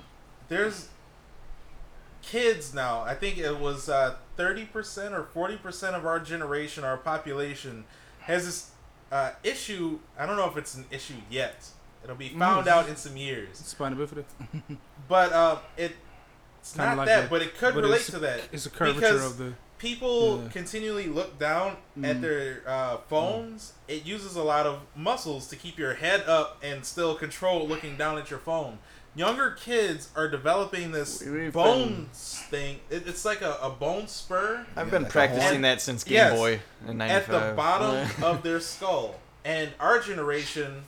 there's 0.48 0.90
kids 2.22 2.74
now. 2.74 3.02
I 3.02 3.14
think 3.16 3.38
it 3.38 3.60
was 3.60 3.90
uh, 3.90 4.16
thirty 4.38 4.66
percent 4.66 5.14
or 5.14 5.24
forty 5.24 5.58
percent 5.58 5.96
of 5.96 6.06
our 6.06 6.20
generation, 6.20 6.84
our 6.84 6.98
population, 6.98 7.86
has 8.22 8.46
this 8.46 8.72
uh, 9.12 9.32
issue. 9.44 10.00
I 10.18 10.26
don't 10.26 10.38
know 10.38 10.48
if 10.50 10.58
it's 10.58 10.76
an 10.76 10.86
issue 10.92 11.16
yet. 11.30 11.68
It'll 12.04 12.16
be 12.16 12.30
found 12.30 12.66
Mhm. 12.66 12.72
out 12.72 12.88
in 12.90 12.96
some 12.96 13.18
years, 13.18 13.58
Spina 13.58 13.96
bifida. 13.96 14.24
but 15.08 15.34
uh, 15.34 15.58
it, 15.78 15.96
it's 16.62 16.74
Kinda 16.74 16.90
not 16.90 16.98
like 17.00 17.08
that, 17.08 17.22
that, 17.24 17.30
but 17.30 17.42
it 17.42 17.58
could 17.58 17.74
but 17.76 17.84
relate 17.84 18.02
to 18.04 18.20
that. 18.20 18.42
It's 18.52 18.66
a 18.66 18.70
curvature 18.70 19.00
Because- 19.00 19.26
of 19.32 19.38
the. 19.38 19.54
People 19.80 20.44
Yeah. 20.44 20.50
continually 20.52 21.08
look 21.08 21.40
down 21.40 21.78
at 22.04 22.18
Mhm. 22.18 22.22
their 22.22 22.62
uh, 22.68 22.98
phones. 23.10 23.74
It 23.88 24.06
uses 24.06 24.36
a 24.36 24.44
lot 24.44 24.66
of 24.68 24.82
muscles 24.96 25.48
to 25.48 25.56
keep 25.56 25.80
your 25.80 25.96
head 25.96 26.22
up 26.28 26.58
and 26.62 26.86
still 26.86 27.16
control 27.16 27.68
looking 27.68 27.96
down 27.98 28.18
at 28.18 28.30
your 28.30 28.40
phone. 28.40 28.80
Younger 29.16 29.52
kids 29.52 30.10
are 30.16 30.28
developing 30.28 30.92
this 30.92 31.22
We've 31.22 31.52
bones 31.52 32.44
thing. 32.50 32.80
It, 32.90 33.08
it's 33.08 33.26
like 33.26 33.42
a, 33.42 33.54
a 33.62 33.70
bone 33.70 34.08
spur 34.08 34.66
I've 34.76 34.88
Yeah, 34.88 34.92
been 34.92 35.04
like 35.04 35.12
practicing 35.12 35.62
that 35.62 35.82
since 35.82 36.04
Game 36.04 36.14
Yes. 36.16 36.38
Boy 36.38 36.60
in 36.88 36.98
'95. 37.00 37.34
at 37.34 37.50
the 37.50 37.56
bottom 37.56 38.10
of 38.24 38.44
their 38.44 38.60
skull. 38.60 39.20
And 39.44 39.72
our 39.80 40.00
generation, 40.00 40.84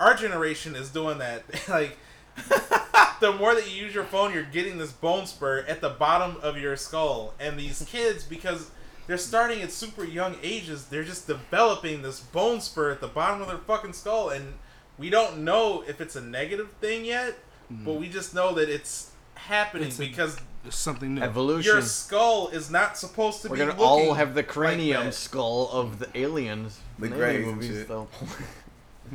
our 0.00 0.14
generation 0.14 0.74
is 0.76 0.90
doing 0.90 1.18
that. 1.18 1.44
like, 1.68 1.96
the 3.20 3.32
more 3.32 3.54
that 3.54 3.70
you 3.70 3.84
use 3.84 3.94
your 3.94 4.04
phone, 4.04 4.32
you're 4.32 4.42
getting 4.42 4.78
this 4.78 4.92
bone 4.92 5.26
spur 5.26 5.64
at 5.68 5.80
the 5.80 5.90
bottom 5.90 6.36
of 6.42 6.58
your 6.58 6.76
skull. 6.76 7.34
And 7.40 7.58
these 7.58 7.82
kids, 7.88 8.24
because 8.24 8.70
they're 9.06 9.18
starting 9.18 9.62
at 9.62 9.70
super 9.72 10.04
young 10.04 10.36
ages, 10.42 10.86
they're 10.86 11.04
just 11.04 11.26
developing 11.26 12.02
this 12.02 12.20
bone 12.20 12.60
spur 12.60 12.90
at 12.90 13.00
the 13.00 13.08
bottom 13.08 13.40
of 13.40 13.48
their 13.48 13.58
fucking 13.58 13.92
skull. 13.92 14.30
And 14.30 14.54
we 14.98 15.10
don't 15.10 15.38
know 15.38 15.84
if 15.86 16.00
it's 16.00 16.16
a 16.16 16.20
negative 16.20 16.70
thing 16.80 17.04
yet, 17.04 17.34
but 17.70 17.92
mm. 17.92 18.00
we 18.00 18.08
just 18.08 18.34
know 18.34 18.54
that 18.54 18.68
it's 18.68 19.10
happening 19.34 19.88
It's 19.88 19.98
because 19.98 20.36
It's 20.64 20.76
something 20.76 21.14
new. 21.14 21.22
evolution. 21.22 21.72
your 21.72 21.82
skull 21.82 22.48
is 22.48 22.70
not 22.70 22.96
supposed 22.96 23.42
to 23.42 23.48
We're 23.48 23.56
be 23.56 23.58
gonna 23.60 23.70
looking 23.72 24.08
all 24.08 24.14
have 24.14 24.34
the 24.34 24.42
cranium 24.42 25.06
that. 25.06 25.14
skull 25.14 25.70
of 25.70 25.98
the 25.98 26.08
aliens. 26.14 26.78
The 26.98 27.06
in 27.06 27.42
movies, 27.42 27.86
though. 27.86 28.08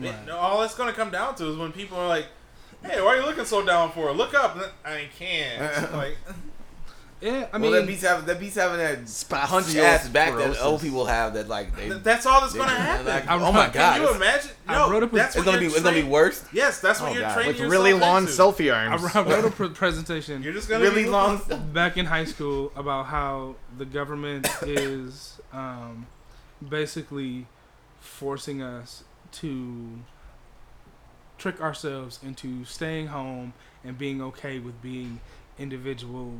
It- 0.01 0.29
all 0.29 0.61
it's 0.63 0.75
gonna 0.75 0.93
come 0.93 1.09
down 1.09 1.35
to 1.35 1.47
is 1.47 1.57
when 1.57 1.71
people 1.71 1.97
are 1.97 2.07
like, 2.07 2.27
"Hey, 2.83 3.01
why 3.01 3.07
are 3.15 3.17
you 3.17 3.25
looking 3.25 3.45
so 3.45 3.65
down 3.65 3.91
for? 3.91 4.11
Look 4.11 4.33
up." 4.33 4.57
I 4.85 5.07
can't. 5.17 5.93
like, 5.93 6.17
yeah, 7.21 7.47
I 7.51 7.55
I 7.55 7.57
mean, 7.57 7.63
mean, 7.63 7.71
well, 7.71 7.81
that 7.81 7.87
beats 7.87 8.01
having 8.03 8.25
that 8.27 8.39
beats 8.39 8.55
having 8.55 8.77
that 8.77 8.99
hunch 9.49 9.75
ass 9.75 10.07
back 10.07 10.37
that 10.37 10.57
old 10.61 10.79
people 10.81 11.05
have. 11.05 11.33
That 11.33 11.49
like 11.49 11.75
they. 11.75 11.89
that's 11.89 12.25
all 12.25 12.39
that's 12.39 12.53
they- 12.53 12.59
gonna 12.59 12.71
happen. 12.71 13.05
like, 13.07 13.27
I- 13.27 13.35
oh 13.35 13.51
my 13.51 13.67
god! 13.69 13.73
Can 13.73 14.01
you 14.03 14.07
it's, 14.07 14.15
imagine? 14.15 14.51
I 14.67 14.73
No, 14.77 14.89
wrote 14.89 15.03
up 15.03 15.11
that's 15.11 15.35
it's 15.35 15.43
gonna 15.43 15.57
be 15.57 15.65
you're 15.65 15.73
it's 15.75 15.83
gonna 15.83 15.95
be 16.01 16.03
worse. 16.07 16.45
Yes, 16.53 16.79
that's 16.79 17.01
what 17.01 17.09
Oh, 17.09 17.13
you're 17.13 17.23
God. 17.23 17.33
training 17.33 17.61
With 17.61 17.69
really 17.71 17.91
long 17.93 18.21
into. 18.23 18.31
selfie 18.31 18.73
I 18.73 18.85
arms. 18.87 19.01
wrote 19.03 19.15
I 19.17 19.41
wrote 19.41 19.59
a 19.59 19.69
presentation 19.69 20.41
You're 20.43 20.53
just 20.53 20.69
gonna 20.69 20.83
Really 20.89 21.03
be 21.03 21.09
long. 21.09 21.41
back 21.73 21.97
in 21.97 22.05
high 22.05 22.23
school 22.25 22.71
about 22.77 23.07
how 23.07 23.55
the 23.77 23.85
government 23.85 24.47
is 24.63 25.41
um, 25.51 26.07
basically 26.69 27.47
forcing 27.99 28.61
us 28.61 29.03
to 29.33 29.99
trick 31.39 31.59
ourselves 31.61 32.19
into 32.23 32.63
staying 32.65 33.07
home 33.07 33.53
and 33.83 33.97
being 33.97 34.21
okay 34.21 34.59
with 34.59 34.79
being 34.81 35.19
individual 35.57 36.33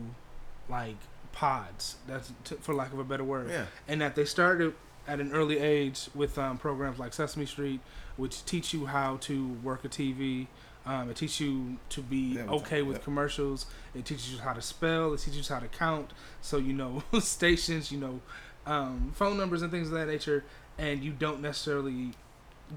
like 0.70 0.96
pods 1.32 1.96
that's 2.08 2.32
t- 2.44 2.56
for 2.62 2.74
lack 2.74 2.92
of 2.94 3.00
a 3.00 3.04
better 3.04 3.24
word 3.24 3.50
Yeah. 3.50 3.66
and 3.88 4.02
that 4.02 4.16
they 4.16 4.26
started 4.26 4.74
at 5.08 5.20
an 5.20 5.32
early 5.32 5.58
age 5.60 6.08
with 6.14 6.38
um, 6.38 6.58
programs 6.58 7.00
like 7.00 7.14
Sesame 7.14 7.46
Street, 7.48 7.80
which 8.18 8.46
teach 8.46 8.74
you 8.74 8.86
how 8.86 9.18
to 9.22 9.48
work 9.64 9.84
a 9.84 9.90
TV. 9.90 10.46
Um, 10.86 11.10
it 11.10 11.16
teaches 11.18 11.40
you 11.40 11.78
to 11.90 12.02
be 12.02 12.36
Yeah, 12.36 12.44
okay 12.50 12.84
with 12.84 12.98
yeah. 12.98 13.04
commercials. 13.04 13.66
It 13.96 14.06
teaches 14.06 14.32
you 14.32 14.38
how 14.40 14.54
to 14.54 14.62
spell. 14.62 15.14
It 15.14 15.20
teaches 15.22 15.50
you 15.50 15.54
how 15.56 15.62
to 15.62 15.68
count. 15.68 16.12
So 16.42 16.58
you 16.58 16.74
know 16.74 17.02
stations, 17.22 17.92
you 17.92 17.98
know 18.00 18.20
um, 18.68 19.12
phone 19.16 19.38
numbers 19.38 19.64
and 19.64 19.72
things 19.72 19.88
of 19.88 19.94
that 19.96 20.08
nature, 20.08 20.44
and 20.78 21.04
you 21.04 21.12
don't 21.12 21.42
necessarily 21.42 22.12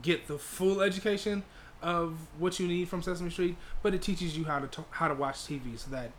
get 0.00 0.26
the 0.26 0.38
full 0.38 0.80
education 0.80 1.42
of 1.82 2.14
what 2.38 2.58
you 2.60 2.66
need 2.66 2.88
from 2.88 3.02
Sesame 3.02 3.30
Street, 3.30 3.56
but 3.82 3.92
it 3.94 4.02
teaches 4.02 4.36
you 4.36 4.44
how 4.44 4.58
to 4.60 4.66
t- 4.68 4.82
how 4.90 5.08
to 5.08 5.14
watch 5.14 5.36
TV 5.46 5.76
so 5.78 5.90
that 5.90 6.10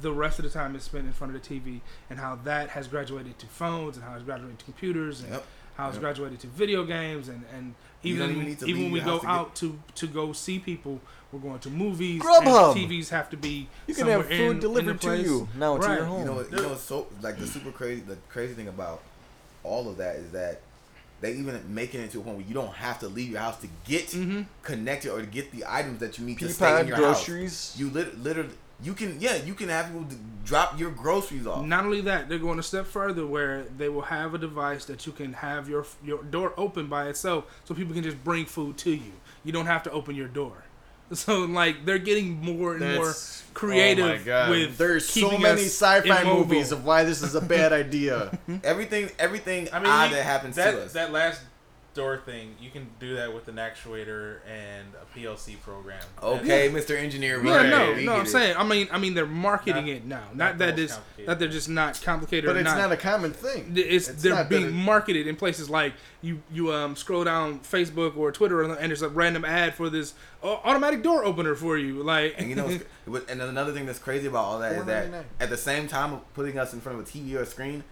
the 0.00 0.12
rest 0.12 0.38
of 0.38 0.44
the 0.44 0.50
time 0.50 0.74
is 0.74 0.82
spent 0.82 1.06
in 1.06 1.12
front 1.12 1.34
of 1.34 1.42
the 1.42 1.48
TV 1.48 1.80
and 2.10 2.18
how 2.18 2.36
that 2.44 2.70
has 2.70 2.88
graduated 2.88 3.38
to 3.38 3.46
phones 3.46 3.96
and 3.96 4.04
how 4.04 4.14
it's 4.14 4.24
graduated 4.24 4.58
to 4.58 4.64
computers 4.64 5.20
and 5.20 5.32
Yep. 5.32 5.44
how 5.76 5.86
it's 5.88 5.94
Yep. 5.96 6.02
graduated 6.02 6.40
to 6.40 6.46
video 6.48 6.84
games 6.84 7.28
and 7.28 7.44
and 7.54 7.74
even 8.02 8.30
even 8.30 8.44
need 8.44 8.58
to 8.58 8.66
even 8.66 8.82
when 8.84 8.92
we 8.92 9.00
go 9.00 9.18
house 9.18 9.20
to 9.20 9.26
get- 9.26 9.30
out 9.30 9.54
to 9.56 9.78
to 9.96 10.06
go 10.06 10.32
see 10.32 10.58
people, 10.58 11.00
we're 11.30 11.40
going 11.40 11.58
to 11.60 11.70
movies. 11.70 12.20
Grubhub. 12.22 12.72
And 12.76 12.90
TVs 12.90 13.10
have 13.10 13.30
to 13.30 13.36
be 13.36 13.68
You 13.86 13.94
can 13.94 14.06
have 14.08 14.22
food 14.26 14.32
in- 14.40 14.50
in 14.52 14.58
delivered 14.60 15.00
the 15.00 15.16
to 15.16 15.22
you 15.22 15.48
now 15.56 15.76
to 15.78 15.94
your 15.94 16.04
home. 16.04 16.18
You 16.20 16.24
know? 16.26 16.40
You 16.40 16.50
know 16.68 16.74
so 16.76 17.06
like 17.20 17.38
the 17.38 17.46
super 17.46 17.70
crazy. 17.70 18.00
The 18.00 18.16
crazy 18.28 18.54
thing 18.54 18.68
about 18.68 19.02
all 19.62 19.88
of 19.88 19.98
that 19.98 20.16
is 20.16 20.30
that 20.32 20.62
they 21.22 21.32
even 21.34 21.58
make 21.74 21.94
it 21.94 22.00
into 22.00 22.20
a 22.20 22.22
point 22.22 22.36
where 22.36 22.46
you 22.46 22.52
don't 22.52 22.74
have 22.74 22.98
to 22.98 23.08
leave 23.08 23.30
your 23.30 23.40
house 23.40 23.58
to 23.60 23.68
get 23.86 24.08
Mhm. 24.08 24.44
connected 24.62 25.10
or 25.10 25.20
to 25.20 25.26
get 25.26 25.50
the 25.52 25.64
items 25.66 26.00
that 26.00 26.18
you 26.18 26.26
need 26.26 26.38
to 26.40 26.48
stay 26.52 26.80
in 26.80 26.88
your 26.88 26.96
groceries. 26.98 27.70
house. 27.70 27.78
You 27.78 27.88
lit- 27.90 28.18
literally, 28.22 28.50
you 28.82 28.92
can 28.92 29.18
yeah, 29.20 29.36
you 29.36 29.54
can 29.54 29.68
have 29.70 29.86
people 29.86 30.06
drop 30.44 30.78
your 30.78 30.90
groceries 30.90 31.46
off. 31.46 31.64
Not 31.64 31.84
only 31.84 32.00
that, 32.02 32.28
they're 32.28 32.38
going 32.38 32.58
a 32.58 32.62
step 32.62 32.86
further 32.86 33.24
where 33.26 33.62
they 33.78 33.88
will 33.88 34.02
have 34.02 34.34
a 34.34 34.38
device 34.38 34.84
that 34.86 35.06
you 35.06 35.12
can 35.12 35.32
have 35.34 35.68
your 35.68 35.86
your 36.04 36.22
door 36.24 36.52
open 36.56 36.88
by 36.88 37.06
itself, 37.08 37.44
so 37.64 37.74
people 37.74 37.94
can 37.94 38.02
just 38.02 38.22
bring 38.24 38.44
food 38.44 38.76
to 38.78 38.90
you. 38.90 39.12
You 39.44 39.52
don't 39.52 39.66
have 39.66 39.82
to 39.84 39.90
open 39.92 40.14
your 40.16 40.28
door. 40.28 40.64
So 41.16 41.40
like 41.44 41.84
they're 41.84 41.98
getting 41.98 42.40
more 42.40 42.72
and 42.76 42.96
more 42.96 43.10
oh 43.10 43.14
creative 43.54 44.04
oh 44.04 44.08
my 44.08 44.18
God. 44.18 44.50
with 44.50 44.78
There's 44.78 45.06
so 45.06 45.36
many 45.36 45.62
sci-fi 45.64 46.22
immobile. 46.22 46.38
movies 46.44 46.72
of 46.72 46.84
why 46.86 47.04
this 47.04 47.22
is 47.22 47.34
a 47.34 47.40
bad 47.40 47.72
idea. 47.72 48.38
Everything, 48.64 49.10
everything 49.18 49.68
I 49.72 49.78
mean, 49.78 49.88
odd 49.88 50.10
you- 50.10 50.16
that 50.16 50.22
happens 50.24 50.56
that, 50.56 50.70
to 50.72 50.82
us. 50.84 50.92
That 50.94 51.12
last 51.12 51.40
door 51.94 52.16
thing, 52.24 52.54
you 52.60 52.70
can 52.70 52.86
do 52.98 53.16
that 53.16 53.32
with 53.34 53.48
an 53.48 53.56
actuator 53.56 54.38
and 54.48 54.88
a 54.94 55.18
PLC 55.18 55.60
program. 55.60 56.00
okay, 56.22 56.68
Mr. 56.70 56.96
Engineer. 56.96 57.44
Yeah, 57.44 57.62
get 57.62 57.70
no, 57.70 57.94
no. 58.00 58.12
I'm 58.20 58.26
it. 58.26 58.28
saying, 58.28 58.56
I 58.56 58.64
mean, 58.64 58.88
I 58.90 58.98
mean, 58.98 59.14
they're 59.14 59.26
marketing 59.26 59.86
Not- 59.86 59.92
it 59.94 60.04
now. 60.06 60.16
not 60.32 60.36
Not 60.36 60.58
the 60.58 60.64
that 60.66 60.78
it's 60.78 60.94
complicated. 60.94 61.28
that 61.28 61.38
they're 61.38 61.48
just 61.48 61.68
not 61.68 62.00
complicated. 62.02 62.46
But 62.46 62.56
or 62.56 62.60
it's 62.60 62.64
not. 62.70 62.78
not 62.78 62.92
a 62.92 62.96
common 62.96 63.32
thing. 63.32 63.72
It's, 63.76 64.08
It's 64.08 64.22
they're 64.22 64.44
being 64.44 64.66
it- 64.68 64.72
marketed 64.72 65.26
in 65.26 65.36
places 65.36 65.68
like 65.68 65.92
you 66.22 66.40
you 66.52 66.72
um 66.72 66.96
scroll 66.96 67.24
down 67.24 67.60
Facebook 67.60 68.16
or 68.16 68.30
Twitter 68.32 68.62
and 68.62 68.72
there's 68.90 69.02
a 69.02 69.08
random 69.08 69.44
ad 69.44 69.74
for 69.74 69.90
this 69.90 70.14
uh, 70.42 70.46
automatic 70.64 71.02
door 71.02 71.24
opener 71.24 71.54
for 71.54 71.76
you 71.76 72.02
like 72.02 72.34
And 72.38 72.48
you 72.48 72.54
know, 72.56 72.78
and 73.28 73.42
another 73.42 73.72
thing 73.72 73.86
that's 73.86 73.98
crazy 73.98 74.28
about 74.28 74.44
all 74.44 74.58
that 74.60 74.72
is 74.72 74.84
that 74.86 75.24
at 75.40 75.50
the 75.50 75.56
same 75.56 75.88
time 75.88 76.12
of 76.14 76.34
putting 76.34 76.58
us 76.58 76.72
in 76.72 76.80
front 76.80 76.98
of 77.00 77.06
a 77.06 77.10
TV 77.10 77.34
or 77.34 77.42
a 77.42 77.46
screen, 77.46 77.82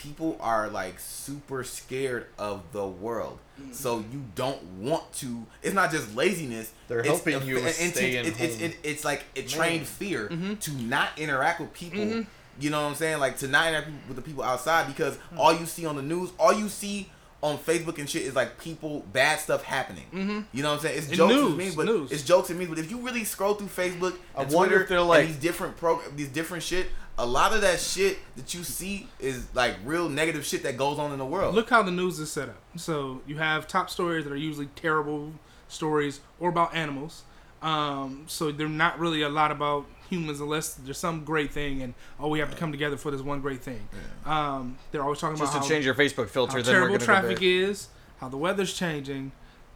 people 0.00 0.36
are 0.40 0.68
like 0.70 0.98
super 0.98 1.62
scared 1.62 2.26
of 2.38 2.62
the 2.72 2.86
world. 2.86 3.38
Mm. 3.60 3.74
So 3.74 3.98
you 4.10 4.24
don't 4.34 4.62
want 4.80 5.12
to. 5.14 5.44
It's 5.62 5.74
not 5.74 5.90
just 5.90 6.16
laziness. 6.16 6.72
They're 6.88 7.00
it's 7.00 7.08
helping 7.08 7.34
a- 7.34 7.44
you 7.44 7.58
and- 7.58 7.66
and 7.66 7.74
stay 7.94 8.12
to- 8.12 8.18
in 8.20 8.26
it- 8.26 8.40
it's, 8.40 8.54
home. 8.56 8.64
it, 8.64 8.76
it's 8.82 9.04
like 9.04 9.24
a 9.36 9.42
trained 9.42 9.86
fear 9.86 10.28
Mm-hmm. 10.28 10.54
to 10.54 10.72
not 10.72 11.10
interact 11.18 11.60
with 11.60 11.72
people. 11.74 12.00
Mm-hmm. 12.00 12.22
You 12.58 12.70
know 12.70 12.82
what 12.82 12.88
I'm 12.88 12.94
saying? 12.94 13.18
Like 13.20 13.36
to 13.38 13.48
not 13.48 13.68
interact 13.68 13.88
with 14.08 14.16
the 14.16 14.22
people 14.22 14.42
outside 14.42 14.86
because 14.86 15.16
hmm. 15.16 15.38
all 15.38 15.52
you 15.54 15.66
see 15.66 15.86
on 15.86 15.96
the 15.96 16.02
news, 16.02 16.30
all 16.38 16.52
you 16.52 16.68
see 16.68 17.10
on 17.42 17.56
Facebook 17.56 17.98
and 17.98 18.08
shit 18.08 18.22
is 18.22 18.34
like 18.34 18.58
people 18.60 19.00
bad 19.14 19.38
stuff 19.40 19.62
happening. 19.62 20.04
Mm-hmm. 20.12 20.40
You 20.52 20.62
know 20.62 20.70
what 20.70 20.74
I'm 20.76 20.80
saying? 20.82 20.98
It's 20.98 21.06
And 21.08 21.16
jokes 21.16 21.32
news, 21.34 21.46
and 21.48 21.56
memes, 21.56 21.74
but 21.74 21.86
news. 21.86 22.12
it's 22.12 22.22
jokes 22.22 22.50
and 22.50 22.58
memes. 22.58 22.68
But 22.70 22.78
if 22.78 22.90
you 22.90 22.98
really 22.98 23.24
scroll 23.24 23.54
through 23.54 23.68
Facebook 23.68 24.14
I 24.36 24.42
and 24.42 24.52
wonder 24.52 24.74
Twitter 24.76 24.82
if 24.82 24.88
they're 24.90 25.00
like- 25.02 25.20
and 25.24 25.28
these 25.30 25.40
different 25.42 25.76
pro 25.78 26.00
these 26.16 26.28
different 26.28 26.62
shit, 26.64 26.88
a 27.22 27.26
lot 27.26 27.52
of 27.52 27.60
that 27.60 27.78
shit 27.80 28.18
that 28.36 28.54
you 28.54 28.64
see 28.64 29.06
is 29.18 29.46
like 29.54 29.74
real 29.84 30.08
negative 30.08 30.44
shit 30.44 30.62
that 30.62 30.76
goes 30.76 30.98
on 30.98 31.12
in 31.12 31.18
the 31.18 31.24
world. 31.24 31.54
look 31.54 31.68
how 31.70 31.82
the 31.82 31.90
news 31.90 32.18
is 32.18 32.30
set 32.32 32.48
up 32.48 32.56
so 32.76 33.20
you 33.26 33.36
have 33.36 33.66
top 33.68 33.90
stories 33.90 34.24
that 34.24 34.32
are 34.32 34.36
usually 34.36 34.66
terrible 34.76 35.32
stories 35.68 36.20
or 36.38 36.48
about 36.48 36.74
animals 36.74 37.22
um 37.62 38.24
so 38.26 38.50
they're 38.50 38.68
not 38.68 38.98
really 38.98 39.22
a 39.22 39.28
lot 39.28 39.50
about 39.50 39.84
humans 40.08 40.40
unless 40.40 40.74
there's 40.74 40.98
some 40.98 41.22
great 41.24 41.52
thing 41.52 41.82
and 41.82 41.92
oh 42.18 42.28
we 42.28 42.38
have 42.38 42.50
to 42.50 42.56
come 42.56 42.72
together 42.72 42.96
for 42.96 43.10
this 43.10 43.20
one 43.20 43.40
great 43.40 43.60
thing 43.62 43.86
um 44.24 44.76
they're 44.90 45.02
always 45.02 45.18
talking 45.18 45.36
Just 45.36 45.52
about 45.52 45.62
to 45.62 45.68
how, 45.68 45.74
change 45.74 45.84
your 45.84 45.94
Facebook 45.94 46.28
filter, 46.30 46.56
how 46.58 46.62
then 46.62 46.74
we're 46.74 46.88
terrible 46.88 46.98
traffic 47.04 47.42
is, 47.42 47.88
how 48.18 48.28
the 48.28 48.36
weather's 48.38 48.72
changing, 48.72 49.30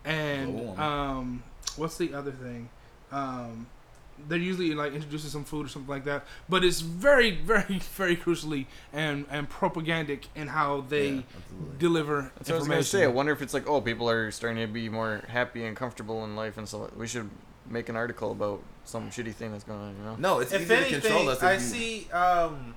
and 0.04 0.54
warming. 0.54 0.78
um, 0.80 1.42
what's 1.76 1.96
the 1.98 2.12
other 2.14 2.32
thing? 2.32 2.68
Um, 3.12 3.66
they're 4.28 4.38
usually 4.38 4.74
like 4.74 4.92
introducing 4.94 5.30
some 5.30 5.44
food 5.44 5.66
or 5.66 5.68
something 5.68 5.90
like 5.90 6.04
that, 6.04 6.24
but 6.48 6.64
it's 6.64 6.80
very, 6.80 7.30
very, 7.52 7.78
very 7.96 8.16
crucially 8.16 8.66
and 8.92 9.26
and 9.30 9.48
propagandic 9.50 10.24
in 10.34 10.48
how 10.48 10.82
they 10.88 11.08
Yeah, 11.10 11.22
deliver 11.78 12.30
That's 12.36 12.48
what 12.50 12.56
I 12.56 12.58
was 12.58 12.68
gonna 12.68 12.82
say. 12.82 13.04
I 13.04 13.08
wonder 13.08 13.32
if 13.32 13.42
it's 13.42 13.54
like, 13.54 13.68
oh, 13.68 13.80
people 13.80 14.08
are 14.08 14.30
starting 14.30 14.66
to 14.66 14.72
be 14.72 14.88
more 14.88 15.22
happy 15.28 15.64
and 15.64 15.76
comfortable 15.76 16.24
in 16.24 16.36
life, 16.36 16.56
and 16.58 16.68
so 16.68 16.90
we 16.96 17.06
should 17.06 17.28
make 17.68 17.88
an 17.88 17.96
article 17.96 18.30
about 18.32 18.62
some 18.84 19.10
shitty 19.10 19.34
thing 19.34 19.52
that's 19.52 19.64
going 19.64 19.80
on. 19.80 19.96
You 19.96 20.02
know? 20.04 20.16
No, 20.18 20.38
it's 20.40 20.52
If 20.52 20.62
easy 20.62 20.76
to 20.76 21.00
control 21.00 21.28
anything, 21.28 21.28
us. 21.30 21.42
I 21.42 21.54
you, 21.54 21.60
see. 21.60 22.10
Um, 22.12 22.74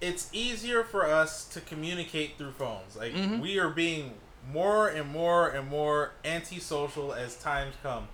it's 0.00 0.28
easier 0.32 0.82
for 0.82 1.06
us 1.06 1.44
to 1.48 1.60
communicate 1.60 2.36
through 2.38 2.52
phones. 2.52 2.96
Like 2.96 3.12
Mhm. 3.12 3.40
we 3.40 3.58
are 3.58 3.68
being 3.68 4.14
more 4.50 4.88
and 4.88 5.08
more 5.10 5.48
and 5.48 5.68
more 5.68 6.12
antisocial 6.24 7.12
as 7.12 7.36
times 7.36 7.74
come. 7.82 8.08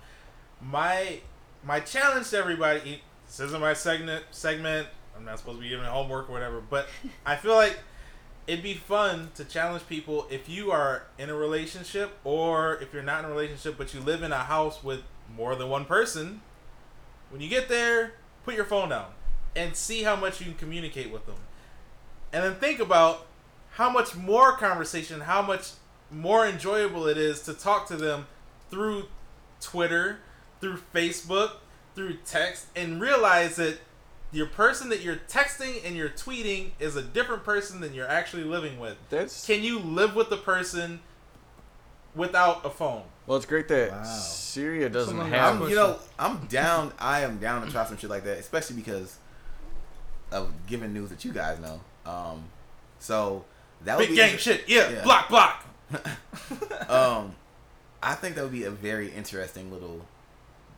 My 0.61 1.21
my 1.63 1.79
challenge 1.79 2.29
to 2.29 2.37
everybody. 2.37 3.01
This 3.25 3.39
isn't 3.39 3.61
my 3.61 3.73
segment. 3.73 4.25
Segment. 4.31 4.87
I'm 5.15 5.25
not 5.25 5.39
supposed 5.39 5.57
to 5.57 5.63
be 5.63 5.69
giving 5.69 5.85
homework 5.85 6.29
or 6.29 6.33
whatever. 6.33 6.61
But 6.61 6.87
I 7.25 7.35
feel 7.35 7.55
like 7.55 7.77
it'd 8.47 8.63
be 8.63 8.73
fun 8.73 9.29
to 9.35 9.43
challenge 9.45 9.87
people 9.87 10.27
if 10.31 10.49
you 10.49 10.71
are 10.71 11.03
in 11.17 11.29
a 11.29 11.35
relationship 11.35 12.17
or 12.23 12.77
if 12.77 12.93
you're 12.93 13.03
not 13.03 13.23
in 13.23 13.29
a 13.29 13.33
relationship 13.33 13.77
but 13.77 13.93
you 13.93 13.99
live 13.99 14.23
in 14.23 14.31
a 14.31 14.37
house 14.37 14.83
with 14.83 15.01
more 15.35 15.55
than 15.55 15.69
one 15.69 15.85
person. 15.85 16.41
When 17.29 17.41
you 17.41 17.49
get 17.49 17.69
there, 17.69 18.13
put 18.43 18.55
your 18.55 18.65
phone 18.65 18.89
down 18.89 19.11
and 19.55 19.75
see 19.75 20.03
how 20.03 20.15
much 20.15 20.39
you 20.39 20.47
can 20.47 20.55
communicate 20.55 21.11
with 21.11 21.25
them. 21.25 21.35
And 22.33 22.43
then 22.43 22.55
think 22.55 22.79
about 22.79 23.27
how 23.71 23.89
much 23.89 24.15
more 24.15 24.57
conversation, 24.57 25.21
how 25.21 25.41
much 25.41 25.71
more 26.11 26.47
enjoyable 26.47 27.07
it 27.07 27.17
is 27.17 27.41
to 27.43 27.53
talk 27.53 27.87
to 27.87 27.95
them 27.95 28.25
through 28.71 29.07
Twitter, 29.61 30.19
through 30.61 30.79
Facebook, 30.93 31.51
through 31.95 32.17
text, 32.25 32.67
and 32.75 33.01
realize 33.01 33.55
that 33.57 33.77
your 34.31 34.45
person 34.45 34.89
that 34.89 35.01
you're 35.01 35.19
texting 35.27 35.83
and 35.85 35.95
you're 35.95 36.09
tweeting 36.09 36.71
is 36.79 36.95
a 36.95 37.01
different 37.01 37.43
person 37.43 37.81
than 37.81 37.93
you're 37.93 38.07
actually 38.07 38.43
living 38.43 38.79
with. 38.79 38.95
That's 39.09 39.45
Can 39.45 39.63
you 39.63 39.79
live 39.79 40.15
with 40.15 40.29
the 40.29 40.37
person 40.37 40.99
without 42.15 42.65
a 42.65 42.69
phone? 42.69 43.03
well. 43.25 43.37
It's 43.37 43.45
great 43.45 43.67
that 43.69 43.91
Wow. 43.91 44.03
Syria 44.03 44.89
doesn't 44.89 45.11
Someone 45.11 45.29
have. 45.31 45.61
I'm, 45.61 45.69
you 45.69 45.75
know, 45.75 45.97
I'm 46.17 46.45
down. 46.47 46.93
I 46.99 47.21
am 47.21 47.37
down 47.39 47.65
to 47.65 47.71
try 47.71 47.85
some 47.85 47.97
shit 47.97 48.09
like 48.09 48.23
that, 48.25 48.37
especially 48.39 48.75
because 48.75 49.17
of 50.31 50.51
given 50.67 50.93
news 50.93 51.09
that 51.09 51.23
you 51.25 51.31
guys 51.31 51.59
know. 51.59 51.79
Um, 52.05 52.43
so 52.99 53.45
that 53.85 53.97
would 53.97 54.03
Big 54.03 54.09
be 54.11 54.15
gang 54.15 54.37
shit. 54.37 54.63
Yeah, 54.67 54.89
Yeah. 54.89 55.03
block, 55.03 55.29
block. 55.29 55.65
um, 56.89 57.35
I 58.01 58.13
think 58.15 58.35
that 58.35 58.43
would 58.43 58.51
be 58.53 58.63
a 58.63 58.71
very 58.71 59.11
interesting 59.11 59.71
little 59.71 60.05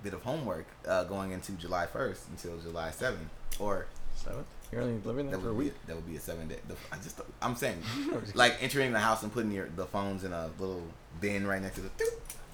bit 0.04 0.14
of 0.14 0.22
homework 0.24 0.66
uh, 0.88 1.04
going 1.06 1.32
into 1.32 1.52
July 1.54 1.88
1st 1.94 2.20
until 2.32 2.58
July 2.60 2.90
7th, 2.90 3.16
or 3.60 3.86
Seventh? 4.16 4.46
You're 4.72 4.82
only 4.84 5.02
living 5.04 5.28
there 5.28 5.36
that 5.38 5.44
for 5.44 5.50
a 5.50 5.54
would 5.54 5.60
be 5.60 5.66
week. 5.66 5.74
that 5.88 5.96
would 5.96 6.08
be 6.08 6.16
a 6.16 6.20
seven 6.20 6.48
day. 6.48 6.58
The, 6.68 6.76
I 6.94 6.96
just 6.98 7.20
I'm 7.42 7.56
saying 7.58 7.82
like 8.36 8.56
entering 8.62 8.94
the 8.94 9.00
house 9.00 9.22
and 9.22 9.32
putting 9.34 9.52
your 9.52 9.68
the 9.76 9.86
phones 9.86 10.24
in 10.24 10.32
a 10.32 10.50
little 10.60 10.82
bin 11.20 11.46
right 11.46 11.62
next 11.62 11.76
to 11.76 11.82
the. 11.82 11.90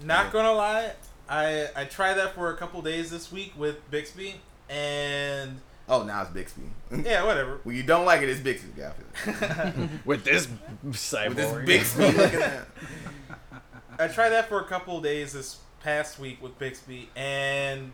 Not 0.03 0.25
Yeah. 0.27 0.31
gonna 0.31 0.51
lie, 0.53 0.91
I 1.29 1.67
I 1.75 1.85
tried 1.85 2.15
that 2.15 2.33
for 2.33 2.51
a 2.51 2.57
couple 2.57 2.81
days 2.81 3.11
this 3.11 3.31
week 3.31 3.53
with 3.55 3.89
Bixby, 3.91 4.41
and 4.67 5.59
Oh, 5.89 6.03
now 6.03 6.21
it's 6.23 6.31
Bixby. 6.31 6.63
yeah, 7.05 7.23
whatever. 7.23 7.59
when 7.63 7.75
you 7.75 7.83
don't 7.83 8.05
like 8.05 8.21
it, 8.23 8.29
it's 8.29 8.41
Bixby. 8.41 8.69
Yeah, 8.77 8.91
I 9.25 9.71
feel 9.71 9.83
it. 9.83 9.89
With 10.05 10.23
this 10.25 10.47
cyborg. 10.87 11.27
With 11.29 11.37
this 11.37 11.65
Bixby 11.65 12.03
looking 12.17 12.41
at. 12.41 12.67
That. 13.51 13.61
I 13.99 14.07
tried 14.07 14.29
that 14.29 14.49
for 14.49 14.59
a 14.59 14.65
couple 14.65 14.99
days 15.01 15.33
this 15.33 15.57
past 15.81 16.19
week 16.19 16.41
with 16.41 16.57
Bixby, 16.59 17.09
and 17.15 17.91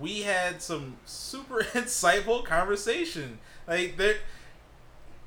we 0.00 0.22
had 0.22 0.60
some 0.62 0.96
super 1.04 1.60
insightful 1.72 2.44
conversation. 2.44 3.38
Like 3.68 3.96
there, 3.96 4.16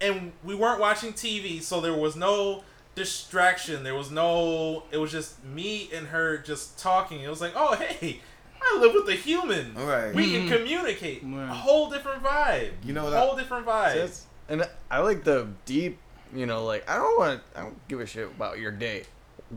and 0.02 0.32
we 0.44 0.56
weren't 0.56 0.80
watching 0.80 1.14
TV, 1.14 1.62
so 1.62 1.82
there 1.82 1.94
was 1.94 2.16
no 2.16 2.64
distraction. 2.96 3.84
There 3.84 3.96
was 3.96 4.12
no. 4.12 4.84
It 4.92 4.98
was 4.98 5.12
just 5.12 5.44
me 5.44 5.90
and 5.94 6.08
her 6.08 6.38
just 6.38 6.78
talking. 6.80 7.22
It 7.22 7.30
was 7.30 7.42
like, 7.42 7.54
oh 7.56 7.76
hey, 7.76 8.20
I 8.62 8.78
live 8.80 8.94
with 8.94 9.08
a 9.10 9.16
human. 9.16 9.76
All 9.78 9.86
right. 9.86 10.14
We 10.14 10.32
can 10.32 10.48
Mhm. 10.48 10.58
communicate. 10.58 11.24
Yeah. 11.24 11.50
A 11.50 11.54
whole 11.54 11.90
different 11.90 12.24
vibe. 12.24 12.72
You 12.84 12.94
know 12.94 13.06
what? 13.06 13.14
A 13.14 13.18
I, 13.18 13.20
whole 13.20 13.36
different 13.36 13.66
vibe. 13.66 13.94
That's- 13.96 14.26
and 14.48 14.68
I 14.90 15.00
like 15.00 15.24
the 15.24 15.48
deep. 15.66 16.00
You 16.34 16.46
know, 16.46 16.64
like 16.66 16.90
I 16.90 16.96
don't 16.98 17.18
want. 17.18 17.42
I 17.56 17.62
don't 17.62 17.88
give 17.88 18.00
a 18.00 18.06
shit 18.06 18.28
about 18.28 18.60
your 18.60 18.72
day. 18.72 19.04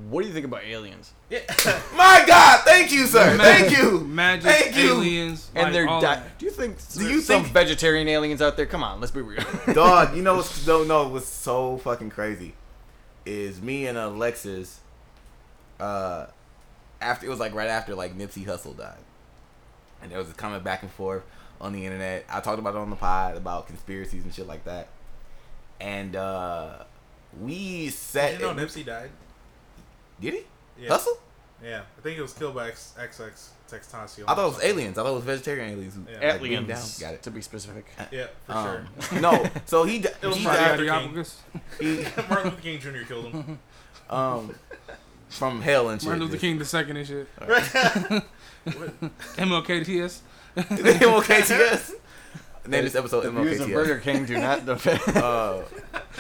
What 0.09 0.23
do 0.23 0.29
you 0.29 0.33
think 0.33 0.47
about 0.47 0.65
aliens? 0.65 1.13
Yeah. 1.29 1.41
My 1.97 2.25
God, 2.27 2.61
thank 2.65 2.91
you, 2.93 3.07
sir. 3.07 3.37
Thank 3.37 3.77
you. 3.77 4.01
Magic, 4.01 4.45
Thank 4.51 4.77
you. 4.77 4.93
aliens, 4.95 5.51
And 5.55 5.65
like, 5.65 5.73
they're 5.75 5.87
di- 5.87 6.01
that. 6.01 6.39
Do 6.39 6.47
you 6.47 6.51
think? 6.51 6.77
Do 6.95 7.07
you 7.09 7.21
some 7.21 7.43
think- 7.43 7.53
vegetarian 7.55 8.09
aliens 8.09 8.41
out 8.41 8.57
there? 8.57 8.65
Come 8.67 8.83
on, 8.83 9.01
let's 9.01 9.11
be 9.13 9.21
real. 9.21 9.45
Dog, 9.75 10.17
you 10.17 10.23
know 10.23 10.37
what's 10.37 10.67
no 10.67 10.83
no 10.85 11.09
what's 11.09 11.27
so 11.29 11.77
fucking 11.79 12.09
crazy 12.11 12.55
is 13.27 13.61
me 13.61 13.87
and 13.87 13.97
Alexis 13.99 14.81
uh 15.79 16.27
after 17.01 17.27
it 17.27 17.29
was 17.29 17.39
like 17.39 17.55
right 17.55 17.69
after 17.69 17.95
like 17.95 18.17
Nipsey 18.17 18.47
Hussle 18.47 18.77
died. 18.77 18.97
And 20.03 20.11
there 20.11 20.19
was 20.19 20.31
a 20.31 20.35
comment 20.35 20.65
back 20.65 20.83
and 20.83 20.91
forth 20.91 21.23
on 21.61 21.73
the 21.73 21.85
internet. 21.85 22.25
I 22.31 22.41
talked 22.41 22.59
about 22.59 22.75
it 22.75 22.79
on 22.79 22.91
the 22.91 22.97
pod 22.97 23.37
about 23.37 23.67
conspiracies 23.67 24.25
and 24.25 24.33
shit 24.35 24.47
like 24.47 24.65
that. 24.65 24.89
And 25.81 26.17
uh 26.17 26.85
we 27.41 27.93
Did 28.13 28.41
you 28.41 28.47
know 28.47 28.55
Nipsey 28.55 28.85
died? 28.87 29.11
Did 30.21 30.35
he? 30.35 30.41
Yeah. 30.81 30.91
Hussle? 30.91 31.17
Yeah, 31.65 31.83
I 31.97 32.01
think 32.01 32.19
it 32.19 32.23
was 32.23 32.33
killed 32.33 32.55
by 32.57 32.69
X- 32.69 32.95
XX 32.99 33.49
Tentacion. 33.71 34.25
I 34.27 34.35
thought 34.35 34.47
it 34.47 34.55
was 34.57 34.65
aliens. 34.65 34.99
I 34.99 35.03
thought 35.05 35.13
it 35.13 35.15
was 35.15 35.25
vegetarian 35.25 35.71
aliens. 35.71 35.95
Who, 35.95 36.03
Yeah. 36.11 36.33
like, 36.33 36.43
Aliens. 36.43 36.99
Down. 36.99 37.09
Got 37.09 37.15
it. 37.15 37.23
To 37.23 37.31
be 37.31 37.41
specific. 37.41 37.87
Yeah, 38.11 38.27
for 38.47 38.53
Um, 38.53 38.89
sure. 39.01 39.21
no, 39.21 39.47
so 39.67 39.85
he 39.85 40.01
di- 40.01 40.09
It 40.23 40.27
was 40.27 40.37
he 40.37 40.45
Friday 40.45 40.87
died 40.87 40.89
after- 40.91 41.21
Ideopagus. 41.21 41.35
he, 41.81 42.05
Martin 42.29 42.51
Luther 42.51 42.63
King 42.63 42.81
Jr. 42.81 43.05
killed 43.07 43.27
him. 43.27 43.59
um 44.11 44.55
from 45.29 45.63
hell 45.63 45.89
and 45.91 46.01
shit. 46.01 46.09
Martin 46.09 46.25
Luther 46.27 46.39
King 46.39 46.59
the 46.59 46.65
second 46.65 46.97
and 46.97 47.07
shit. 47.07 47.29
MLKTS. 49.37 50.21
MLKTS. 50.57 51.93
Name 52.67 52.85
this 52.85 52.95
episode 52.95 53.23
The 53.23 53.31
views 53.33 53.61
of 53.61 53.69
Burger 53.71 53.99
King 53.99 54.25
do 54.25 54.39
not 54.39 54.65
depend. 54.67 55.01
Uh, 55.17 55.63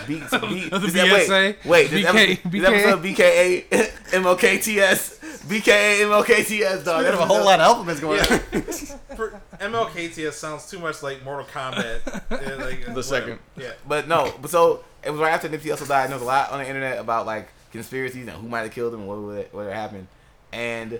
B, 0.08 0.14
B, 0.14 0.18
the 0.68 0.82
is 0.84 0.92
that- 0.92 1.12
wait, 1.12 1.28
BSA, 1.28 1.64
wait, 1.64 1.90
this, 1.90 2.04
BK, 2.04 2.30
episode, 2.30 2.50
this 2.50 2.64
episode 2.64 3.02
BKA 3.04 3.64
MLKTS 4.10 5.18
BKA 5.46 6.00
MLKTS 6.24 6.84
dog. 6.84 7.00
We 7.00 7.04
have 7.06 7.20
a 7.20 7.26
whole 7.26 7.44
lot 7.44 7.60
of 7.60 7.66
alphabets 7.66 8.00
going 8.00 8.20
on. 8.20 8.26
For 9.16 9.40
MLKTS 9.60 10.32
sounds 10.32 10.68
too 10.70 10.78
much 10.78 11.02
like 11.02 11.22
Mortal 11.24 11.46
Kombat. 11.46 12.00
Yeah, 12.42 12.64
like, 12.64 12.88
uh, 12.88 12.92
The 12.94 13.02
second. 13.02 13.38
Yeah. 13.56 13.72
But 13.86 14.08
no, 14.08 14.32
but 14.40 14.50
so 14.50 14.82
it 15.04 15.10
was 15.10 15.20
right 15.20 15.32
after 15.32 15.48
Nipsey 15.48 15.70
Hussle 15.72 15.86
died. 15.88 16.04
And 16.04 16.10
there 16.12 16.16
was 16.18 16.22
a 16.22 16.26
lot 16.26 16.50
on 16.50 16.58
the 16.58 16.66
internet 16.66 16.98
about 16.98 17.24
like 17.26 17.48
conspiracies 17.70 18.26
and 18.26 18.36
who 18.36 18.48
might 18.48 18.60
have 18.62 18.72
killed 18.72 18.94
him 18.94 19.00
and 19.00 19.08
what 19.08 19.18
would 19.18 19.52
what 19.52 19.66
had 19.66 19.74
happened. 19.74 20.08
And 20.52 20.98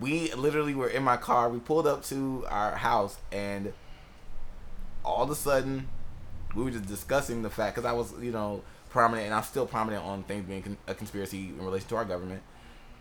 we 0.00 0.32
literally 0.34 0.74
were 0.74 0.88
in 0.88 1.02
my 1.04 1.16
car. 1.16 1.48
We 1.48 1.58
pulled 1.60 1.86
up 1.86 2.02
to 2.06 2.44
our 2.48 2.74
house, 2.76 3.16
and 3.30 3.72
all 5.04 5.22
of 5.24 5.30
a 5.30 5.34
sudden, 5.34 5.88
we 6.54 6.64
were 6.64 6.70
just 6.70 6.86
discussing 6.86 7.42
the 7.42 7.50
fact 7.50 7.74
because 7.74 7.88
I 7.88 7.92
was 7.92 8.12
you 8.20 8.32
know 8.32 8.62
prominent, 8.90 9.26
and 9.26 9.34
I'm 9.34 9.42
still 9.42 9.66
prominent 9.66 10.04
on 10.04 10.22
things 10.24 10.46
being 10.46 10.62
con- 10.62 10.78
a 10.86 10.94
conspiracy 10.94 11.48
in 11.48 11.64
relation 11.64 11.88
to 11.88 11.96
our 11.96 12.04
government. 12.04 12.42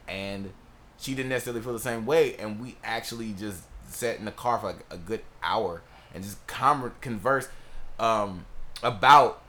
And 0.07 0.51
she 0.97 1.13
didn't 1.15 1.29
necessarily 1.29 1.61
feel 1.61 1.73
the 1.73 1.79
same 1.79 2.05
way, 2.05 2.35
and 2.37 2.59
we 2.59 2.77
actually 2.83 3.33
just 3.33 3.63
sat 3.87 4.17
in 4.19 4.25
the 4.25 4.31
car 4.31 4.59
for 4.59 4.67
like 4.67 4.85
a 4.89 4.97
good 4.97 5.21
hour 5.41 5.81
and 6.13 6.23
just 6.23 6.45
com- 6.47 6.93
conversed 7.01 7.49
um, 7.99 8.45
about 8.81 9.41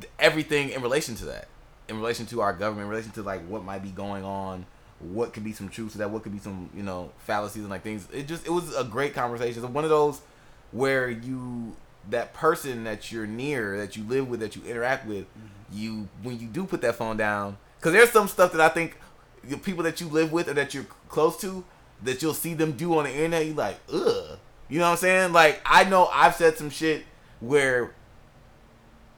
th- 0.00 0.12
everything 0.18 0.70
in 0.70 0.82
relation 0.82 1.14
to 1.16 1.24
that, 1.26 1.48
in 1.88 1.96
relation 1.98 2.26
to 2.26 2.40
our 2.40 2.52
government, 2.52 2.84
in 2.84 2.90
relation 2.90 3.10
to 3.12 3.22
like 3.22 3.46
what 3.48 3.64
might 3.64 3.82
be 3.82 3.90
going 3.90 4.24
on, 4.24 4.66
what 5.00 5.32
could 5.32 5.44
be 5.44 5.52
some 5.52 5.68
truth 5.68 5.92
to 5.92 5.98
that, 5.98 6.10
what 6.10 6.22
could 6.22 6.32
be 6.32 6.38
some 6.38 6.70
you 6.74 6.82
know 6.82 7.10
fallacies 7.18 7.62
and 7.62 7.70
like 7.70 7.82
things. 7.82 8.06
It 8.12 8.26
just 8.26 8.46
it 8.46 8.50
was 8.50 8.74
a 8.76 8.84
great 8.84 9.14
conversation. 9.14 9.62
It's 9.62 9.72
one 9.72 9.84
of 9.84 9.90
those 9.90 10.20
where 10.72 11.08
you 11.08 11.76
that 12.10 12.32
person 12.32 12.84
that 12.84 13.12
you're 13.12 13.26
near, 13.26 13.76
that 13.78 13.96
you 13.96 14.04
live 14.04 14.28
with, 14.28 14.40
that 14.40 14.56
you 14.56 14.62
interact 14.64 15.06
with, 15.06 15.26
you 15.72 16.08
when 16.22 16.38
you 16.38 16.46
do 16.46 16.64
put 16.64 16.80
that 16.82 16.94
phone 16.94 17.16
down, 17.16 17.56
because 17.78 17.92
there's 17.92 18.10
some 18.10 18.28
stuff 18.28 18.52
that 18.52 18.60
I 18.60 18.68
think 18.68 18.96
the 19.44 19.56
people 19.56 19.84
that 19.84 20.00
you 20.00 20.08
live 20.08 20.32
with 20.32 20.48
or 20.48 20.54
that 20.54 20.74
you're 20.74 20.86
close 21.08 21.40
to 21.40 21.64
that 22.02 22.22
you'll 22.22 22.34
see 22.34 22.54
them 22.54 22.72
do 22.72 22.96
on 22.96 23.04
the 23.04 23.10
internet, 23.10 23.46
You're 23.46 23.56
like, 23.56 23.78
ugh. 23.92 24.38
You 24.68 24.78
know 24.78 24.84
what 24.84 24.92
I'm 24.92 24.96
saying? 24.98 25.32
Like 25.32 25.60
I 25.64 25.84
know 25.84 26.06
I've 26.06 26.34
said 26.34 26.56
some 26.58 26.70
shit 26.70 27.04
where 27.40 27.92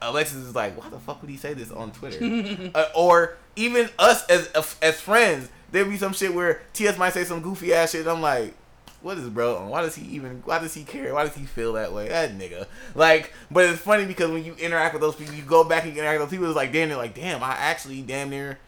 Alexis 0.01 0.37
is 0.37 0.55
like, 0.55 0.77
why 0.79 0.89
the 0.89 0.99
fuck 0.99 1.21
would 1.21 1.29
he 1.29 1.37
say 1.37 1.53
this 1.53 1.71
on 1.71 1.91
Twitter? 1.91 2.71
uh, 2.75 2.85
or 2.95 3.37
even 3.55 3.89
us 3.99 4.25
as 4.27 4.47
as 4.81 4.99
friends, 5.01 5.49
there'd 5.71 5.89
be 5.89 5.97
some 5.97 6.13
shit 6.13 6.33
where 6.33 6.61
TS 6.73 6.97
might 6.97 7.13
say 7.13 7.23
some 7.23 7.41
goofy 7.41 7.73
ass 7.73 7.91
shit. 7.91 8.01
And 8.01 8.09
I'm 8.09 8.21
like, 8.21 8.53
what 9.01 9.17
is 9.17 9.27
bro? 9.29 9.57
on? 9.57 9.69
Why 9.69 9.81
does 9.81 9.95
he 9.95 10.05
even? 10.15 10.41
Why 10.45 10.59
does 10.59 10.73
he 10.73 10.83
care? 10.83 11.13
Why 11.13 11.25
does 11.25 11.35
he 11.35 11.45
feel 11.45 11.73
that 11.73 11.91
way? 11.93 12.07
That 12.09 12.37
nigga. 12.37 12.67
Like, 12.95 13.33
but 13.49 13.65
it's 13.65 13.81
funny 13.81 14.05
because 14.05 14.29
when 14.31 14.43
you 14.45 14.53
interact 14.55 14.93
with 14.93 15.01
those 15.01 15.15
people, 15.15 15.33
you 15.33 15.43
go 15.43 15.63
back 15.63 15.83
and 15.85 15.95
interact 15.97 16.19
with 16.19 16.29
those 16.29 16.37
people. 16.37 16.47
It's 16.47 16.55
like 16.55 16.71
damn, 16.71 16.89
they're 16.89 16.97
like, 16.97 17.15
damn, 17.15 17.43
I 17.43 17.51
actually 17.51 18.01
damn 18.01 18.29
near 18.29 18.59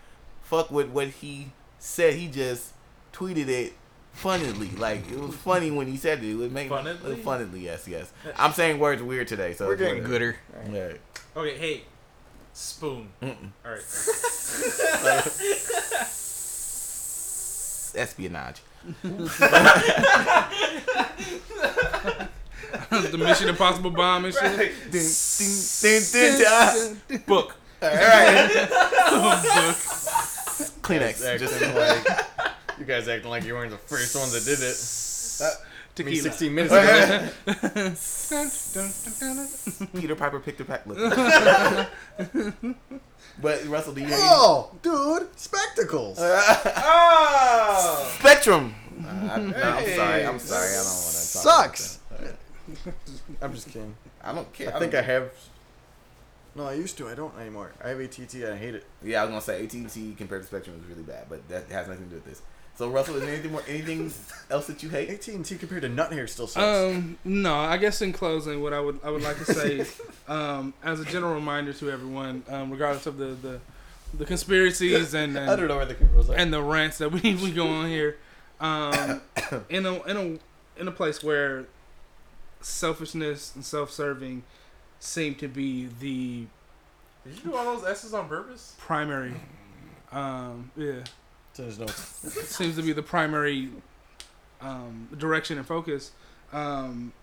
fuck 0.44 0.72
with 0.72 0.90
what 0.90 1.08
he 1.10 1.52
said. 1.80 2.16
He 2.16 2.28
just 2.28 2.74
tweeted 3.14 3.48
it 3.48 3.74
funnily. 4.12 4.70
Like 4.72 5.10
it 5.12 5.20
was 5.20 5.36
funny 5.36 5.70
when 5.72 5.88
he 5.88 5.98
said 5.98 6.24
it. 6.24 6.32
It 6.32 6.36
would 6.36 6.52
make 6.52 6.70
Funnily? 6.70 7.16
funnily. 7.18 7.60
Yes, 7.62 7.88
yes. 7.88 8.12
I'm 8.38 8.54
saying 8.54 8.80
words 8.80 9.02
weird 9.04 9.28
today, 9.28 9.54
so 9.54 9.68
We're 9.68 9.74
it's 9.74 9.82
getting 9.82 10.04
whatever. 10.04 10.38
gooder. 10.68 10.72
Yeah. 10.72 10.94
Okay, 11.42 11.58
hey, 11.58 11.82
spoon. 12.54 13.10
Mm-mm. 13.22 13.52
All 13.66 13.72
right. 13.72 13.82
Espionage. 17.96 18.62
The 22.90 23.18
Mission 23.18 23.50
Impossible 23.50 23.92
bomb 23.92 24.26
and 24.26 24.34
shit. 24.34 24.44
Right. 24.44 24.72
Ding, 24.92 25.10
ding, 25.38 26.02
ding, 26.12 26.38
ding, 26.38 26.46
ah. 26.48 26.94
Book. 27.26 27.56
All 27.82 27.90
right. 27.90 28.50
Guys 28.54 29.90
Kleenex. 30.82 31.40
Just 31.40 31.62
like 31.62 32.06
you 32.80 32.86
guys 32.86 33.08
acting 33.08 33.30
like 33.30 33.44
you 33.44 33.54
weren't 33.54 33.72
the 33.72 33.78
first 33.78 34.16
ones 34.16 34.34
that 34.34 34.44
did 34.46 34.60
it. 34.62 34.76
I 36.00 36.04
mean, 36.04 36.22
16 36.22 36.56
minutes 36.56 36.74
ago. 39.76 39.88
Peter 40.00 40.16
Piper 40.16 40.39
picked 40.39 40.60
a 40.62 40.66
pack. 40.66 40.88
Look. 40.88 40.98
but 43.41 43.66
Russell, 43.68 43.94
do 43.94 44.02
you? 44.02 44.08
Oh, 44.12 44.72
dude, 44.82 45.28
spectacles. 45.39 46.18
Oh. 46.20 48.16
Spectrum. 48.20 48.74
Uh, 49.04 49.08
I, 49.08 49.38
no, 49.38 49.56
I'm 49.56 49.86
sorry. 49.96 50.26
I'm 50.26 50.39
sorry. 50.39 50.70
I 50.72 50.76
don't 50.78 50.86
want 50.86 51.14
to. 51.14 51.34
Talk. 51.34 51.78
Sucks. 51.78 52.00
I'm 53.41 53.54
just 53.54 53.68
kidding. 53.68 53.96
I 54.24 54.34
don't 54.34 54.52
care. 54.54 54.76
I 54.76 54.80
think 54.80 54.96
I 54.96 55.02
have. 55.02 55.32
No, 56.56 56.66
I 56.66 56.74
used 56.74 56.98
to. 57.00 57.08
I 57.10 57.16
don't 57.16 57.38
anymore. 57.39 57.72
I 57.84 57.89
have 57.89 58.00
AT&T. 58.00 58.46
I 58.46 58.56
hate 58.56 58.76
it. 58.76 58.86
Yeah, 59.04 59.22
I 59.22 59.26
was 59.26 59.30
gonna 59.32 59.41
say 59.41 59.64
AT&T 59.64 60.16
compared 60.18 60.41
to 60.41 60.48
Spectrum 60.48 60.80
is 60.80 60.86
really 60.88 61.04
bad, 61.04 61.26
but 61.30 61.48
that 61.50 61.70
has 61.72 61.88
nothing 61.88 62.06
to 62.06 62.10
do 62.10 62.16
with 62.16 62.26
this. 62.26 62.41
So 62.76 62.90
Russell, 62.90 63.16
is 63.16 63.22
there 63.22 63.32
anything 63.32 63.52
more, 63.52 63.64
anything 63.68 64.12
else 64.50 64.66
that 64.68 64.82
you 64.82 64.90
hate? 64.90 65.10
AT&T 65.10 65.56
compared 65.58 65.84
to 65.84 65.90
nut 65.90 66.12
hair 66.12 66.26
still 66.26 66.48
sucks. 66.48 66.66
Um, 66.96 67.18
no, 67.24 67.56
I 67.56 67.78
guess 67.78 68.02
in 68.02 68.14
closing, 68.14 68.62
what 68.64 68.74
I 68.74 68.80
would 68.80 69.00
I 69.04 69.12
would 69.12 69.22
like 69.22 69.38
to 69.38 69.45
say, 69.45 69.86
um, 70.28 70.74
as 70.84 71.00
a 71.00 71.06
general 71.06 71.36
reminder 71.36 71.72
to 71.74 71.91
everyone, 71.91 72.44
um, 72.50 72.72
regardless 72.72 73.06
of 73.06 73.18
the 73.18 73.26
the, 73.26 73.60
the 74.18 74.26
conspiracies 74.26 75.14
and 75.14 75.38
I 75.38 75.56
don't 75.56 75.68
know 75.68 75.78
where 75.78 75.86
the 75.86 75.94
camera 75.94 76.18
was. 76.18 76.30
Like. 76.30 76.40
and 76.40 76.52
the 76.52 76.64
rants 76.64 76.98
that 76.98 77.12
we 77.12 77.36
we 77.36 77.52
go 77.52 77.68
on 77.68 77.88
here, 77.90 78.18
um, 78.60 79.22
in 79.70 79.86
a 79.86 80.02
in 80.04 80.18
a 80.18 80.82
in 80.82 80.88
a 80.88 80.91
place 80.91 81.24
where 81.24 81.66
selfishness 82.62 83.54
and 83.56 83.64
self-serving 83.64 84.41
seem 85.00 85.36
to 85.36 85.48
be 85.48 85.88
the 86.00 86.45
Did 87.26 87.38
you 87.44 87.52
do 87.52 87.56
all 87.56 87.76
those 87.78 87.86
S's 87.86 88.14
on 88.16 88.28
purpose? 88.28 88.74
primary, 88.80 89.34
um, 90.12 90.72
yeah, 90.76 91.04
There's 91.56 91.80
no. 91.80 91.86
seems 91.88 92.76
to 92.76 92.82
be 92.82 92.94
the 92.94 93.04
primary 93.04 93.70
um, 94.62 95.08
direction 95.18 95.58
and 95.58 95.68
focus 95.68 96.12
um, 96.52 97.14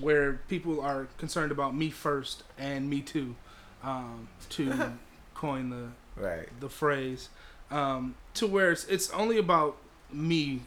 where 0.00 0.34
people 0.48 0.80
are 0.80 1.08
concerned 1.18 1.52
about 1.52 1.74
me 1.74 1.90
first 1.90 2.44
and 2.58 2.88
me 2.88 3.00
too 3.00 3.34
um, 3.82 4.28
to 4.50 4.92
coin 5.34 5.70
the 5.70 5.88
Right. 6.20 6.48
the 6.58 6.68
phrase 6.68 7.28
um, 7.70 8.16
to 8.34 8.46
where 8.46 8.72
it's, 8.72 8.84
it's 8.86 9.10
only 9.10 9.38
about 9.38 9.76
me 10.12 10.62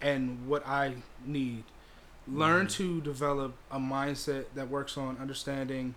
and 0.00 0.46
what 0.46 0.66
I 0.66 0.94
need. 1.24 1.64
Learn 2.28 2.68
to 2.68 3.00
develop 3.00 3.54
a 3.70 3.78
mindset 3.78 4.44
that 4.54 4.68
works 4.68 4.96
on 4.96 5.16
understanding, 5.20 5.94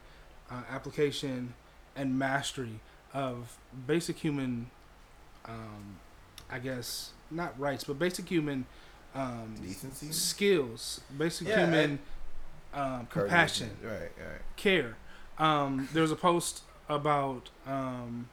uh, 0.50 0.62
application, 0.72 1.54
and 1.96 2.18
mastery 2.18 2.80
of 3.14 3.58
basic 3.86 4.18
human, 4.18 4.72
um, 5.46 5.98
I 6.56 6.60
guess, 6.60 7.12
not 7.30 7.60
rights, 7.60 7.84
but 7.84 8.00
basic 8.00 8.30
human 8.30 8.66
um, 9.14 9.56
Decency. 9.62 10.12
skills, 10.14 11.02
basic 11.18 11.50
Yeah, 11.50 11.66
human 11.66 12.00
um, 12.74 13.08
compassion 13.10 13.72
Right. 13.84 14.12
Right. 14.18 14.42
care. 14.56 14.96
Um, 15.38 15.90
there 15.92 16.02
was 16.02 16.12
a 16.12 16.16
post 16.16 16.62
about 16.88 17.50
um, 17.68 18.30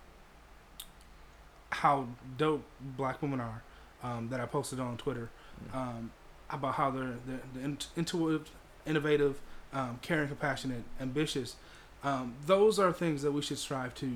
how 1.71 2.07
dope 2.39 2.63
black 2.97 3.21
women 3.23 3.41
are 3.41 3.63
um, 4.05 4.29
that 4.31 4.39
I 4.41 4.47
posted 4.47 4.79
on 4.79 4.97
Twitter 4.97 5.31
um, 5.75 6.13
about 6.51 6.75
how 6.75 6.91
they're, 6.91 7.15
they're, 7.27 7.41
they're 7.55 7.77
intuitive, 7.97 8.49
innovative, 8.87 9.41
um, 9.73 9.99
caring, 10.03 10.29
compassionate, 10.29 10.85
ambitious. 11.01 11.57
Um, 12.05 12.35
those 12.47 12.79
are 12.79 12.93
things 12.93 13.23
that 13.23 13.33
we 13.33 13.43
should 13.43 13.59
strive 13.59 13.95
to 13.97 14.11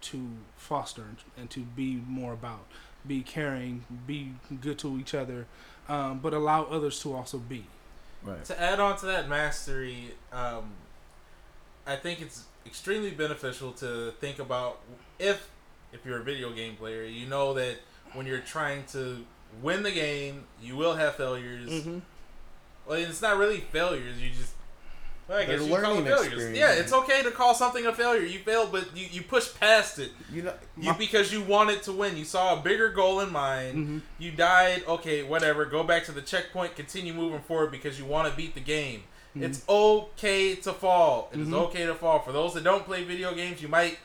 to 0.00 0.28
foster 0.56 1.02
and, 1.02 1.16
and 1.36 1.50
to 1.50 1.58
be 1.60 2.00
more 2.06 2.32
about. 2.32 2.66
Be 3.08 3.22
caring, 3.22 3.84
be 4.06 4.34
good 4.60 4.78
to 4.80 4.98
each 4.98 5.14
other, 5.14 5.46
um, 5.88 6.20
but 6.20 6.34
allow 6.34 6.64
others 6.64 7.00
to 7.00 7.14
also 7.14 7.38
be. 7.38 7.64
Right. 8.22 8.44
To 8.44 8.60
add 8.60 8.78
on 8.78 8.98
to 8.98 9.06
that 9.06 9.28
mastery, 9.28 10.14
um, 10.32 10.72
I 11.86 11.96
think 11.96 12.20
it's 12.20 12.44
extremely 12.66 13.10
beneficial 13.10 13.72
to 13.72 14.12
think 14.20 14.38
about 14.38 14.80
if 15.18 15.48
if 15.92 16.04
you're 16.04 16.18
a 16.18 16.22
video 16.22 16.52
game 16.52 16.76
player, 16.76 17.04
you 17.04 17.26
know 17.26 17.54
that 17.54 17.76
when 18.12 18.26
you're 18.26 18.40
trying 18.40 18.84
to 18.92 19.24
win 19.62 19.82
the 19.82 19.90
game, 19.90 20.44
you 20.60 20.76
will 20.76 20.94
have 20.96 21.14
failures. 21.14 21.86
Well, 22.86 22.98
it's 22.98 23.22
not 23.22 23.38
really 23.38 23.60
failures. 23.60 24.20
You 24.20 24.30
just 24.30 24.52
Well, 25.28 25.38
I 25.38 25.44
guess 25.44 25.60
you 25.62 25.76
call 25.76 25.98
it 25.98 26.04
failures. 26.04 26.26
experience. 26.26 26.58
Yeah, 26.58 26.72
it's 26.72 26.92
okay 26.92 27.22
to 27.22 27.30
call 27.30 27.54
something 27.54 27.84
a 27.86 27.92
failure. 27.92 28.22
You 28.22 28.38
failed, 28.38 28.72
but 28.72 28.96
you, 28.96 29.06
you 29.10 29.22
pushed 29.22 29.60
past 29.60 29.98
it. 29.98 30.10
You 30.32 30.42
know, 30.42 30.54
You 30.80 30.94
because 30.94 31.30
you 31.32 31.42
wanted 31.42 31.82
to 31.82 31.92
win. 31.92 32.16
You 32.16 32.24
saw 32.24 32.58
a 32.58 32.62
bigger 32.62 32.88
goal 32.90 33.20
in 33.20 33.30
mind. 33.30 33.76
Mhm. 33.76 34.00
You 34.18 34.30
died. 34.30 34.84
Okay, 34.88 35.22
whatever. 35.22 35.66
Go 35.66 35.82
back 35.82 36.04
to 36.06 36.12
the 36.12 36.22
checkpoint. 36.22 36.76
Continue 36.76 37.12
moving 37.12 37.40
forward 37.40 37.70
because 37.70 37.98
you 37.98 38.06
want 38.06 38.28
to 38.30 38.34
beat 38.36 38.54
the 38.54 38.60
game. 38.60 39.02
It's 39.40 39.62
okay 39.68 40.56
to 40.56 40.72
fall. 40.72 41.30
It 41.32 41.38
is 41.40 41.48
Mhm. 41.48 41.54
okay 41.66 41.86
to 41.86 41.94
fall. 41.94 42.18
For 42.20 42.32
those 42.32 42.54
that 42.54 42.64
don't 42.64 42.84
play 42.84 43.04
video 43.04 43.34
games, 43.34 43.60
you 43.62 43.68
might 43.68 43.98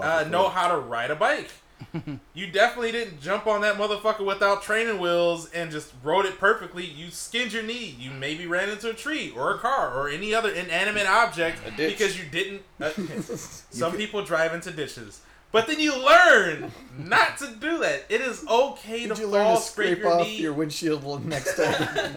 uh, 0.00 0.24
know 0.30 0.48
how 0.48 0.68
to 0.68 0.76
ride 0.78 1.10
a 1.10 1.16
bike. 1.16 1.50
you 2.34 2.46
definitely 2.50 2.92
didn't 2.92 3.20
jump 3.20 3.46
on 3.46 3.60
that 3.62 3.76
motherfucker 3.76 4.24
without 4.24 4.62
training 4.62 4.98
wheels 5.00 5.50
and 5.50 5.70
just 5.70 5.92
rode 6.02 6.26
it 6.26 6.38
perfectly. 6.38 6.84
You 6.84 7.10
skinned 7.10 7.52
your 7.52 7.62
knee. 7.62 7.96
You 7.98 8.10
maybe 8.10 8.46
ran 8.46 8.68
into 8.68 8.90
a 8.90 8.94
tree 8.94 9.32
or 9.36 9.54
a 9.54 9.58
car 9.58 9.94
or 9.94 10.08
any 10.08 10.34
other 10.34 10.50
inanimate 10.50 11.06
object 11.06 11.60
because 11.76 12.18
you 12.18 12.24
didn't. 12.30 12.62
Uh, 12.80 12.90
some 13.70 13.96
people 13.96 14.24
drive 14.24 14.54
into 14.54 14.70
ditches. 14.70 15.20
But 15.50 15.66
then 15.66 15.80
you 15.80 15.96
learn 16.04 16.72
not 16.98 17.38
to 17.38 17.46
do 17.58 17.78
that. 17.78 18.04
It 18.10 18.20
is 18.20 18.46
okay 18.46 19.06
Did 19.06 19.16
to 19.16 19.22
you 19.22 19.30
fall, 19.30 19.38
learn 19.38 19.56
to 19.56 19.62
scrape 19.62 19.98
your 20.00 20.12
off 20.12 20.26
knee. 20.26 20.36
your 20.42 20.52
windshield 20.52 21.24
next 21.24 21.56
time? 21.56 22.16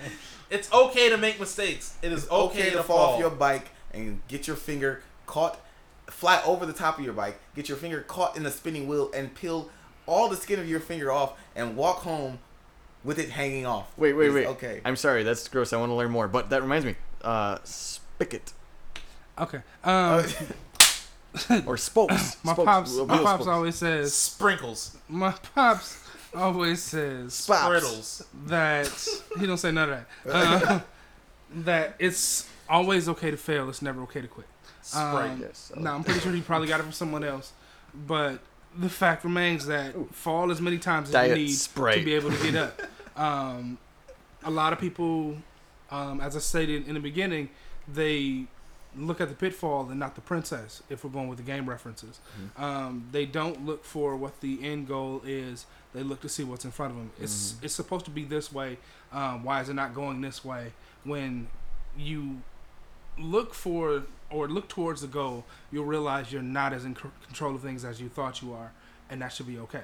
It's 0.49 0.71
okay 0.73 1.09
to 1.09 1.17
make 1.17 1.39
mistakes. 1.39 1.97
It 2.01 2.11
is 2.11 2.29
okay, 2.29 2.67
okay 2.67 2.69
to 2.71 2.83
fall 2.83 3.13
off 3.13 3.19
your 3.19 3.29
bike 3.29 3.69
and 3.93 4.19
get 4.27 4.47
your 4.47 4.57
finger 4.57 5.01
caught, 5.25 5.57
fly 6.07 6.41
over 6.45 6.65
the 6.65 6.73
top 6.73 6.97
of 6.99 7.03
your 7.05 7.13
bike, 7.13 7.39
get 7.55 7.67
your 7.69 7.77
finger 7.77 8.01
caught 8.01 8.35
in 8.37 8.43
the 8.43 8.51
spinning 8.51 8.87
wheel, 8.87 9.11
and 9.13 9.33
peel 9.35 9.69
all 10.05 10.27
the 10.29 10.35
skin 10.35 10.59
of 10.59 10.67
your 10.67 10.79
finger 10.79 11.11
off, 11.11 11.33
and 11.55 11.75
walk 11.75 11.97
home 11.99 12.39
with 13.03 13.17
it 13.19 13.29
hanging 13.29 13.65
off. 13.65 13.91
Wait, 13.97 14.13
wait, 14.13 14.27
It's 14.27 14.35
wait. 14.35 14.45
Okay. 14.47 14.81
I'm 14.85 14.95
sorry, 14.95 15.23
that's 15.23 15.47
gross. 15.47 15.73
I 15.73 15.77
want 15.77 15.89
to 15.89 15.95
learn 15.95 16.11
more. 16.11 16.27
But 16.27 16.49
that 16.51 16.61
reminds 16.61 16.85
me, 16.85 16.95
uh, 17.23 17.57
spigot 17.63 18.53
Okay. 19.39 19.61
Um, 19.83 20.23
or 21.65 21.77
spokes. 21.77 22.37
my 22.43 22.53
Spokes, 22.53 22.65
pops, 22.65 22.95
my 22.97 23.05
pops 23.17 23.23
spokes. 23.43 23.47
always 23.47 23.75
says, 23.75 24.13
Sprinkles, 24.13 24.97
my 25.07 25.31
pops 25.31 26.03
always 26.35 26.81
says 26.83 27.31
Spops. 27.33 28.23
that 28.47 29.39
he 29.39 29.47
don't 29.47 29.57
say 29.57 29.71
none 29.71 29.89
of 29.89 29.99
that. 29.99 30.07
Uh, 30.71 30.79
that 31.53 31.95
it's 31.99 32.47
always 32.69 33.09
okay 33.09 33.31
to 33.31 33.37
fail. 33.37 33.67
It's 33.69 33.81
never 33.81 34.01
okay 34.03 34.21
to 34.21 34.27
quit. 34.27 34.45
Sprite. 34.91 35.31
Um, 35.31 35.41
Yes. 35.41 35.71
No, 35.75 35.93
I'm 35.95 36.03
pretty 36.03 36.19
sure 36.19 36.31
he 36.31 36.41
probably 36.41 36.67
got 36.67 36.79
it 36.79 36.83
from 36.83 36.91
someone 36.91 37.23
else. 37.23 37.53
But 38.07 38.39
the 38.77 38.89
fact 38.89 39.23
remains 39.23 39.65
that 39.67 39.93
fall 40.13 40.51
as 40.51 40.61
many 40.61 40.77
times 40.77 41.09
as 41.09 41.13
Diet 41.13 41.37
you 41.37 41.45
need 41.45 41.53
Sprite. 41.53 41.99
to 41.99 42.05
be 42.05 42.13
able 42.15 42.31
to 42.31 42.43
get 42.51 42.55
up. 42.55 42.81
Um, 43.17 43.77
a 44.43 44.49
lot 44.49 44.71
of 44.71 44.79
people, 44.79 45.35
um, 45.91 46.21
as 46.21 46.35
I 46.37 46.39
stated 46.39 46.87
in 46.87 46.93
the 46.93 47.01
beginning, 47.01 47.49
they 47.93 48.45
look 48.95 49.19
at 49.19 49.27
the 49.27 49.35
pitfall 49.35 49.89
and 49.89 49.99
not 49.99 50.15
the 50.15 50.21
princess. 50.21 50.81
If 50.89 51.03
we're 51.03 51.09
going 51.11 51.27
with 51.27 51.37
the 51.37 51.43
game 51.43 51.67
references, 51.69 52.19
um, 52.57 53.05
they 53.11 53.25
don't 53.25 53.65
look 53.65 53.83
for 53.83 54.15
what 54.15 54.39
the 54.39 54.59
end 54.63 54.87
goal 54.87 55.21
is. 55.25 55.65
They 55.93 56.03
look 56.03 56.21
to 56.21 56.29
see 56.29 56.45
what's 56.45 56.63
in 56.63 56.71
front 56.71 56.93
of 56.93 56.97
them. 56.97 57.11
It's 57.19 57.55
it's 57.61 57.73
supposed 57.75 58.05
to 58.05 58.11
be 58.11 58.23
this 58.23 58.51
way. 58.51 58.77
Um, 59.11 59.43
why 59.43 59.59
is 59.59 59.67
it 59.67 59.73
not 59.73 59.93
going 59.93 60.21
this 60.21 60.43
way? 60.43 60.71
When 61.03 61.47
you 61.97 62.41
look 63.19 63.53
for 63.53 64.03
or 64.31 64.47
look 64.47 64.67
towards 64.67 65.01
the 65.01 65.07
goal, 65.07 65.45
you'll 65.71 65.85
realize 65.85 66.31
you're 66.31 66.41
not 66.41 66.73
as 66.73 66.85
in 66.85 66.95
control 66.95 67.55
of 67.55 67.61
things 67.61 67.85
as 67.85 68.01
you 68.01 68.09
thought 68.09 68.41
you 68.41 68.53
are, 68.53 68.71
and 69.09 69.21
that 69.21 69.33
should 69.33 69.47
be 69.47 69.59
okay. 69.59 69.83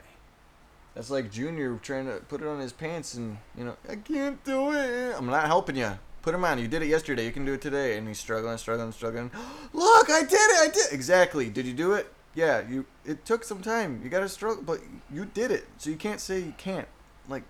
That's 0.98 1.12
like 1.12 1.32
Junior 1.32 1.78
trying 1.84 2.08
to 2.08 2.16
put 2.28 2.42
it 2.42 2.48
on 2.48 2.60
his 2.60 2.74
pants 2.74 3.14
and, 3.14 3.38
you 3.56 3.64
know, 3.64 3.78
I 3.88 3.98
can't 3.98 4.44
do 4.44 4.74
it. 4.74 5.16
I'm 5.16 5.28
not 5.28 5.46
helping 5.46 5.76
you. 5.76 5.92
Put 6.24 6.34
him 6.34 6.44
on. 6.44 6.58
You 6.58 6.68
did 6.68 6.82
it 6.82 6.88
yesterday. 6.88 7.24
You 7.24 7.32
can 7.32 7.46
do 7.46 7.54
it 7.54 7.62
today. 7.62 7.98
And 7.98 8.08
he's 8.08 8.18
struggling, 8.18 8.58
struggling, 8.58 8.92
struggling. 8.92 9.30
Look, 9.74 10.10
I 10.10 10.22
did 10.22 10.34
it. 10.34 10.58
I 10.60 10.68
did. 10.74 10.92
Exactly. 10.92 11.52
Did 11.52 11.68
you 11.68 11.74
do 11.74 11.94
it? 11.94 12.12
Yeah. 12.34 12.68
You. 12.68 12.88
It 13.06 13.26
took 13.26 13.44
some 13.44 13.62
time. 13.62 14.02
You 14.04 14.10
got 14.10 14.22
to 14.22 14.30
struggle, 14.30 14.64
but 14.64 14.80
you 15.14 15.26
did 15.26 15.52
it. 15.52 15.68
So 15.78 15.92
you 15.92 15.98
can't 15.98 16.20
say 16.20 16.40
you 16.40 16.56
can't. 16.58 16.88
Like, 17.30 17.44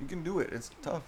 you 0.00 0.06
can 0.06 0.22
do 0.22 0.38
it. 0.38 0.50
It's 0.52 0.70
tough. 0.82 1.02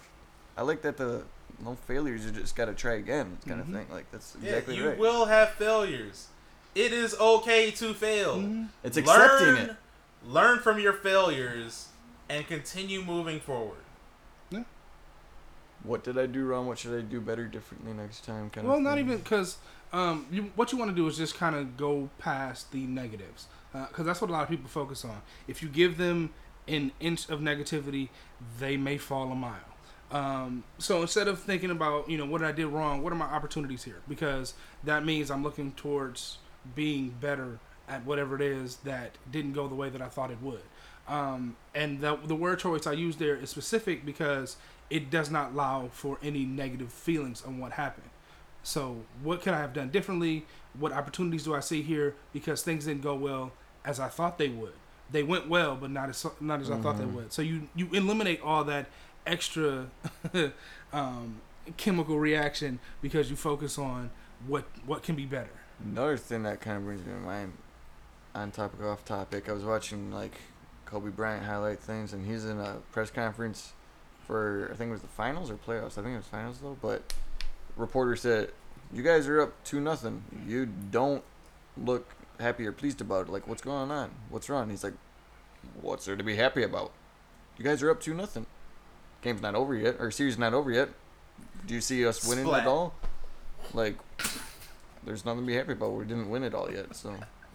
I 0.57 0.63
like 0.63 0.81
that 0.81 0.97
the 0.97 1.23
no 1.63 1.75
failures. 1.87 2.25
You 2.25 2.31
just 2.31 2.55
got 2.55 2.65
to 2.65 2.73
try 2.73 2.93
again. 2.95 3.37
Kind 3.47 3.61
of 3.61 3.67
Mhm. 3.67 3.73
thing. 3.73 3.87
Like 3.91 4.11
that's 4.11 4.35
Yeah, 4.41 4.49
exactly 4.49 4.75
you 4.77 4.87
right. 4.87 4.95
You 4.97 5.01
will 5.01 5.25
have 5.25 5.51
failures. 5.51 6.27
It 6.73 6.91
is 6.91 7.15
okay 7.19 7.71
to 7.71 7.93
fail. 7.93 8.37
Mhm. 8.37 8.69
It's 8.83 8.97
accepting 8.97 9.47
learn, 9.47 9.57
it. 9.69 9.75
Learn 10.25 10.59
from 10.59 10.79
your 10.79 10.93
failures 10.93 11.89
and 12.29 12.45
continue 12.47 13.01
moving 13.03 13.39
forward. 13.39 13.79
Yeah. 14.49 14.63
What 15.83 16.03
did 16.03 16.17
I 16.17 16.25
do 16.25 16.43
wrong? 16.45 16.67
What 16.67 16.79
should 16.79 16.97
I 16.97 17.01
do 17.01 17.21
better, 17.21 17.45
differently 17.47 17.93
next 17.93 18.25
time? 18.25 18.49
Kind 18.49 18.67
Well, 18.67 18.77
of. 18.77 18.83
not 18.83 18.97
even 18.97 19.17
because 19.19 19.57
um, 19.93 20.25
you, 20.31 20.51
what 20.55 20.71
you 20.71 20.77
want 20.77 20.89
to 20.91 20.95
do 20.95 21.07
is 21.07 21.15
just 21.17 21.35
kind 21.35 21.55
of 21.55 21.77
go 21.77 22.09
past 22.17 22.71
the 22.71 22.85
negatives 22.87 23.47
because 23.71 24.05
that's 24.05 24.19
what 24.19 24.29
a 24.29 24.33
lot 24.33 24.43
of 24.43 24.49
people 24.49 24.67
focus 24.67 25.05
on. 25.05 25.21
If 25.47 25.61
you 25.61 25.69
give 25.69 25.97
them 25.97 26.33
an 26.67 26.91
inch 26.99 27.29
of 27.29 27.39
negativity, 27.39 28.09
they 28.59 28.75
may 28.77 28.97
fall 28.97 29.31
a 29.31 29.35
mile. 29.35 29.59
Um, 30.11 30.63
so 30.77 31.01
instead 31.01 31.27
of 31.27 31.39
thinking 31.39 31.71
about 31.71 32.09
you 32.09 32.17
know 32.17 32.25
what 32.25 32.43
I 32.43 32.51
did 32.51 32.67
wrong, 32.67 33.01
what 33.01 33.11
are 33.11 33.15
my 33.17 33.25
opportunities 33.25 33.83
here? 33.83 34.01
Because 34.07 34.53
that 34.83 35.03
means 35.05 35.31
I'm 35.31 35.43
looking 35.43 35.71
towards 35.73 36.37
being 36.75 37.13
better 37.19 37.59
at 37.87 38.05
whatever 38.05 38.35
it 38.35 38.41
is 38.41 38.77
that 38.77 39.11
didn't 39.31 39.53
go 39.53 39.67
the 39.67 39.75
way 39.75 39.89
that 39.89 40.01
I 40.01 40.07
thought 40.07 40.31
it 40.31 40.41
would. 40.41 40.61
Um, 41.07 41.55
and 41.75 42.01
the, 42.01 42.17
the 42.25 42.33
word 42.35 42.57
choice 42.59 42.87
I 42.87 42.93
use 42.93 43.17
there 43.17 43.35
is 43.35 43.49
specific 43.51 44.03
because 44.05 44.57
it 44.89 45.11
does 45.11 45.29
not 45.29 45.51
allow 45.51 45.89
for 45.91 46.17
any 46.23 46.45
negative 46.45 46.91
feelings 46.91 47.43
on 47.45 47.59
what 47.59 47.73
happened. 47.73 48.09
So, 48.63 48.97
what 49.21 49.41
can 49.41 49.53
I 49.53 49.59
have 49.59 49.73
done 49.73 49.89
differently? 49.89 50.45
What 50.79 50.91
opportunities 50.91 51.43
do 51.43 51.53
I 51.53 51.59
see 51.59 51.83
here? 51.83 52.15
Because 52.33 52.63
things 52.63 52.85
didn't 52.85 53.03
go 53.03 53.13
well 53.13 53.51
as 53.83 53.99
I 53.99 54.07
thought 54.07 54.39
they 54.39 54.49
would. 54.49 54.73
They 55.11 55.21
went 55.21 55.47
well, 55.47 55.75
but 55.75 55.91
not 55.91 56.09
as 56.09 56.25
not 56.39 56.61
as 56.61 56.71
I 56.71 56.77
thought 56.77 56.97
they 56.97 57.03
Mhm. 57.03 57.13
would. 57.13 57.31
So 57.33 57.43
you 57.43 57.67
you 57.75 57.87
eliminate 57.93 58.41
all 58.41 58.63
that 58.63 58.87
extra 59.25 59.87
um, 60.93 61.41
chemical 61.77 62.19
reaction 62.19 62.79
because 63.01 63.29
you 63.29 63.35
focus 63.35 63.77
on 63.77 64.11
what 64.47 64.65
what 64.85 65.03
can 65.03 65.15
be 65.15 65.25
better. 65.25 65.49
Another 65.83 66.17
thing 66.17 66.43
that 66.43 66.61
kind 66.61 66.77
of 66.77 66.85
brings 66.85 67.05
me 67.05 67.13
to 67.13 67.19
mind, 67.19 67.53
on 68.33 68.51
topic 68.51 68.81
off 68.83 69.03
topic, 69.03 69.49
I 69.49 69.53
was 69.53 69.63
watching 69.63 70.11
like 70.11 70.35
Kobe 70.85 71.09
Bryant 71.09 71.45
highlight 71.45 71.79
things, 71.79 72.13
and 72.13 72.25
he's 72.25 72.45
in 72.45 72.59
a 72.59 72.77
press 72.91 73.09
conference 73.09 73.73
for 74.25 74.69
I 74.71 74.75
think 74.75 74.89
it 74.89 74.93
was 74.93 75.01
the 75.01 75.07
finals 75.07 75.49
or 75.49 75.55
playoffs. 75.55 75.97
I 75.97 76.01
think 76.01 76.13
it 76.13 76.17
was 76.17 76.27
finals 76.27 76.59
though. 76.59 76.77
But 76.81 77.13
reporter 77.75 78.15
said, 78.15 78.51
"You 78.93 79.03
guys 79.03 79.27
are 79.27 79.41
up 79.41 79.63
two 79.63 79.79
nothing. 79.79 80.23
You 80.47 80.65
don't 80.65 81.23
look 81.77 82.15
happy 82.39 82.65
or 82.65 82.71
pleased 82.71 83.01
about 83.01 83.27
it. 83.27 83.31
Like 83.31 83.47
what's 83.47 83.61
going 83.61 83.91
on? 83.91 84.11
What's 84.29 84.49
wrong?" 84.49 84.69
He's 84.69 84.83
like, 84.83 84.93
"What's 85.81 86.05
there 86.05 86.15
to 86.15 86.23
be 86.23 86.35
happy 86.35 86.63
about? 86.63 86.91
You 87.57 87.63
guys 87.63 87.81
are 87.81 87.89
up 87.89 88.01
two 88.01 88.13
nothing. 88.13 88.45
Game's 89.25 89.41
not 89.41 89.55
over 89.55 89.75
yet, 89.75 89.95
or 89.99 90.11
series 90.11 90.37
not 90.37 90.53
over 90.53 90.71
yet. 90.71 90.87
Do 91.65 91.73
you 91.73 91.81
see 91.81 92.05
us 92.05 92.25
winning 92.27 92.45
Splat. 92.45 92.61
at 92.61 92.67
all? 92.67 92.93
Like." 93.73 93.95
There's 95.03 95.23
nothing 95.23 95.41
to 95.41 95.45
be 95.47 95.55
happy 95.55 95.73
about. 95.73 95.91
We 95.93 96.05
didn't 96.05 96.29
win 96.29 96.43
it 96.43 96.55
all 96.55 96.71
yet, 96.71 96.95
so 96.95 97.09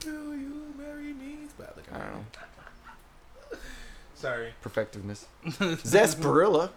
Will 0.04 0.34
you 0.36 0.72
marry 0.78 1.12
me? 1.12 1.38
But 1.58 1.76
look, 1.76 1.86
I 1.92 1.98
don't 1.98 2.12
know. 2.12 3.58
Sorry, 4.14 4.52
Perfectiveness. 4.62 5.24
Zasparilla. 5.44 6.70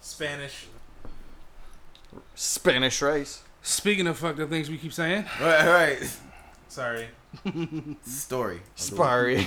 Spanish. 0.00 0.66
Spanish 2.34 3.02
rice. 3.02 3.42
Speaking 3.62 4.06
of 4.08 4.18
fucked 4.18 4.40
up 4.40 4.50
things, 4.50 4.68
we 4.68 4.78
keep 4.78 4.92
saying. 4.92 5.24
Right, 5.40 5.98
right. 6.00 6.18
Sorry. 6.68 7.06
Story. 8.04 8.56
of 8.56 8.76
Sparry. 8.76 9.46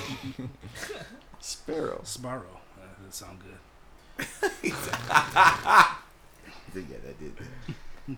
Sparrow. 1.40 2.02
Sparrow. 2.04 2.60
That 3.06 3.14
sound 3.14 3.40
good. 3.40 4.28
week. 4.64 4.74
yeah, 5.10 6.98
that 7.06 7.20
did. 7.20 8.18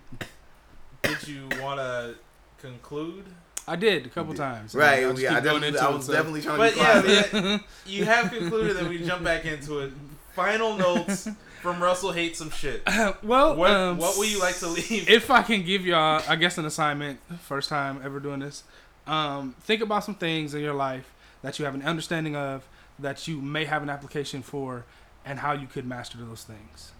Did 1.02 1.28
you 1.28 1.48
want 1.62 1.78
to 1.78 2.14
conclude? 2.58 3.24
I 3.66 3.76
did 3.76 4.06
a 4.06 4.08
couple 4.08 4.32
did. 4.32 4.38
times. 4.38 4.74
Right. 4.74 5.00
I 5.04 5.10
just 5.10 5.16
we, 5.16 5.28
I, 5.28 5.34
keep 5.34 5.44
going 5.44 5.60
definitely, 5.60 5.68
into 5.68 5.82
I 5.82 5.90
was 5.90 6.06
so- 6.06 6.12
definitely 6.12 6.42
trying 6.42 6.56
But 6.58 6.70
to 6.70 6.76
be 6.76 7.12
yeah, 7.12 7.22
quiet. 7.28 7.60
you 7.86 8.04
have 8.06 8.30
concluded 8.32 8.76
that 8.78 8.88
we 8.88 9.04
jump 9.04 9.24
back 9.24 9.44
into 9.44 9.80
it. 9.80 9.92
Final 10.34 10.76
notes 10.76 11.28
from 11.60 11.82
Russell 11.82 12.12
hate 12.12 12.36
some 12.36 12.50
shit. 12.50 12.82
well, 13.22 13.54
What 13.56 13.70
um, 13.70 13.98
what 13.98 14.16
would 14.16 14.28
you 14.30 14.38
like 14.40 14.56
to 14.58 14.68
leave? 14.68 15.08
if 15.08 15.30
I 15.30 15.42
can 15.42 15.62
give 15.64 15.84
y'all, 15.84 16.22
I 16.28 16.36
guess, 16.36 16.56
an 16.58 16.64
assignment, 16.64 17.20
first 17.42 17.68
time 17.68 18.00
ever 18.02 18.20
doing 18.20 18.40
this, 18.40 18.62
um, 19.06 19.54
think 19.60 19.82
about 19.82 20.04
some 20.04 20.14
things 20.14 20.54
in 20.54 20.62
your 20.62 20.74
life 20.74 21.12
that 21.42 21.58
you 21.58 21.64
have 21.66 21.74
an 21.74 21.82
understanding 21.82 22.34
of, 22.36 22.66
that 22.98 23.28
you 23.28 23.40
may 23.40 23.64
have 23.64 23.82
an 23.82 23.90
application 23.90 24.42
for, 24.42 24.84
and 25.24 25.40
how 25.40 25.52
you 25.52 25.66
could 25.66 25.86
master 25.86 26.18
those 26.18 26.44
things. 26.44 26.92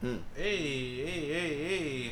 Hmm. 0.00 0.16
Hey, 0.34 0.56
hey, 0.56 1.26
hey, 1.32 1.64
hey. 1.64 2.10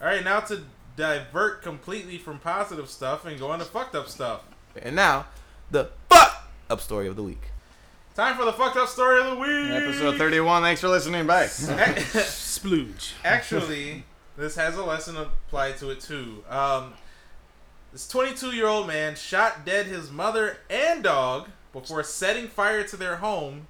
All 0.00 0.06
right, 0.06 0.24
now 0.24 0.40
to 0.40 0.62
divert 0.96 1.62
completely 1.62 2.18
from 2.18 2.38
positive 2.38 2.88
stuff 2.88 3.24
and 3.24 3.38
go 3.38 3.52
into 3.52 3.64
fucked 3.64 3.94
up 3.94 4.08
stuff. 4.08 4.42
And 4.80 4.96
now, 4.96 5.26
the 5.70 5.90
fuck 6.08 6.48
up 6.70 6.80
story 6.80 7.06
of 7.06 7.16
the 7.16 7.22
week. 7.22 7.50
Time 8.14 8.36
for 8.36 8.44
the 8.44 8.52
fucked 8.52 8.76
up 8.76 8.88
story 8.88 9.20
of 9.20 9.26
the 9.26 9.36
week. 9.36 9.70
Episode 9.70 10.16
31. 10.18 10.62
Thanks 10.62 10.80
for 10.80 10.88
listening. 10.88 11.26
Bye. 11.26 11.44
Splooge. 11.46 13.12
Actually, 13.24 14.04
this 14.36 14.56
has 14.56 14.76
a 14.76 14.82
lesson 14.82 15.16
applied 15.16 15.76
to 15.78 15.90
it 15.90 16.00
too. 16.00 16.42
Um, 16.48 16.94
this 17.92 18.08
22 18.08 18.52
year 18.52 18.66
old 18.66 18.86
man 18.86 19.14
shot 19.14 19.64
dead 19.64 19.86
his 19.86 20.10
mother 20.10 20.58
and 20.68 21.04
dog 21.04 21.48
before 21.80 22.02
setting 22.02 22.48
fire 22.48 22.84
to 22.84 22.96
their 22.96 23.16
home 23.16 23.68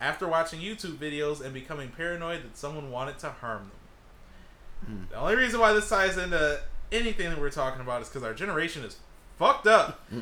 after 0.00 0.26
watching 0.26 0.60
YouTube 0.60 0.96
videos 0.96 1.40
and 1.40 1.54
becoming 1.54 1.88
paranoid 1.90 2.42
that 2.42 2.56
someone 2.56 2.90
wanted 2.90 3.18
to 3.20 3.30
harm 3.30 3.70
them. 3.70 4.96
Hmm. 4.96 5.04
The 5.10 5.16
only 5.16 5.36
reason 5.36 5.60
why 5.60 5.72
this 5.72 5.88
ties 5.88 6.16
into 6.18 6.60
anything 6.90 7.30
that 7.30 7.40
we're 7.40 7.50
talking 7.50 7.80
about 7.80 8.02
is 8.02 8.08
because 8.08 8.22
our 8.24 8.34
generation 8.34 8.84
is 8.84 8.96
fucked 9.38 9.66
up. 9.66 10.00
Hmm. 10.10 10.20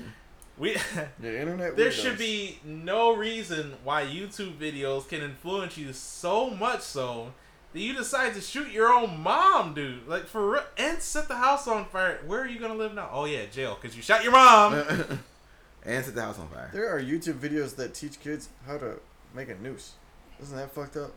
We 0.59 0.77
The 1.19 1.41
internet. 1.41 1.77
there 1.77 1.91
should 1.91 2.19
be 2.19 2.59
no 2.65 3.15
reason 3.17 3.75
why 3.83 4.05
YouTube 4.05 4.59
videos 4.59 5.09
can 5.09 5.23
influence 5.23 5.79
you 5.79 5.93
so 5.95 6.51
much 6.51 6.83
so 6.83 7.33
that 7.73 7.81
you 7.81 7.95
decide 7.95 8.35
to 8.35 8.41
shoot 8.43 8.71
your 8.71 8.93
own 8.93 9.21
mom, 9.21 9.73
dude. 9.73 10.07
Like 10.07 10.27
for 10.27 10.51
real, 10.51 10.63
and 10.77 11.01
set 11.01 11.29
the 11.29 11.37
house 11.37 11.67
on 11.67 11.87
fire. 11.87 12.21
Where 12.27 12.43
are 12.43 12.47
you 12.47 12.61
gonna 12.61 12.75
live 12.75 12.95
now? 12.95 13.09
Oh 13.11 13.25
yeah, 13.25 13.47
jail, 13.47 13.79
because 13.81 13.97
you 13.97 14.03
shot 14.03 14.23
your 14.23 14.33
mom. 14.33 14.75
and 15.85 16.05
set 16.05 16.15
the 16.15 16.23
house 16.23 16.39
on 16.39 16.49
fire. 16.49 16.71
There 16.73 16.89
are 16.95 17.01
YouTube 17.01 17.35
videos 17.39 17.77
that 17.77 17.95
teach 17.95 18.21
kids 18.21 18.49
how 18.67 18.79
to 18.79 18.99
make 19.35 19.49
a 19.49 19.55
noose. 19.57 19.93
Isn't 20.43 20.57
that 20.57 20.73
fucked 20.73 20.97
up? 20.97 21.13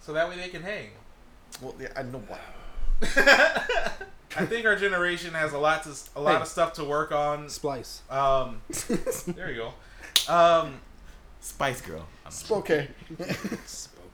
so 0.00 0.12
that 0.12 0.28
way 0.28 0.36
they 0.36 0.48
can 0.48 0.62
hang. 0.62 0.90
Well, 1.60 1.74
yeah, 1.80 1.88
I 1.96 2.02
know 2.02 2.22
why. 2.26 2.38
I 4.34 4.46
think 4.46 4.66
our 4.66 4.76
generation 4.76 5.34
has 5.34 5.52
a 5.52 5.58
lot 5.58 5.82
to 5.84 5.90
a 6.16 6.20
lot 6.20 6.36
Hey. 6.36 6.42
of 6.42 6.48
stuff 6.48 6.72
to 6.74 6.84
work 6.84 7.12
on. 7.12 7.48
Splice. 7.48 8.02
Um, 8.10 8.62
there 9.28 9.50
you 9.50 9.70
go. 10.28 10.32
Um, 10.32 10.80
Spice 11.40 11.80
Girl. 11.82 12.06
Okay. 12.50 12.88
Spoken. 13.66 14.08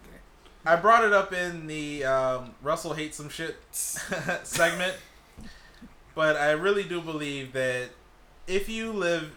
I 0.66 0.76
brought 0.76 1.04
it 1.04 1.12
up 1.12 1.32
in 1.32 1.66
the 1.68 2.04
um, 2.04 2.54
Russell 2.62 2.94
hates 2.94 3.16
some 3.16 3.28
shit 3.28 3.56
segment, 3.72 4.94
but 6.14 6.36
I 6.36 6.50
really 6.50 6.84
do 6.84 7.00
believe 7.00 7.52
that 7.52 7.90
if 8.46 8.68
you 8.68 8.92
live 8.92 9.32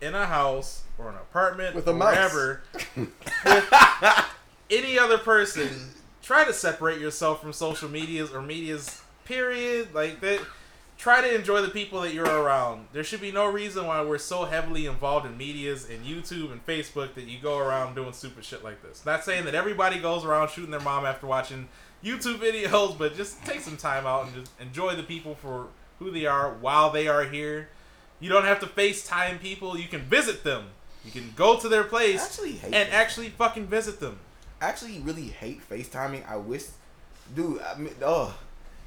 in 0.00 0.14
a 0.14 0.26
house 0.26 0.82
or 0.98 1.08
an 1.08 1.16
apartment 1.16 1.74
With 1.74 1.86
a 1.88 1.90
or 1.90 1.94
mouse. 1.94 2.14
wherever 2.14 2.62
with 3.44 3.72
any 4.70 4.98
other 4.98 5.18
person, 5.18 5.68
try 6.22 6.44
to 6.44 6.52
separate 6.52 7.00
yourself 7.00 7.40
from 7.40 7.52
social 7.52 7.88
medias 7.88 8.32
or 8.32 8.42
medias. 8.42 9.02
Period. 9.24 9.94
Like 9.94 10.20
that. 10.20 10.40
Try 10.98 11.20
to 11.20 11.34
enjoy 11.34 11.60
the 11.60 11.68
people 11.68 12.00
that 12.00 12.14
you're 12.14 12.24
around. 12.24 12.86
There 12.94 13.04
should 13.04 13.20
be 13.20 13.30
no 13.30 13.44
reason 13.50 13.86
why 13.86 14.02
we're 14.02 14.16
so 14.16 14.46
heavily 14.46 14.86
involved 14.86 15.26
in 15.26 15.36
medias 15.36 15.86
and 15.90 16.06
YouTube 16.06 16.50
and 16.52 16.64
Facebook 16.64 17.12
that 17.14 17.24
you 17.24 17.38
go 17.38 17.58
around 17.58 17.94
doing 17.94 18.14
stupid 18.14 18.44
shit 18.46 18.64
like 18.64 18.82
this. 18.82 19.04
Not 19.04 19.22
saying 19.22 19.44
that 19.44 19.54
everybody 19.54 19.98
goes 19.98 20.24
around 20.24 20.48
shooting 20.50 20.70
their 20.70 20.80
mom 20.80 21.04
after 21.04 21.26
watching 21.26 21.68
YouTube 22.02 22.38
videos, 22.38 22.96
but 22.96 23.14
just 23.14 23.44
take 23.44 23.60
some 23.60 23.76
time 23.76 24.06
out 24.06 24.24
and 24.26 24.34
just 24.36 24.52
enjoy 24.58 24.94
the 24.94 25.02
people 25.02 25.34
for 25.34 25.66
who 25.98 26.10
they 26.10 26.24
are 26.24 26.54
while 26.54 26.88
they 26.90 27.08
are 27.08 27.24
here. 27.24 27.68
You 28.20 28.28
don't 28.30 28.44
have 28.44 28.60
to 28.60 28.66
FaceTime 28.66 29.40
people. 29.40 29.78
You 29.78 29.88
can 29.88 30.00
visit 30.02 30.44
them. 30.44 30.66
You 31.04 31.12
can 31.12 31.32
go 31.36 31.58
to 31.58 31.68
their 31.68 31.84
place 31.84 32.24
actually 32.24 32.58
and 32.64 32.72
that. 32.72 32.92
actually 32.92 33.28
fucking 33.28 33.66
visit 33.66 34.00
them. 34.00 34.18
I 34.60 34.66
actually 34.66 34.98
really 35.00 35.28
hate 35.28 35.68
FaceTiming. 35.68 36.28
I 36.28 36.36
wish, 36.36 36.64
dude. 37.34 37.60
I 37.62 37.78
mean, 37.78 37.94
oh, 38.02 38.36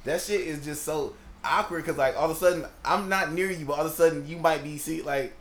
that 0.04 0.20
shit 0.20 0.42
is 0.42 0.64
just 0.64 0.82
so 0.82 1.14
awkward 1.42 1.84
because 1.84 1.96
like 1.96 2.16
all 2.16 2.30
of 2.30 2.36
a 2.36 2.38
sudden 2.38 2.66
I'm 2.84 3.08
not 3.08 3.32
near 3.32 3.50
you, 3.50 3.64
but 3.64 3.74
all 3.74 3.86
of 3.86 3.92
a 3.92 3.94
sudden 3.94 4.26
you 4.26 4.36
might 4.36 4.62
be 4.62 4.76
see 4.78 5.02
like. 5.02 5.34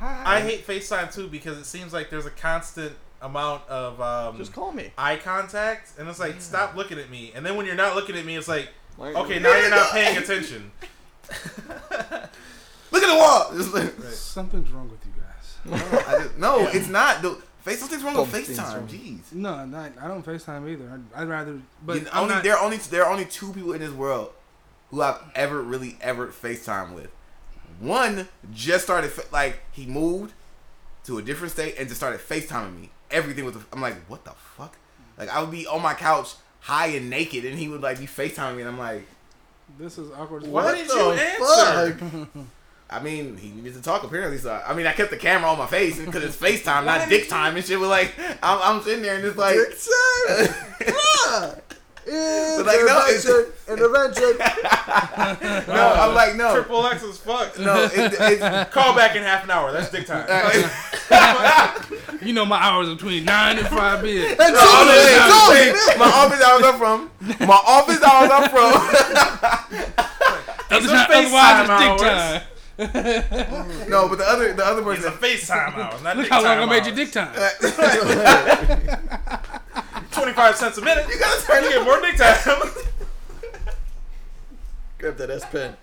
I 0.00 0.40
hate 0.40 0.64
FaceTime 0.66 1.12
too 1.12 1.26
because 1.26 1.58
it 1.58 1.64
seems 1.64 1.92
like 1.92 2.08
there's 2.08 2.26
a 2.26 2.30
constant 2.30 2.92
amount 3.20 3.68
of 3.68 4.00
um, 4.00 4.36
Just 4.36 4.52
call 4.52 4.70
me. 4.72 4.92
eye 4.96 5.16
contact, 5.16 5.92
and 5.98 6.08
it's 6.08 6.20
like, 6.20 6.40
stop 6.40 6.76
looking 6.76 6.98
at 6.98 7.10
me. 7.10 7.32
And 7.34 7.44
then 7.44 7.56
when 7.56 7.66
you're 7.66 7.74
not 7.74 7.96
looking 7.96 8.16
at 8.16 8.24
me, 8.24 8.36
it's 8.36 8.46
like, 8.46 8.68
okay, 9.00 9.40
now 9.40 9.56
you're 9.56 9.70
not 9.70 9.90
paying 9.90 10.16
attention. 10.16 10.70
Look 12.90 13.02
at 13.02 13.08
the 13.12 13.18
wall. 13.18 13.50
Just 13.56 13.74
like, 13.74 13.92
Something's 14.12 14.70
wrong 14.70 14.90
with 14.90 15.00
you 15.04 15.12
guys. 15.20 16.04
I 16.08 16.22
just, 16.22 16.38
no, 16.38 16.68
it's 16.68 16.88
not. 16.88 17.20
The 17.22 17.36
face 17.60 17.80
something's 17.80 18.02
wrong 18.02 18.16
with 18.16 18.32
FaceTime. 18.32 18.88
Jeez. 18.88 19.32
No, 19.32 19.64
not, 19.66 19.92
I 20.00 20.08
don't 20.08 20.24
FaceTime 20.24 20.70
either. 20.70 20.90
I'd, 21.14 21.22
I'd 21.22 21.28
rather, 21.28 21.60
but 21.84 22.00
You 22.00 22.06
only, 22.14 22.34
not, 22.34 22.44
there 22.44 22.56
are 22.56 22.64
only 22.64 22.76
there 22.78 23.04
are 23.04 23.10
only 23.12 23.24
two 23.26 23.52
people 23.52 23.72
in 23.72 23.80
this 23.80 23.90
world 23.90 24.30
who 24.90 25.02
I've 25.02 25.20
ever 25.34 25.60
really 25.62 25.98
ever 26.00 26.28
FaceTime 26.28 26.94
with. 26.94 27.10
One 27.80 28.28
just 28.52 28.84
started 28.84 29.12
like 29.32 29.60
he 29.72 29.86
moved 29.86 30.32
to 31.04 31.18
a 31.18 31.22
different 31.22 31.52
state 31.52 31.76
and 31.78 31.88
just 31.88 32.00
started 32.00 32.20
FaceTiming 32.20 32.80
me. 32.80 32.90
Everything 33.10 33.44
was 33.44 33.56
I'm 33.72 33.80
like, 33.80 33.96
what 34.08 34.24
the 34.24 34.32
fuck? 34.32 34.76
Like 35.16 35.28
I 35.28 35.40
would 35.40 35.50
be 35.50 35.66
on 35.66 35.82
my 35.82 35.94
couch 35.94 36.34
high 36.60 36.88
and 36.88 37.10
naked 37.10 37.44
and 37.44 37.58
he 37.58 37.68
would 37.68 37.80
like 37.82 37.98
be 37.98 38.06
FaceTiming 38.06 38.56
me 38.56 38.62
and 38.62 38.70
I'm 38.70 38.78
like, 38.78 39.06
this 39.78 39.98
is 39.98 40.10
awkward. 40.12 40.44
as 40.44 40.48
Why 40.48 40.74
did 40.74 40.88
you 40.88 41.12
answer? 41.12 42.28
I 42.90 43.00
mean, 43.00 43.36
he 43.36 43.50
needed 43.50 43.74
to 43.74 43.82
talk 43.82 44.02
apparently. 44.02 44.38
So 44.38 44.60
I 44.66 44.74
mean, 44.74 44.86
I 44.86 44.92
kept 44.92 45.10
the 45.10 45.16
camera 45.16 45.50
on 45.50 45.58
my 45.58 45.66
face 45.66 45.98
because 45.98 46.24
it's 46.24 46.36
FaceTime, 46.36 46.84
not 46.86 47.08
dick 47.08 47.28
time 47.28 47.56
and 47.56 47.64
shit. 47.64 47.78
But 47.78 47.88
like, 47.88 48.14
I'm, 48.42 48.76
I'm 48.76 48.82
sitting 48.82 49.02
there 49.02 49.16
and 49.16 49.24
it's 49.24 49.36
like, 49.36 49.56
But, 49.56 49.74
like, 52.66 52.80
no, 52.86 53.06
it's- 53.08 53.26
intervention. 53.68 54.38
no, 55.68 55.94
I'm 56.00 56.14
like, 56.14 56.34
no, 56.36 56.54
Triple 56.54 56.86
X 56.86 57.02
is 57.02 57.18
fucked. 57.18 57.58
no, 57.58 57.84
it, 57.84 57.92
it's, 58.18 58.42
Call 58.72 58.94
back 58.96 59.14
in 59.16 59.22
half 59.22 59.44
an 59.44 59.50
hour. 59.50 59.70
That's 59.72 59.90
dick 59.90 60.06
time. 60.06 60.26
You 62.20 62.32
know 62.32 62.44
my 62.44 62.58
hours 62.58 62.88
are 62.88 62.96
between 62.96 63.24
nine 63.24 63.58
and 63.58 63.66
five 63.68 64.04
is. 64.04 64.36
No, 64.36 64.44
I'm 64.48 64.88
saying, 64.88 65.76
saying, 65.76 65.98
my 65.98 66.10
office 66.10 66.40
hours 66.42 66.62
I'm 66.64 66.76
from. 66.78 67.10
My 67.46 67.60
office 67.64 68.02
hours 68.02 68.30
I'm 68.32 68.48
from. 68.50 68.72
Other 70.70 70.80
These 70.80 70.90
are 70.90 71.06
time, 71.06 71.26
otherwise, 71.26 71.68
FaceTime 71.68 71.92
it's 71.94 72.02
dick 72.02 72.10
time. 72.10 72.42
No, 73.88 74.06
but 74.08 74.18
the 74.18 74.24
other 74.28 74.52
the 74.52 74.64
other 74.64 74.92
It's 74.92 75.04
a 75.04 75.10
person. 75.10 75.48
FaceTime 75.48 75.74
hours, 75.76 76.00
not 76.02 76.16
Look 76.16 76.26
dick 76.26 76.32
how 76.32 76.44
long 76.44 76.58
I 76.58 76.66
made 76.66 76.86
you 76.86 76.92
hours. 76.92 76.96
dick 76.96 77.10
time. 77.12 77.34
25 80.12 80.56
cents 80.56 80.78
a 80.78 80.82
minute. 80.82 81.06
You 81.08 81.18
gotta 81.18 81.44
turn 81.46 81.64
You 81.64 81.70
get 81.70 81.84
more 81.84 82.00
dick 82.00 82.16
time. 82.16 82.38
Grab 84.98 85.16
that 85.16 85.30
S 85.30 85.44
pen. 85.50 85.76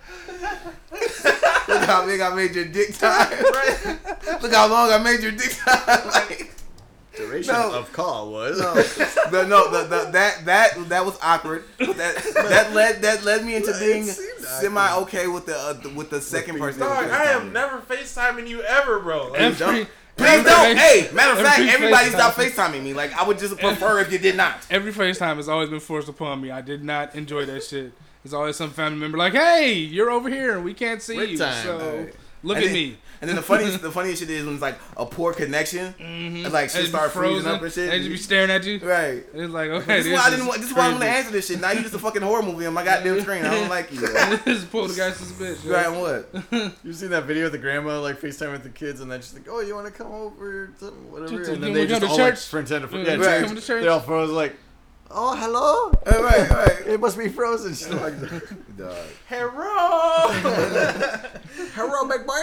Look 1.68 1.82
how 1.84 2.06
big 2.06 2.20
I 2.20 2.34
made 2.34 2.54
your 2.54 2.64
dick 2.66 2.96
time. 2.98 3.30
right? 3.30 3.98
Look 4.42 4.52
how 4.54 4.68
long 4.68 4.90
I 4.90 4.98
made 4.98 5.20
your 5.20 5.32
dick 5.32 5.52
time. 5.64 6.08
Like, 6.08 6.52
Duration 7.16 7.52
No. 7.54 7.72
of 7.74 7.92
call 7.92 8.30
was. 8.30 8.58
the, 8.58 9.46
no, 9.48 9.70
the, 9.70 9.82
the, 9.88 10.10
that 10.12 10.44
that 10.44 10.88
that 10.88 11.04
was 11.06 11.18
awkward. 11.22 11.64
That 11.78 12.16
that 12.34 12.72
led 12.74 13.02
that 13.02 13.24
led 13.24 13.44
me 13.44 13.54
into 13.56 13.74
being 13.78 14.04
semi 14.04 14.94
okay 15.02 15.26
with 15.26 15.46
the 15.46 15.56
uh, 15.56 15.72
the- 15.74 15.88
with 15.90 16.10
the 16.10 16.20
second 16.20 16.58
person. 16.58 16.80
Dog, 16.80 17.10
I 17.10 17.24
am 17.32 17.52
never 17.52 17.78
FaceTiming 17.78 18.48
you 18.48 18.62
ever, 18.62 19.00
bro. 19.00 19.28
Like, 19.28 19.40
Every, 19.40 19.58
don't. 19.58 19.88
Please 20.16 20.28
every 20.28 20.44
don't. 20.50 20.76
face- 20.76 20.78
Hey, 21.08 21.14
matter 21.14 21.32
of 21.32 21.38
fact, 21.46 21.58
every 21.60 21.70
everybody 21.72 22.08
FaceTime- 22.08 22.12
stop 22.12 22.34
FaceTiming 22.34 22.82
me. 22.82 22.94
Like 22.94 23.12
I 23.14 23.26
would 23.26 23.38
just 23.38 23.56
prefer 23.58 24.00
if 24.00 24.12
you 24.12 24.18
did 24.18 24.36
not. 24.36 24.66
Every 24.70 24.92
FaceTime 24.92 25.36
has 25.36 25.48
always 25.48 25.68
been 25.70 25.80
forced 25.80 26.08
upon 26.08 26.40
me. 26.40 26.50
I 26.50 26.60
did 26.60 26.84
not 26.84 27.14
enjoy 27.14 27.44
that 27.46 27.64
shit. 27.64 27.92
There's 28.22 28.34
always 28.34 28.56
some 28.56 28.70
family 28.70 28.98
member 28.98 29.16
like, 29.18 29.32
"Hey, 29.34 29.74
you're 29.74 30.10
over 30.10 30.28
here 30.28 30.54
and 30.56 30.64
we 30.64 30.74
can't 30.74 31.00
see 31.00 31.16
Break 31.16 31.30
you." 31.30 31.38
time. 31.38 31.62
So 31.64 32.06
look 32.42 32.56
And 32.56 32.64
at 32.66 32.68
then- 32.68 32.72
me. 32.74 32.96
And 33.20 33.28
then 33.28 33.36
the 33.36 33.42
funniest 33.42 33.80
the 33.82 33.90
funniest 33.90 34.20
shit 34.20 34.30
is 34.30 34.44
when 34.44 34.54
it's 34.54 34.62
like 34.62 34.78
a 34.96 35.06
poor 35.06 35.32
connection. 35.32 35.94
Mm-hmm. 35.94 36.44
And, 36.44 36.52
like, 36.52 36.70
shit 36.70 36.86
start 36.86 37.12
freezing 37.12 37.50
up 37.50 37.62
and 37.62 37.72
shit. 37.72 37.90
They 37.90 37.98
just 37.98 38.10
be 38.10 38.16
staring 38.16 38.50
at 38.50 38.64
you. 38.64 38.78
Right. 38.78 39.24
It's 39.32 39.52
like, 39.52 39.70
okay, 39.70 39.96
This 39.98 40.06
is 40.06 40.12
why 40.12 40.18
I 40.26 40.30
didn't. 40.30 40.46
want- 40.46 40.60
This 40.60 40.70
is 40.70 40.76
why 40.76 40.86
I 40.86 40.88
want 40.90 41.00
to 41.02 41.08
answer 41.08 41.30
this 41.32 41.46
shit. 41.48 41.60
Now 41.60 41.70
you 41.72 41.80
just 41.82 41.94
a 41.94 41.98
fucking 41.98 42.22
horror 42.22 42.42
movie 42.42 42.66
on 42.66 42.74
my 42.74 42.84
goddamn 42.84 43.20
screen. 43.20 43.44
I 43.44 43.54
don't 43.54 43.68
like 43.68 43.92
you. 43.92 44.06
Right? 44.06 44.44
Just 44.44 44.70
pull 44.70 44.86
the 44.88 44.94
guy's 44.94 45.18
bitch. 45.32 45.64
yo. 45.64 45.74
and 45.74 46.00
what? 46.00 46.72
You 46.84 46.92
seen 46.92 47.10
that 47.10 47.24
video 47.24 47.46
of 47.46 47.52
the 47.52 47.58
grandma 47.58 48.00
like 48.00 48.20
FaceTime 48.20 48.52
with 48.52 48.62
the 48.62 48.68
kids 48.70 49.00
and 49.00 49.10
then 49.10 49.20
she's 49.20 49.34
like, 49.34 49.46
"Oh, 49.50 49.60
you 49.60 49.74
want 49.74 49.86
to 49.86 49.92
come 49.92 50.12
over, 50.12 50.62
or 50.64 50.70
something, 50.78 51.10
whatever?" 51.10 51.42
And 51.52 51.62
then 51.62 51.72
they 51.72 51.86
go 51.86 51.98
just 51.98 52.02
to 52.02 52.08
all 52.08 52.18
like 52.18 52.34
church? 52.34 52.50
pretend 52.50 52.88
to 52.90 52.96
Yeah, 52.98 53.04
yeah, 53.04 53.10
right. 53.16 53.46
church. 53.48 53.58
To 53.60 53.66
church? 53.66 53.82
They 53.82 53.88
all 53.88 54.00
froze 54.00 54.30
like, 54.30 54.56
"Oh, 55.10 55.34
hello." 55.36 55.92
All 56.14 56.22
right, 56.22 56.50
all 56.50 56.56
right. 56.58 56.86
It 56.86 57.00
must 57.00 57.16
be 57.18 57.28
frozen. 57.28 57.72
She's 57.74 57.88
like, 57.88 58.14
Dog. 58.76 58.96
Hero. 59.28 59.52
"Hello, 61.74 62.08
big 62.08 62.26
boy." 62.26 62.42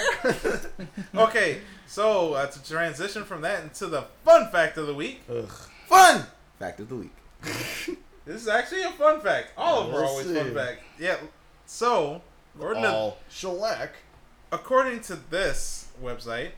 okay, 1.24 1.60
so 1.88 2.34
uh, 2.34 2.46
to 2.48 2.64
transition 2.64 3.24
from 3.24 3.42
that 3.42 3.64
into 3.64 3.88
the 3.88 4.04
fun 4.26 4.50
fact 4.52 4.78
of 4.78 4.88
the 4.88 4.94
week. 4.94 5.22
Fun 5.88 6.26
fact 6.60 6.80
of 6.80 6.90
the 6.90 6.96
week. 6.96 7.14
This 8.26 8.42
is 8.42 8.48
actually 8.48 8.84
a 8.84 8.92
fun 8.92 9.20
fact. 9.20 9.50
All 9.58 9.82
of 9.82 9.88
them 9.88 9.96
are 9.98 10.06
always 10.06 10.28
see. 10.28 10.34
fun 10.36 10.54
fact. 10.54 10.80
Yeah. 10.98 11.18
So, 11.66 12.22
according 12.56 12.84
to, 12.84 12.90
All 12.90 13.18
shellac. 13.30 13.96
according 14.50 15.02
to 15.02 15.18
this 15.30 15.88
website, 16.02 16.52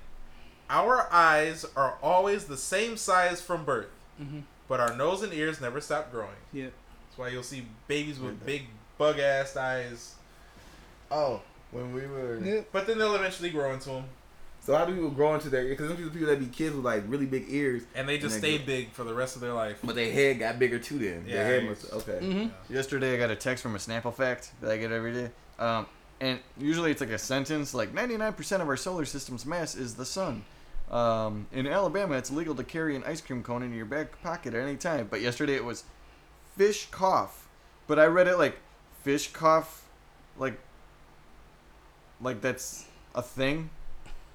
our 0.70 1.12
eyes 1.12 1.66
are 1.76 1.96
always 2.04 2.46
the 2.46 2.56
same 2.56 2.98
size 2.98 3.42
from 3.42 3.66
birth, 3.66 3.88
Mhm. 4.22 4.44
But 4.68 4.80
our 4.80 4.96
nose 4.96 5.22
and 5.24 5.34
ears 5.34 5.62
never 5.62 5.80
stop 5.82 6.12
growing. 6.12 6.30
Yeah. 6.54 6.66
That's 6.66 7.18
why 7.18 7.28
you'll 7.30 7.44
see 7.44 7.66
babies 7.88 8.20
with 8.20 8.46
big 8.46 8.64
bug 8.98 9.20
ass 9.20 9.56
eyes, 9.58 10.16
Oh, 11.12 11.42
when 11.72 11.94
we 11.94 12.06
were 12.08 12.40
Yeah. 12.44 12.62
but 12.72 12.88
then 12.88 12.98
they'll 12.98 13.16
eventually 13.16 13.50
grow 13.50 13.74
into 13.74 13.90
them. 13.90 14.06
So 14.62 14.76
how 14.76 14.86
do 14.86 14.96
people 14.96 15.12
grow 15.12 15.36
into 15.36 15.50
their 15.50 15.62
ear? 15.64 15.70
Because 15.70 15.90
some 15.90 15.98
people 15.98 16.12
people 16.12 16.28
that 16.28 16.40
be 16.40 16.48
kids 16.48 16.76
with 16.76 16.84
like 16.84 17.04
really 17.08 17.28
big 17.28 17.46
ears, 17.50 17.84
And 17.94 18.10
they 18.10 18.18
just 18.18 18.36
And 18.36 18.44
they 18.44 18.56
stay 18.58 18.66
big 18.66 18.92
for 18.94 19.04
the 19.04 19.14
rest 19.14 19.36
of 19.36 19.42
their 19.42 19.54
life. 19.54 19.78
but 19.84 19.94
their 19.96 20.12
head 20.12 20.40
got 20.40 20.58
bigger 20.58 20.80
too. 20.80 20.98
Then 20.98 21.26
Yeah, 21.28 21.36
their 21.36 21.46
head 21.46 21.64
I- 21.64 21.70
must 21.70 21.94
okay. 21.94 22.20
Mm-hmm. 22.22 22.74
Yesterday, 22.74 23.14
I 23.14 23.18
got 23.18 23.30
a 23.30 23.36
text 23.36 23.62
from 23.62 23.76
a 23.76 23.78
Snapple 23.78 24.14
fact 24.16 24.52
that 24.62 24.72
I 24.72 24.78
get 24.78 24.92
every 24.92 25.14
day. 25.14 25.30
Um, 25.60 25.86
and 26.20 26.40
usually 26.58 26.90
it's 26.92 27.02
like 27.02 27.12
a 27.12 27.18
sentence 27.20 27.74
like 27.76 27.94
99% 27.94 28.62
of 28.62 28.68
our 28.68 28.78
solar 28.78 29.06
system's 29.06 29.46
mass 29.46 29.76
is 29.76 29.96
the 29.96 30.06
sun. 30.06 30.44
Um, 30.92 31.48
in 31.52 31.66
Alabama, 31.68 32.16
it's 32.16 32.32
legal 32.32 32.54
to 32.56 32.64
carry 32.64 32.96
an 32.96 33.04
ice 33.06 33.20
cream 33.22 33.42
cone 33.44 33.64
in 33.64 33.74
your 33.74 33.86
back 33.86 34.22
pocket 34.22 34.54
at 34.54 34.62
any 34.64 34.76
time. 34.78 35.08
But 35.10 35.22
yesterday 35.22 35.56
it 35.56 35.64
was 35.66 35.84
fish 36.58 36.88
cough. 36.92 37.48
But 37.88 38.00
I 38.00 38.06
read 38.06 38.28
it 38.28 38.38
like 38.38 38.58
fish 39.04 39.32
cough, 39.32 39.88
like, 40.38 40.60
like 42.22 42.42
that's 42.42 42.86
a 43.14 43.22
thing. 43.22 43.70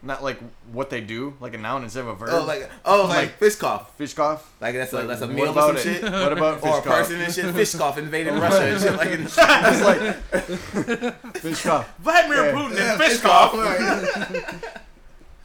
Not 0.03 0.23
like 0.25 0.41
what 0.73 0.89
they 0.89 1.03
do, 1.03 1.35
like 1.41 1.53
a 1.53 1.59
noun 1.59 1.83
instead 1.83 2.01
of 2.01 2.09
a 2.09 2.15
verb. 2.15 2.31
Oh, 2.33 2.45
like 2.47 2.71
oh, 2.87 3.03
like, 3.07 3.17
Like- 3.17 3.39
fish 3.39 3.57
cough. 3.57 3.95
fish 3.99 4.15
cough. 4.15 4.51
Like 4.59 4.75
that's 4.75 4.93
a 4.95 4.97
Like, 4.97 5.09
that's 5.09 5.21
a 5.21 5.27
what 5.27 5.37
meal 5.37 5.51
or 5.51 5.55
some 5.55 5.77
it? 5.77 5.81
shit. 5.83 6.03
What 6.03 6.33
about 6.33 6.61
fish 6.63 6.71
or 6.73 6.79
a 6.79 6.83
person 6.83 7.21
and 7.21 7.35
shit. 7.35 7.55
Fish 7.55 7.75
cough 7.75 7.99
invading 7.99 8.35
Russia 8.39 8.63
and 8.63 8.81
shit 8.81 8.97
like. 8.97 9.11
In, 9.11 9.23
It's 9.25 9.37
like 9.37 11.35
fish 11.37 11.63
cough. 11.63 11.99
Vladimir 11.99 12.47
Yeah. 12.47 12.53
Putin 12.53 12.77
Yeah, 12.77 12.93
and 12.93 13.01
fish 13.03 13.11
fish 13.13 13.21
cough. 13.21 13.53
cough. 13.53 14.77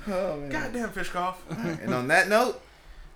oh 0.07 0.37
man. 0.37 0.49
Goddamn 0.49 0.89
fish 0.89 1.09
cough. 1.09 1.41
And 1.49 1.93
on 1.93 2.07
that 2.09 2.27
note, 2.29 2.61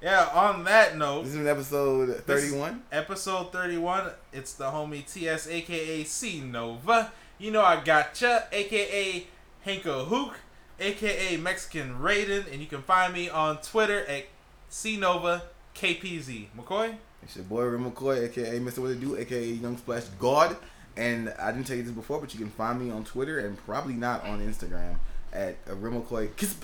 Yeah, 0.02 0.30
on 0.34 0.64
that 0.64 0.98
note, 0.98 1.24
this 1.26 1.36
is 1.36 1.46
episode 1.48 2.24
thirty-one. 2.26 2.84
episode 2.92 3.52
31, 3.52 4.12
it's 4.34 4.54
the 4.54 4.66
homie 4.66 5.06
TS, 5.06 5.48
aka 5.48 6.04
C 6.04 6.42
Nova. 6.42 7.12
You 7.38 7.52
know 7.52 7.62
I 7.62 7.82
gotcha, 7.84 8.48
aka 8.52 9.28
Hanko 9.66 10.08
Hook, 10.08 10.40
aka 10.80 11.38
Mexican 11.38 12.00
Raiden, 12.00 12.52
and 12.52 12.62
you 12.62 12.68
can 12.68 12.82
find 12.82 13.14
me 13.14 13.30
on 13.30 13.58
Twitter 13.62 14.06
at 14.06 14.26
C 14.70 14.98
Nova 14.98 15.44
KPZ. 15.76 16.48
McCoy? 16.58 16.96
It's 17.24 17.36
your 17.36 17.46
boy 17.46 17.64
Rim 17.64 17.92
McCoy, 17.92 18.24
aka 18.26 18.60
Mr. 18.60 18.80
What 18.80 18.92
It 18.92 19.00
Do, 19.02 19.18
aka 19.18 19.44
Young 19.46 19.78
Splash 19.78 20.04
God. 20.20 20.56
And 20.98 21.34
I 21.40 21.52
didn't 21.52 21.68
tell 21.68 21.78
you 21.78 21.84
this 21.84 21.92
before, 21.94 22.20
but 22.20 22.34
you 22.34 22.40
can 22.40 22.50
find 22.50 22.80
me 22.82 22.90
on 22.92 23.04
Twitter 23.06 23.40
and 23.40 23.58
probably 23.66 23.94
not 23.94 24.26
on 24.26 24.40
Instagram 24.42 24.96
at 25.32 25.58
Rim 25.68 26.02
McCoy 26.02 26.30
Kisp, 26.36 26.64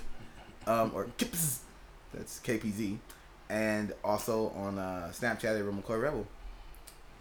um, 0.68 0.92
or 0.94 1.08
Kips. 1.18 1.62
That's 2.14 2.40
KPZ. 2.40 2.98
And 3.50 3.94
also 4.04 4.50
on 4.56 4.80
uh, 4.80 5.10
Snapchat 5.14 5.58
at 5.60 5.64
Rim 5.64 5.82
McCoy 5.82 6.02
Rebel. 6.02 6.26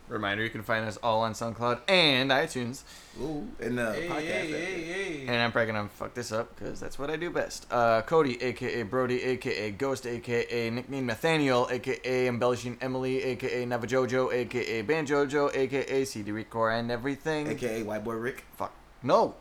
Reminder: 0.07 0.43
you 0.45 0.51
can 0.51 0.63
find 0.63 0.85
us 0.87 0.99
all 1.03 1.23
on 1.23 1.33
SoundCloud 1.33 1.81
and 1.89 2.31
iTunes. 2.31 2.83
Ooh, 3.21 3.49
and 3.59 3.79
the 3.79 3.93
Hey, 3.95 4.07
podcast. 4.09 4.21
hey, 4.21 4.41
app. 4.43 4.49
hey, 4.49 4.83
hey. 4.83 5.21
And 5.27 5.37
I'm 5.37 5.51
probably 5.51 5.73
gonna 5.73 5.89
fuck 5.89 6.13
this 6.13 6.31
up 6.31 6.55
because 6.55 6.79
that's 6.79 6.99
what 6.99 7.09
I 7.09 7.17
do 7.17 7.31
best. 7.31 7.67
Uh, 7.71 8.03
Cody, 8.03 8.41
aka 8.43 8.83
Brody, 8.83 9.23
aka 9.23 9.71
Ghost, 9.71 10.07
aka 10.07 10.69
nickname 10.69 11.07
Nathaniel, 11.07 11.69
aka 11.71 12.27
Embellishing 12.29 12.77
Emily, 12.83 13.23
aka 13.23 13.65
Navajojo, 13.65 14.31
aka 14.31 14.83
Banjojo, 14.83 15.55
aka 15.57 16.05
CD 16.05 16.33
Record 16.33 16.75
and 16.75 16.91
everything. 16.91 17.49
aka 17.49 17.83
White 17.83 18.05
Boy 18.05 18.15
Rick. 18.15 18.45
Fuck. 18.57 18.75
No. 19.03 19.35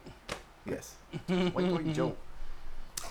Yes. 0.65 0.95
White 1.27 1.53
boy 1.53 1.83
Joe. 1.91 2.15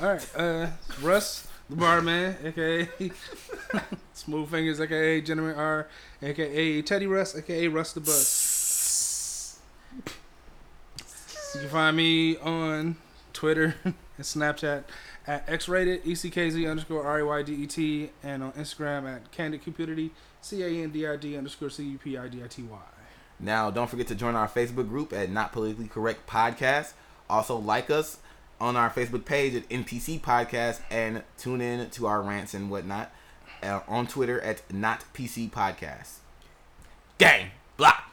All 0.00 0.08
right, 0.08 0.28
uh, 0.36 0.66
Russ 1.00 1.46
the 1.70 1.76
Barman, 1.76 2.36
aka 2.44 2.88
Smooth 4.14 4.50
Fingers, 4.50 4.80
aka 4.80 5.20
Gentleman 5.20 5.54
R, 5.54 5.86
aka 6.22 6.82
Teddy 6.82 7.06
Russ, 7.06 7.36
aka 7.36 7.68
Russ 7.68 7.92
the 7.92 8.00
Bus. 8.00 9.58
You 11.54 11.60
can 11.60 11.68
find 11.68 11.96
me 11.96 12.36
on 12.38 12.96
Twitter 13.32 13.76
and 13.84 13.94
Snapchat 14.20 14.84
at 15.26 15.46
xrated 15.46 16.02
eckz 16.02 16.68
underscore 16.68 17.04
r 17.06 17.20
a 17.20 17.26
y 17.26 17.42
d 17.42 17.54
e 17.54 17.66
t 17.66 18.10
and 18.22 18.42
on 18.42 18.52
Instagram 18.52 19.08
at 19.08 19.30
candid 19.30 19.62
cupidity 19.62 20.10
c 20.40 20.62
a 20.62 20.82
n 20.82 20.90
d 20.90 21.06
i 21.06 21.16
d 21.16 21.36
underscore 21.36 21.70
c 21.70 21.84
u 21.84 21.98
p 21.98 22.16
i 22.16 22.28
d 22.28 22.42
i 22.42 22.46
t 22.48 22.62
y. 22.62 22.78
Now, 23.38 23.70
don't 23.70 23.88
forget 23.90 24.06
to 24.08 24.14
join 24.14 24.34
our 24.34 24.48
Facebook 24.48 24.88
group 24.88 25.12
at 25.12 25.30
Not 25.30 25.52
Politically 25.52 25.88
Correct 25.88 26.28
Podcast. 26.28 26.92
Also, 27.28 27.56
like 27.56 27.90
us 27.90 28.18
on 28.62 28.76
our 28.76 28.88
Facebook 28.88 29.24
page 29.24 29.56
at 29.56 29.68
NPC 29.68 30.20
Podcast 30.20 30.80
and 30.88 31.24
tune 31.36 31.60
in 31.60 31.90
to 31.90 32.06
our 32.06 32.22
rants 32.22 32.54
and 32.54 32.70
whatnot 32.70 33.12
uh, 33.60 33.80
on 33.88 34.06
Twitter 34.06 34.40
at 34.40 34.62
Not 34.72 35.02
PC 35.12 35.50
Podcast. 35.50 36.18
Gang, 37.18 37.50
block. 37.76 38.11